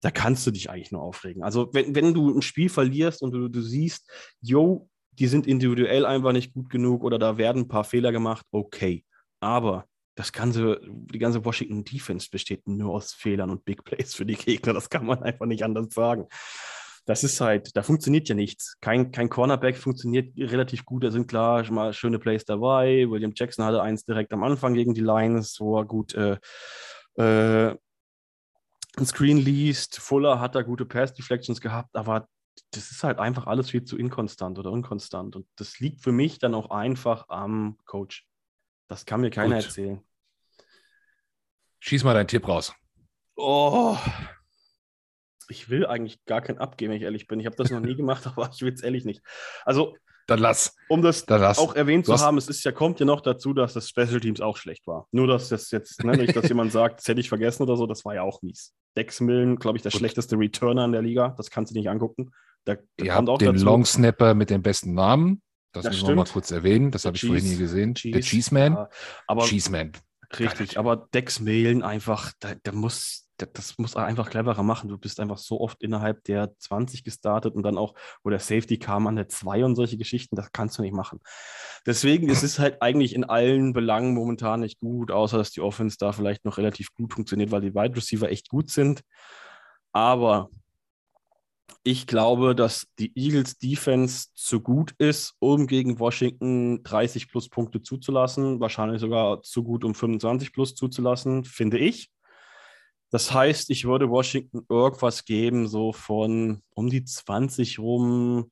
da 0.00 0.10
kannst 0.10 0.46
du 0.46 0.50
dich 0.50 0.70
eigentlich 0.70 0.90
nur 0.90 1.02
aufregen. 1.02 1.42
Also, 1.42 1.68
wenn, 1.74 1.94
wenn 1.94 2.14
du 2.14 2.34
ein 2.34 2.40
Spiel 2.40 2.70
verlierst 2.70 3.20
und 3.20 3.32
du, 3.32 3.48
du 3.48 3.60
siehst, 3.60 4.10
yo, 4.40 4.88
die 5.12 5.26
sind 5.26 5.46
individuell 5.46 6.06
einfach 6.06 6.32
nicht 6.32 6.54
gut 6.54 6.70
genug 6.70 7.04
oder 7.04 7.18
da 7.18 7.36
werden 7.36 7.64
ein 7.64 7.68
paar 7.68 7.84
Fehler 7.84 8.12
gemacht, 8.12 8.46
okay. 8.52 9.04
Aber 9.38 9.84
das 10.14 10.32
ganze, 10.32 10.80
die 10.82 11.18
ganze 11.18 11.44
Washington 11.44 11.84
Defense 11.84 12.28
besteht 12.30 12.66
nur 12.66 12.94
aus 12.94 13.12
Fehlern 13.12 13.50
und 13.50 13.66
Big 13.66 13.84
Plays 13.84 14.14
für 14.14 14.24
die 14.24 14.36
Gegner. 14.36 14.72
Das 14.72 14.88
kann 14.88 15.04
man 15.04 15.22
einfach 15.22 15.44
nicht 15.44 15.62
anders 15.62 15.92
sagen 15.92 16.26
das 17.06 17.24
ist 17.24 17.40
halt, 17.40 17.76
da 17.76 17.82
funktioniert 17.82 18.28
ja 18.28 18.34
nichts. 18.34 18.76
Kein, 18.80 19.10
kein 19.10 19.28
Cornerback 19.28 19.76
funktioniert 19.76 20.36
relativ 20.36 20.84
gut. 20.84 21.04
Da 21.04 21.10
sind 21.10 21.26
klar 21.26 21.64
schon 21.64 21.74
mal 21.74 21.92
schöne 21.92 22.18
Plays 22.18 22.44
dabei. 22.44 23.06
William 23.08 23.32
Jackson 23.34 23.64
hatte 23.64 23.82
eins 23.82 24.04
direkt 24.04 24.32
am 24.32 24.42
Anfang 24.42 24.74
gegen 24.74 24.94
die 24.94 25.00
Lions, 25.00 25.58
wo 25.60 25.78
er 25.78 25.84
gut 25.84 26.14
äh, 26.14 26.38
äh, 27.16 27.76
ein 28.96 29.06
Screen 29.06 29.38
liest. 29.38 29.98
Fuller 29.98 30.40
hat 30.40 30.54
da 30.54 30.62
gute 30.62 30.84
Pass-Deflections 30.86 31.60
gehabt, 31.60 31.94
aber 31.96 32.28
das 32.72 32.90
ist 32.90 33.02
halt 33.02 33.18
einfach 33.18 33.46
alles 33.46 33.70
viel 33.70 33.84
zu 33.84 33.96
inkonstant 33.96 34.58
oder 34.58 34.70
unkonstant. 34.70 35.36
Und 35.36 35.46
das 35.56 35.80
liegt 35.80 36.02
für 36.02 36.12
mich 36.12 36.38
dann 36.38 36.54
auch 36.54 36.70
einfach 36.70 37.28
am 37.28 37.78
Coach. 37.84 38.26
Das 38.88 39.06
kann 39.06 39.20
mir 39.20 39.30
keiner 39.30 39.56
gut. 39.56 39.64
erzählen. 39.64 40.00
Schieß 41.80 42.04
mal 42.04 42.14
deinen 42.14 42.28
Tipp 42.28 42.46
raus. 42.46 42.74
Oh, 43.36 43.96
ich 45.50 45.68
will 45.68 45.86
eigentlich 45.86 46.24
gar 46.24 46.40
keinen 46.40 46.58
abgeben, 46.58 46.90
wenn 46.90 46.98
ich 46.98 47.04
ehrlich 47.04 47.26
bin. 47.26 47.40
Ich 47.40 47.46
habe 47.46 47.56
das 47.56 47.70
noch 47.70 47.80
nie 47.80 47.94
gemacht, 47.96 48.26
aber 48.26 48.50
ich 48.52 48.62
will 48.62 48.72
es 48.72 48.82
ehrlich 48.82 49.04
nicht. 49.04 49.22
Also, 49.64 49.94
dann 50.26 50.38
lass. 50.38 50.76
Um 50.88 51.02
das 51.02 51.26
lass. 51.28 51.58
auch 51.58 51.74
erwähnt 51.74 52.06
zu 52.06 52.16
haben, 52.16 52.38
es 52.38 52.48
ist 52.48 52.62
ja, 52.62 52.70
kommt 52.70 53.00
ja 53.00 53.06
noch 53.06 53.20
dazu, 53.20 53.52
dass 53.52 53.72
das 53.72 53.88
Special 53.88 54.20
Teams 54.20 54.40
auch 54.40 54.56
schlecht 54.56 54.86
war. 54.86 55.08
Nur, 55.10 55.26
dass 55.26 55.48
das 55.48 55.72
jetzt, 55.72 56.04
ne, 56.04 56.16
nicht, 56.16 56.36
dass 56.36 56.48
jemand 56.48 56.70
sagt, 56.70 57.00
das 57.00 57.08
hätte 57.08 57.20
ich 57.20 57.28
vergessen 57.28 57.64
oder 57.64 57.76
so, 57.76 57.86
das 57.86 58.04
war 58.04 58.14
ja 58.14 58.22
auch 58.22 58.40
mies. 58.40 58.72
Dex 58.96 59.20
Millen, 59.20 59.56
glaube 59.56 59.78
ich, 59.78 59.82
der 59.82 59.90
Gut. 59.90 59.98
schlechteste 59.98 60.36
Returner 60.38 60.84
in 60.84 60.92
der 60.92 61.02
Liga. 61.02 61.34
Das 61.36 61.50
kannst 61.50 61.72
du 61.72 61.78
nicht 61.78 61.88
angucken. 61.90 62.30
Da, 62.64 62.76
da 62.96 63.04
Ihr 63.04 63.14
habt 63.14 63.28
auch 63.28 63.38
den 63.38 63.54
dazu. 63.54 63.64
Long 63.64 63.84
Snapper 63.84 64.34
mit 64.34 64.50
dem 64.50 64.62
besten 64.62 64.94
Namen. 64.94 65.42
Das, 65.72 65.84
das 65.84 65.94
müssen 65.94 66.08
wir 66.08 66.16
mal 66.16 66.26
kurz 66.26 66.50
erwähnen. 66.50 66.90
Das 66.90 67.04
habe 67.04 67.16
ich 67.16 67.26
vorhin 67.26 67.48
nie 67.48 67.56
gesehen. 67.56 67.94
Cheese. 67.94 68.12
Der 68.12 68.22
Cheeseman. 68.22 68.74
Ja, 68.74 68.88
aber 69.26 69.44
Cheeseman. 69.44 69.92
Richtig, 70.38 70.78
aber 70.78 71.08
Dex 71.12 71.40
Millen 71.40 71.82
einfach, 71.82 72.32
da, 72.38 72.54
der 72.54 72.72
muss, 72.72 73.28
das 73.36 73.78
muss 73.78 73.94
er 73.94 74.04
einfach 74.04 74.30
cleverer 74.30 74.62
machen. 74.62 74.88
Du 74.88 74.96
bist 74.96 75.18
einfach 75.18 75.38
so 75.38 75.60
oft 75.60 75.82
innerhalb 75.82 76.22
der 76.24 76.56
20 76.58 77.02
gestartet 77.02 77.54
und 77.54 77.64
dann 77.64 77.78
auch, 77.78 77.94
wo 78.22 78.30
der 78.30 78.38
Safety 78.38 78.78
kam 78.78 79.06
an 79.06 79.16
der 79.16 79.28
2 79.28 79.64
und 79.64 79.74
solche 79.74 79.96
Geschichten, 79.96 80.36
das 80.36 80.52
kannst 80.52 80.78
du 80.78 80.82
nicht 80.82 80.94
machen. 80.94 81.20
Deswegen 81.84 82.28
ist 82.28 82.44
es 82.44 82.58
halt 82.58 82.80
eigentlich 82.80 83.14
in 83.14 83.24
allen 83.24 83.72
Belangen 83.72 84.14
momentan 84.14 84.60
nicht 84.60 84.78
gut, 84.78 85.10
außer 85.10 85.36
dass 85.36 85.50
die 85.50 85.62
Offense 85.62 85.96
da 85.98 86.12
vielleicht 86.12 86.44
noch 86.44 86.58
relativ 86.58 86.92
gut 86.94 87.12
funktioniert, 87.12 87.50
weil 87.50 87.62
die 87.62 87.74
Wide 87.74 87.96
Receiver 87.96 88.30
echt 88.30 88.48
gut 88.48 88.70
sind. 88.70 89.02
Aber 89.92 90.50
Ich 91.82 92.06
glaube, 92.06 92.54
dass 92.54 92.86
die 92.98 93.12
Eagles 93.14 93.58
Defense 93.58 94.28
zu 94.34 94.60
gut 94.60 94.92
ist, 94.98 95.34
um 95.38 95.66
gegen 95.66 95.98
Washington 95.98 96.82
30 96.82 97.28
plus 97.28 97.48
Punkte 97.48 97.82
zuzulassen. 97.82 98.60
Wahrscheinlich 98.60 99.00
sogar 99.00 99.42
zu 99.42 99.62
gut, 99.62 99.84
um 99.84 99.94
25 99.94 100.52
plus 100.52 100.74
zuzulassen, 100.74 101.44
finde 101.44 101.78
ich. 101.78 102.10
Das 103.10 103.32
heißt, 103.32 103.70
ich 103.70 103.86
würde 103.86 104.08
Washington 104.08 104.64
irgendwas 104.68 105.24
geben, 105.24 105.66
so 105.66 105.92
von 105.92 106.62
um 106.74 106.88
die 106.88 107.04
20 107.04 107.78
rum. 107.80 108.50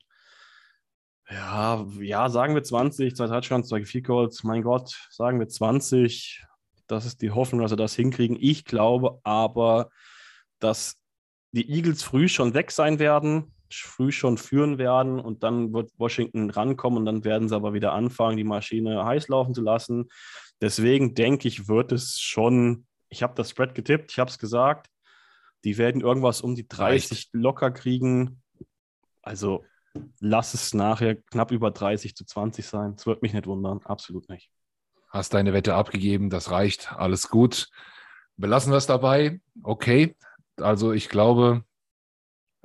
Ja, 1.31 1.87
ja, 2.01 2.29
sagen 2.29 2.55
wir 2.55 2.63
20, 2.63 3.15
zwei 3.15 3.29
Touchdowns, 3.29 3.69
zwei 3.69 3.85
Field 3.85 4.07
Goals. 4.07 4.43
Mein 4.43 4.63
Gott, 4.63 5.09
sagen 5.11 5.39
wir 5.39 5.49
20. 5.49 6.45
Das 6.87 7.05
ist 7.05 7.23
die 7.23 7.31
Hoffnung, 7.31 7.61
dass 7.61 7.71
sie 7.71 7.77
das 7.77 7.95
hinkriegen. 7.95 8.37
Ich 8.41 8.65
glaube 8.65 9.21
aber, 9.23 9.91
dass 10.59 10.98
die 11.53 11.71
Eagles 11.71 12.03
früh 12.03 12.29
schon 12.29 12.55
weg 12.55 12.71
sein 12.71 12.99
werden, 12.99 13.53
früh 13.71 14.13
schon 14.13 14.39
führen 14.39 14.79
werden 14.79 15.21
und 15.21 15.43
dann 15.43 15.73
wird 15.73 15.91
Washington 15.99 16.51
rankommen 16.51 16.99
und 17.01 17.07
dann 17.07 17.25
werden 17.25 17.49
sie 17.49 17.55
aber 17.55 17.73
wieder 17.73 17.93
anfangen, 17.93 18.37
die 18.37 18.45
Maschine 18.45 19.05
heiß 19.05 19.29
laufen 19.29 19.55
zu 19.55 19.63
lassen. 19.63 20.09
Deswegen 20.61 21.15
denke 21.15 21.49
ich, 21.49 21.69
wird 21.69 21.93
es 21.93 22.19
schon, 22.19 22.87
ich 23.09 23.23
habe 23.23 23.35
das 23.35 23.51
Spread 23.51 23.75
getippt, 23.75 24.13
ich 24.13 24.19
habe 24.19 24.31
es 24.31 24.39
gesagt, 24.39 24.89
die 25.65 25.79
werden 25.79 26.01
irgendwas 26.01 26.41
um 26.41 26.55
die 26.55 26.69
30 26.69 27.11
Reicht. 27.11 27.29
locker 27.35 27.71
kriegen. 27.71 28.43
Also 29.23 29.65
lass 30.21 30.55
es 30.55 30.75
nachher 30.75 31.17
knapp 31.17 31.51
über 31.51 31.71
30 31.71 32.15
zu 32.15 32.25
20 32.25 32.67
sein. 32.67 32.95
Es 32.97 33.07
wird 33.07 33.23
mich 33.23 33.33
nicht 33.33 33.47
wundern, 33.47 33.81
absolut 33.85 34.29
nicht. 34.29 34.51
Hast 35.09 35.35
deine 35.35 35.53
Wette 35.53 35.75
abgegeben, 35.75 36.31
das 36.31 36.51
reicht, 36.51 36.93
alles 36.93 37.29
gut. 37.29 37.69
Belassen 38.37 38.73
wir 38.73 38.77
es 38.77 38.87
dabei. 38.87 39.41
Okay, 39.63 40.17
also 40.61 40.93
ich 40.93 41.09
glaube, 41.09 41.65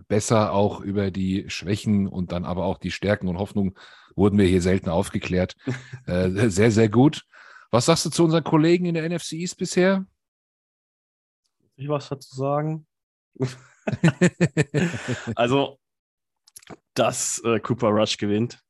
besser 0.08 0.52
auch 0.52 0.82
über 0.82 1.12
die 1.12 1.50
Schwächen 1.50 2.08
und 2.08 2.32
dann 2.32 2.46
aber 2.46 2.66
auch 2.66 2.78
die 2.78 2.92
Stärken 2.92 3.28
und 3.28 3.38
Hoffnungen 3.38 3.76
wurden 4.16 4.38
wir 4.38 4.46
hier 4.46 4.62
selten 4.62 4.90
aufgeklärt. 4.90 5.56
äh, 6.06 6.50
sehr, 6.50 6.72
sehr 6.72 6.90
gut. 6.90 7.26
Was 7.72 7.86
sagst 7.86 8.06
du 8.06 8.10
zu 8.10 8.24
unseren 8.24 8.44
Kollegen 8.44 8.86
in 8.86 8.94
der 8.94 9.08
NFC 9.10 9.34
East 9.34 9.58
bisher? 9.58 10.06
Ich 11.76 11.88
was 11.88 12.10
dazu 12.10 12.36
sagen. 12.36 12.86
also, 15.36 15.80
dass 16.94 17.42
äh, 17.44 17.60
Cooper 17.60 17.90
Rush 17.90 18.18
gewinnt 18.18 18.64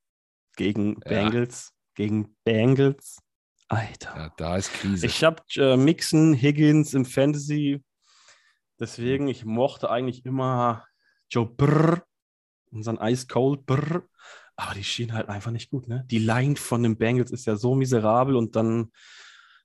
gegen 0.55 0.99
Bengals, 1.01 1.71
ja. 1.71 1.93
gegen 1.95 2.35
Bengals. 2.45 3.17
Alter. 3.67 4.15
Ja, 4.15 4.33
da 4.37 4.57
ist 4.57 4.71
Krise. 4.71 5.05
Ich 5.05 5.23
habe 5.23 5.41
äh, 5.55 5.75
Mixon, 5.75 6.33
Higgins 6.33 6.93
im 6.93 7.05
Fantasy 7.05 7.83
Deswegen, 8.79 9.27
ich 9.27 9.45
mochte 9.45 9.89
eigentlich 9.89 10.25
immer 10.25 10.85
Joe 11.29 11.45
Brr, 11.45 12.03
unseren 12.71 12.97
Ice 12.97 13.27
Cold 13.27 13.65
Brr. 13.65 14.03
Aber 14.55 14.75
die 14.75 14.83
schienen 14.83 15.13
halt 15.13 15.29
einfach 15.29 15.51
nicht 15.51 15.71
gut, 15.71 15.87
ne? 15.87 16.05
Die 16.11 16.19
Line 16.19 16.55
von 16.55 16.83
den 16.83 16.97
Bengals 16.97 17.31
ist 17.31 17.45
ja 17.45 17.55
so 17.55 17.73
miserabel 17.73 18.35
und 18.35 18.55
dann, 18.55 18.91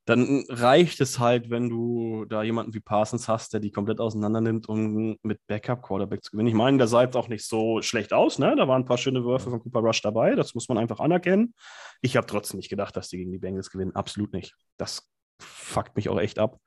dann 0.07 0.45
reicht 0.49 1.03
es 1.03 1.19
halt, 1.19 1.51
wenn 1.51 1.69
du 1.69 2.25
da 2.25 2.43
jemanden 2.43 2.73
wie 2.73 2.81
Parsons 2.81 3.29
hast, 3.29 3.53
der 3.53 3.61
die 3.61 3.71
komplett 3.71 4.01
auseinander 4.01 4.41
nimmt, 4.41 4.67
um 4.67 5.19
mit 5.23 5.47
Backup-Quarterback 5.47 6.25
zu 6.25 6.31
gewinnen. 6.31 6.49
Ich 6.49 6.55
meine, 6.55 6.79
der 6.79 6.87
sah 6.87 7.03
jetzt 7.03 7.17
auch 7.17 7.29
nicht 7.29 7.45
so 7.45 7.83
schlecht 7.83 8.15
aus, 8.15 8.39
ne? 8.39 8.57
Da 8.57 8.67
waren 8.67 8.83
ein 8.83 8.87
paar 8.87 8.97
schöne 8.97 9.25
Würfe 9.25 9.51
von 9.51 9.61
Cooper 9.61 9.81
Rush 9.81 10.01
dabei, 10.01 10.35
das 10.35 10.55
muss 10.55 10.69
man 10.71 10.79
einfach 10.79 11.01
anerkennen. 11.01 11.53
Ich 12.01 12.17
habe 12.17 12.27
trotzdem 12.27 12.57
nicht 12.57 12.71
gedacht, 12.71 12.97
dass 12.97 13.09
die 13.09 13.19
gegen 13.19 13.33
die 13.33 13.39
Bengals 13.39 13.69
gewinnen. 13.69 13.95
Absolut 13.95 14.33
nicht. 14.33 14.55
Das 14.79 15.11
fuckt 15.39 15.97
mich 15.97 16.09
auch 16.09 16.19
echt 16.19 16.39
ab. 16.39 16.59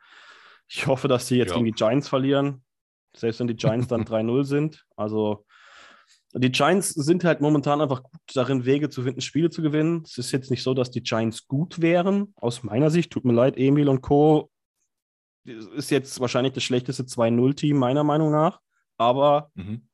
Ich 0.73 0.87
hoffe, 0.87 1.09
dass 1.09 1.27
sie 1.27 1.35
jetzt 1.35 1.49
ja. 1.49 1.55
gegen 1.55 1.65
die 1.65 1.73
Giants 1.73 2.07
verlieren. 2.07 2.63
Selbst 3.13 3.41
wenn 3.41 3.47
die 3.47 3.55
Giants 3.55 3.87
dann 3.87 4.05
3-0 4.05 4.45
sind. 4.45 4.85
Also 4.95 5.45
die 6.33 6.51
Giants 6.51 6.89
sind 6.91 7.25
halt 7.25 7.41
momentan 7.41 7.81
einfach 7.81 8.03
gut 8.03 8.21
darin, 8.33 8.63
Wege 8.63 8.89
zu 8.89 9.03
finden, 9.03 9.19
Spiele 9.19 9.49
zu 9.49 9.61
gewinnen. 9.61 10.03
Es 10.05 10.17
ist 10.17 10.31
jetzt 10.31 10.49
nicht 10.49 10.63
so, 10.63 10.73
dass 10.73 10.89
die 10.89 11.03
Giants 11.03 11.45
gut 11.45 11.81
wären. 11.81 12.33
Aus 12.37 12.63
meiner 12.63 12.89
Sicht, 12.89 13.11
tut 13.11 13.25
mir 13.25 13.33
leid, 13.33 13.57
Emil 13.57 13.89
und 13.89 14.01
Co. 14.01 14.49
ist 15.43 15.91
jetzt 15.91 16.21
wahrscheinlich 16.21 16.53
das 16.53 16.63
schlechteste 16.63 17.03
2-0-Team, 17.03 17.75
meiner 17.77 18.05
Meinung 18.05 18.31
nach. 18.31 18.61
Aber 18.95 19.51
mhm. 19.55 19.89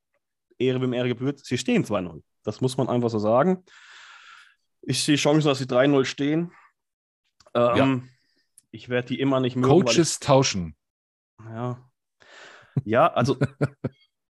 Ehre 0.59 0.79
wem 0.79 0.93
Ehre 0.93 1.07
gebührt, 1.07 1.43
sie 1.43 1.57
stehen 1.57 1.85
2-0. 1.85 2.21
Das 2.43 2.61
muss 2.61 2.77
man 2.77 2.87
einfach 2.87 3.09
so 3.09 3.17
sagen. 3.17 3.63
Ich 4.83 5.03
sehe 5.03 5.15
Chancen, 5.15 5.47
dass 5.47 5.57
sie 5.57 5.65
3-0 5.65 6.05
stehen. 6.05 6.51
Ähm, 7.55 7.77
ja. 7.77 8.01
Ich 8.71 8.89
werde 8.89 9.09
die 9.09 9.19
immer 9.19 9.39
nicht 9.39 9.55
mögen. 9.55 9.67
Coaches 9.67 10.13
ich, 10.13 10.19
tauschen. 10.19 10.75
Ja. 11.43 11.89
Ja, 12.85 13.07
also 13.07 13.37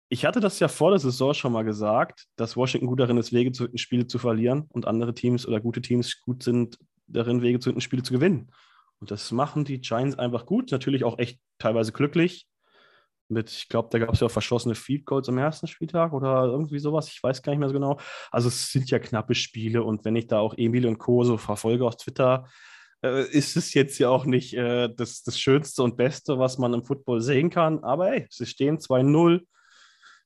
ich 0.10 0.26
hatte 0.26 0.40
das 0.40 0.60
ja 0.60 0.68
vor 0.68 0.92
der 0.92 1.00
Saison 1.00 1.34
schon 1.34 1.54
mal 1.54 1.64
gesagt, 1.64 2.26
dass 2.36 2.58
Washington 2.58 2.88
gut 2.88 3.00
darin 3.00 3.18
ist, 3.18 3.34
Wege 3.34 3.52
zu 3.52 3.70
Spiele 3.76 4.08
zu 4.08 4.20
verlieren 4.20 4.66
und 4.70 4.88
andere 4.88 5.14
Teams 5.14 5.48
oder 5.48 5.60
gute 5.60 5.82
Teams 5.82 6.22
gut 6.22 6.44
sind 6.44 6.78
darin, 7.08 7.42
Wege 7.42 7.60
zu 7.60 7.80
Spiele 7.80 8.04
zu 8.04 8.14
gewinnen. 8.14 8.52
Und 9.00 9.12
das 9.12 9.32
machen 9.32 9.66
die 9.66 9.82
Giants 9.82 10.18
einfach 10.18 10.46
gut. 10.46 10.72
Natürlich 10.72 11.04
auch 11.04 11.20
echt 11.20 11.40
teilweise 11.58 11.92
glücklich. 11.92 12.48
Mit, 13.28 13.50
ich 13.50 13.68
glaube, 13.68 13.90
da 13.92 14.00
gab 14.00 14.14
es 14.14 14.20
ja 14.20 14.30
verschossene 14.30 14.76
Field 14.76 15.06
Goals 15.06 15.28
am 15.30 15.38
ersten 15.38 15.68
Spieltag 15.68 16.14
oder 16.14 16.46
irgendwie 16.46 16.80
sowas. 16.80 17.10
Ich 17.10 17.22
weiß 17.22 17.42
gar 17.42 17.52
nicht 17.52 17.60
mehr 17.60 17.70
so 17.70 17.74
genau. 17.74 18.00
Also 18.32 18.50
es 18.50 18.72
sind 18.72 18.90
ja 18.92 19.00
knappe 19.00 19.36
Spiele 19.36 19.84
und 19.84 20.06
wenn 20.06 20.16
ich 20.16 20.28
da 20.28 20.40
auch 20.40 20.54
Emil 20.58 20.88
und 20.88 21.00
Co. 21.00 21.24
so 21.24 21.38
verfolge 21.38 21.86
auf 21.86 21.98
Twitter, 21.98 22.48
äh, 23.04 23.28
ist 23.30 23.58
es 23.58 23.74
jetzt 23.74 24.00
ja 24.00 24.10
auch 24.10 24.26
nicht 24.26 24.54
äh, 24.54 24.90
das, 24.96 25.24
das 25.24 25.40
Schönste 25.40 25.84
und 25.84 25.98
Beste, 25.98 26.40
was 26.40 26.58
man 26.58 26.74
im 26.74 26.84
Football 26.84 27.22
sehen 27.22 27.50
kann. 27.50 27.84
Aber 27.84 28.08
hey, 28.08 28.26
sie 28.30 28.46
stehen 28.46 28.78
2-0. 28.80 29.42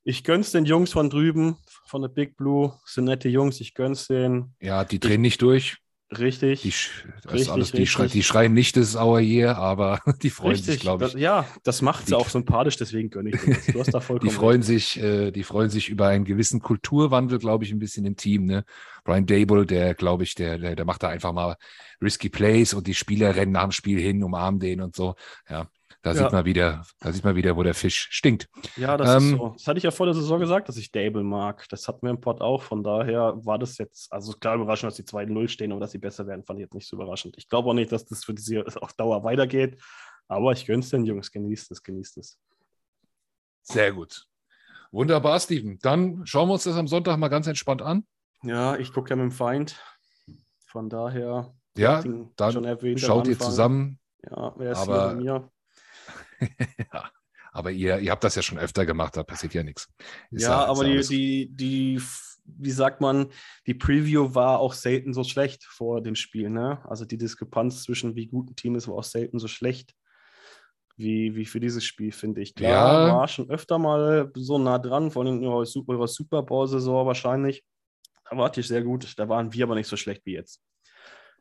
Ich 0.03 0.23
gönn's 0.23 0.51
den 0.51 0.65
Jungs 0.65 0.93
von 0.93 1.09
drüben, 1.09 1.57
von 1.85 2.01
der 2.01 2.09
Big 2.09 2.37
Blue. 2.37 2.73
sind 2.85 3.05
nette 3.05 3.27
Jungs, 3.27 3.59
ich 3.59 3.73
gönn's 3.73 4.07
denen. 4.07 4.55
Ja, 4.61 4.85
die 4.85 4.99
drehen 4.99 5.13
ich, 5.13 5.19
nicht 5.19 5.41
durch. 5.41 5.77
Richtig. 6.09 6.61
Die, 6.61 6.69
richtig, 7.29 7.51
alles, 7.51 7.71
die, 7.73 7.85
schrei, 7.85 8.07
die, 8.07 8.23
schreien 8.23 8.53
nicht, 8.53 8.77
das 8.77 8.89
ist 8.89 8.95
our 8.95 9.19
year, 9.19 9.57
aber 9.57 9.99
die 10.23 10.29
freuen 10.29 10.51
richtig, 10.51 10.75
sich, 10.75 10.79
glaube 10.79 11.05
ich. 11.05 11.11
Das, 11.11 11.21
ja, 11.21 11.45
das 11.63 11.81
macht 11.81 12.07
sie 12.07 12.15
auch 12.15 12.29
sympathisch, 12.29 12.77
deswegen 12.77 13.09
gönne 13.09 13.31
ich 13.31 13.41
das. 13.41 13.65
Du 13.65 13.79
hast 13.79 13.93
da 13.93 13.99
vollkommen. 13.99 14.29
die 14.29 14.33
freuen 14.33 14.61
sich, 14.61 14.97
äh, 15.01 15.31
die 15.31 15.43
freuen 15.43 15.69
sich 15.69 15.89
über 15.89 16.07
einen 16.07 16.23
gewissen 16.23 16.61
Kulturwandel, 16.61 17.39
glaube 17.39 17.65
ich, 17.65 17.71
ein 17.71 17.79
bisschen 17.79 18.05
im 18.05 18.15
Team. 18.15 18.45
Ne? 18.45 18.63
Brian 19.03 19.25
Dable, 19.25 19.65
der, 19.65 19.95
glaube 19.95 20.23
ich, 20.23 20.33
der, 20.33 20.57
der, 20.57 20.77
der 20.77 20.85
macht 20.85 21.03
da 21.03 21.09
einfach 21.09 21.33
mal 21.33 21.57
risky 22.01 22.29
Plays 22.29 22.73
und 22.73 22.87
die 22.87 22.93
Spieler 22.93 23.35
rennen 23.35 23.51
nach 23.51 23.63
dem 23.63 23.71
Spiel 23.71 23.99
hin, 23.99 24.23
umarmen 24.23 24.61
den 24.61 24.79
und 24.79 24.95
so. 24.95 25.15
Ja, 25.49 25.67
da 26.07 26.13
ja. 26.13 26.23
sieht 26.23 26.31
man 26.31 26.45
wieder, 26.45 26.83
da 26.99 27.11
sieht 27.11 27.23
man 27.23 27.35
wieder, 27.35 27.57
wo 27.57 27.63
der 27.63 27.73
Fisch 27.73 28.07
stinkt. 28.11 28.47
Ja, 28.77 28.95
das 28.95 29.21
ähm, 29.21 29.33
ist 29.33 29.37
so. 29.37 29.49
Das 29.49 29.67
hatte 29.67 29.77
ich 29.77 29.83
ja 29.83 29.91
vor 29.91 30.05
der 30.05 30.15
Saison 30.15 30.39
gesagt, 30.39 30.69
dass 30.69 30.77
ich 30.77 30.91
Dable 30.91 31.23
mag. 31.23 31.67
Das 31.69 31.87
hatten 31.87 32.03
wir 32.03 32.11
im 32.11 32.21
Pod 32.21 32.39
auch. 32.39 32.63
Von 32.63 32.83
daher 32.83 33.33
war 33.45 33.59
das 33.59 33.77
jetzt, 33.77 34.11
also 34.13 34.31
klar 34.33 34.55
überraschend, 34.55 34.91
dass 34.91 34.97
die 34.97 35.03
2-0 35.03 35.49
stehen, 35.49 35.71
aber 35.71 35.81
dass 35.81 35.91
sie 35.91 35.97
besser 35.97 36.25
werden, 36.25 36.45
fand 36.45 36.59
ich 36.59 36.63
jetzt 36.63 36.73
nicht 36.73 36.87
so 36.87 36.95
überraschend. 36.95 37.35
Ich 37.37 37.49
glaube 37.49 37.69
auch 37.69 37.73
nicht, 37.73 37.91
dass 37.91 38.05
das 38.05 38.23
für 38.23 38.33
diese 38.33 38.63
auf 38.81 38.93
Dauer 38.93 39.23
weitergeht. 39.23 39.81
Aber 40.29 40.51
ich 40.53 40.65
gönn's 40.65 40.89
den 40.89 41.05
Jungs, 41.05 41.31
genießt 41.31 41.71
es, 41.71 41.83
genießt 41.83 42.17
es. 42.17 42.39
Sehr 43.63 43.91
gut. 43.91 44.25
Wunderbar, 44.91 45.39
Steven. 45.39 45.77
Dann 45.81 46.25
schauen 46.25 46.47
wir 46.47 46.53
uns 46.53 46.63
das 46.63 46.77
am 46.77 46.87
Sonntag 46.87 47.17
mal 47.17 47.27
ganz 47.27 47.47
entspannt 47.47 47.81
an. 47.81 48.05
Ja, 48.43 48.77
ich 48.77 48.93
gucke 48.93 49.09
ja 49.09 49.15
mit 49.15 49.23
dem 49.23 49.31
Feind. 49.31 49.81
Von 50.65 50.89
daher. 50.89 51.53
Ja, 51.77 52.01
dann 52.35 52.65
erwähnt, 52.65 52.99
schaut 52.99 53.27
ihr 53.27 53.37
zusammen. 53.37 53.99
Ja, 54.23 54.53
wer 54.57 54.71
ist 54.71 54.79
aber, 54.79 54.97
hier 54.97 55.07
bei 55.07 55.15
mir? 55.15 55.51
ja, 56.93 57.09
aber 57.51 57.71
ihr, 57.71 57.99
ihr 57.99 58.11
habt 58.11 58.23
das 58.23 58.35
ja 58.35 58.41
schon 58.41 58.59
öfter 58.59 58.85
gemacht, 58.85 59.17
da 59.17 59.23
passiert 59.23 59.53
ja 59.53 59.63
nichts. 59.63 59.87
Ist 60.31 60.43
ja, 60.43 60.65
aber 60.65 60.83
die, 60.83 61.01
die, 61.01 61.49
die, 61.55 62.01
wie 62.45 62.71
sagt 62.71 63.01
man, 63.01 63.27
die 63.65 63.73
Preview 63.73 64.35
war 64.35 64.59
auch 64.59 64.73
selten 64.73 65.13
so 65.13 65.23
schlecht 65.23 65.63
vor 65.63 66.01
dem 66.01 66.15
Spiel. 66.15 66.49
Ne? 66.49 66.79
Also 66.87 67.05
die 67.05 67.17
Diskrepanz 67.17 67.83
zwischen 67.83 68.15
wie 68.15 68.27
gut 68.27 68.51
ein 68.51 68.55
Team 68.55 68.75
ist, 68.75 68.87
war 68.87 68.95
auch 68.95 69.03
selten 69.03 69.39
so 69.39 69.47
schlecht 69.47 69.93
wie, 70.97 71.35
wie 71.35 71.45
für 71.45 71.59
dieses 71.59 71.85
Spiel, 71.85 72.11
finde 72.11 72.41
ich. 72.41 72.55
Klar, 72.55 73.07
ja. 73.07 73.15
war 73.15 73.27
schon 73.27 73.49
öfter 73.49 73.77
mal 73.77 74.31
so 74.35 74.57
nah 74.57 74.79
dran, 74.79 75.11
vor 75.11 75.23
allem 75.23 75.41
in 75.41 75.47
eurer 75.47 75.65
Super 76.07 76.43
Bowl-Saison 76.43 77.05
wahrscheinlich. 77.05 77.63
Da 78.29 78.35
warte 78.35 78.59
ich 78.59 78.67
sehr 78.67 78.83
gut. 78.83 79.13
Da 79.17 79.29
waren 79.29 79.53
wir 79.53 79.63
aber 79.63 79.75
nicht 79.75 79.87
so 79.87 79.95
schlecht 79.95 80.25
wie 80.25 80.33
jetzt. 80.33 80.61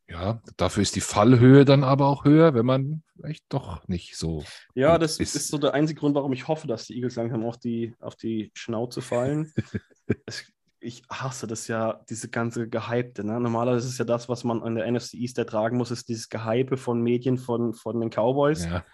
Ja, 0.09 0.41
dafür 0.57 0.83
ist 0.83 0.95
die 0.95 1.01
Fallhöhe 1.01 1.65
dann 1.65 1.83
aber 1.83 2.07
auch 2.07 2.25
höher, 2.25 2.55
wenn 2.55 2.67
man 2.67 3.03
vielleicht 3.17 3.45
doch 3.49 3.87
nicht 3.89 4.17
so. 4.17 4.45
Ja, 4.75 4.99
das 4.99 5.19
ist. 5.19 5.35
ist. 5.35 5.49
so 5.49 5.59
der 5.59 5.75
einzige 5.75 5.99
Grund, 5.99 6.15
warum 6.15 6.33
ich 6.33 6.47
hoffe, 6.47 6.69
dass 6.69 6.87
die 6.87 6.95
Eagles 6.95 7.17
langsam 7.17 7.45
auf 7.45 7.59
die, 7.59 7.95
auf 7.99 8.15
die 8.15 8.53
Schnauze 8.55 9.03
fallen. 9.03 9.53
es, 10.27 10.45
ich 10.79 11.03
hasse 11.11 11.49
das 11.49 11.67
ja, 11.67 12.01
diese 12.09 12.29
ganze 12.29 12.69
Gehypte. 12.69 13.25
Ne? 13.25 13.41
Normalerweise 13.41 13.87
ist 13.87 13.95
es 13.95 13.99
ja 13.99 14.05
das, 14.05 14.29
was 14.29 14.45
man 14.45 14.63
an 14.63 14.77
der 14.77 14.91
NFC 14.91 15.15
East 15.15 15.39
ertragen 15.39 15.77
muss, 15.77 15.91
ist 15.91 16.09
dieses 16.09 16.29
Gehype 16.29 16.77
von 16.77 17.03
Medien 17.03 17.39
von, 17.39 17.75
von 17.75 17.99
den 18.01 18.11
Cowboys. 18.11 18.67
Ja. 18.67 18.85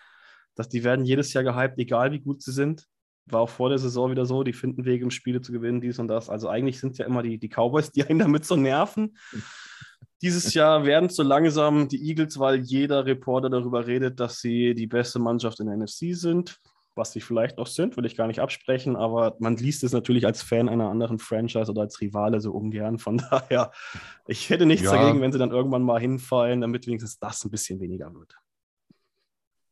Dass 0.55 0.70
die 0.70 0.84
werden 0.84 1.05
jedes 1.05 1.32
Jahr 1.34 1.44
gehypt, 1.44 1.78
egal 1.78 2.12
wie 2.12 2.20
gut 2.20 2.43
sie 2.43 2.52
sind. 2.52 2.86
War 3.26 3.40
auch 3.40 3.51
vor 3.51 3.68
der 3.68 3.78
Saison 3.78 4.10
wieder 4.10 4.24
so, 4.24 4.43
die 4.43 4.55
finden 4.55 4.86
Wege, 4.86 5.05
um 5.05 5.10
Spiele 5.10 5.43
zu 5.43 5.52
gewinnen, 5.52 5.82
dies 5.82 5.98
und 5.98 6.09
das. 6.09 6.30
Also 6.30 6.48
eigentlich 6.48 6.80
sind 6.80 6.93
es 6.93 6.98
ja 6.98 7.06
immer 7.06 7.22
die, 7.22 7.39
die 7.39 7.48
Cowboys, 7.48 7.90
die 7.90 8.05
einen 8.05 8.18
damit 8.18 8.47
so 8.47 8.56
nerven. 8.56 9.16
Dieses 10.22 10.54
Jahr 10.54 10.84
werden 10.84 11.08
so 11.08 11.22
langsam 11.22 11.88
die 11.88 12.08
Eagles, 12.08 12.38
weil 12.38 12.60
jeder 12.60 13.06
Reporter 13.06 13.50
darüber 13.50 13.86
redet, 13.86 14.20
dass 14.20 14.40
sie 14.40 14.74
die 14.74 14.86
beste 14.86 15.18
Mannschaft 15.18 15.60
in 15.60 15.66
der 15.66 15.76
NFC 15.76 16.14
sind. 16.14 16.60
was 16.94 17.12
sie 17.12 17.20
vielleicht 17.20 17.58
auch 17.58 17.66
sind, 17.66 17.96
will 17.96 18.04
ich 18.04 18.16
gar 18.16 18.26
nicht 18.26 18.40
absprechen, 18.40 18.96
aber 18.96 19.34
man 19.38 19.56
liest 19.56 19.82
es 19.82 19.92
natürlich 19.92 20.26
als 20.26 20.42
Fan 20.42 20.68
einer 20.68 20.90
anderen 20.90 21.18
Franchise 21.18 21.70
oder 21.70 21.80
als 21.82 22.00
Rivale 22.00 22.40
so 22.40 22.52
ungern. 22.52 22.98
Von 22.98 23.16
daher, 23.30 23.72
ich 24.26 24.50
hätte 24.50 24.66
nichts 24.66 24.84
ja. 24.84 24.92
dagegen, 24.92 25.20
wenn 25.22 25.32
sie 25.32 25.38
dann 25.38 25.52
irgendwann 25.52 25.82
mal 25.82 26.00
hinfallen, 26.00 26.60
damit 26.60 26.86
wenigstens 26.86 27.18
das 27.18 27.44
ein 27.44 27.50
bisschen 27.50 27.80
weniger 27.80 28.12
wird. 28.14 28.36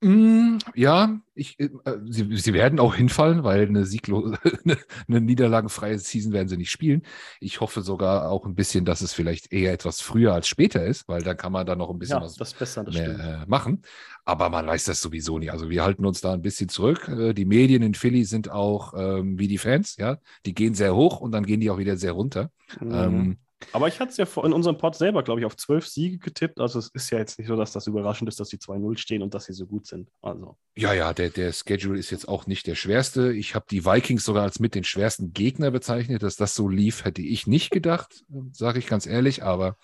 Mm, 0.03 0.50
ja, 0.75 1.21
ich, 1.35 1.59
äh, 1.59 1.71
sie, 2.07 2.37
sie 2.37 2.53
werden 2.53 2.79
auch 2.79 2.95
hinfallen, 2.95 3.45
weil 3.45 3.67
eine, 3.67 3.85
Sieglo 3.85 4.35
eine, 4.65 4.79
eine 5.09 5.21
niederlagenfreie 5.21 5.99
Season 5.99 6.33
werden 6.33 6.49
sie 6.49 6.57
nicht 6.57 6.71
spielen. 6.71 7.03
Ich 7.41 7.61
hoffe 7.61 7.83
sogar 7.83 8.31
auch 8.31 8.47
ein 8.47 8.55
bisschen, 8.55 8.85
dass 8.85 9.01
es 9.01 9.13
vielleicht 9.13 9.53
eher 9.53 9.73
etwas 9.73 10.01
früher 10.01 10.35
als 10.35 10.49
später 10.49 10.85
ist, 10.85 11.09
weil 11.09 11.23
dann 11.23 11.37
kann 11.37 11.53
man 11.53 11.67
da 11.67 11.77
noch 11.77 11.91
ein 11.91 11.99
bisschen 11.99 12.21
ja, 12.21 12.29
was 12.39 12.55
besser, 12.55 12.85
mehr 12.85 13.43
äh, 13.43 13.47
machen. 13.47 13.83
Aber 14.25 14.49
man 14.51 14.67
weiß 14.67 14.85
das 14.85 15.01
sowieso 15.01 15.39
nicht. 15.39 15.53
Also 15.53 15.71
wir 15.71 15.83
halten 15.85 16.07
uns 16.07 16.21
da 16.21 16.33
ein 16.33 16.43
bisschen 16.43 16.69
zurück. 16.69 17.09
Äh, 17.09 17.33
die 17.35 17.45
Medien 17.47 17.83
in 17.83 17.95
Philly 17.95 18.25
sind 18.25 18.51
auch 18.51 18.95
ähm, 18.97 19.39
wie 19.39 19.49
die 19.49 19.59
Fans, 19.59 19.97
ja. 19.97 20.19
Die 20.47 20.55
gehen 20.55 20.75
sehr 20.75 20.95
hoch 20.95 21.21
und 21.21 21.33
dann 21.33 21.47
gehen 21.47 21.61
die 21.61 21.71
auch 21.71 21.79
wieder 21.79 21.97
sehr 21.97 22.13
runter. 22.13 22.51
Mhm. 22.81 22.95
Ähm, 22.95 23.39
aber 23.73 23.89
ich 23.89 24.01
hatte 24.01 24.11
es 24.11 24.17
ja 24.17 24.27
in 24.45 24.53
unserem 24.53 24.79
Pod 24.79 24.95
selber, 24.95 25.23
glaube 25.23 25.41
ich, 25.41 25.47
auf 25.47 25.57
zwölf 25.57 25.87
Siege 25.87 26.19
getippt. 26.19 26.61
Also 26.61 26.79
es 26.79 26.89
ist 26.89 27.11
ja 27.11 27.19
jetzt 27.19 27.39
nicht 27.39 27.49
so, 27.49 27.57
dass 27.57 27.73
das 27.73 27.87
überraschend 27.87 28.29
ist, 28.29 28.41
dass 28.41 28.49
die 28.49 28.59
2-0 28.59 28.97
stehen 28.99 29.23
und 29.23 29.35
dass 29.35 29.45
sie 29.45 29.53
so 29.53 29.67
gut 29.67 29.87
sind. 29.87 30.09
Also. 30.23 30.57
Ja, 30.77 30.93
ja, 30.93 31.13
der, 31.13 31.31
der 31.31 31.53
Schedule 31.53 31.99
ist 31.99 32.11
jetzt 32.11 32.29
auch 32.29 32.47
nicht 32.47 32.67
der 32.67 32.75
schwerste. 32.75 33.33
Ich 33.33 33.55
habe 33.55 33.67
die 33.71 33.85
Vikings 33.85 34.25
sogar 34.25 34.43
als 34.43 34.61
mit 34.61 34.75
den 34.75 34.85
schwersten 34.85 35.33
Gegner 35.33 35.71
bezeichnet. 35.71 36.23
Dass 36.23 36.37
das 36.37 36.55
so 36.55 36.69
lief, 36.69 37.05
hätte 37.05 37.23
ich 37.23 37.47
nicht 37.47 37.71
gedacht, 37.71 38.25
sage 38.53 38.79
ich 38.79 38.87
ganz 38.87 39.07
ehrlich. 39.07 39.43
Aber 39.43 39.77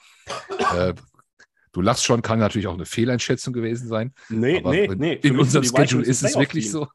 äh, 0.74 0.94
du 1.72 1.80
lachst 1.82 2.04
schon, 2.04 2.22
kann 2.22 2.38
natürlich 2.38 2.66
auch 2.66 2.74
eine 2.74 2.86
Fehleinschätzung 2.86 3.52
gewesen 3.52 3.88
sein. 3.88 4.14
Nee, 4.30 4.58
aber 4.58 4.70
nee, 4.70 4.88
nee. 4.96 5.14
In 5.22 5.38
unserem 5.38 5.64
Schedule 5.64 6.04
ist 6.04 6.22
es 6.22 6.36
wirklich 6.36 6.70
so. 6.70 6.88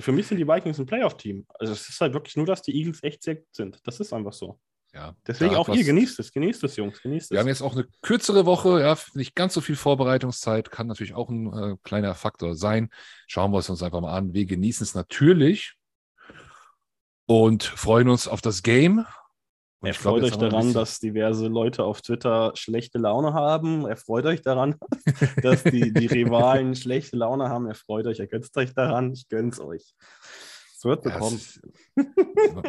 Für 0.00 0.12
mich 0.12 0.26
sind 0.26 0.38
die 0.38 0.48
Vikings 0.48 0.78
ein 0.78 0.86
Playoff-Team. 0.86 1.46
Also 1.58 1.74
es 1.74 1.88
ist 1.88 2.00
halt 2.00 2.14
wirklich 2.14 2.36
nur, 2.36 2.46
dass 2.46 2.62
die 2.62 2.74
Eagles 2.74 3.02
echt 3.02 3.22
sehr 3.22 3.36
gut 3.36 3.54
sind. 3.54 3.78
Das 3.84 4.00
ist 4.00 4.12
einfach 4.12 4.32
so. 4.32 4.58
Ja, 4.94 5.14
Deswegen 5.26 5.54
auch 5.54 5.68
ihr, 5.68 5.84
genießt 5.84 6.18
es, 6.18 6.32
genießt 6.32 6.64
es, 6.64 6.76
Jungs, 6.76 7.02
genießt 7.02 7.26
es. 7.26 7.30
Wir 7.30 7.40
haben 7.40 7.48
jetzt 7.48 7.62
auch 7.62 7.74
eine 7.74 7.86
kürzere 8.00 8.46
Woche, 8.46 8.80
ja, 8.80 8.96
nicht 9.14 9.34
ganz 9.34 9.54
so 9.54 9.60
viel 9.60 9.76
Vorbereitungszeit, 9.76 10.70
kann 10.70 10.86
natürlich 10.86 11.14
auch 11.14 11.28
ein 11.28 11.52
äh, 11.52 11.76
kleiner 11.82 12.14
Faktor 12.14 12.54
sein. 12.54 12.88
Schauen 13.26 13.52
wir 13.52 13.58
es 13.58 13.68
uns 13.68 13.82
einfach 13.82 14.00
mal 14.00 14.16
an. 14.16 14.32
Wir 14.32 14.46
genießen 14.46 14.84
es 14.84 14.94
natürlich 14.94 15.74
und 17.26 17.64
freuen 17.64 18.08
uns 18.08 18.26
auf 18.26 18.40
das 18.40 18.62
Game. 18.62 19.04
Und 19.80 19.88
Erfreut 19.88 20.24
euch 20.24 20.36
daran, 20.36 20.72
dass 20.72 20.98
diverse 20.98 21.46
Leute 21.46 21.84
auf 21.84 22.02
Twitter 22.02 22.50
schlechte 22.56 22.98
Laune 22.98 23.32
haben. 23.32 23.86
Erfreut 23.86 24.24
euch 24.24 24.42
daran, 24.42 24.74
dass 25.42 25.62
die, 25.62 25.92
die 25.92 26.06
Rivalen 26.06 26.74
schlechte 26.74 27.16
Laune 27.16 27.48
haben. 27.48 27.66
Erfreut 27.66 28.06
euch, 28.06 28.18
ergötzt 28.18 28.56
euch 28.56 28.74
daran. 28.74 29.12
Ich 29.12 29.28
gönn's 29.28 29.60
euch. 29.60 29.94
Es 30.78 30.84
wird 30.84 31.02
bekommen. 31.02 31.40
Ja, 31.96 32.04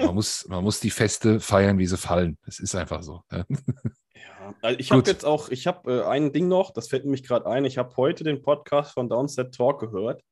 man, 0.07 0.15
muss, 0.15 0.47
man 0.47 0.63
muss 0.63 0.79
die 0.79 0.89
Feste 0.89 1.39
feiern, 1.39 1.77
wie 1.77 1.85
sie 1.85 1.95
fallen. 1.95 2.39
Es 2.47 2.59
ist 2.59 2.73
einfach 2.73 3.03
so. 3.03 3.21
Ja. 3.31 3.45
Also 4.63 4.79
ich 4.79 4.91
habe 4.91 5.03
jetzt 5.05 5.25
auch, 5.25 5.49
ich 5.49 5.67
habe 5.67 5.99
äh, 5.99 6.03
ein 6.05 6.33
Ding 6.33 6.47
noch, 6.47 6.71
das 6.71 6.87
fällt 6.87 7.03
nämlich 7.03 7.21
gerade 7.21 7.45
ein. 7.45 7.65
Ich 7.65 7.77
habe 7.77 7.95
heute 7.97 8.23
den 8.23 8.41
Podcast 8.41 8.93
von 8.93 9.09
Downset 9.09 9.53
Talk 9.53 9.79
gehört. 9.79 10.23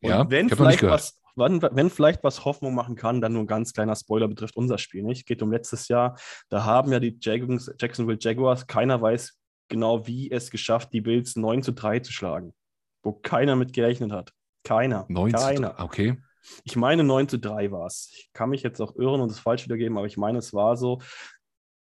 Und 0.00 0.08
ja, 0.08 0.30
wenn 0.30 0.48
vielleicht 0.48 0.82
was, 0.84 1.20
wenn, 1.36 1.60
wenn, 1.60 1.90
vielleicht 1.90 2.24
was 2.24 2.46
Hoffnung 2.46 2.74
machen 2.74 2.96
kann, 2.96 3.20
dann 3.20 3.34
nur 3.34 3.42
ein 3.42 3.46
ganz 3.46 3.74
kleiner 3.74 3.94
Spoiler 3.94 4.26
betrifft 4.26 4.56
unser 4.56 4.78
Spiel 4.78 5.02
nicht. 5.02 5.26
Geht 5.26 5.42
um 5.42 5.52
letztes 5.52 5.88
Jahr. 5.88 6.18
Da 6.48 6.64
haben 6.64 6.92
ja 6.92 6.98
die 6.98 7.18
Jacksonville 7.20 8.18
Jaguars, 8.18 8.66
keiner 8.66 9.02
weiß 9.02 9.38
genau, 9.68 10.06
wie 10.06 10.30
es 10.30 10.50
geschafft, 10.50 10.94
die 10.94 11.02
Bills 11.02 11.36
9 11.36 11.62
zu 11.62 11.72
3 11.72 12.00
zu 12.00 12.10
schlagen. 12.10 12.54
Wo 13.02 13.12
keiner 13.12 13.54
mit 13.54 13.74
gerechnet 13.74 14.12
hat. 14.12 14.32
Keiner. 14.64 15.04
9 15.10 15.32
keiner. 15.32 15.76
Zu, 15.76 15.84
okay. 15.84 16.16
Ich 16.64 16.76
meine 16.76 17.04
9 17.04 17.28
zu 17.28 17.38
3 17.38 17.70
war 17.70 17.86
es. 17.86 18.10
Ich 18.12 18.30
kann 18.32 18.50
mich 18.50 18.62
jetzt 18.62 18.80
auch 18.80 18.96
irren 18.96 19.20
und 19.20 19.30
es 19.30 19.38
falsch 19.38 19.64
wiedergeben, 19.64 19.96
aber 19.96 20.06
ich 20.06 20.16
meine, 20.16 20.38
es 20.38 20.52
war 20.52 20.76
so. 20.76 21.00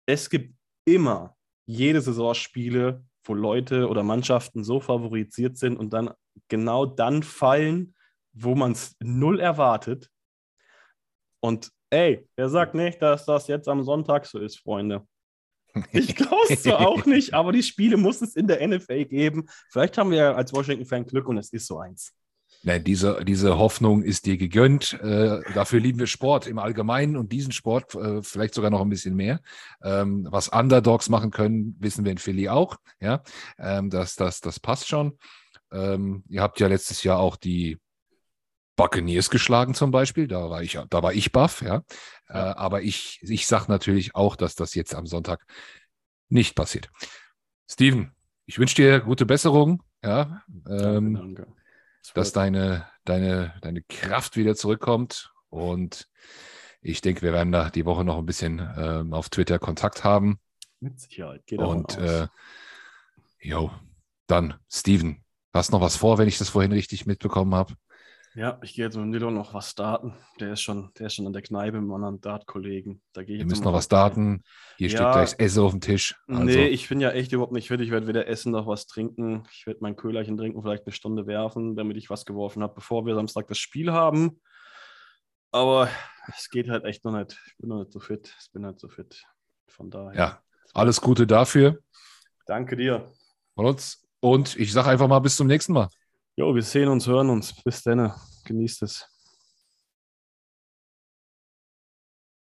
Es 0.07 0.31
gibt 0.31 0.55
immer 0.85 1.37
jede 1.67 2.01
Saison 2.01 2.35
Spiele, 2.35 3.05
wo 3.25 3.35
Leute 3.35 3.89
oder 3.89 4.03
Mannschaften 4.03 4.65
so 4.65 4.81
favorisiert 4.81 5.57
sind 5.57 5.77
und 5.77 5.93
dann 5.93 6.11
genau 6.49 6.87
dann 6.87 7.23
fallen, 7.23 7.95
wo 8.33 8.55
man 8.55 8.73
es 8.73 8.97
null 9.01 9.41
erwartet. 9.41 10.11
Und 11.41 11.71
ey, 11.91 12.29
wer 12.37 12.49
sagt 12.49 12.75
nicht, 12.75 13.01
dass 13.03 13.25
das 13.25 13.47
jetzt 13.49 13.69
am 13.69 13.83
Sonntag 13.83 14.27
so 14.27 14.39
ist, 14.39 14.59
Freunde? 14.61 15.07
Ich 15.93 16.15
glaube 16.17 16.47
es 16.49 16.63
zwar 16.63 16.87
auch 16.87 17.07
nicht, 17.07 17.35
aber 17.35 17.53
die 17.53 17.63
Spiele 17.63 17.97
muss 17.97 18.23
es 18.23 18.37
in 18.37 18.47
der 18.47 18.67
NFL 18.67 19.05
geben. 19.05 19.49
Vielleicht 19.71 19.97
haben 19.99 20.11
wir 20.11 20.19
ja 20.19 20.35
als 20.35 20.53
Washington-Fan 20.53 21.07
Glück 21.07 21.29
und 21.29 21.39
es 21.39 21.53
ist 21.53 21.67
so 21.67 21.79
eins. 21.79 22.13
Nein, 22.63 22.85
diese, 22.85 23.25
diese 23.25 23.59
Hoffnung 23.59 24.03
ist 24.03 24.27
dir 24.27 24.37
gegönnt. 24.37 24.93
Äh, 25.01 25.41
dafür 25.55 25.81
lieben 25.81 25.99
wir 25.99 26.07
Sport 26.07 26.47
im 26.47 26.59
Allgemeinen 26.59 27.17
und 27.17 27.33
diesen 27.33 27.53
Sport 27.53 27.95
äh, 27.95 28.23
vielleicht 28.23 28.55
sogar 28.55 28.71
noch 28.71 28.83
ein 28.83 28.91
bisschen 28.91 29.17
mehr. 29.17 29.41
Ähm, 29.83 30.27
was 30.31 30.49
Underdogs 30.49 31.09
machen 31.09 31.31
können, 31.31 31.77
wissen 31.81 32.05
wir 32.05 32.13
in 32.13 32.19
Philly 32.19 32.51
auch. 32.51 32.77
Ja, 33.01 33.23
ähm, 33.59 33.89
das, 33.89 34.15
das, 34.15 34.41
das 34.41 34.61
passt 34.61 34.89
schon. 34.89 35.19
Ähm, 35.73 36.23
ihr 36.29 36.43
habt 36.43 36.61
ja 36.61 36.67
letztes 36.67 37.03
Jahr 37.03 37.19
auch 37.19 37.37
die 37.37 37.79
Buccaneers 38.77 39.31
geschlagen 39.31 39.73
zum 39.73 39.91
Beispiel. 39.91 40.29
Da 40.29 40.51
war 40.51 40.63
ich, 40.63 40.79
da 40.91 41.03
war 41.03 41.15
ich 41.15 41.33
baff, 41.33 41.63
ja. 41.63 41.83
Äh, 42.29 42.39
aber 42.39 42.83
ich, 42.83 43.21
ich 43.23 43.47
sage 43.47 43.67
natürlich 43.69 44.15
auch, 44.15 44.37
dass 44.37 44.55
das 44.55 44.75
jetzt 44.75 44.95
am 44.95 45.07
Sonntag 45.07 45.47
nicht 46.29 46.55
passiert. 46.55 46.91
Steven, 47.67 48.13
ich 48.45 48.59
wünsche 48.59 48.75
dir 48.75 49.01
gute 49.01 49.25
Besserung. 49.25 49.83
Ja, 50.05 50.43
ähm, 50.69 51.15
danke, 51.15 51.43
danke 51.43 51.60
dass 52.15 52.33
deine, 52.33 52.87
deine, 53.05 53.55
deine 53.63 53.83
Kraft 53.83 54.37
wieder 54.37 54.55
zurückkommt. 54.55 55.33
Und 55.49 56.09
ich 56.81 57.01
denke, 57.01 57.23
wir 57.23 57.33
werden 57.33 57.53
da 57.53 57.71
die 57.71 57.85
Woche 57.85 58.05
noch 58.05 58.19
ein 58.19 58.27
bisschen 58.27 58.59
ähm, 58.77 59.13
auf 59.13 59.29
Twitter 59.29 59.59
Kontakt 59.59 60.05
haben. 60.05 60.41
Mit 60.81 60.99
Sicherheit. 60.99 61.47
Geht 61.47 61.59
Und 61.59 61.99
äh, 61.99 62.29
jo, 63.41 63.71
dann, 64.27 64.55
Steven, 64.71 65.25
hast 65.53 65.73
noch 65.73 65.81
was 65.81 65.97
vor, 65.97 66.19
wenn 66.19 66.29
ich 66.29 66.39
das 66.39 66.49
vorhin 66.49 66.73
richtig 66.73 67.07
mitbekommen 67.07 67.55
habe? 67.55 67.75
Ja, 68.35 68.61
ich 68.63 68.75
gehe 68.75 68.85
jetzt 68.85 68.97
mit 68.97 69.07
Nilo 69.07 69.31
noch 69.31 69.55
was 69.55 69.71
starten. 69.71 70.15
Der 70.39 70.53
ist 70.53 70.61
schon, 70.61 70.93
der 70.99 71.09
ist 71.09 71.15
schon 71.15 71.27
an 71.27 71.33
der 71.33 71.43
Kneipe 71.43 71.81
mit 71.81 71.93
anderen 71.93 72.21
Dart-Kollegen. 72.21 73.03
Da 73.13 73.25
gehe 73.25 73.37
ich 73.37 73.41
Wir 73.41 73.47
müssen 73.47 73.65
noch 73.65 73.73
was 73.73 73.87
starten. 73.87 74.45
Hier 74.77 74.89
ja, 74.89 74.97
steht 74.97 75.13
gleich 75.13 75.45
Essen 75.45 75.63
auf 75.63 75.73
dem 75.73 75.81
Tisch. 75.81 76.15
Also. 76.29 76.45
Nee, 76.45 76.69
ich 76.69 76.89
bin 76.89 77.01
ja 77.01 77.11
echt 77.11 77.33
überhaupt 77.33 77.53
nicht 77.53 77.67
fit. 77.67 77.81
Ich 77.81 77.91
werde 77.91 78.07
weder 78.07 78.29
essen 78.29 78.53
noch 78.53 78.69
was 78.69 78.87
trinken. 78.87 79.49
Ich 79.53 79.67
werde 79.67 79.81
mein 79.83 79.97
Köhlerchen 79.97 80.37
trinken, 80.37 80.63
vielleicht 80.63 80.87
eine 80.87 80.93
Stunde 80.93 81.27
werfen, 81.27 81.75
damit 81.75 81.97
ich 81.97 82.09
was 82.09 82.25
geworfen 82.25 82.63
habe, 82.63 82.75
bevor 82.75 83.05
wir 83.05 83.17
Samstag 83.17 83.49
das 83.49 83.59
Spiel 83.59 83.93
haben. 83.93 84.41
Aber 85.51 85.89
es 86.29 86.51
geht 86.51 86.69
halt 86.69 86.85
echt 86.85 87.05
noch 87.05 87.13
nicht. 87.13 87.37
Ich 87.47 87.57
bin 87.57 87.71
noch 87.71 87.81
nicht 87.81 87.93
so 87.93 87.99
fit. 87.99 88.37
Ich 88.41 88.53
bin 88.53 88.65
halt 88.65 88.79
so 88.79 88.89
fit. 88.89 89.25
Von 89.67 89.91
daher. 89.91 90.15
Ja, 90.15 90.43
alles 90.73 91.01
Gute 91.01 91.27
dafür. 91.27 91.81
Danke 92.47 92.77
dir. 92.77 93.11
Von 93.57 93.67
uns. 93.67 94.07
Und 94.21 94.57
ich 94.57 94.73
sage 94.73 94.89
einfach 94.89 95.09
mal 95.09 95.19
bis 95.19 95.35
zum 95.35 95.49
nächsten 95.49 95.73
Mal. 95.73 95.89
Jo, 96.41 96.55
wir 96.55 96.63
sehen 96.63 96.89
uns, 96.89 97.07
hören 97.07 97.29
uns. 97.29 97.53
Bis 97.53 97.83
dann. 97.83 98.15
Genießt 98.47 98.85
es. 98.85 99.10